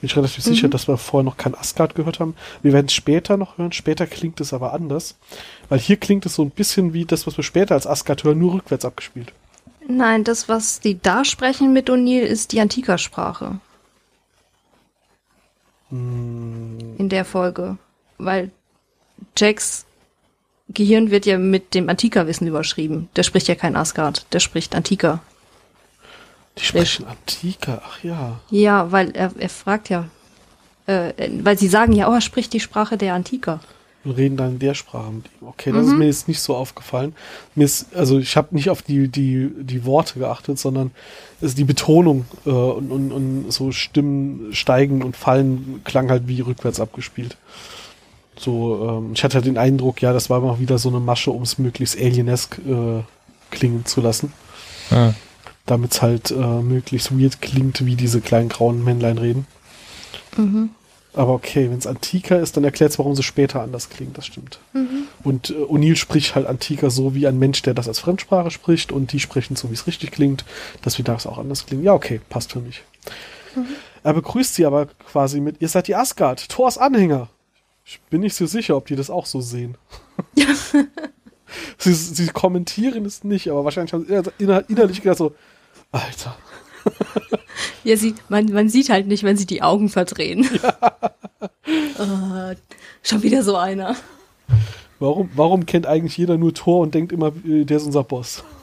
Bin 0.02 0.08
ich 0.08 0.16
relativ 0.16 0.44
sicher, 0.44 0.70
dass 0.70 0.88
wir 0.88 0.98
vorher 0.98 1.26
noch 1.26 1.36
kein 1.36 1.56
Asgard 1.56 1.96
gehört 1.96 2.20
haben. 2.22 2.36
Wir 2.62 2.72
werden 2.72 2.86
es 2.86 2.94
später 2.94 3.36
noch 3.36 3.58
hören. 3.58 3.74
Später 3.74 4.08
klingt 4.08 4.40
es 4.40 4.54
aber 4.54 4.72
anders. 4.74 5.16
Weil 5.68 5.80
hier 5.80 5.98
klingt 5.98 6.26
es 6.26 6.36
so 6.36 6.42
ein 6.42 6.52
bisschen 6.52 6.94
wie 6.94 7.04
das, 7.04 7.28
was 7.28 7.36
wir 7.36 7.44
später 7.44 7.76
als 7.76 7.86
Asgard 7.86 8.24
hören, 8.24 8.40
nur 8.40 8.54
rückwärts 8.54 8.86
abgespielt. 8.86 9.34
Nein, 9.92 10.24
das, 10.24 10.48
was 10.48 10.80
die 10.80 11.02
da 11.02 11.26
sprechen 11.26 11.74
mit 11.74 11.90
O'Neill, 11.90 12.22
ist 12.22 12.52
die 12.52 12.62
Antika-Sprache. 12.62 13.60
In 15.90 17.10
der 17.10 17.26
Folge. 17.26 17.80
Weil 18.20 18.52
Jacks 19.36 19.88
Gehirn 20.68 21.10
wird 21.10 21.26
ja 21.26 21.40
mit 21.40 21.74
dem 21.74 21.90
Antika-Wissen 21.90 22.46
überschrieben. 22.46 23.10
Der 23.16 23.24
spricht 23.24 23.48
ja 23.48 23.56
kein 23.56 23.76
Asgard, 23.76 24.28
der 24.32 24.40
spricht 24.40 24.76
Antika. 24.76 25.22
Die 26.60 26.66
sprechen 26.66 27.08
Antika, 27.08 27.82
ach 27.84 28.04
ja. 28.04 28.40
Ja, 28.52 28.92
weil 28.92 29.10
er, 29.16 29.32
er 29.40 29.50
fragt 29.50 29.90
ja, 29.90 30.08
äh, 30.86 31.14
weil 31.42 31.58
sie 31.58 31.68
sagen 31.68 31.94
ja, 31.94 32.08
oh, 32.08 32.14
er 32.14 32.22
spricht 32.22 32.54
die 32.54 32.60
Sprache 32.60 32.96
der 32.96 33.16
Antika. 33.16 33.60
Und 34.06 34.12
reden 34.12 34.38
dann 34.38 34.54
in 34.54 34.60
der 34.60 34.74
Sprache 34.74 35.12
mit 35.12 35.26
ihm. 35.26 35.48
Okay, 35.48 35.72
das 35.72 35.88
ist 35.88 35.94
mir 35.94 36.06
jetzt 36.06 36.28
nicht 36.28 36.40
so 36.40 36.56
aufgefallen. 36.56 37.14
Mir 37.56 37.66
ist, 37.66 37.94
also 37.96 38.18
ich 38.18 38.38
habe 38.38 38.56
nicht 38.56 38.70
auf 38.70 38.82
die, 38.82 39.10
die, 39.10 39.52
die 39.60 39.86
Worte 39.86 40.20
geachtet, 40.20 40.58
sondern 40.58 40.92
es 41.42 41.56
die 41.56 41.66
Betonung 41.66 42.26
äh, 42.46 42.50
und, 42.50 42.92
und, 42.92 43.12
und 43.12 43.52
so 43.52 43.72
Stimmen 43.72 44.54
steigen 44.54 45.04
und 45.04 45.18
fallen 45.18 45.82
klang 45.84 46.10
halt 46.10 46.28
wie 46.28 46.42
rückwärts 46.42 46.80
abgespielt. 46.80 47.38
So, 48.38 48.88
ähm, 48.90 49.12
ich 49.14 49.24
hatte 49.24 49.36
halt 49.36 49.46
den 49.46 49.58
Eindruck, 49.58 50.02
ja, 50.02 50.14
das 50.14 50.30
war 50.30 50.40
mal 50.40 50.60
wieder 50.60 50.78
so 50.78 50.90
eine 50.90 51.02
Masche, 51.02 51.32
um 51.32 51.42
es 51.42 51.58
möglichst 51.58 52.00
alienesk 52.00 52.58
äh, 52.60 53.04
klingen 53.52 53.86
zu 53.86 54.00
lassen. 54.00 54.32
Hm. 54.90 55.14
Damit 55.66 55.92
es 55.92 56.02
halt 56.02 56.32
äh, 56.32 56.36
möglichst 56.36 57.18
weird 57.20 57.42
klingt, 57.42 57.86
wie 57.86 57.96
diese 57.96 58.22
kleinen 58.22 58.50
grauen 58.50 58.84
Männlein 58.84 59.18
reden. 59.18 59.46
Aber 61.14 61.34
okay, 61.34 61.70
wenn 61.70 61.78
es 61.78 61.88
Antika 61.88 62.36
ist, 62.36 62.56
dann 62.56 62.64
erklärt 62.64 62.92
es, 62.92 63.00
warum 63.00 63.16
sie 63.16 63.24
später 63.24 63.62
anders 63.62 63.90
klingen, 63.90 64.14
das 64.14 64.28
stimmt. 64.28 64.60
Und 65.24 65.50
äh, 65.50 65.54
O'Neill 65.54 65.96
spricht 65.96 66.36
halt 66.36 66.46
Antika 66.46 66.90
so 66.90 67.16
wie 67.16 67.28
ein 67.28 67.40
Mensch, 67.40 67.62
der 67.64 67.74
das 67.74 67.88
als 67.88 68.00
Fremdsprache 68.00 68.52
spricht 68.52 68.92
und 68.92 69.12
die 69.12 69.20
sprechen 69.20 69.56
so, 69.56 69.70
wie 69.70 69.74
es 69.74 69.88
richtig 69.88 70.12
klingt, 70.12 70.46
dass 70.82 70.98
wir 70.98 71.06
das 71.06 71.26
auch 71.26 71.38
anders 71.38 71.66
klingen. 71.66 71.84
Ja, 71.84 71.94
okay, 71.94 72.22
passt 72.30 72.52
für 72.52 72.60
mich. 72.60 72.84
Er 74.04 74.14
begrüßt 74.14 74.54
sie 74.54 74.66
aber 74.66 74.86
quasi 74.86 75.42
mit, 75.42 75.62
ihr 75.62 75.68
seid 75.68 75.88
die 75.88 75.96
Asgard, 75.96 76.48
Thors 76.50 76.78
Anhänger. 76.78 77.30
Ich 77.84 78.00
bin 78.10 78.22
nicht 78.22 78.36
so 78.36 78.46
sicher, 78.46 78.78
ob 78.78 78.86
die 78.86 78.96
das 78.96 79.10
auch 79.10 79.26
so 79.26 79.42
sehen. 79.42 79.76
sie, 81.78 81.94
sie 81.94 82.28
kommentieren 82.28 83.06
es 83.06 83.24
nicht, 83.24 83.50
aber 83.50 83.66
wahrscheinlich 83.66 83.94
haben 83.94 84.06
sie 84.06 84.44
inner, 84.44 84.70
innerlich 84.70 85.02
gedacht 85.02 85.18
so, 85.18 85.36
Alter. 85.92 86.38
Ja, 87.84 87.96
sie, 87.98 88.16
man, 88.28 88.46
man 88.52 88.70
sieht 88.70 88.90
halt 88.90 89.08
nicht, 89.08 89.24
wenn 89.24 89.38
sie 89.38 89.46
die 89.46 89.62
Augen 89.62 89.90
verdrehen. 89.90 90.48
Äh, 91.66 92.56
schon 93.04 93.24
wieder 93.24 93.44
so 93.44 93.56
einer. 93.56 93.96
Warum, 95.00 95.30
warum 95.34 95.66
kennt 95.66 95.86
eigentlich 95.86 96.18
jeder 96.18 96.38
nur 96.38 96.54
Thor 96.54 96.82
und 96.82 96.94
denkt 96.94 97.12
immer, 97.12 97.32
äh, 97.46 97.64
der 97.64 97.78
ist 97.78 97.86
unser 97.86 98.04
Boss? 98.04 98.44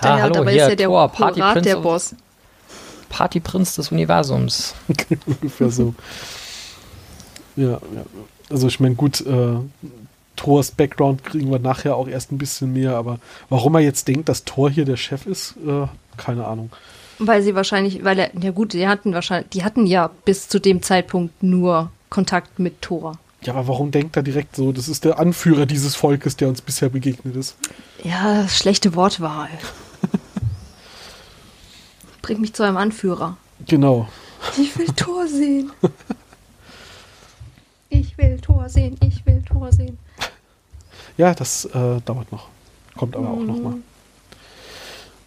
Ah, 0.00 0.16
ja, 0.16 0.22
hallo, 0.22 0.34
dabei 0.34 0.52
hier, 0.52 0.62
ist 0.62 0.68
ja 0.70 0.74
der 0.74 0.88
Thor, 0.88 1.08
Pirat 1.10 1.36
Partyprinz 1.36 1.64
der 1.64 1.76
Boss. 1.76 2.14
Partyprinz 3.08 3.74
des 3.76 3.92
Universums. 3.92 4.74
Ungefähr 5.26 5.70
so. 5.70 5.94
Ja, 7.54 7.72
ja. 7.72 8.04
Also 8.50 8.66
ich 8.66 8.80
meine, 8.80 8.96
gut, 8.96 9.20
äh, 9.20 9.56
Thors 10.34 10.72
Background 10.72 11.22
kriegen 11.24 11.50
wir 11.50 11.58
nachher 11.58 11.94
auch 11.94 12.08
erst 12.08 12.32
ein 12.32 12.38
bisschen 12.38 12.72
mehr, 12.72 12.96
aber 12.96 13.20
warum 13.48 13.74
er 13.74 13.80
jetzt 13.80 14.08
denkt, 14.08 14.28
dass 14.28 14.44
Thor 14.44 14.70
hier 14.70 14.86
der 14.86 14.96
Chef 14.96 15.26
ist, 15.26 15.56
äh, 15.66 15.86
keine 16.16 16.46
Ahnung. 16.46 16.70
Weil 17.18 17.42
sie 17.42 17.54
wahrscheinlich, 17.54 18.04
weil 18.04 18.18
er, 18.18 18.30
ja 18.38 18.50
gut, 18.50 18.72
die 18.72 18.88
hatten 18.88 19.14
wahrscheinlich, 19.14 19.50
die 19.50 19.64
hatten 19.64 19.86
ja 19.86 20.10
bis 20.24 20.48
zu 20.48 20.58
dem 20.58 20.82
Zeitpunkt 20.82 21.42
nur 21.42 21.90
Kontakt 22.10 22.58
mit 22.58 22.82
Thor. 22.82 23.18
Ja, 23.42 23.54
aber 23.54 23.68
warum 23.68 23.90
denkt 23.90 24.16
er 24.16 24.22
direkt 24.22 24.56
so, 24.56 24.72
das 24.72 24.88
ist 24.88 25.04
der 25.04 25.18
Anführer 25.18 25.66
dieses 25.66 25.96
Volkes, 25.96 26.36
der 26.36 26.48
uns 26.48 26.62
bisher 26.62 26.88
begegnet 26.88 27.36
ist? 27.36 27.56
Ja, 28.04 28.48
schlechte 28.48 28.94
Wortwahl. 28.94 29.48
Bringt 32.22 32.40
mich 32.40 32.52
zu 32.52 32.62
einem 32.62 32.76
Anführer. 32.76 33.36
Genau. 33.66 34.08
Ich 34.58 34.76
will 34.78 34.86
Thor 34.96 35.26
sehen. 35.26 35.72
Ich 37.88 38.16
will 38.16 38.40
Thor 38.40 38.68
sehen, 38.68 38.96
ich 39.00 39.26
will 39.26 39.42
Thor 39.42 39.72
sehen. 39.72 39.98
Ja, 41.16 41.34
das 41.34 41.64
äh, 41.66 42.00
dauert 42.04 42.30
noch. 42.32 42.48
Kommt 42.96 43.16
aber 43.16 43.28
auch 43.28 43.42
noch 43.42 43.58
mal. 43.58 43.74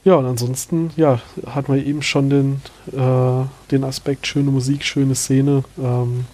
Ja, 0.06 0.16
und 0.16 0.26
ansonsten, 0.28 0.92
ja, 0.96 1.20
hatten 1.48 1.74
wir 1.74 1.84
eben 1.84 2.04
schon 2.04 2.30
den, 2.30 2.62
äh, 2.94 3.46
den 3.72 3.84
Aspekt 3.84 4.28
schöne 4.28 4.52
Musik, 4.52 4.86
schöne 4.86 5.16
Szene. 5.16 5.64
Ähm, 5.78 6.26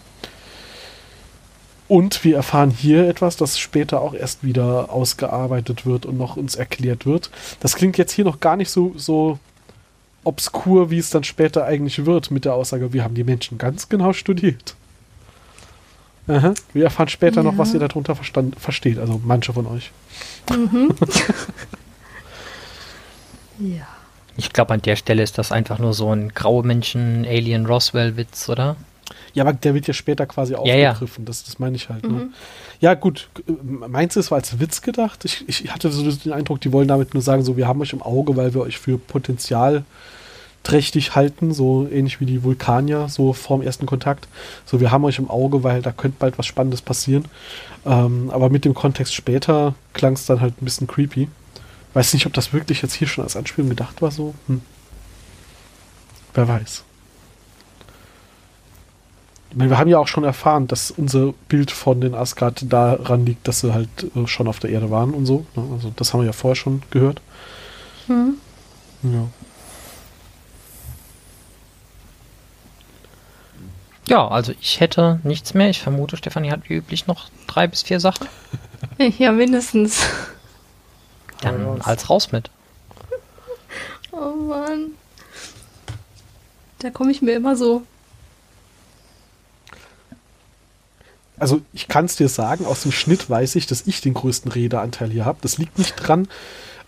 und 1.87 2.23
wir 2.25 2.35
erfahren 2.35 2.69
hier 2.69 3.07
etwas, 3.07 3.37
das 3.37 3.57
später 3.57 4.01
auch 4.01 4.13
erst 4.13 4.43
wieder 4.43 4.91
ausgearbeitet 4.91 5.85
wird 5.85 6.05
und 6.05 6.17
noch 6.17 6.35
uns 6.37 6.55
erklärt 6.55 7.05
wird. 7.05 7.31
Das 7.61 7.75
klingt 7.75 7.97
jetzt 7.97 8.11
hier 8.11 8.25
noch 8.25 8.41
gar 8.41 8.57
nicht 8.57 8.69
so, 8.69 8.93
so 8.97 9.39
obskur, 10.25 10.89
wie 10.91 10.99
es 10.99 11.09
dann 11.09 11.23
später 11.23 11.65
eigentlich 11.65 12.05
wird 12.05 12.29
mit 12.29 12.43
der 12.45 12.53
Aussage, 12.53 12.91
wir 12.93 13.03
haben 13.05 13.15
die 13.15 13.23
Menschen 13.23 13.57
ganz 13.57 13.89
genau 13.89 14.13
studiert. 14.13 14.75
Aha. 16.27 16.53
Wir 16.73 16.83
erfahren 16.83 17.07
später 17.09 17.41
noch, 17.41 17.53
Ja. 17.53 17.57
was 17.57 17.73
ihr 17.73 17.79
darunter 17.79 18.15
verstand, 18.15 18.59
versteht, 18.59 18.99
also 18.99 19.19
manche 19.25 19.53
von 19.53 19.65
euch. 19.67 19.91
Ja. 23.61 23.87
Ich 24.37 24.53
glaube, 24.53 24.73
an 24.73 24.81
der 24.81 24.95
Stelle 24.95 25.23
ist 25.23 25.37
das 25.37 25.51
einfach 25.51 25.77
nur 25.77 25.93
so 25.93 26.11
ein 26.13 26.29
graue 26.29 26.65
Menschen 26.65 27.25
Alien 27.25 27.65
Roswell 27.65 28.15
Witz, 28.17 28.47
oder? 28.49 28.75
Ja, 29.33 29.43
aber 29.43 29.53
der 29.53 29.73
wird 29.73 29.87
ja 29.87 29.93
später 29.93 30.25
quasi 30.25 30.53
Ja, 30.53 30.63
ja. 30.75 30.91
aufgegriffen. 30.91 31.25
Das, 31.25 31.43
das 31.43 31.59
meine 31.59 31.75
ich 31.75 31.89
halt. 31.89 32.03
Ne? 32.03 32.29
Ja, 32.79 32.93
gut. 32.93 33.29
äh, 33.47 33.51
Meinst 33.87 34.15
du, 34.15 34.19
es 34.21 34.31
war 34.31 34.37
als 34.37 34.59
Witz 34.59 34.81
gedacht? 34.81 35.25
Ich, 35.25 35.47
ich 35.47 35.71
hatte 35.71 35.91
so 35.91 36.09
den 36.09 36.33
Eindruck, 36.33 36.61
die 36.61 36.71
wollen 36.71 36.87
damit 36.87 37.13
nur 37.13 37.21
sagen, 37.21 37.43
so, 37.43 37.57
wir 37.57 37.67
haben 37.67 37.81
euch 37.81 37.93
im 37.93 38.01
Auge, 38.01 38.35
weil 38.37 38.53
wir 38.53 38.61
euch 38.61 38.77
für 38.77 38.97
potenzialträchtig 38.97 41.15
halten, 41.15 41.53
so 41.53 41.87
ähnlich 41.91 42.19
wie 42.19 42.25
die 42.25 42.43
Vulkanier, 42.43 43.07
so 43.09 43.33
vorm 43.33 43.61
ersten 43.61 43.85
Kontakt. 43.85 44.27
So, 44.65 44.79
wir 44.79 44.91
haben 44.91 45.03
euch 45.05 45.19
im 45.19 45.29
Auge, 45.29 45.63
weil 45.63 45.81
da 45.81 45.91
könnte 45.91 46.17
bald 46.19 46.37
was 46.37 46.45
Spannendes 46.45 46.81
passieren. 46.81 47.25
Ähm, 47.85 48.29
aber 48.31 48.49
mit 48.49 48.65
dem 48.65 48.73
Kontext 48.73 49.13
später 49.13 49.75
klang 49.93 50.13
es 50.13 50.25
dann 50.25 50.41
halt 50.41 50.61
ein 50.61 50.65
bisschen 50.65 50.87
creepy. 50.87 51.27
Weiß 51.93 52.13
nicht, 52.13 52.25
ob 52.25 52.33
das 52.33 52.53
wirklich 52.53 52.81
jetzt 52.81 52.93
hier 52.93 53.07
schon 53.07 53.23
als 53.23 53.35
Anspielung 53.35 53.69
gedacht 53.69 54.01
war, 54.01 54.11
so. 54.11 54.33
Hm. 54.47 54.61
Wer 56.33 56.47
weiß. 56.47 56.83
Ich 59.49 59.57
meine, 59.57 59.69
wir 59.69 59.77
haben 59.77 59.89
ja 59.89 59.99
auch 59.99 60.07
schon 60.07 60.23
erfahren, 60.23 60.67
dass 60.67 60.91
unser 60.91 61.33
Bild 61.49 61.71
von 61.71 61.99
den 61.99 62.15
Asgard 62.15 62.71
daran 62.71 63.25
liegt, 63.25 63.45
dass 63.49 63.59
sie 63.59 63.73
halt 63.73 63.89
äh, 64.15 64.25
schon 64.25 64.47
auf 64.47 64.59
der 64.59 64.69
Erde 64.69 64.89
waren 64.91 65.13
und 65.13 65.25
so. 65.25 65.45
Ne? 65.55 65.63
Also 65.73 65.91
das 65.93 66.13
haben 66.13 66.21
wir 66.21 66.27
ja 66.27 66.31
vorher 66.31 66.55
schon 66.55 66.81
gehört. 66.89 67.21
Hm. 68.07 68.35
Ja. 69.03 69.27
Ja, 74.07 74.27
also 74.27 74.53
ich 74.59 74.79
hätte 74.79 75.19
nichts 75.23 75.53
mehr. 75.53 75.69
Ich 75.69 75.81
vermute, 75.81 76.17
Stefanie 76.17 76.51
hat 76.51 76.69
wie 76.69 76.75
üblich 76.75 77.07
noch 77.07 77.29
drei 77.47 77.67
bis 77.67 77.83
vier 77.83 77.99
Sachen. 77.99 78.27
Ja, 79.17 79.31
mindestens. 79.31 80.05
Dann 81.41 81.65
raus. 81.65 81.79
als 81.83 82.09
raus 82.09 82.31
mit. 82.31 82.49
Oh 84.13 84.35
Mann. 84.35 84.87
Da 86.79 86.89
komme 86.89 87.11
ich 87.11 87.21
mir 87.21 87.31
immer 87.31 87.55
so. 87.55 87.83
Also 91.41 91.61
ich 91.73 91.87
kann 91.87 92.05
es 92.05 92.17
dir 92.17 92.27
sagen, 92.27 92.65
aus 92.65 92.83
dem 92.83 92.91
Schnitt 92.91 93.29
weiß 93.29 93.55
ich, 93.55 93.67
dass 93.67 93.87
ich 93.87 94.01
den 94.01 94.13
größten 94.13 94.51
Redeanteil 94.51 95.09
hier 95.09 95.25
habe. 95.25 95.39
Das 95.41 95.57
liegt 95.57 95.79
nicht 95.79 95.95
dran, 95.95 96.27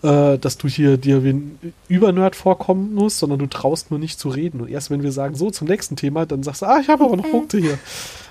äh, 0.02 0.38
dass 0.38 0.58
du 0.58 0.68
hier 0.68 0.96
dir 0.96 1.24
wie 1.24 1.30
ein 1.30 1.58
Übernerd 1.88 2.36
vorkommen 2.36 2.94
musst, 2.94 3.18
sondern 3.18 3.38
du 3.38 3.46
traust 3.46 3.90
nur 3.90 3.98
nicht 3.98 4.20
zu 4.20 4.28
reden. 4.28 4.60
Und 4.60 4.68
erst 4.68 4.90
wenn 4.90 5.02
wir 5.02 5.10
sagen, 5.10 5.34
so 5.34 5.50
zum 5.50 5.66
nächsten 5.66 5.96
Thema, 5.96 6.26
dann 6.26 6.42
sagst 6.42 6.62
du, 6.62 6.66
ah, 6.66 6.78
ich 6.78 6.88
habe 6.88 7.04
aber 7.04 7.16
noch 7.16 7.28
Punkte 7.28 7.58
hier. 7.58 7.78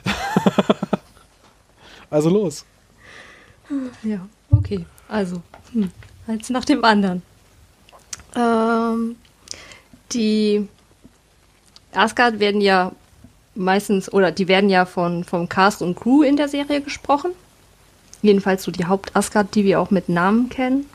also 2.10 2.30
los. 2.30 2.64
Ja, 4.04 4.28
okay. 4.52 4.86
Also, 5.10 5.42
hm, 5.74 5.92
eins 6.28 6.50
nach 6.50 6.66
dem 6.66 6.84
anderen. 6.84 7.22
Ähm, 8.36 9.16
die 10.12 10.68
Asgard 11.94 12.40
werden 12.40 12.62
ja 12.62 12.92
meistens, 13.56 14.12
oder 14.12 14.32
die 14.32 14.48
werden 14.48 14.70
ja 14.70 14.86
von, 14.86 15.24
vom 15.24 15.50
Cast 15.50 15.82
und 15.82 15.96
Crew 15.96 16.24
in 16.24 16.38
der 16.38 16.48
Serie 16.48 16.82
gesprochen. 16.82 17.32
Jedenfalls 18.22 18.64
so 18.64 18.72
die 18.72 18.86
Haupt-Asgard, 18.86 19.54
die 19.54 19.66
wir 19.66 19.80
auch 19.80 19.92
mit 19.92 20.10
Namen 20.10 20.50
kennen. 20.50 20.86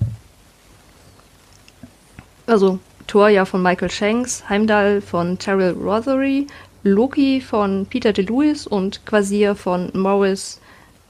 Also 2.47 2.79
Thor 3.07 3.29
ja 3.29 3.45
von 3.45 3.63
Michael 3.63 3.91
Shanks, 3.91 4.49
Heimdall 4.49 5.01
von 5.03 5.39
Terrell 5.39 5.73
Rothery, 5.73 6.47
Loki 6.83 7.41
von 7.41 7.87
Peter 7.87 8.13
DeLuis 8.13 8.67
und 8.67 9.05
Quasir 9.05 9.55
von 9.55 9.91
Morris 9.95 10.61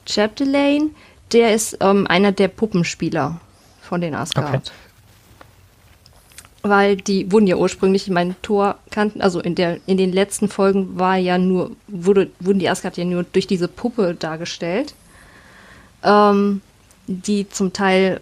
Chapdelaine. 0.07 0.91
Der 1.33 1.55
ist 1.55 1.77
ähm, 1.81 2.07
einer 2.07 2.33
der 2.33 2.49
Puppenspieler 2.49 3.41
von 3.89 4.01
den 4.01 4.15
Asgard. 4.15 4.55
Okay. 4.55 4.71
Weil 6.63 6.97
die 6.97 7.31
wurden 7.33 7.47
ja 7.47 7.57
ursprünglich, 7.57 8.07
ich 8.07 8.13
meine, 8.13 8.35
Thor 8.43 8.79
kannten, 8.91 9.21
also 9.23 9.41
in 9.41 9.55
der, 9.55 9.79
in 9.87 9.97
den 9.97 10.13
letzten 10.13 10.49
Folgen 10.49 10.99
war 10.99 11.17
ja 11.17 11.39
nur, 11.39 11.73
wurde, 11.87 12.31
wurden 12.41 12.59
die 12.59 12.69
Asgard 12.69 12.97
ja 12.97 13.05
nur 13.05 13.23
durch 13.25 13.47
diese 13.47 13.69
Puppe 13.69 14.15
dargestellt. 14.15 14.95
Ähm, 16.03 16.61
die 17.09 17.49
zum 17.49 17.73
Teil 17.73 18.21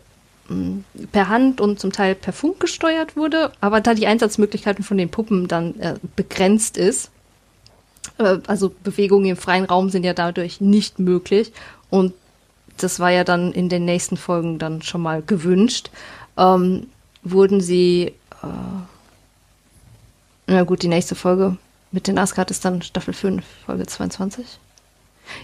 mh, 0.49 0.85
per 1.13 1.29
Hand 1.29 1.61
und 1.61 1.79
zum 1.81 1.93
Teil 1.93 2.15
per 2.15 2.33
Funk 2.33 2.61
gesteuert 2.61 3.17
wurde, 3.17 3.53
aber 3.61 3.81
da 3.81 3.95
die 3.95 4.07
Einsatzmöglichkeiten 4.07 4.85
von 4.85 4.97
den 4.97 5.11
Puppen 5.11 5.49
dann 5.49 5.79
äh, 5.81 5.95
begrenzt 6.15 6.79
ist, 6.79 7.11
äh, 8.19 8.39
also 8.47 8.73
Bewegungen 8.83 9.27
im 9.27 9.37
freien 9.37 9.65
Raum 9.65 9.91
sind 9.91 10.05
ja 10.05 10.15
dadurch 10.15 10.61
nicht 10.61 10.99
möglich 10.99 11.53
und 11.91 12.15
das 12.77 13.01
war 13.01 13.11
ja 13.11 13.25
dann 13.25 13.53
in 13.53 13.69
den 13.69 13.85
nächsten 13.85 14.17
Folgen 14.17 14.59
dann 14.59 14.83
schon 14.83 15.03
mal 15.03 15.23
gewünscht, 15.23 15.91
ähm, 16.37 16.87
wurden 17.23 17.61
sie, 17.61 18.13
äh, 18.43 18.47
na 20.47 20.63
gut, 20.65 20.83
die 20.83 20.89
nächste 20.89 21.15
Folge 21.15 21.57
mit 21.93 22.07
den 22.07 22.19
Asgard 22.19 22.51
ist 22.51 22.65
dann 22.65 22.83
Staffel 22.83 23.15
5, 23.15 23.45
Folge 23.65 23.87
22. 23.87 24.59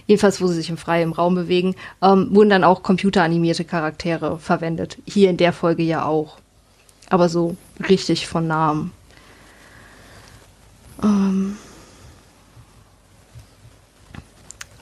Jedenfalls, 0.07 0.41
wo 0.41 0.47
sie 0.47 0.55
sich 0.55 0.69
im 0.69 0.77
freien 0.77 1.11
Raum 1.11 1.35
bewegen, 1.35 1.75
ähm, 2.01 2.29
wurden 2.31 2.49
dann 2.49 2.63
auch 2.63 2.83
computeranimierte 2.83 3.65
Charaktere 3.65 4.39
verwendet. 4.39 4.97
Hier 5.05 5.29
in 5.29 5.37
der 5.37 5.53
Folge 5.53 5.83
ja 5.83 6.05
auch. 6.05 6.37
Aber 7.09 7.27
so 7.27 7.57
richtig 7.89 8.27
von 8.27 8.47
Namen. 8.47 8.91
Ähm, 11.03 11.57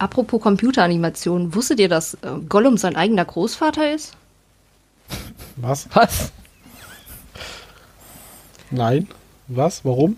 apropos 0.02 0.42
Computeranimation, 0.42 1.54
wusstet 1.54 1.80
ihr, 1.80 1.90
dass 1.90 2.16
äh, 2.16 2.40
Gollum 2.50 2.78
sein 2.78 2.96
eigener 2.96 3.26
Großvater 3.26 3.94
ist? 3.94 4.14
Was? 5.58 5.88
Was? 5.94 6.32
Nein? 8.72 9.08
Was? 9.48 9.84
Warum? 9.86 10.18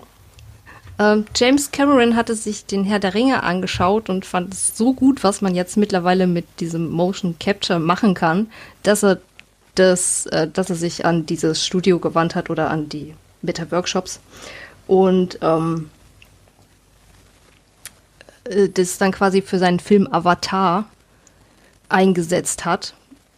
Ähm, 0.99 1.26
James 1.35 1.72
Cameron 1.72 2.15
hatte 2.15 2.35
sich 2.35 2.65
den 2.65 2.84
Herr 2.84 2.99
der 2.99 3.14
Ringe 3.14 3.43
angeschaut 3.43 4.10
und 4.10 4.26
fand 4.26 4.53
es 4.53 4.77
so 4.77 4.93
gut, 4.93 5.23
was 5.23 5.41
man 5.41 5.55
jetzt 5.55 5.76
mittlerweile 5.76 6.27
mit 6.27 6.45
diesem 6.60 6.89
Motion 6.89 7.35
Capture 7.39 7.80
machen 7.80 8.14
kann, 8.14 8.51
dass 8.84 9.03
er 9.03 9.19
das, 9.76 10.27
äh, 10.27 10.47
dass 10.47 10.69
er 10.69 10.76
sich 10.76 11.05
an 11.05 11.26
dieses 11.26 11.65
Studio 11.65 11.99
gewandt 11.99 12.35
hat 12.35 12.49
oder 12.49 12.69
an 12.69 12.89
die 12.89 13.15
Meta-Workshops 13.41 14.19
und 14.88 15.39
ähm, 15.41 15.89
äh, 15.89 15.93
das 18.44 18.98
dann 18.98 19.11
quasi 19.11 19.41
für 19.41 19.60
seinen 19.60 19.80
Film 19.80 20.07
Avatar 20.11 20.86
eingesetzt 21.90 22.65
hat 22.65 22.94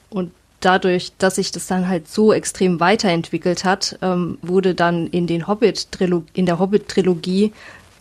und 0.10 0.32
dadurch, 0.62 1.12
dass 1.18 1.36
sich 1.36 1.52
das 1.52 1.68
dann 1.68 1.88
halt 1.88 2.08
so 2.08 2.34
extrem 2.34 2.80
weiterentwickelt 2.80 3.64
hat, 3.64 4.00
ähm, 4.02 4.38
wurde 4.42 4.74
dann 4.74 5.08
in 5.08 5.28
den 5.28 5.48
Hobbit 5.48 5.88
in 6.34 6.46
der 6.46 6.60
Hobbit-Trilogie 6.60 7.54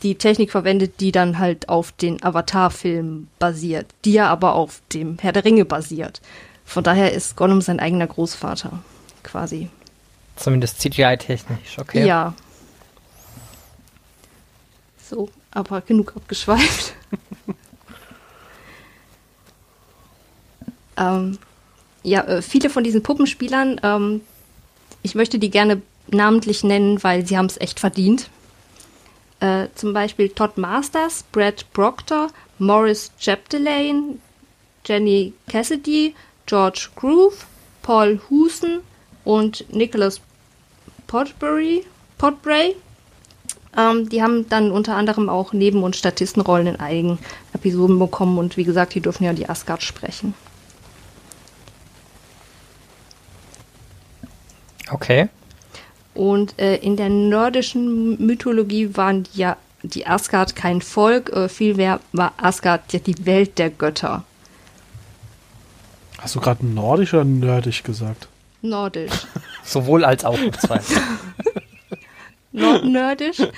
die 0.02 0.14
Technik 0.16 0.51
verwendet, 0.51 1.01
die 1.01 1.12
dann 1.12 1.39
halt 1.39 1.68
auf 1.68 1.93
den 1.93 2.22
Avatar-Film 2.22 3.28
basiert, 3.39 3.86
die 4.05 4.12
ja 4.12 4.28
aber 4.28 4.55
auf 4.55 4.81
dem 4.93 5.18
Herr 5.20 5.32
der 5.32 5.44
Ringe 5.44 5.64
basiert. 5.64 6.20
Von 6.64 6.85
daher 6.85 7.12
ist 7.12 7.36
Gollum 7.36 7.60
sein 7.60 7.81
eigener 7.81 8.06
Großvater, 8.06 8.82
quasi. 9.22 9.68
Zumindest 10.36 10.81
CGI-technisch, 10.81 11.78
okay. 11.78 12.06
Ja. 12.06 12.35
So, 15.09 15.28
aber 15.55 15.81
genug 15.81 16.14
abgeschweift. 16.16 16.94
ähm, 20.97 21.39
ja, 22.02 22.20
äh, 22.22 22.43
viele 22.43 22.68
von 22.68 22.85
diesen 22.85 23.02
Puppenspielern, 23.02 23.81
ähm, 23.82 24.20
ich 25.02 25.14
möchte 25.14 25.39
die 25.39 25.51
gerne 25.51 25.81
namentlich 26.09 26.64
nennen, 26.64 27.02
weil 27.02 27.26
sie 27.26 27.39
haben 27.39 27.47
es 27.47 27.60
echt 27.60 27.81
verdient. 27.81 28.28
Äh, 29.40 29.68
zum 29.74 29.93
Beispiel 29.93 30.28
Todd 30.28 30.59
Masters, 30.59 31.24
Brad 31.32 31.70
Proctor, 31.72 32.28
Morris 32.59 33.10
Chapdelaine, 33.18 34.20
Jenny 34.86 35.32
Cassidy, 35.48 36.14
George 36.47 36.89
Groove, 36.94 37.47
Paul 37.82 38.20
Husen 38.28 38.81
und 39.24 39.64
Nicholas 39.72 40.20
Potbury, 41.06 41.85
Potbray. 42.18 42.76
Ähm, 43.76 44.09
die 44.09 44.22
haben 44.22 44.48
dann 44.48 44.70
unter 44.70 44.96
anderem 44.96 45.28
auch 45.28 45.52
Neben- 45.52 45.82
und 45.82 45.96
Statistenrollen 45.96 46.66
in 46.66 46.76
einigen 46.76 47.18
Episoden 47.52 47.98
bekommen 47.98 48.38
und 48.38 48.56
wie 48.56 48.64
gesagt, 48.64 48.94
die 48.94 49.01
dürfen 49.01 49.24
ja 49.24 49.32
die 49.32 49.48
Asgard 49.48 49.82
sprechen. 49.82 50.34
Okay. 54.90 55.28
Und 56.14 56.59
äh, 56.60 56.76
in 56.76 56.96
der 56.96 57.09
nordischen 57.09 58.24
Mythologie 58.24 58.96
waren 58.96 59.26
ja 59.32 59.56
die 59.82 60.06
Asgard 60.06 60.55
kein 60.55 60.80
Volk, 60.80 61.30
äh, 61.30 61.48
vielmehr 61.48 62.01
war 62.12 62.32
Asgard 62.36 62.92
ja 62.92 63.01
die 63.01 63.26
Welt 63.26 63.59
der 63.59 63.70
Götter. 63.70 64.24
Hast 66.18 66.36
du 66.36 66.40
gerade 66.40 66.64
nordisch 66.64 67.12
oder 67.12 67.24
nerdisch 67.24 67.82
gesagt? 67.82 68.28
Nordisch. 68.62 69.26
Sowohl 69.64 70.05
als 70.05 70.24
auch. 70.24 70.38
Nordnerdisch? 72.55 73.39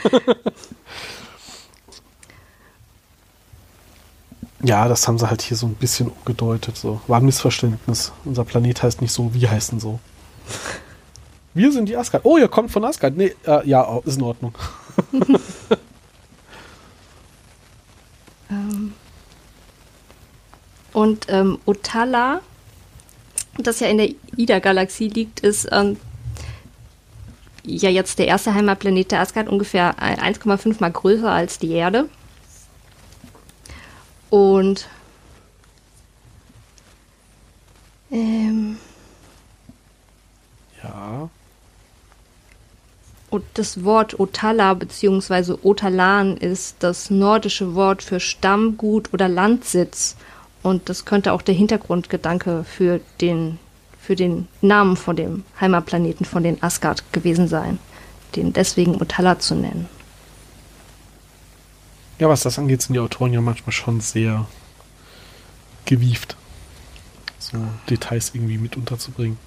Ja, 4.63 4.89
das 4.89 5.07
haben 5.07 5.17
sie 5.17 5.31
halt 5.31 5.43
hier 5.43 5.57
so 5.57 5.67
ein 5.67 5.75
bisschen 5.75 6.09
umgedeutet. 6.09 6.77
So. 6.77 7.01
War 7.07 7.21
ein 7.21 7.27
Missverständnis. 7.27 8.11
Unser 8.25 8.45
Planet 8.45 8.83
heißt 8.83 9.01
nicht 9.01 9.13
so, 9.13 9.33
wir 9.33 9.49
heißen 9.49 9.79
so. 9.79 10.01
Wir 11.55 11.71
sind 11.71 11.89
die 11.89 11.97
Asgard. 11.97 12.25
Oh, 12.25 12.37
ihr 12.37 12.49
kommt 12.49 12.73
von 12.73 12.85
Asgard. 12.85 13.17
Nee, 13.17 13.35
äh, 13.47 13.69
ja, 13.69 13.87
oh, 13.89 14.03
ist 14.05 14.17
in 14.17 14.23
Ordnung. 14.23 14.55
Ähm. 18.49 18.95
Und 20.93 21.27
ähm, 21.29 21.59
Otala, 21.67 22.41
das 23.59 23.81
ja 23.81 23.89
in 23.89 23.99
der 23.99 24.11
Ida-Galaxie 24.37 25.09
liegt, 25.09 25.41
ist 25.41 25.69
ähm, 25.73 25.97
ja 27.67 27.91
jetzt 27.91 28.19
der 28.19 28.27
erste 28.29 28.55
Heimatplanet 28.55 29.13
der 29.13 29.21
Asgard, 29.21 29.49
ungefähr 29.49 29.99
1,5 29.99 30.77
mal 30.81 30.93
größer 30.93 31.31
als 31.31 31.59
die 31.59 31.73
Erde. 31.73 32.09
Und 34.31 34.89
ähm, 38.11 38.79
Ja. 40.87 41.29
Und 43.29 43.45
das 43.55 43.85
Wort 43.85 44.19
Otala 44.21 44.75
bzw. 44.75 45.57
Otalan 45.63 46.37
ist 46.37 46.77
das 46.81 47.11
nordische 47.11 47.75
Wort 47.75 48.03
für 48.03 48.21
Stammgut 48.21 49.13
oder 49.13 49.29
Landsitz. 49.29 50.17
Und 50.63 50.89
das 50.89 51.05
könnte 51.05 51.33
auch 51.33 51.43
der 51.43 51.55
Hintergrundgedanke 51.55 52.65
für 52.65 53.01
den, 53.21 53.59
für 54.07 54.15
den 54.15 54.47
Namen 54.61 54.97
von 54.97 55.17
dem 55.17 55.43
Heimatplaneten 55.61 56.25
von 56.25 56.45
den 56.45 56.63
Asgard 56.63 57.03
gewesen 57.13 57.49
sein. 57.49 57.81
Den 58.37 58.53
deswegen 58.53 59.01
Otala 59.03 59.41
zu 59.41 59.57
nennen. 59.57 59.89
Ja, 62.21 62.29
was 62.29 62.43
das 62.43 62.57
angeht, 62.57 62.83
sind 62.83 62.95
die 62.95 63.01
Autoren 63.01 63.33
ja 63.33 63.41
manchmal 63.41 63.73
schon 63.73 64.01
sehr 64.01 64.47
gewieft. 65.87 66.37
So 67.41 67.59
Details 67.91 68.31
irgendwie 68.33 68.59
mit 68.59 68.77
unterzubringen. 68.77 69.39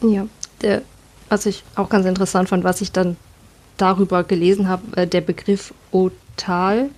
Ja, 0.00 0.28
der, 0.62 0.82
was 1.28 1.44
ich 1.46 1.64
auch 1.74 1.88
ganz 1.88 2.06
interessant 2.06 2.48
fand, 2.48 2.62
was 2.62 2.82
ich 2.82 2.92
dann 2.92 3.16
darüber 3.78 4.22
gelesen 4.22 4.68
habe, 4.68 4.96
äh, 4.96 5.06
der 5.08 5.22
Begriff 5.22 5.74
Otal 5.90 6.90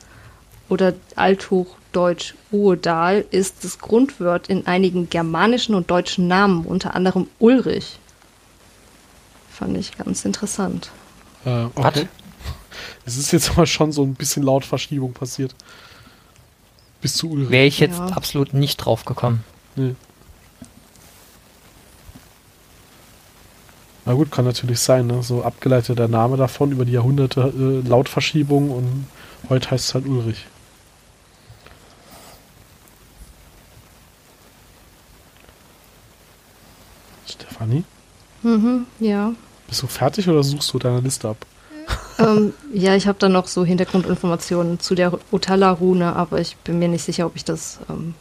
oder 0.68 0.94
Althochdeutsch 1.14 2.34
Uodal 2.52 3.24
ist 3.30 3.64
das 3.64 3.78
Grundwort 3.78 4.48
in 4.48 4.66
einigen 4.66 5.08
germanischen 5.08 5.74
und 5.74 5.90
deutschen 5.90 6.28
Namen, 6.28 6.64
unter 6.66 6.94
anderem 6.94 7.28
Ulrich. 7.38 7.98
Fand 9.50 9.76
ich 9.76 9.96
ganz 9.96 10.24
interessant. 10.24 10.90
Äh, 11.44 11.66
okay. 11.74 12.08
Es 13.04 13.16
ist 13.16 13.32
jetzt 13.32 13.50
aber 13.50 13.66
schon 13.66 13.92
so 13.92 14.02
ein 14.02 14.14
bisschen 14.14 14.42
laut 14.42 14.64
Verschiebung 14.64 15.12
passiert. 15.12 15.54
Bis 17.00 17.14
zu 17.14 17.30
Ulrich. 17.30 17.50
Wäre 17.50 17.66
ich 17.66 17.78
jetzt 17.78 17.98
ja. 17.98 18.06
absolut 18.08 18.52
nicht 18.52 18.76
drauf 18.78 19.04
gekommen. 19.04 19.44
Nee. 19.76 19.94
Na 24.04 24.14
gut, 24.14 24.30
kann 24.30 24.44
natürlich 24.44 24.78
sein, 24.80 25.06
ne? 25.06 25.22
So 25.22 25.42
abgeleiteter 25.42 26.06
Name 26.06 26.36
davon 26.36 26.70
über 26.70 26.84
die 26.84 26.92
Jahrhunderte 26.92 27.52
äh, 27.56 27.88
Lautverschiebung 27.88 28.70
und 28.70 29.06
heute 29.48 29.70
heißt 29.70 29.88
es 29.88 29.94
halt 29.94 30.06
Ulrich. 30.06 30.46
Stefanie? 37.56 37.84
Mhm, 38.42 38.86
ja. 39.00 39.32
Bist 39.66 39.82
du 39.82 39.86
fertig 39.86 40.28
oder 40.28 40.42
suchst 40.42 40.72
du 40.72 40.78
deine 40.78 41.00
Liste 41.00 41.30
ab? 41.30 41.38
ähm, 42.18 42.52
ja, 42.72 42.94
ich 42.94 43.06
habe 43.06 43.18
da 43.18 43.28
noch 43.28 43.46
so 43.46 43.64
Hintergrundinformationen 43.64 44.80
zu 44.80 44.94
der 44.94 45.18
Utala-Rune, 45.32 46.14
aber 46.14 46.40
ich 46.40 46.56
bin 46.58 46.78
mir 46.78 46.88
nicht 46.88 47.04
sicher, 47.04 47.26
ob 47.26 47.36
ich 47.36 47.44
das 47.44 47.78
ähm, 47.88 48.14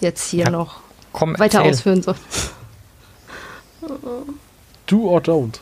jetzt 0.00 0.28
hier 0.30 0.44
ja, 0.44 0.50
noch 0.50 0.80
komm, 1.12 1.38
weiter 1.38 1.58
erzähl. 1.58 1.72
ausführen 1.72 2.02
soll. 2.02 2.16
Do 4.86 5.08
or 5.08 5.20
don't. 5.20 5.58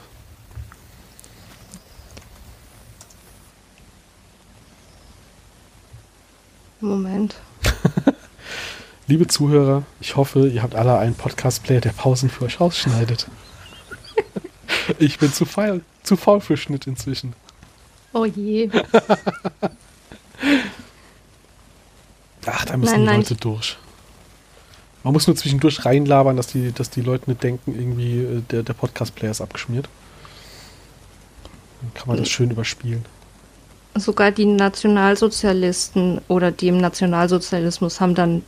Moment. 6.81 7.37
Liebe 9.09 9.27
Zuhörer, 9.27 9.83
ich 10.01 10.17
hoffe, 10.17 10.49
ihr 10.49 10.63
habt 10.63 10.77
alle 10.77 10.97
einen 10.97 11.15
Podcast-Player, 11.15 11.81
der 11.81 11.91
Pausen 11.91 12.31
für 12.31 12.45
euch 12.45 12.61
rausschneidet. 12.61 13.27
ich 14.99 15.19
bin 15.19 15.33
zu 15.33 15.45
faul, 15.45 15.81
zu 16.05 16.17
faul 16.17 16.41
für 16.41 16.57
Schnitt 16.57 16.87
inzwischen. 16.87 17.35
Oh 18.13 18.25
je. 18.25 18.71
Ach, 22.47 22.65
da 22.65 22.77
müssen 22.77 22.93
nein, 22.93 23.01
die 23.01 23.07
nein, 23.07 23.17
Leute 23.21 23.35
durch. 23.35 23.77
Man 25.03 25.13
muss 25.13 25.27
nur 25.27 25.35
zwischendurch 25.35 25.85
reinlabern, 25.85 26.37
dass 26.37 26.47
die, 26.47 26.71
dass 26.71 26.89
die 26.89 27.01
Leute 27.01 27.29
nicht 27.29 27.43
denken, 27.43 27.75
irgendwie 27.75 28.21
äh, 28.21 28.41
der, 28.51 28.63
der 28.63 28.75
Podcast-Player 28.75 29.33
ist 29.33 29.41
abgeschmiert. 29.41 29.89
Dann 31.81 31.93
kann 31.95 32.07
man 32.07 32.19
das 32.19 32.29
schön 32.29 32.53
überspielen. 32.53 33.05
Sogar 33.95 34.31
die 34.31 34.47
Nationalsozialisten 34.47 36.21
oder 36.29 36.51
die 36.51 36.69
im 36.69 36.79
Nationalsozialismus 36.79 38.01
haben 38.01 38.15
dann 38.15 38.43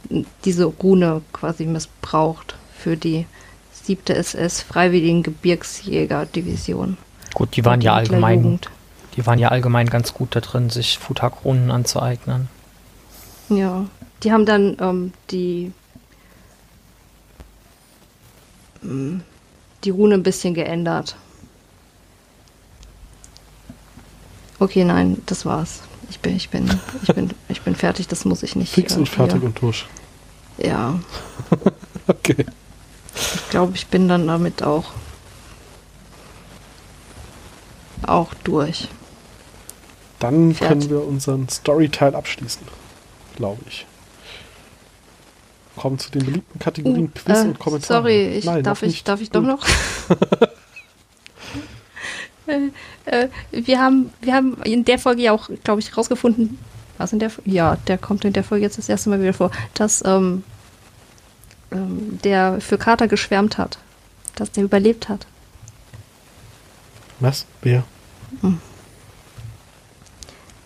diese 0.45 0.65
Rune 0.65 1.21
quasi 1.33 1.67
missbraucht 1.67 2.57
für 2.77 2.97
die 2.97 3.27
siebte 3.73 4.15
SS 4.15 4.63
Freiwilligen 4.63 5.23
Gebirgsjäger-Division. 5.23 6.97
Gut, 7.35 7.57
die 7.57 7.65
waren 7.65 7.83
ja 7.83 7.95
allgemein, 7.95 8.59
die 9.17 9.27
waren 9.27 9.39
ja 9.39 9.49
allgemein 9.49 9.91
ganz 9.91 10.15
gut 10.15 10.35
da 10.35 10.41
drin, 10.41 10.71
sich 10.71 10.99
Futakronen 10.99 11.71
anzueignen. 11.71 12.49
Ja, 13.51 13.85
die 14.23 14.33
haben 14.33 14.47
dann 14.47 14.77
ähm, 14.81 15.13
die 15.31 15.73
die 19.85 19.91
Rune 19.91 20.15
ein 20.15 20.23
bisschen 20.23 20.55
geändert. 20.55 21.17
Okay, 24.65 24.83
nein, 24.83 25.21
das 25.27 25.45
war's. 25.45 25.83
Ich 26.09 26.21
bin, 26.21 26.37
ich 26.37 26.49
bin, 26.49 26.81
ich 27.03 27.15
bin, 27.15 27.31
ich 27.51 27.61
bin 27.61 27.75
fertig, 27.75 28.09
das 28.09 28.25
muss 28.25 28.43
ich 28.43 28.57
nicht. 28.57 28.73
Fix 28.73 28.97
und 28.97 29.07
fertig 29.07 29.43
und 29.43 29.61
durch. 29.61 29.85
Ja. 30.57 30.99
okay. 32.07 32.47
Ich 33.15 33.51
glaube, 33.51 33.73
ich 33.75 33.89
bin 33.89 34.09
dann 34.09 34.27
damit 34.27 34.63
auch 34.63 34.87
auch 38.07 38.33
durch. 38.43 38.89
Dann 40.19 40.55
Fertig. 40.55 40.69
können 40.69 40.91
wir 40.91 41.07
unseren 41.07 41.47
Storyteil 41.51 42.15
abschließen, 42.15 42.67
glaube 43.37 43.61
ich 43.69 43.87
kommen 45.77 45.99
zu 45.99 46.11
den 46.11 46.25
beliebten 46.25 46.59
Kategorien 46.59 47.07
uh, 47.07 47.11
Quiz 47.15 47.39
äh, 47.39 47.43
und 47.43 47.59
Kommentare. 47.59 48.03
Sorry, 48.03 48.27
ich, 48.39 48.45
Nein, 48.45 48.63
darf, 48.63 48.83
ich, 48.83 49.05
darf 49.05 49.21
ich 49.21 49.31
doch 49.31 49.43
noch? 49.43 49.67
äh, 53.05 53.29
wir, 53.51 53.81
haben, 53.81 54.13
wir 54.21 54.35
haben 54.35 54.57
in 54.63 54.85
der 54.85 54.99
Folge 54.99 55.23
ja 55.23 55.33
auch, 55.33 55.49
glaube 55.63 55.81
ich, 55.81 55.97
rausgefunden, 55.97 56.59
was 56.99 57.13
in 57.13 57.19
der 57.19 57.31
Ja, 57.45 57.77
der 57.87 57.99
kommt 57.99 58.25
in 58.25 58.33
der 58.33 58.45
Folge 58.45 58.65
jetzt 58.65 58.79
das 58.79 58.89
erste 58.89 59.11
Mal 59.11 59.21
wieder 59.21 59.35
vor, 59.35 59.51
dass 59.75 60.05
ähm, 60.05 60.45
ähm, 61.71 62.19
der 62.23 62.61
für 62.61 62.79
Carter 62.79 63.09
geschwärmt 63.09 63.59
hat. 63.59 63.79
Dass 64.37 64.51
der 64.51 64.65
überlebt 64.65 65.09
hat. 65.09 65.27
Was? 67.21 67.47
Wer? 67.63 67.85
Hm. 68.41 68.61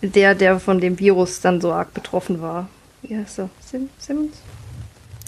Der, 0.01 0.33
der 0.33 0.59
von 0.59 0.79
dem 0.79 0.97
Virus 0.97 1.41
dann 1.41 1.61
so 1.61 1.71
arg 1.71 1.93
betroffen 1.93 2.41
war. 2.41 2.67
Wie 3.01 3.17
heißt 3.17 3.39
er? 3.39 3.49
Sim 3.59 3.89
Simmons? 3.97 4.37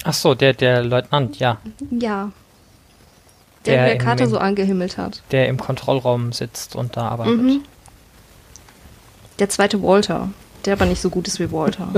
Ach 0.03 0.13
so, 0.13 0.33
der, 0.33 0.53
der 0.53 0.83
Leutnant, 0.83 1.37
ja. 1.39 1.57
Ja. 1.91 2.31
Der, 3.65 3.75
der, 3.75 3.85
der 3.85 3.97
Karte 3.97 4.27
so 4.27 4.37
angehimmelt 4.37 4.97
hat. 4.97 5.21
Der 5.31 5.47
im 5.47 5.57
Kontrollraum 5.57 6.33
sitzt 6.33 6.75
und 6.75 6.97
da 6.97 7.09
arbeitet. 7.09 7.41
Mhm. 7.41 7.63
Der 9.39 9.49
zweite 9.49 9.81
Walter. 9.81 10.29
Der 10.65 10.73
aber 10.73 10.85
nicht 10.85 11.01
so 11.01 11.09
gut 11.09 11.27
ist 11.27 11.39
wie 11.39 11.51
Walter. 11.51 11.89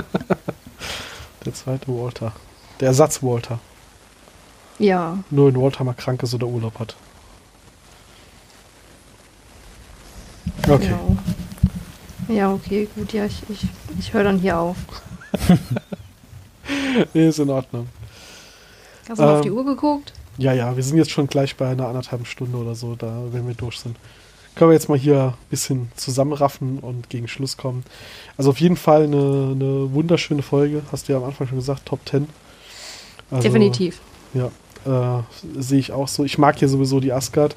der 1.46 1.54
zweite 1.54 1.88
Walter. 1.88 2.34
Der 2.80 2.90
Ersatz 2.90 3.24
Walter. 3.24 3.60
Ja. 4.80 5.20
Nur 5.30 5.48
wenn 5.48 5.62
Walter 5.62 5.84
mal 5.84 5.94
krank 5.94 6.24
ist 6.24 6.34
oder 6.34 6.48
Urlaub 6.48 6.80
hat. 6.80 6.96
Okay. 10.68 10.94
Ja, 12.28 12.34
ja 12.34 12.54
okay, 12.54 12.88
gut, 12.96 13.14
ja, 13.14 13.26
ich, 13.26 13.44
ich, 13.50 13.66
ich 14.00 14.14
höre 14.14 14.24
dann 14.24 14.40
hier 14.40 14.58
auf. 14.58 14.78
nee, 17.14 17.28
ist 17.28 17.40
in 17.40 17.50
Ordnung. 17.50 17.90
Hast 19.10 19.20
du 19.20 19.24
ähm, 19.24 19.30
auf 19.30 19.42
die 19.42 19.50
ähm, 19.50 19.56
Uhr 19.56 19.66
geguckt? 19.66 20.14
Ja, 20.38 20.54
ja, 20.54 20.76
wir 20.76 20.84
sind 20.84 20.98
jetzt 20.98 21.12
schon 21.12 21.28
gleich 21.28 21.56
bei 21.56 21.68
einer 21.68 21.88
anderthalben 21.88 22.26
Stunde 22.26 22.58
oder 22.58 22.76
so, 22.76 22.96
da, 22.96 23.24
wenn 23.32 23.48
wir 23.48 23.54
durch 23.54 23.80
sind. 23.80 23.96
Können 24.56 24.70
wir 24.70 24.76
jetzt 24.76 24.90
mal 24.90 24.98
hier 24.98 25.34
ein 25.36 25.50
bisschen 25.50 25.92
zusammenraffen 25.96 26.80
und 26.80 27.10
gegen 27.10 27.28
Schluss 27.28 27.58
kommen. 27.58 27.84
Also 28.38 28.52
auf 28.52 28.60
jeden 28.60 28.78
Fall 28.78 29.04
eine, 29.04 29.52
eine 29.52 29.94
wunderschöne 29.94 30.44
Folge, 30.44 30.84
hast 30.92 31.08
du 31.08 31.14
ja 31.14 31.18
am 31.18 31.26
Anfang 31.26 31.48
schon 31.48 31.58
gesagt, 31.58 31.86
Top 31.86 32.00
10. 32.08 32.28
Also, 33.32 33.48
Definitiv. 33.48 34.00
Ja, 34.34 34.52
äh, 34.86 35.24
sehe 35.60 35.80
ich 35.80 35.92
auch 35.92 36.08
so. 36.08 36.24
Ich 36.24 36.38
mag 36.38 36.60
ja 36.62 36.68
sowieso 36.68 37.00
die 37.00 37.14
Asgard. 37.14 37.56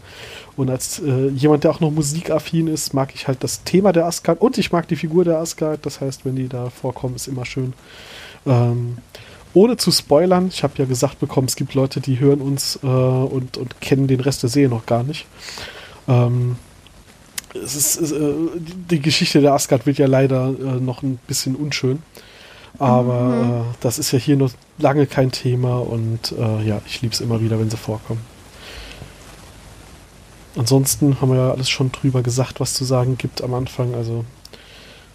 Und 0.57 0.71
als 0.71 1.01
äh, 1.01 1.29
jemand, 1.29 1.65
der 1.65 1.71
auch 1.71 1.81
noch 1.81 1.91
musikaffin 1.91 2.69
ist, 2.69 2.95
mag 2.95 3.15
ich 3.15 3.29
halt 3.29 3.45
das 3.45 3.63
Thema 3.65 3.93
der 3.93 4.07
Asgard 4.07 4.41
und 4.41 4.57
ich 4.57 4.73
mag 4.73 4.89
die 4.89 4.97
Figur 4.97 5.25
der 5.25 5.39
Asgard. 5.39 5.85
Das 5.85 6.01
heißt, 6.01 6.25
wenn 6.25 6.37
die 6.37 6.49
da 6.49 6.71
vorkommen, 6.71 7.17
ist 7.17 7.27
immer 7.27 7.45
schön. 7.45 7.75
Ähm, 8.47 8.99
ohne 9.57 9.79
zu 9.79 9.91
spoilern, 9.91 10.49
ich 10.49 10.63
habe 10.63 10.75
ja 10.77 10.85
gesagt 10.85 11.19
bekommen, 11.19 11.47
es 11.47 11.57
gibt 11.57 11.73
Leute, 11.73 12.03
die 12.03 12.21
hören 12.21 12.43
uns 12.43 12.79
äh, 12.83 12.87
und, 12.87 13.57
und 13.57 13.81
kennen 13.81 14.07
den 14.07 14.21
Rest 14.21 14.43
der 14.43 14.51
Serie 14.51 14.69
noch 14.69 14.85
gar 14.85 15.03
nicht. 15.03 15.25
Ähm, 16.07 16.57
es 17.55 17.75
ist, 17.75 18.13
äh, 18.13 18.35
die 18.91 19.01
Geschichte 19.01 19.41
der 19.41 19.55
Asgard 19.55 19.87
wird 19.87 19.97
ja 19.97 20.07
leider 20.07 20.49
äh, 20.49 20.79
noch 20.79 21.03
ein 21.03 21.19
bisschen 21.27 21.57
unschön. 21.57 22.03
Aber 22.79 23.21
mhm. 23.21 23.51
Äh, 23.51 23.65
das 23.81 23.99
ist 23.99 24.13
ja 24.13 24.19
hier 24.19 24.37
noch 24.37 24.51
lange 24.77 25.07
kein 25.07 25.33
Thema 25.33 25.79
und 25.79 26.33
äh, 26.33 26.63
ja, 26.63 26.83
ich 26.85 27.01
liebe 27.01 27.15
es 27.15 27.23
immer 27.23 27.41
wieder, 27.41 27.59
wenn 27.59 27.71
sie 27.71 27.79
vorkommen. 27.79 28.21
Ansonsten 30.59 31.19
haben 31.23 31.31
wir 31.31 31.39
ja 31.39 31.51
alles 31.53 31.71
schon 31.71 31.91
drüber 31.93 32.21
gesagt, 32.21 32.61
was 32.61 32.75
zu 32.75 32.85
sagen 32.85 33.17
gibt 33.17 33.43
am 33.43 33.55
Anfang. 33.55 33.95
Also 33.95 34.27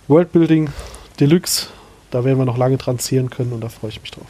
Worldbuilding 0.07 0.71
Deluxe 1.19 1.67
da 2.11 2.23
werden 2.23 2.37
wir 2.37 2.45
noch 2.45 2.57
lange 2.57 2.77
dran 2.77 2.99
zählen 2.99 3.29
können 3.29 3.53
und 3.53 3.61
da 3.61 3.69
freue 3.69 3.89
ich 3.89 4.01
mich 4.01 4.11
drauf. 4.11 4.27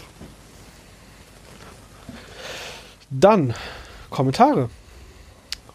Dann 3.09 3.53
Kommentare. 4.09 4.69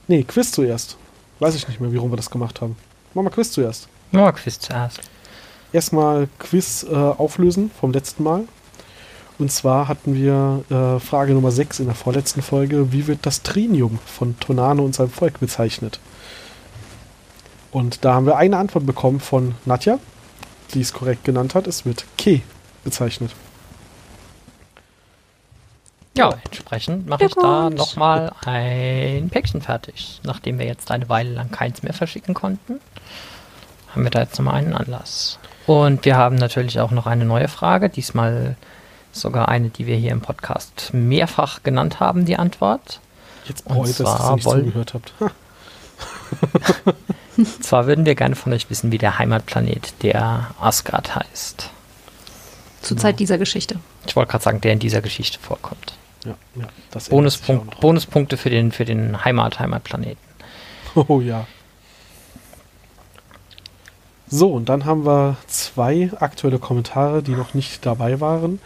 Nee, 0.08 0.22
Quiz 0.22 0.52
zuerst. 0.52 0.96
Weiß 1.38 1.54
ich 1.54 1.68
nicht 1.68 1.80
mehr, 1.80 1.92
wie 1.92 1.98
rum 1.98 2.10
wir 2.10 2.16
das 2.16 2.30
gemacht 2.30 2.60
haben. 2.60 2.76
Machen 3.12 3.26
wir 3.26 3.30
Quiz 3.30 3.52
zuerst. 3.52 3.88
Ja, 4.12 4.32
Quiz 4.32 4.58
zuerst. 4.58 5.00
Erstmal 5.72 6.28
Quiz 6.38 6.86
äh, 6.88 6.94
auflösen 6.94 7.70
vom 7.78 7.92
letzten 7.92 8.22
Mal. 8.22 8.44
Und 9.38 9.52
zwar 9.52 9.88
hatten 9.88 10.14
wir 10.14 10.64
äh, 10.70 11.00
Frage 11.00 11.34
Nummer 11.34 11.50
6 11.50 11.80
in 11.80 11.86
der 11.86 11.94
vorletzten 11.94 12.40
Folge. 12.40 12.92
Wie 12.92 13.06
wird 13.06 13.26
das 13.26 13.42
Trinium 13.42 13.98
von 14.06 14.38
Tonano 14.40 14.82
und 14.82 14.94
seinem 14.94 15.10
Volk 15.10 15.40
bezeichnet? 15.40 16.00
Und 17.70 18.04
da 18.04 18.14
haben 18.14 18.24
wir 18.24 18.36
eine 18.38 18.56
Antwort 18.56 18.86
bekommen 18.86 19.20
von 19.20 19.54
Nadja, 19.66 19.98
die 20.74 20.80
es 20.80 20.92
korrekt 20.92 21.24
genannt 21.24 21.54
hat. 21.54 21.66
Es 21.66 21.84
wird 21.84 22.04
Ke 22.18 22.40
bezeichnet. 22.84 23.32
Ja, 26.16 26.30
entsprechend 26.46 27.06
mache 27.08 27.26
ich 27.26 27.34
da 27.34 27.68
nochmal 27.68 28.32
ein 28.46 29.28
Päckchen 29.28 29.60
fertig. 29.60 30.20
Nachdem 30.24 30.58
wir 30.58 30.64
jetzt 30.66 30.90
eine 30.90 31.08
Weile 31.10 31.30
lang 31.30 31.50
keins 31.50 31.82
mehr 31.82 31.92
verschicken 31.92 32.32
konnten, 32.34 32.80
haben 33.90 34.02
wir 34.02 34.10
da 34.10 34.20
jetzt 34.20 34.38
nochmal 34.38 34.54
einen 34.54 34.72
Anlass. 34.72 35.38
Und 35.66 36.04
wir 36.06 36.16
haben 36.16 36.36
natürlich 36.36 36.80
auch 36.80 36.90
noch 36.90 37.06
eine 37.06 37.26
neue 37.26 37.48
Frage, 37.48 37.90
diesmal 37.90 38.56
sogar 39.12 39.48
eine, 39.48 39.68
die 39.68 39.86
wir 39.86 39.96
hier 39.96 40.12
im 40.12 40.20
Podcast 40.22 40.90
mehrfach 40.94 41.62
genannt 41.62 42.00
haben, 42.00 42.24
die 42.24 42.36
Antwort. 42.36 43.00
Jetzt 43.46 43.66
bereut, 43.68 43.88
dass 43.88 44.00
ihr 44.00 44.34
nicht 44.36 44.44
wollen- 44.46 44.64
zugehört 44.66 44.94
habt. 44.94 45.12
Zwar 47.60 47.86
würden 47.86 48.06
wir 48.06 48.14
gerne 48.14 48.36
von 48.36 48.52
euch 48.52 48.70
wissen, 48.70 48.92
wie 48.92 48.98
der 48.98 49.18
Heimatplanet 49.18 50.02
der 50.02 50.50
Asgard 50.60 51.14
heißt. 51.14 51.70
Zur 52.82 52.96
Zeit 52.96 53.18
dieser 53.18 53.38
Geschichte. 53.38 53.80
Ich 54.06 54.14
wollte 54.14 54.30
gerade 54.30 54.44
sagen, 54.44 54.60
der 54.60 54.72
in 54.72 54.78
dieser 54.78 55.00
Geschichte 55.00 55.38
vorkommt. 55.40 55.94
Ja, 56.24 56.36
ja, 56.54 56.68
Bonuspunkt. 57.10 57.80
Bonuspunkte 57.80 58.36
für 58.36 58.50
den, 58.50 58.72
für 58.72 58.84
den 58.84 59.24
Heimat-Heimatplaneten. 59.24 60.18
Oh 61.08 61.20
ja. 61.20 61.46
So, 64.28 64.50
und 64.50 64.68
dann 64.68 64.84
haben 64.86 65.06
wir 65.06 65.36
zwei 65.46 66.10
aktuelle 66.18 66.58
Kommentare, 66.58 67.22
die 67.22 67.32
noch 67.32 67.54
nicht 67.54 67.86
dabei 67.86 68.20
waren. 68.20 68.58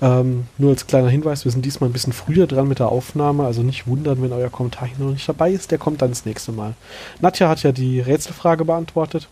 Ähm, 0.00 0.46
nur 0.58 0.70
als 0.70 0.86
kleiner 0.86 1.08
Hinweis, 1.08 1.44
wir 1.44 1.50
sind 1.50 1.64
diesmal 1.64 1.90
ein 1.90 1.92
bisschen 1.92 2.12
früher 2.12 2.46
dran 2.46 2.68
mit 2.68 2.78
der 2.78 2.88
Aufnahme, 2.88 3.44
also 3.44 3.62
nicht 3.62 3.88
wundern, 3.88 4.22
wenn 4.22 4.32
euer 4.32 4.50
Kommentar 4.50 4.86
hier 4.86 5.04
noch 5.04 5.12
nicht 5.12 5.28
dabei 5.28 5.50
ist, 5.50 5.72
der 5.72 5.78
kommt 5.78 6.02
dann 6.02 6.10
das 6.10 6.24
nächste 6.24 6.52
Mal. 6.52 6.74
Nadja 7.20 7.48
hat 7.48 7.64
ja 7.64 7.72
die 7.72 8.00
Rätselfrage 8.00 8.64
beantwortet. 8.64 9.28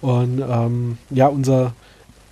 Und 0.00 0.44
ähm, 0.48 0.98
ja, 1.10 1.26
unser 1.26 1.72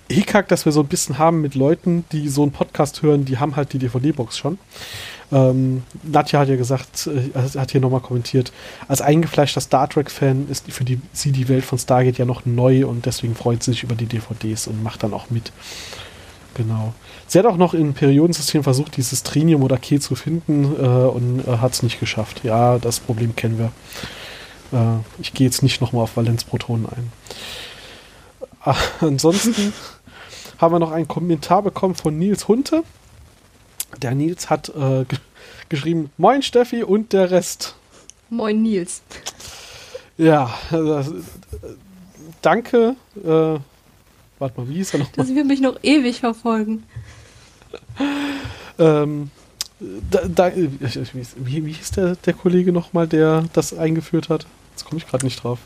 Hickhack, 0.09 0.47
das 0.47 0.65
wir 0.65 0.71
so 0.71 0.81
ein 0.81 0.87
bisschen 0.87 1.17
haben 1.17 1.41
mit 1.41 1.55
Leuten, 1.55 2.05
die 2.11 2.29
so 2.29 2.43
einen 2.43 2.51
Podcast 2.51 3.01
hören, 3.01 3.25
die 3.25 3.37
haben 3.39 3.55
halt 3.55 3.73
die 3.73 3.79
DVD-Box 3.79 4.37
schon. 4.37 4.59
Ähm, 5.31 5.83
Nadja 6.03 6.39
hat 6.39 6.49
ja 6.49 6.55
gesagt, 6.55 7.07
äh, 7.07 7.57
hat 7.57 7.71
hier 7.71 7.81
nochmal 7.81 8.01
kommentiert, 8.01 8.51
als 8.87 9.01
eingefleischter 9.01 9.61
Star 9.61 9.89
Trek-Fan 9.89 10.47
ist 10.49 10.71
für 10.71 10.83
die, 10.83 11.01
sie 11.13 11.31
die 11.31 11.49
Welt 11.49 11.65
von 11.65 11.79
Stargate 11.79 12.19
ja 12.19 12.25
noch 12.25 12.45
neu 12.45 12.85
und 12.85 13.05
deswegen 13.05 13.35
freut 13.35 13.63
sie 13.63 13.71
sich 13.71 13.83
über 13.83 13.95
die 13.95 14.05
DVDs 14.05 14.67
und 14.67 14.83
macht 14.83 15.03
dann 15.03 15.13
auch 15.13 15.29
mit. 15.31 15.51
Genau. 16.53 16.93
Sie 17.27 17.39
hat 17.39 17.45
auch 17.47 17.57
noch 17.57 17.73
im 17.73 17.93
Periodensystem 17.93 18.63
versucht, 18.63 18.97
dieses 18.97 19.23
Trinium 19.23 19.63
oder 19.63 19.77
Ke 19.77 19.99
zu 19.99 20.15
finden 20.15 20.63
äh, 20.63 20.87
und 20.87 21.45
äh, 21.45 21.57
hat 21.57 21.73
es 21.73 21.83
nicht 21.83 21.99
geschafft. 21.99 22.41
Ja, 22.43 22.77
das 22.77 22.99
Problem 22.99 23.35
kennen 23.35 23.57
wir. 23.57 23.71
Äh, 24.71 24.99
ich 25.19 25.33
gehe 25.33 25.47
jetzt 25.47 25.63
nicht 25.63 25.81
nochmal 25.81 26.03
auf 26.03 26.15
Valenzprotonen 26.15 26.85
ein. 26.85 27.11
Ah, 28.61 28.75
ansonsten 29.01 29.73
haben 30.57 30.73
wir 30.73 30.79
noch 30.79 30.91
einen 30.91 31.07
Kommentar 31.07 31.61
bekommen 31.63 31.95
von 31.95 32.17
Nils 32.17 32.47
Hunte. 32.47 32.83
Der 34.01 34.13
Nils 34.15 34.49
hat 34.49 34.69
äh, 34.69 35.05
ge 35.05 35.19
geschrieben, 35.69 36.11
Moin 36.17 36.41
Steffi 36.43 36.83
und 36.83 37.13
der 37.13 37.31
Rest. 37.31 37.75
Moin 38.29 38.61
Nils. 38.61 39.01
Ja, 40.17 40.53
äh, 40.71 41.03
danke. 42.41 42.95
Äh, 43.23 43.27
warte 43.27 43.61
mal, 44.59 44.69
wie 44.69 44.75
hieß 44.75 44.93
er 44.93 44.99
nochmal? 44.99 45.25
Das 45.25 45.33
wird 45.35 45.47
mich 45.47 45.61
noch 45.61 45.77
ewig 45.83 46.19
verfolgen. 46.19 46.83
Ähm, 48.77 49.29
da, 50.11 50.21
da, 50.27 50.47
ich- 50.49 50.69
wie, 51.37 51.65
wie 51.65 51.71
hieß 51.71 51.91
der, 51.91 52.15
der 52.15 52.33
Kollege 52.33 52.71
nochmal, 52.71 53.07
der 53.07 53.45
das 53.53 53.73
eingeführt 53.77 54.29
hat? 54.29 54.45
Jetzt 54.71 54.85
komme 54.85 54.97
ich 54.99 55.07
gerade 55.07 55.25
nicht 55.25 55.43
drauf. 55.43 55.59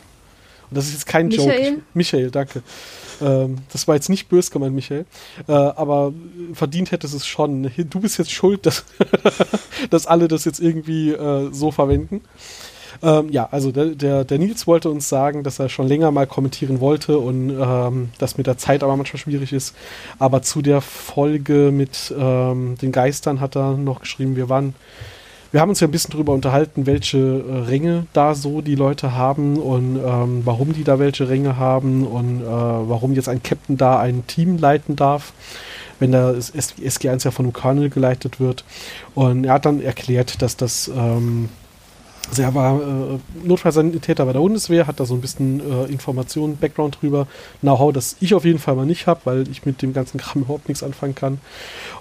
Und 0.69 0.77
das 0.77 0.85
ist 0.87 0.93
jetzt 0.93 1.05
kein 1.07 1.29
Joke. 1.29 1.47
Michael? 1.49 1.73
Ich, 1.73 1.81
Michael, 1.95 2.31
danke. 2.31 2.63
Ähm, 3.21 3.57
das 3.71 3.87
war 3.87 3.95
jetzt 3.95 4.09
nicht 4.09 4.29
bös 4.29 4.51
gemeint, 4.51 4.75
Michael. 4.75 5.05
Äh, 5.47 5.51
aber 5.51 6.13
verdient 6.53 6.91
hättest 6.91 7.13
es 7.13 7.25
schon. 7.25 7.71
Du 7.89 7.99
bist 7.99 8.17
jetzt 8.17 8.31
schuld, 8.31 8.65
dass, 8.65 8.85
dass 9.89 10.07
alle 10.07 10.27
das 10.27 10.45
jetzt 10.45 10.59
irgendwie 10.59 11.11
äh, 11.11 11.49
so 11.51 11.71
verwenden. 11.71 12.21
Ähm, 13.01 13.29
ja, 13.29 13.47
also 13.51 13.71
der, 13.71 13.87
der, 13.87 14.25
der 14.25 14.39
Nils 14.39 14.67
wollte 14.67 14.89
uns 14.89 15.07
sagen, 15.07 15.43
dass 15.43 15.59
er 15.59 15.69
schon 15.69 15.87
länger 15.87 16.11
mal 16.11 16.27
kommentieren 16.27 16.79
wollte 16.79 17.17
und 17.17 17.49
ähm, 17.49 18.09
das 18.17 18.37
mit 18.37 18.47
der 18.47 18.57
Zeit 18.57 18.83
aber 18.83 18.97
manchmal 18.97 19.19
schwierig 19.19 19.53
ist. 19.53 19.75
Aber 20.17 20.41
zu 20.41 20.61
der 20.61 20.81
Folge 20.81 21.71
mit 21.71 22.13
ähm, 22.17 22.77
den 22.81 22.91
Geistern 22.91 23.39
hat 23.39 23.55
er 23.55 23.77
noch 23.77 24.01
geschrieben, 24.01 24.35
wir 24.35 24.49
waren, 24.49 24.75
wir 25.51 25.61
haben 25.61 25.69
uns 25.69 25.79
ja 25.79 25.87
ein 25.87 25.91
bisschen 25.91 26.11
darüber 26.11 26.33
unterhalten, 26.33 26.85
welche 26.85 27.17
äh, 27.17 27.57
Ränge 27.67 28.05
da 28.13 28.35
so 28.35 28.61
die 28.61 28.75
Leute 28.75 29.15
haben 29.15 29.57
und 29.57 29.97
ähm, 29.97 30.41
warum 30.45 30.73
die 30.73 30.83
da 30.83 30.99
welche 30.99 31.27
Ränge 31.29 31.57
haben 31.57 32.05
und 32.05 32.41
äh, 32.41 32.45
warum 32.45 33.13
jetzt 33.13 33.29
ein 33.29 33.41
Captain 33.41 33.77
da 33.77 33.99
ein 33.99 34.25
Team 34.27 34.57
leiten 34.57 34.95
darf 34.95 35.33
wenn 35.99 36.13
S- 36.13 36.53
SG1 36.53 37.25
ja 37.25 37.31
von 37.31 37.45
einem 37.45 37.53
Colonel 37.53 37.89
geleitet 37.89 38.39
wird. 38.39 38.63
Und 39.15 39.43
er 39.43 39.55
hat 39.55 39.65
dann 39.65 39.81
erklärt, 39.81 40.41
dass 40.41 40.55
das 40.55 40.87
ähm, 40.87 41.49
also 42.29 42.43
er 42.43 42.53
war 42.53 42.79
äh, 42.79 43.19
Notfallsanitäter 43.43 44.25
bei 44.25 44.33
der 44.33 44.39
Bundeswehr, 44.39 44.85
hat 44.85 44.99
da 44.99 45.05
so 45.05 45.15
ein 45.15 45.21
bisschen 45.21 45.59
äh, 45.59 45.91
Informationen, 45.91 46.57
Background 46.57 46.99
drüber, 47.01 47.27
Know-how, 47.61 47.91
das 47.91 48.17
ich 48.19 48.33
auf 48.33 48.45
jeden 48.45 48.59
Fall 48.59 48.75
mal 48.75 48.85
nicht 48.85 49.07
habe, 49.07 49.21
weil 49.23 49.49
ich 49.49 49.65
mit 49.65 49.81
dem 49.81 49.93
ganzen 49.93 50.19
Kram 50.19 50.43
überhaupt 50.43 50.67
nichts 50.67 50.83
anfangen 50.83 51.15
kann. 51.15 51.39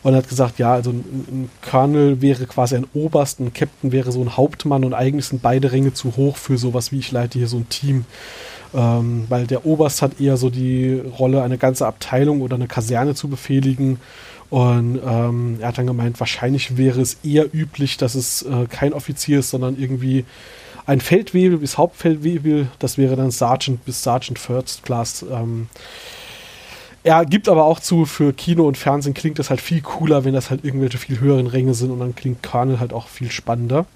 Und 0.02 0.12
er 0.12 0.18
hat 0.18 0.28
gesagt, 0.28 0.58
ja, 0.58 0.74
also 0.74 0.90
ein, 0.90 1.04
ein 1.30 1.50
Colonel 1.62 2.20
wäre 2.20 2.46
quasi 2.46 2.76
ein 2.76 2.86
Oberst, 2.92 3.40
ein 3.40 3.54
Captain 3.54 3.90
wäre 3.90 4.12
so 4.12 4.20
ein 4.20 4.36
Hauptmann 4.36 4.84
und 4.84 4.92
eigentlich 4.92 5.26
sind 5.26 5.40
beide 5.40 5.72
Ränge 5.72 5.94
zu 5.94 6.16
hoch 6.16 6.36
für 6.36 6.58
sowas 6.58 6.92
wie 6.92 6.98
ich 6.98 7.10
leite 7.10 7.38
hier 7.38 7.48
so 7.48 7.56
ein 7.56 7.68
Team. 7.68 8.04
Ähm, 8.74 9.24
weil 9.30 9.46
der 9.46 9.64
Oberst 9.64 10.02
hat 10.02 10.20
eher 10.20 10.36
so 10.36 10.50
die 10.50 11.00
Rolle, 11.18 11.42
eine 11.42 11.56
ganze 11.56 11.86
Abteilung 11.86 12.42
oder 12.42 12.56
eine 12.56 12.68
Kaserne 12.68 13.14
zu 13.14 13.28
befehligen. 13.28 13.98
Und 14.50 15.00
ähm, 15.04 15.58
er 15.60 15.68
hat 15.68 15.78
dann 15.78 15.86
gemeint, 15.86 16.18
wahrscheinlich 16.20 16.76
wäre 16.76 17.00
es 17.00 17.18
eher 17.22 17.52
üblich, 17.54 17.98
dass 17.98 18.14
es 18.14 18.42
äh, 18.42 18.66
kein 18.68 18.92
Offizier 18.94 19.40
ist, 19.40 19.50
sondern 19.50 19.78
irgendwie 19.78 20.24
ein 20.86 21.00
Feldwebel 21.00 21.58
bis 21.58 21.76
Hauptfeldwebel. 21.76 22.68
Das 22.78 22.96
wäre 22.96 23.14
dann 23.14 23.30
Sergeant 23.30 23.84
bis 23.84 24.02
Sergeant 24.02 24.38
First 24.38 24.84
Class. 24.84 25.24
Ähm, 25.30 25.68
er 27.02 27.24
gibt 27.26 27.48
aber 27.48 27.64
auch 27.64 27.78
zu, 27.78 28.06
für 28.06 28.32
Kino 28.32 28.66
und 28.66 28.76
Fernsehen 28.76 29.14
klingt 29.14 29.38
das 29.38 29.50
halt 29.50 29.60
viel 29.60 29.82
cooler, 29.82 30.24
wenn 30.24 30.34
das 30.34 30.50
halt 30.50 30.64
irgendwelche 30.64 30.98
viel 30.98 31.20
höheren 31.20 31.46
Ränge 31.46 31.74
sind 31.74 31.90
und 31.90 32.00
dann 32.00 32.14
klingt 32.14 32.42
Colonel 32.42 32.80
halt 32.80 32.92
auch 32.92 33.06
viel 33.08 33.30
spannender. 33.30 33.86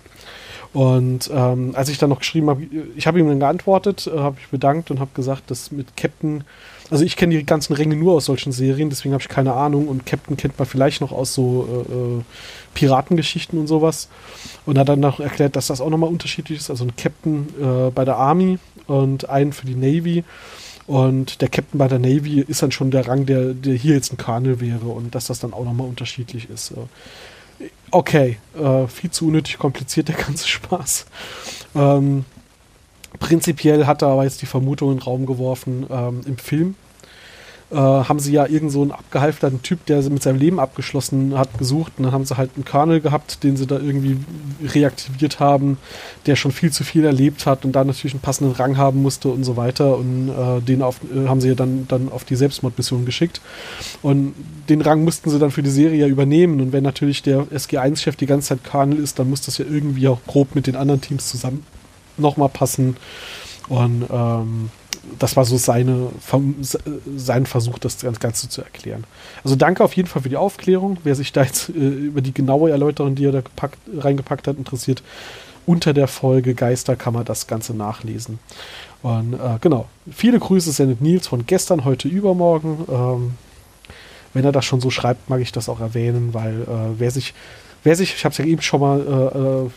Und 0.73 1.31
ähm, 1.33 1.73
als 1.75 1.89
ich 1.91 1.99
dann 1.99 2.11
noch 2.11 2.21
geschrieben 2.21 2.49
habe, 2.49 2.63
ich 2.97 3.07
habe 3.07 3.19
ihm 3.19 3.29
dann 3.29 3.41
geantwortet, 3.41 4.07
äh, 4.07 4.19
habe 4.19 4.37
ich 4.41 4.49
bedankt 4.49 4.91
und 4.91 5.01
habe 5.01 5.11
gesagt, 5.15 5.51
dass 5.51 5.71
mit 5.71 5.97
Captain, 5.97 6.45
also 6.93 7.05
ich 7.05 7.17
kenne 7.17 7.35
die 7.35 7.47
ganzen 7.47 7.73
Ränge 7.73 7.97
nur 7.97 8.13
aus 8.13 8.27
solchen 8.27 8.53
Serien, 8.53 8.91
deswegen 8.91 9.15
habe 9.15 9.23
ich 9.23 9.31
keine 9.31 9.55
Ahnung 9.55 9.89
und 9.89 10.05
Captain 10.05 10.37
kennt 10.37 10.59
man 10.59 10.69
vielleicht 10.69 11.01
noch 11.01 11.11
aus 11.11 11.33
so 11.33 11.87
äh, 11.89 11.93
äh, 11.93 12.23
Piratengeschichten 12.75 13.59
und 13.59 13.67
sowas. 13.67 14.11
Und 14.67 14.79
hat 14.79 14.91
dann 14.91 15.01
noch 15.01 15.19
erklärt, 15.19 15.57
dass 15.57 15.69
das 15.69 15.81
auch 15.81 15.89
nochmal 15.89 16.11
unterschiedlich 16.11 16.59
ist. 16.59 16.69
Also 16.69 16.85
ein 16.85 16.95
Captain 16.95 17.49
äh, 17.59 17.91
bei 17.91 18.05
der 18.05 18.17
Army 18.17 18.59
und 18.87 19.31
einen 19.31 19.55
für 19.55 19.65
die 19.65 19.75
Navy. 19.75 20.23
Und 20.87 21.41
der 21.41 21.49
Captain 21.49 21.79
bei 21.79 21.89
der 21.89 21.99
Navy 21.99 22.41
ist 22.41 22.63
dann 22.63 22.73
schon 22.73 22.91
der 22.91 23.09
Rang, 23.09 23.25
der, 23.25 23.55
der 23.55 23.75
hier 23.75 23.95
jetzt 23.95 24.13
ein 24.13 24.19
Colonel 24.19 24.61
wäre 24.61 24.87
und 24.87 25.15
dass 25.15 25.29
das 25.29 25.41
dann 25.41 25.55
auch 25.55 25.65
nochmal 25.65 25.87
unterschiedlich 25.89 26.51
ist. 26.51 26.73
Äh, 26.73 27.69
Okay, 27.91 28.39
äh, 28.59 28.87
viel 28.89 29.11
zu 29.11 29.29
unnötig 29.29 29.59
kompliziert 29.59 30.09
der 30.09 30.17
ganze 30.17 30.49
Spaß. 30.49 31.07
Ähm, 31.75 32.25
prinzipiell 33.19 33.87
hat 33.87 34.03
er 34.03 34.09
aber 34.09 34.25
jetzt 34.25 34.41
die 34.43 34.47
Vermutung 34.47 34.93
in 34.93 34.99
den 34.99 35.03
Raum 35.03 35.27
geworfen, 35.27 35.87
ähm, 35.91 36.23
im 36.25 36.39
Film 36.39 36.75
äh, 37.73 37.77
haben 37.77 38.19
sie 38.19 38.33
ja 38.33 38.47
irgend 38.47 38.71
so 38.71 38.83
einen 38.83 38.93
abgehalfterten 38.93 39.63
Typ, 39.63 39.87
der 39.87 40.03
mit 40.11 40.23
seinem 40.23 40.39
Leben 40.39 40.61
abgeschlossen 40.61 41.39
hat, 41.39 41.57
gesucht. 41.59 41.93
Und 41.97 42.05
dann 42.05 42.13
haben 42.13 42.25
sie 42.25 42.37
halt 42.37 42.51
einen 42.55 42.65
Colonel 42.65 43.01
gehabt, 43.01 43.43
den 43.43 43.57
sie 43.57 43.67
da 43.67 43.79
irgendwie 43.79 44.19
reaktiviert 44.63 45.41
haben, 45.41 45.79
der 46.27 46.37
schon 46.37 46.53
viel 46.53 46.71
zu 46.71 46.85
viel 46.85 47.05
erlebt 47.05 47.47
hat 47.47 47.65
und 47.65 47.73
da 47.73 47.85
natürlich 47.85 48.15
einen 48.15 48.21
passenden 48.21 48.53
Rang 48.55 48.77
haben 48.77 49.03
musste 49.03 49.29
und 49.29 49.45
so 49.45 49.57
weiter. 49.57 49.97
Und 49.97 50.29
äh, 50.29 50.61
den 50.61 50.83
auf, 50.83 51.01
äh, 51.15 51.29
haben 51.29 51.41
sie 51.41 51.49
ja 51.49 51.55
dann, 51.55 51.87
dann 51.89 52.11
auf 52.11 52.25
die 52.25 52.37
Selbstmordmission 52.37 53.07
geschickt. 53.07 53.41
Und 54.03 54.35
den 54.69 54.83
Rang 54.83 55.03
mussten 55.05 55.31
sie 55.31 55.39
dann 55.39 55.51
für 55.51 55.63
die 55.63 55.71
Serie 55.71 56.01
ja 56.01 56.07
übernehmen. 56.07 56.61
Und 56.61 56.73
wenn 56.73 56.85
natürlich 56.85 57.23
der 57.23 57.45
SG1-Chef 57.45 58.17
die 58.17 58.27
ganze 58.27 58.49
Zeit 58.49 58.65
Colonel 58.65 58.99
ist, 58.99 59.19
dann 59.19 59.31
muss 59.31 59.41
das 59.41 59.59
ja 59.59 59.65
irgendwie 59.65 60.09
auch 60.09 60.21
grob 60.27 60.55
mit 60.55 60.67
den 60.67 60.77
anderen 60.77 61.01
Teams 61.01 61.29
zusammen 61.29 61.65
nochmal 62.19 62.49
passen. 62.51 62.97
Und 63.69 64.05
ähm, 64.11 64.71
das 65.19 65.37
war 65.37 65.45
so 65.45 65.57
seine, 65.57 66.09
sein 67.17 67.47
Versuch, 67.47 67.79
das 67.79 67.99
Ganze 68.21 68.49
zu 68.49 68.63
erklären. 68.63 69.05
Also 69.45 69.57
danke 69.57 69.85
auf 69.85 69.95
jeden 69.95 70.09
Fall 70.09 70.23
für 70.23 70.29
die 70.29 70.37
Aufklärung. 70.37 70.99
Wer 71.05 71.15
sich 71.15 71.33
da 71.33 71.43
jetzt 71.43 71.69
äh, 71.69 71.73
über 71.73 72.21
die 72.21 72.35
genaue 72.35 72.71
Erläuterung, 72.71 73.15
die 73.15 73.27
er 73.27 73.33
da 73.33 73.41
gepackt, 73.41 73.79
reingepackt 73.97 74.49
hat, 74.49 74.57
interessiert, 74.57 75.03
unter 75.67 75.93
der 75.93 76.09
Folge 76.09 76.55
Geister 76.55 76.97
kann 76.97 77.15
man 77.15 77.25
das 77.25 77.47
Ganze 77.47 77.75
nachlesen. 77.75 78.39
Und 79.03 79.35
äh, 79.35 79.59
genau, 79.61 79.87
viele 80.11 80.39
Grüße 80.39 80.73
sendet 80.73 81.01
Nils 81.01 81.27
von 81.27 81.47
gestern, 81.47 81.85
heute, 81.85 82.09
übermorgen. 82.09 82.85
Ähm, 82.91 83.35
wenn 84.35 84.45
er 84.45 84.53
das 84.53 84.65
schon 84.65 84.81
so 84.81 84.91
schreibt, 84.91 85.29
mag 85.29 85.41
ich 85.41 85.53
das 85.53 85.69
auch 85.69 85.81
erwähnen, 85.81 86.33
weil 86.33 86.63
äh, 86.63 86.99
wer 86.99 87.11
sich, 87.11 87.35
wer 87.85 87.97
sich, 87.97 88.15
ich 88.15 88.25
habe 88.25 88.33
es 88.33 88.39
ja 88.39 88.45
eben 88.45 88.63
schon 88.63 88.81
mal 88.81 89.01
äh, 89.01 89.67
äh, 89.67 89.71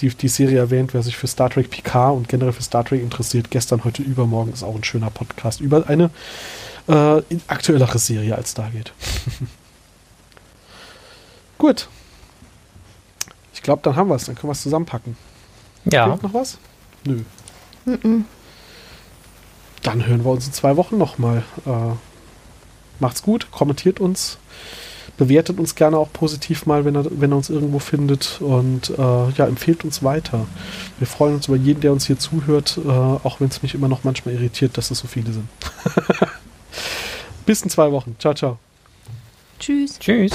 die, 0.00 0.08
die 0.08 0.28
Serie 0.28 0.58
erwähnt, 0.58 0.94
wer 0.94 1.02
sich 1.02 1.16
für 1.16 1.26
Star 1.26 1.50
Trek 1.50 1.70
Picard 1.70 2.16
und 2.16 2.28
generell 2.28 2.52
für 2.52 2.62
Star 2.62 2.84
Trek 2.84 3.02
interessiert, 3.02 3.50
gestern, 3.50 3.84
heute, 3.84 4.02
übermorgen 4.02 4.52
ist 4.52 4.62
auch 4.62 4.74
ein 4.74 4.84
schöner 4.84 5.10
Podcast 5.10 5.60
über 5.60 5.88
eine 5.88 6.10
äh, 6.88 7.22
aktuellere 7.46 7.98
Serie 7.98 8.34
als 8.34 8.52
Stargate. 8.52 8.92
Gut. 11.58 11.88
Ich 13.54 13.62
glaube, 13.62 13.82
dann 13.82 13.96
haben 13.96 14.08
wir 14.08 14.14
es. 14.14 14.24
Dann 14.24 14.34
können 14.34 14.48
wir 14.48 14.52
es 14.52 14.62
zusammenpacken. 14.62 15.16
Ja. 15.84 16.08
Fehlt 16.08 16.22
noch 16.22 16.34
was? 16.34 16.58
Nö. 17.04 17.22
Mm 17.84 17.92
-mm. 17.92 18.24
Dann 19.82 20.06
hören 20.06 20.24
wir 20.24 20.30
uns 20.30 20.46
in 20.46 20.52
zwei 20.52 20.76
Wochen 20.76 20.98
nochmal. 20.98 21.44
Äh, 21.66 21.94
macht's 22.98 23.22
gut, 23.22 23.50
kommentiert 23.50 24.00
uns, 24.00 24.38
bewertet 25.20 25.60
uns 25.60 25.74
gerne 25.74 25.98
auch 25.98 26.10
positiv 26.10 26.64
mal, 26.64 26.86
wenn 26.86 26.94
er, 26.94 27.04
wenn 27.10 27.30
er 27.30 27.36
uns 27.36 27.50
irgendwo 27.50 27.78
findet 27.78 28.40
und 28.40 28.88
äh, 28.88 29.30
ja, 29.36 29.46
empfehlt 29.46 29.84
uns 29.84 30.02
weiter. 30.02 30.46
Wir 30.98 31.06
freuen 31.06 31.34
uns 31.34 31.46
über 31.46 31.58
jeden, 31.58 31.82
der 31.82 31.92
uns 31.92 32.06
hier 32.06 32.18
zuhört, 32.18 32.80
äh, 32.82 32.88
auch 32.88 33.38
wenn 33.38 33.48
es 33.48 33.62
mich 33.62 33.74
immer 33.74 33.86
noch 33.86 34.02
manchmal 34.02 34.34
irritiert, 34.34 34.78
dass 34.78 34.90
es 34.90 34.98
so 35.00 35.08
viele 35.08 35.30
sind. 35.34 35.46
Bis 37.46 37.60
in 37.60 37.68
zwei 37.68 37.92
Wochen. 37.92 38.16
Ciao, 38.18 38.32
ciao. 38.32 38.58
Tschüss. 39.58 39.98
Tschüss. 39.98 40.32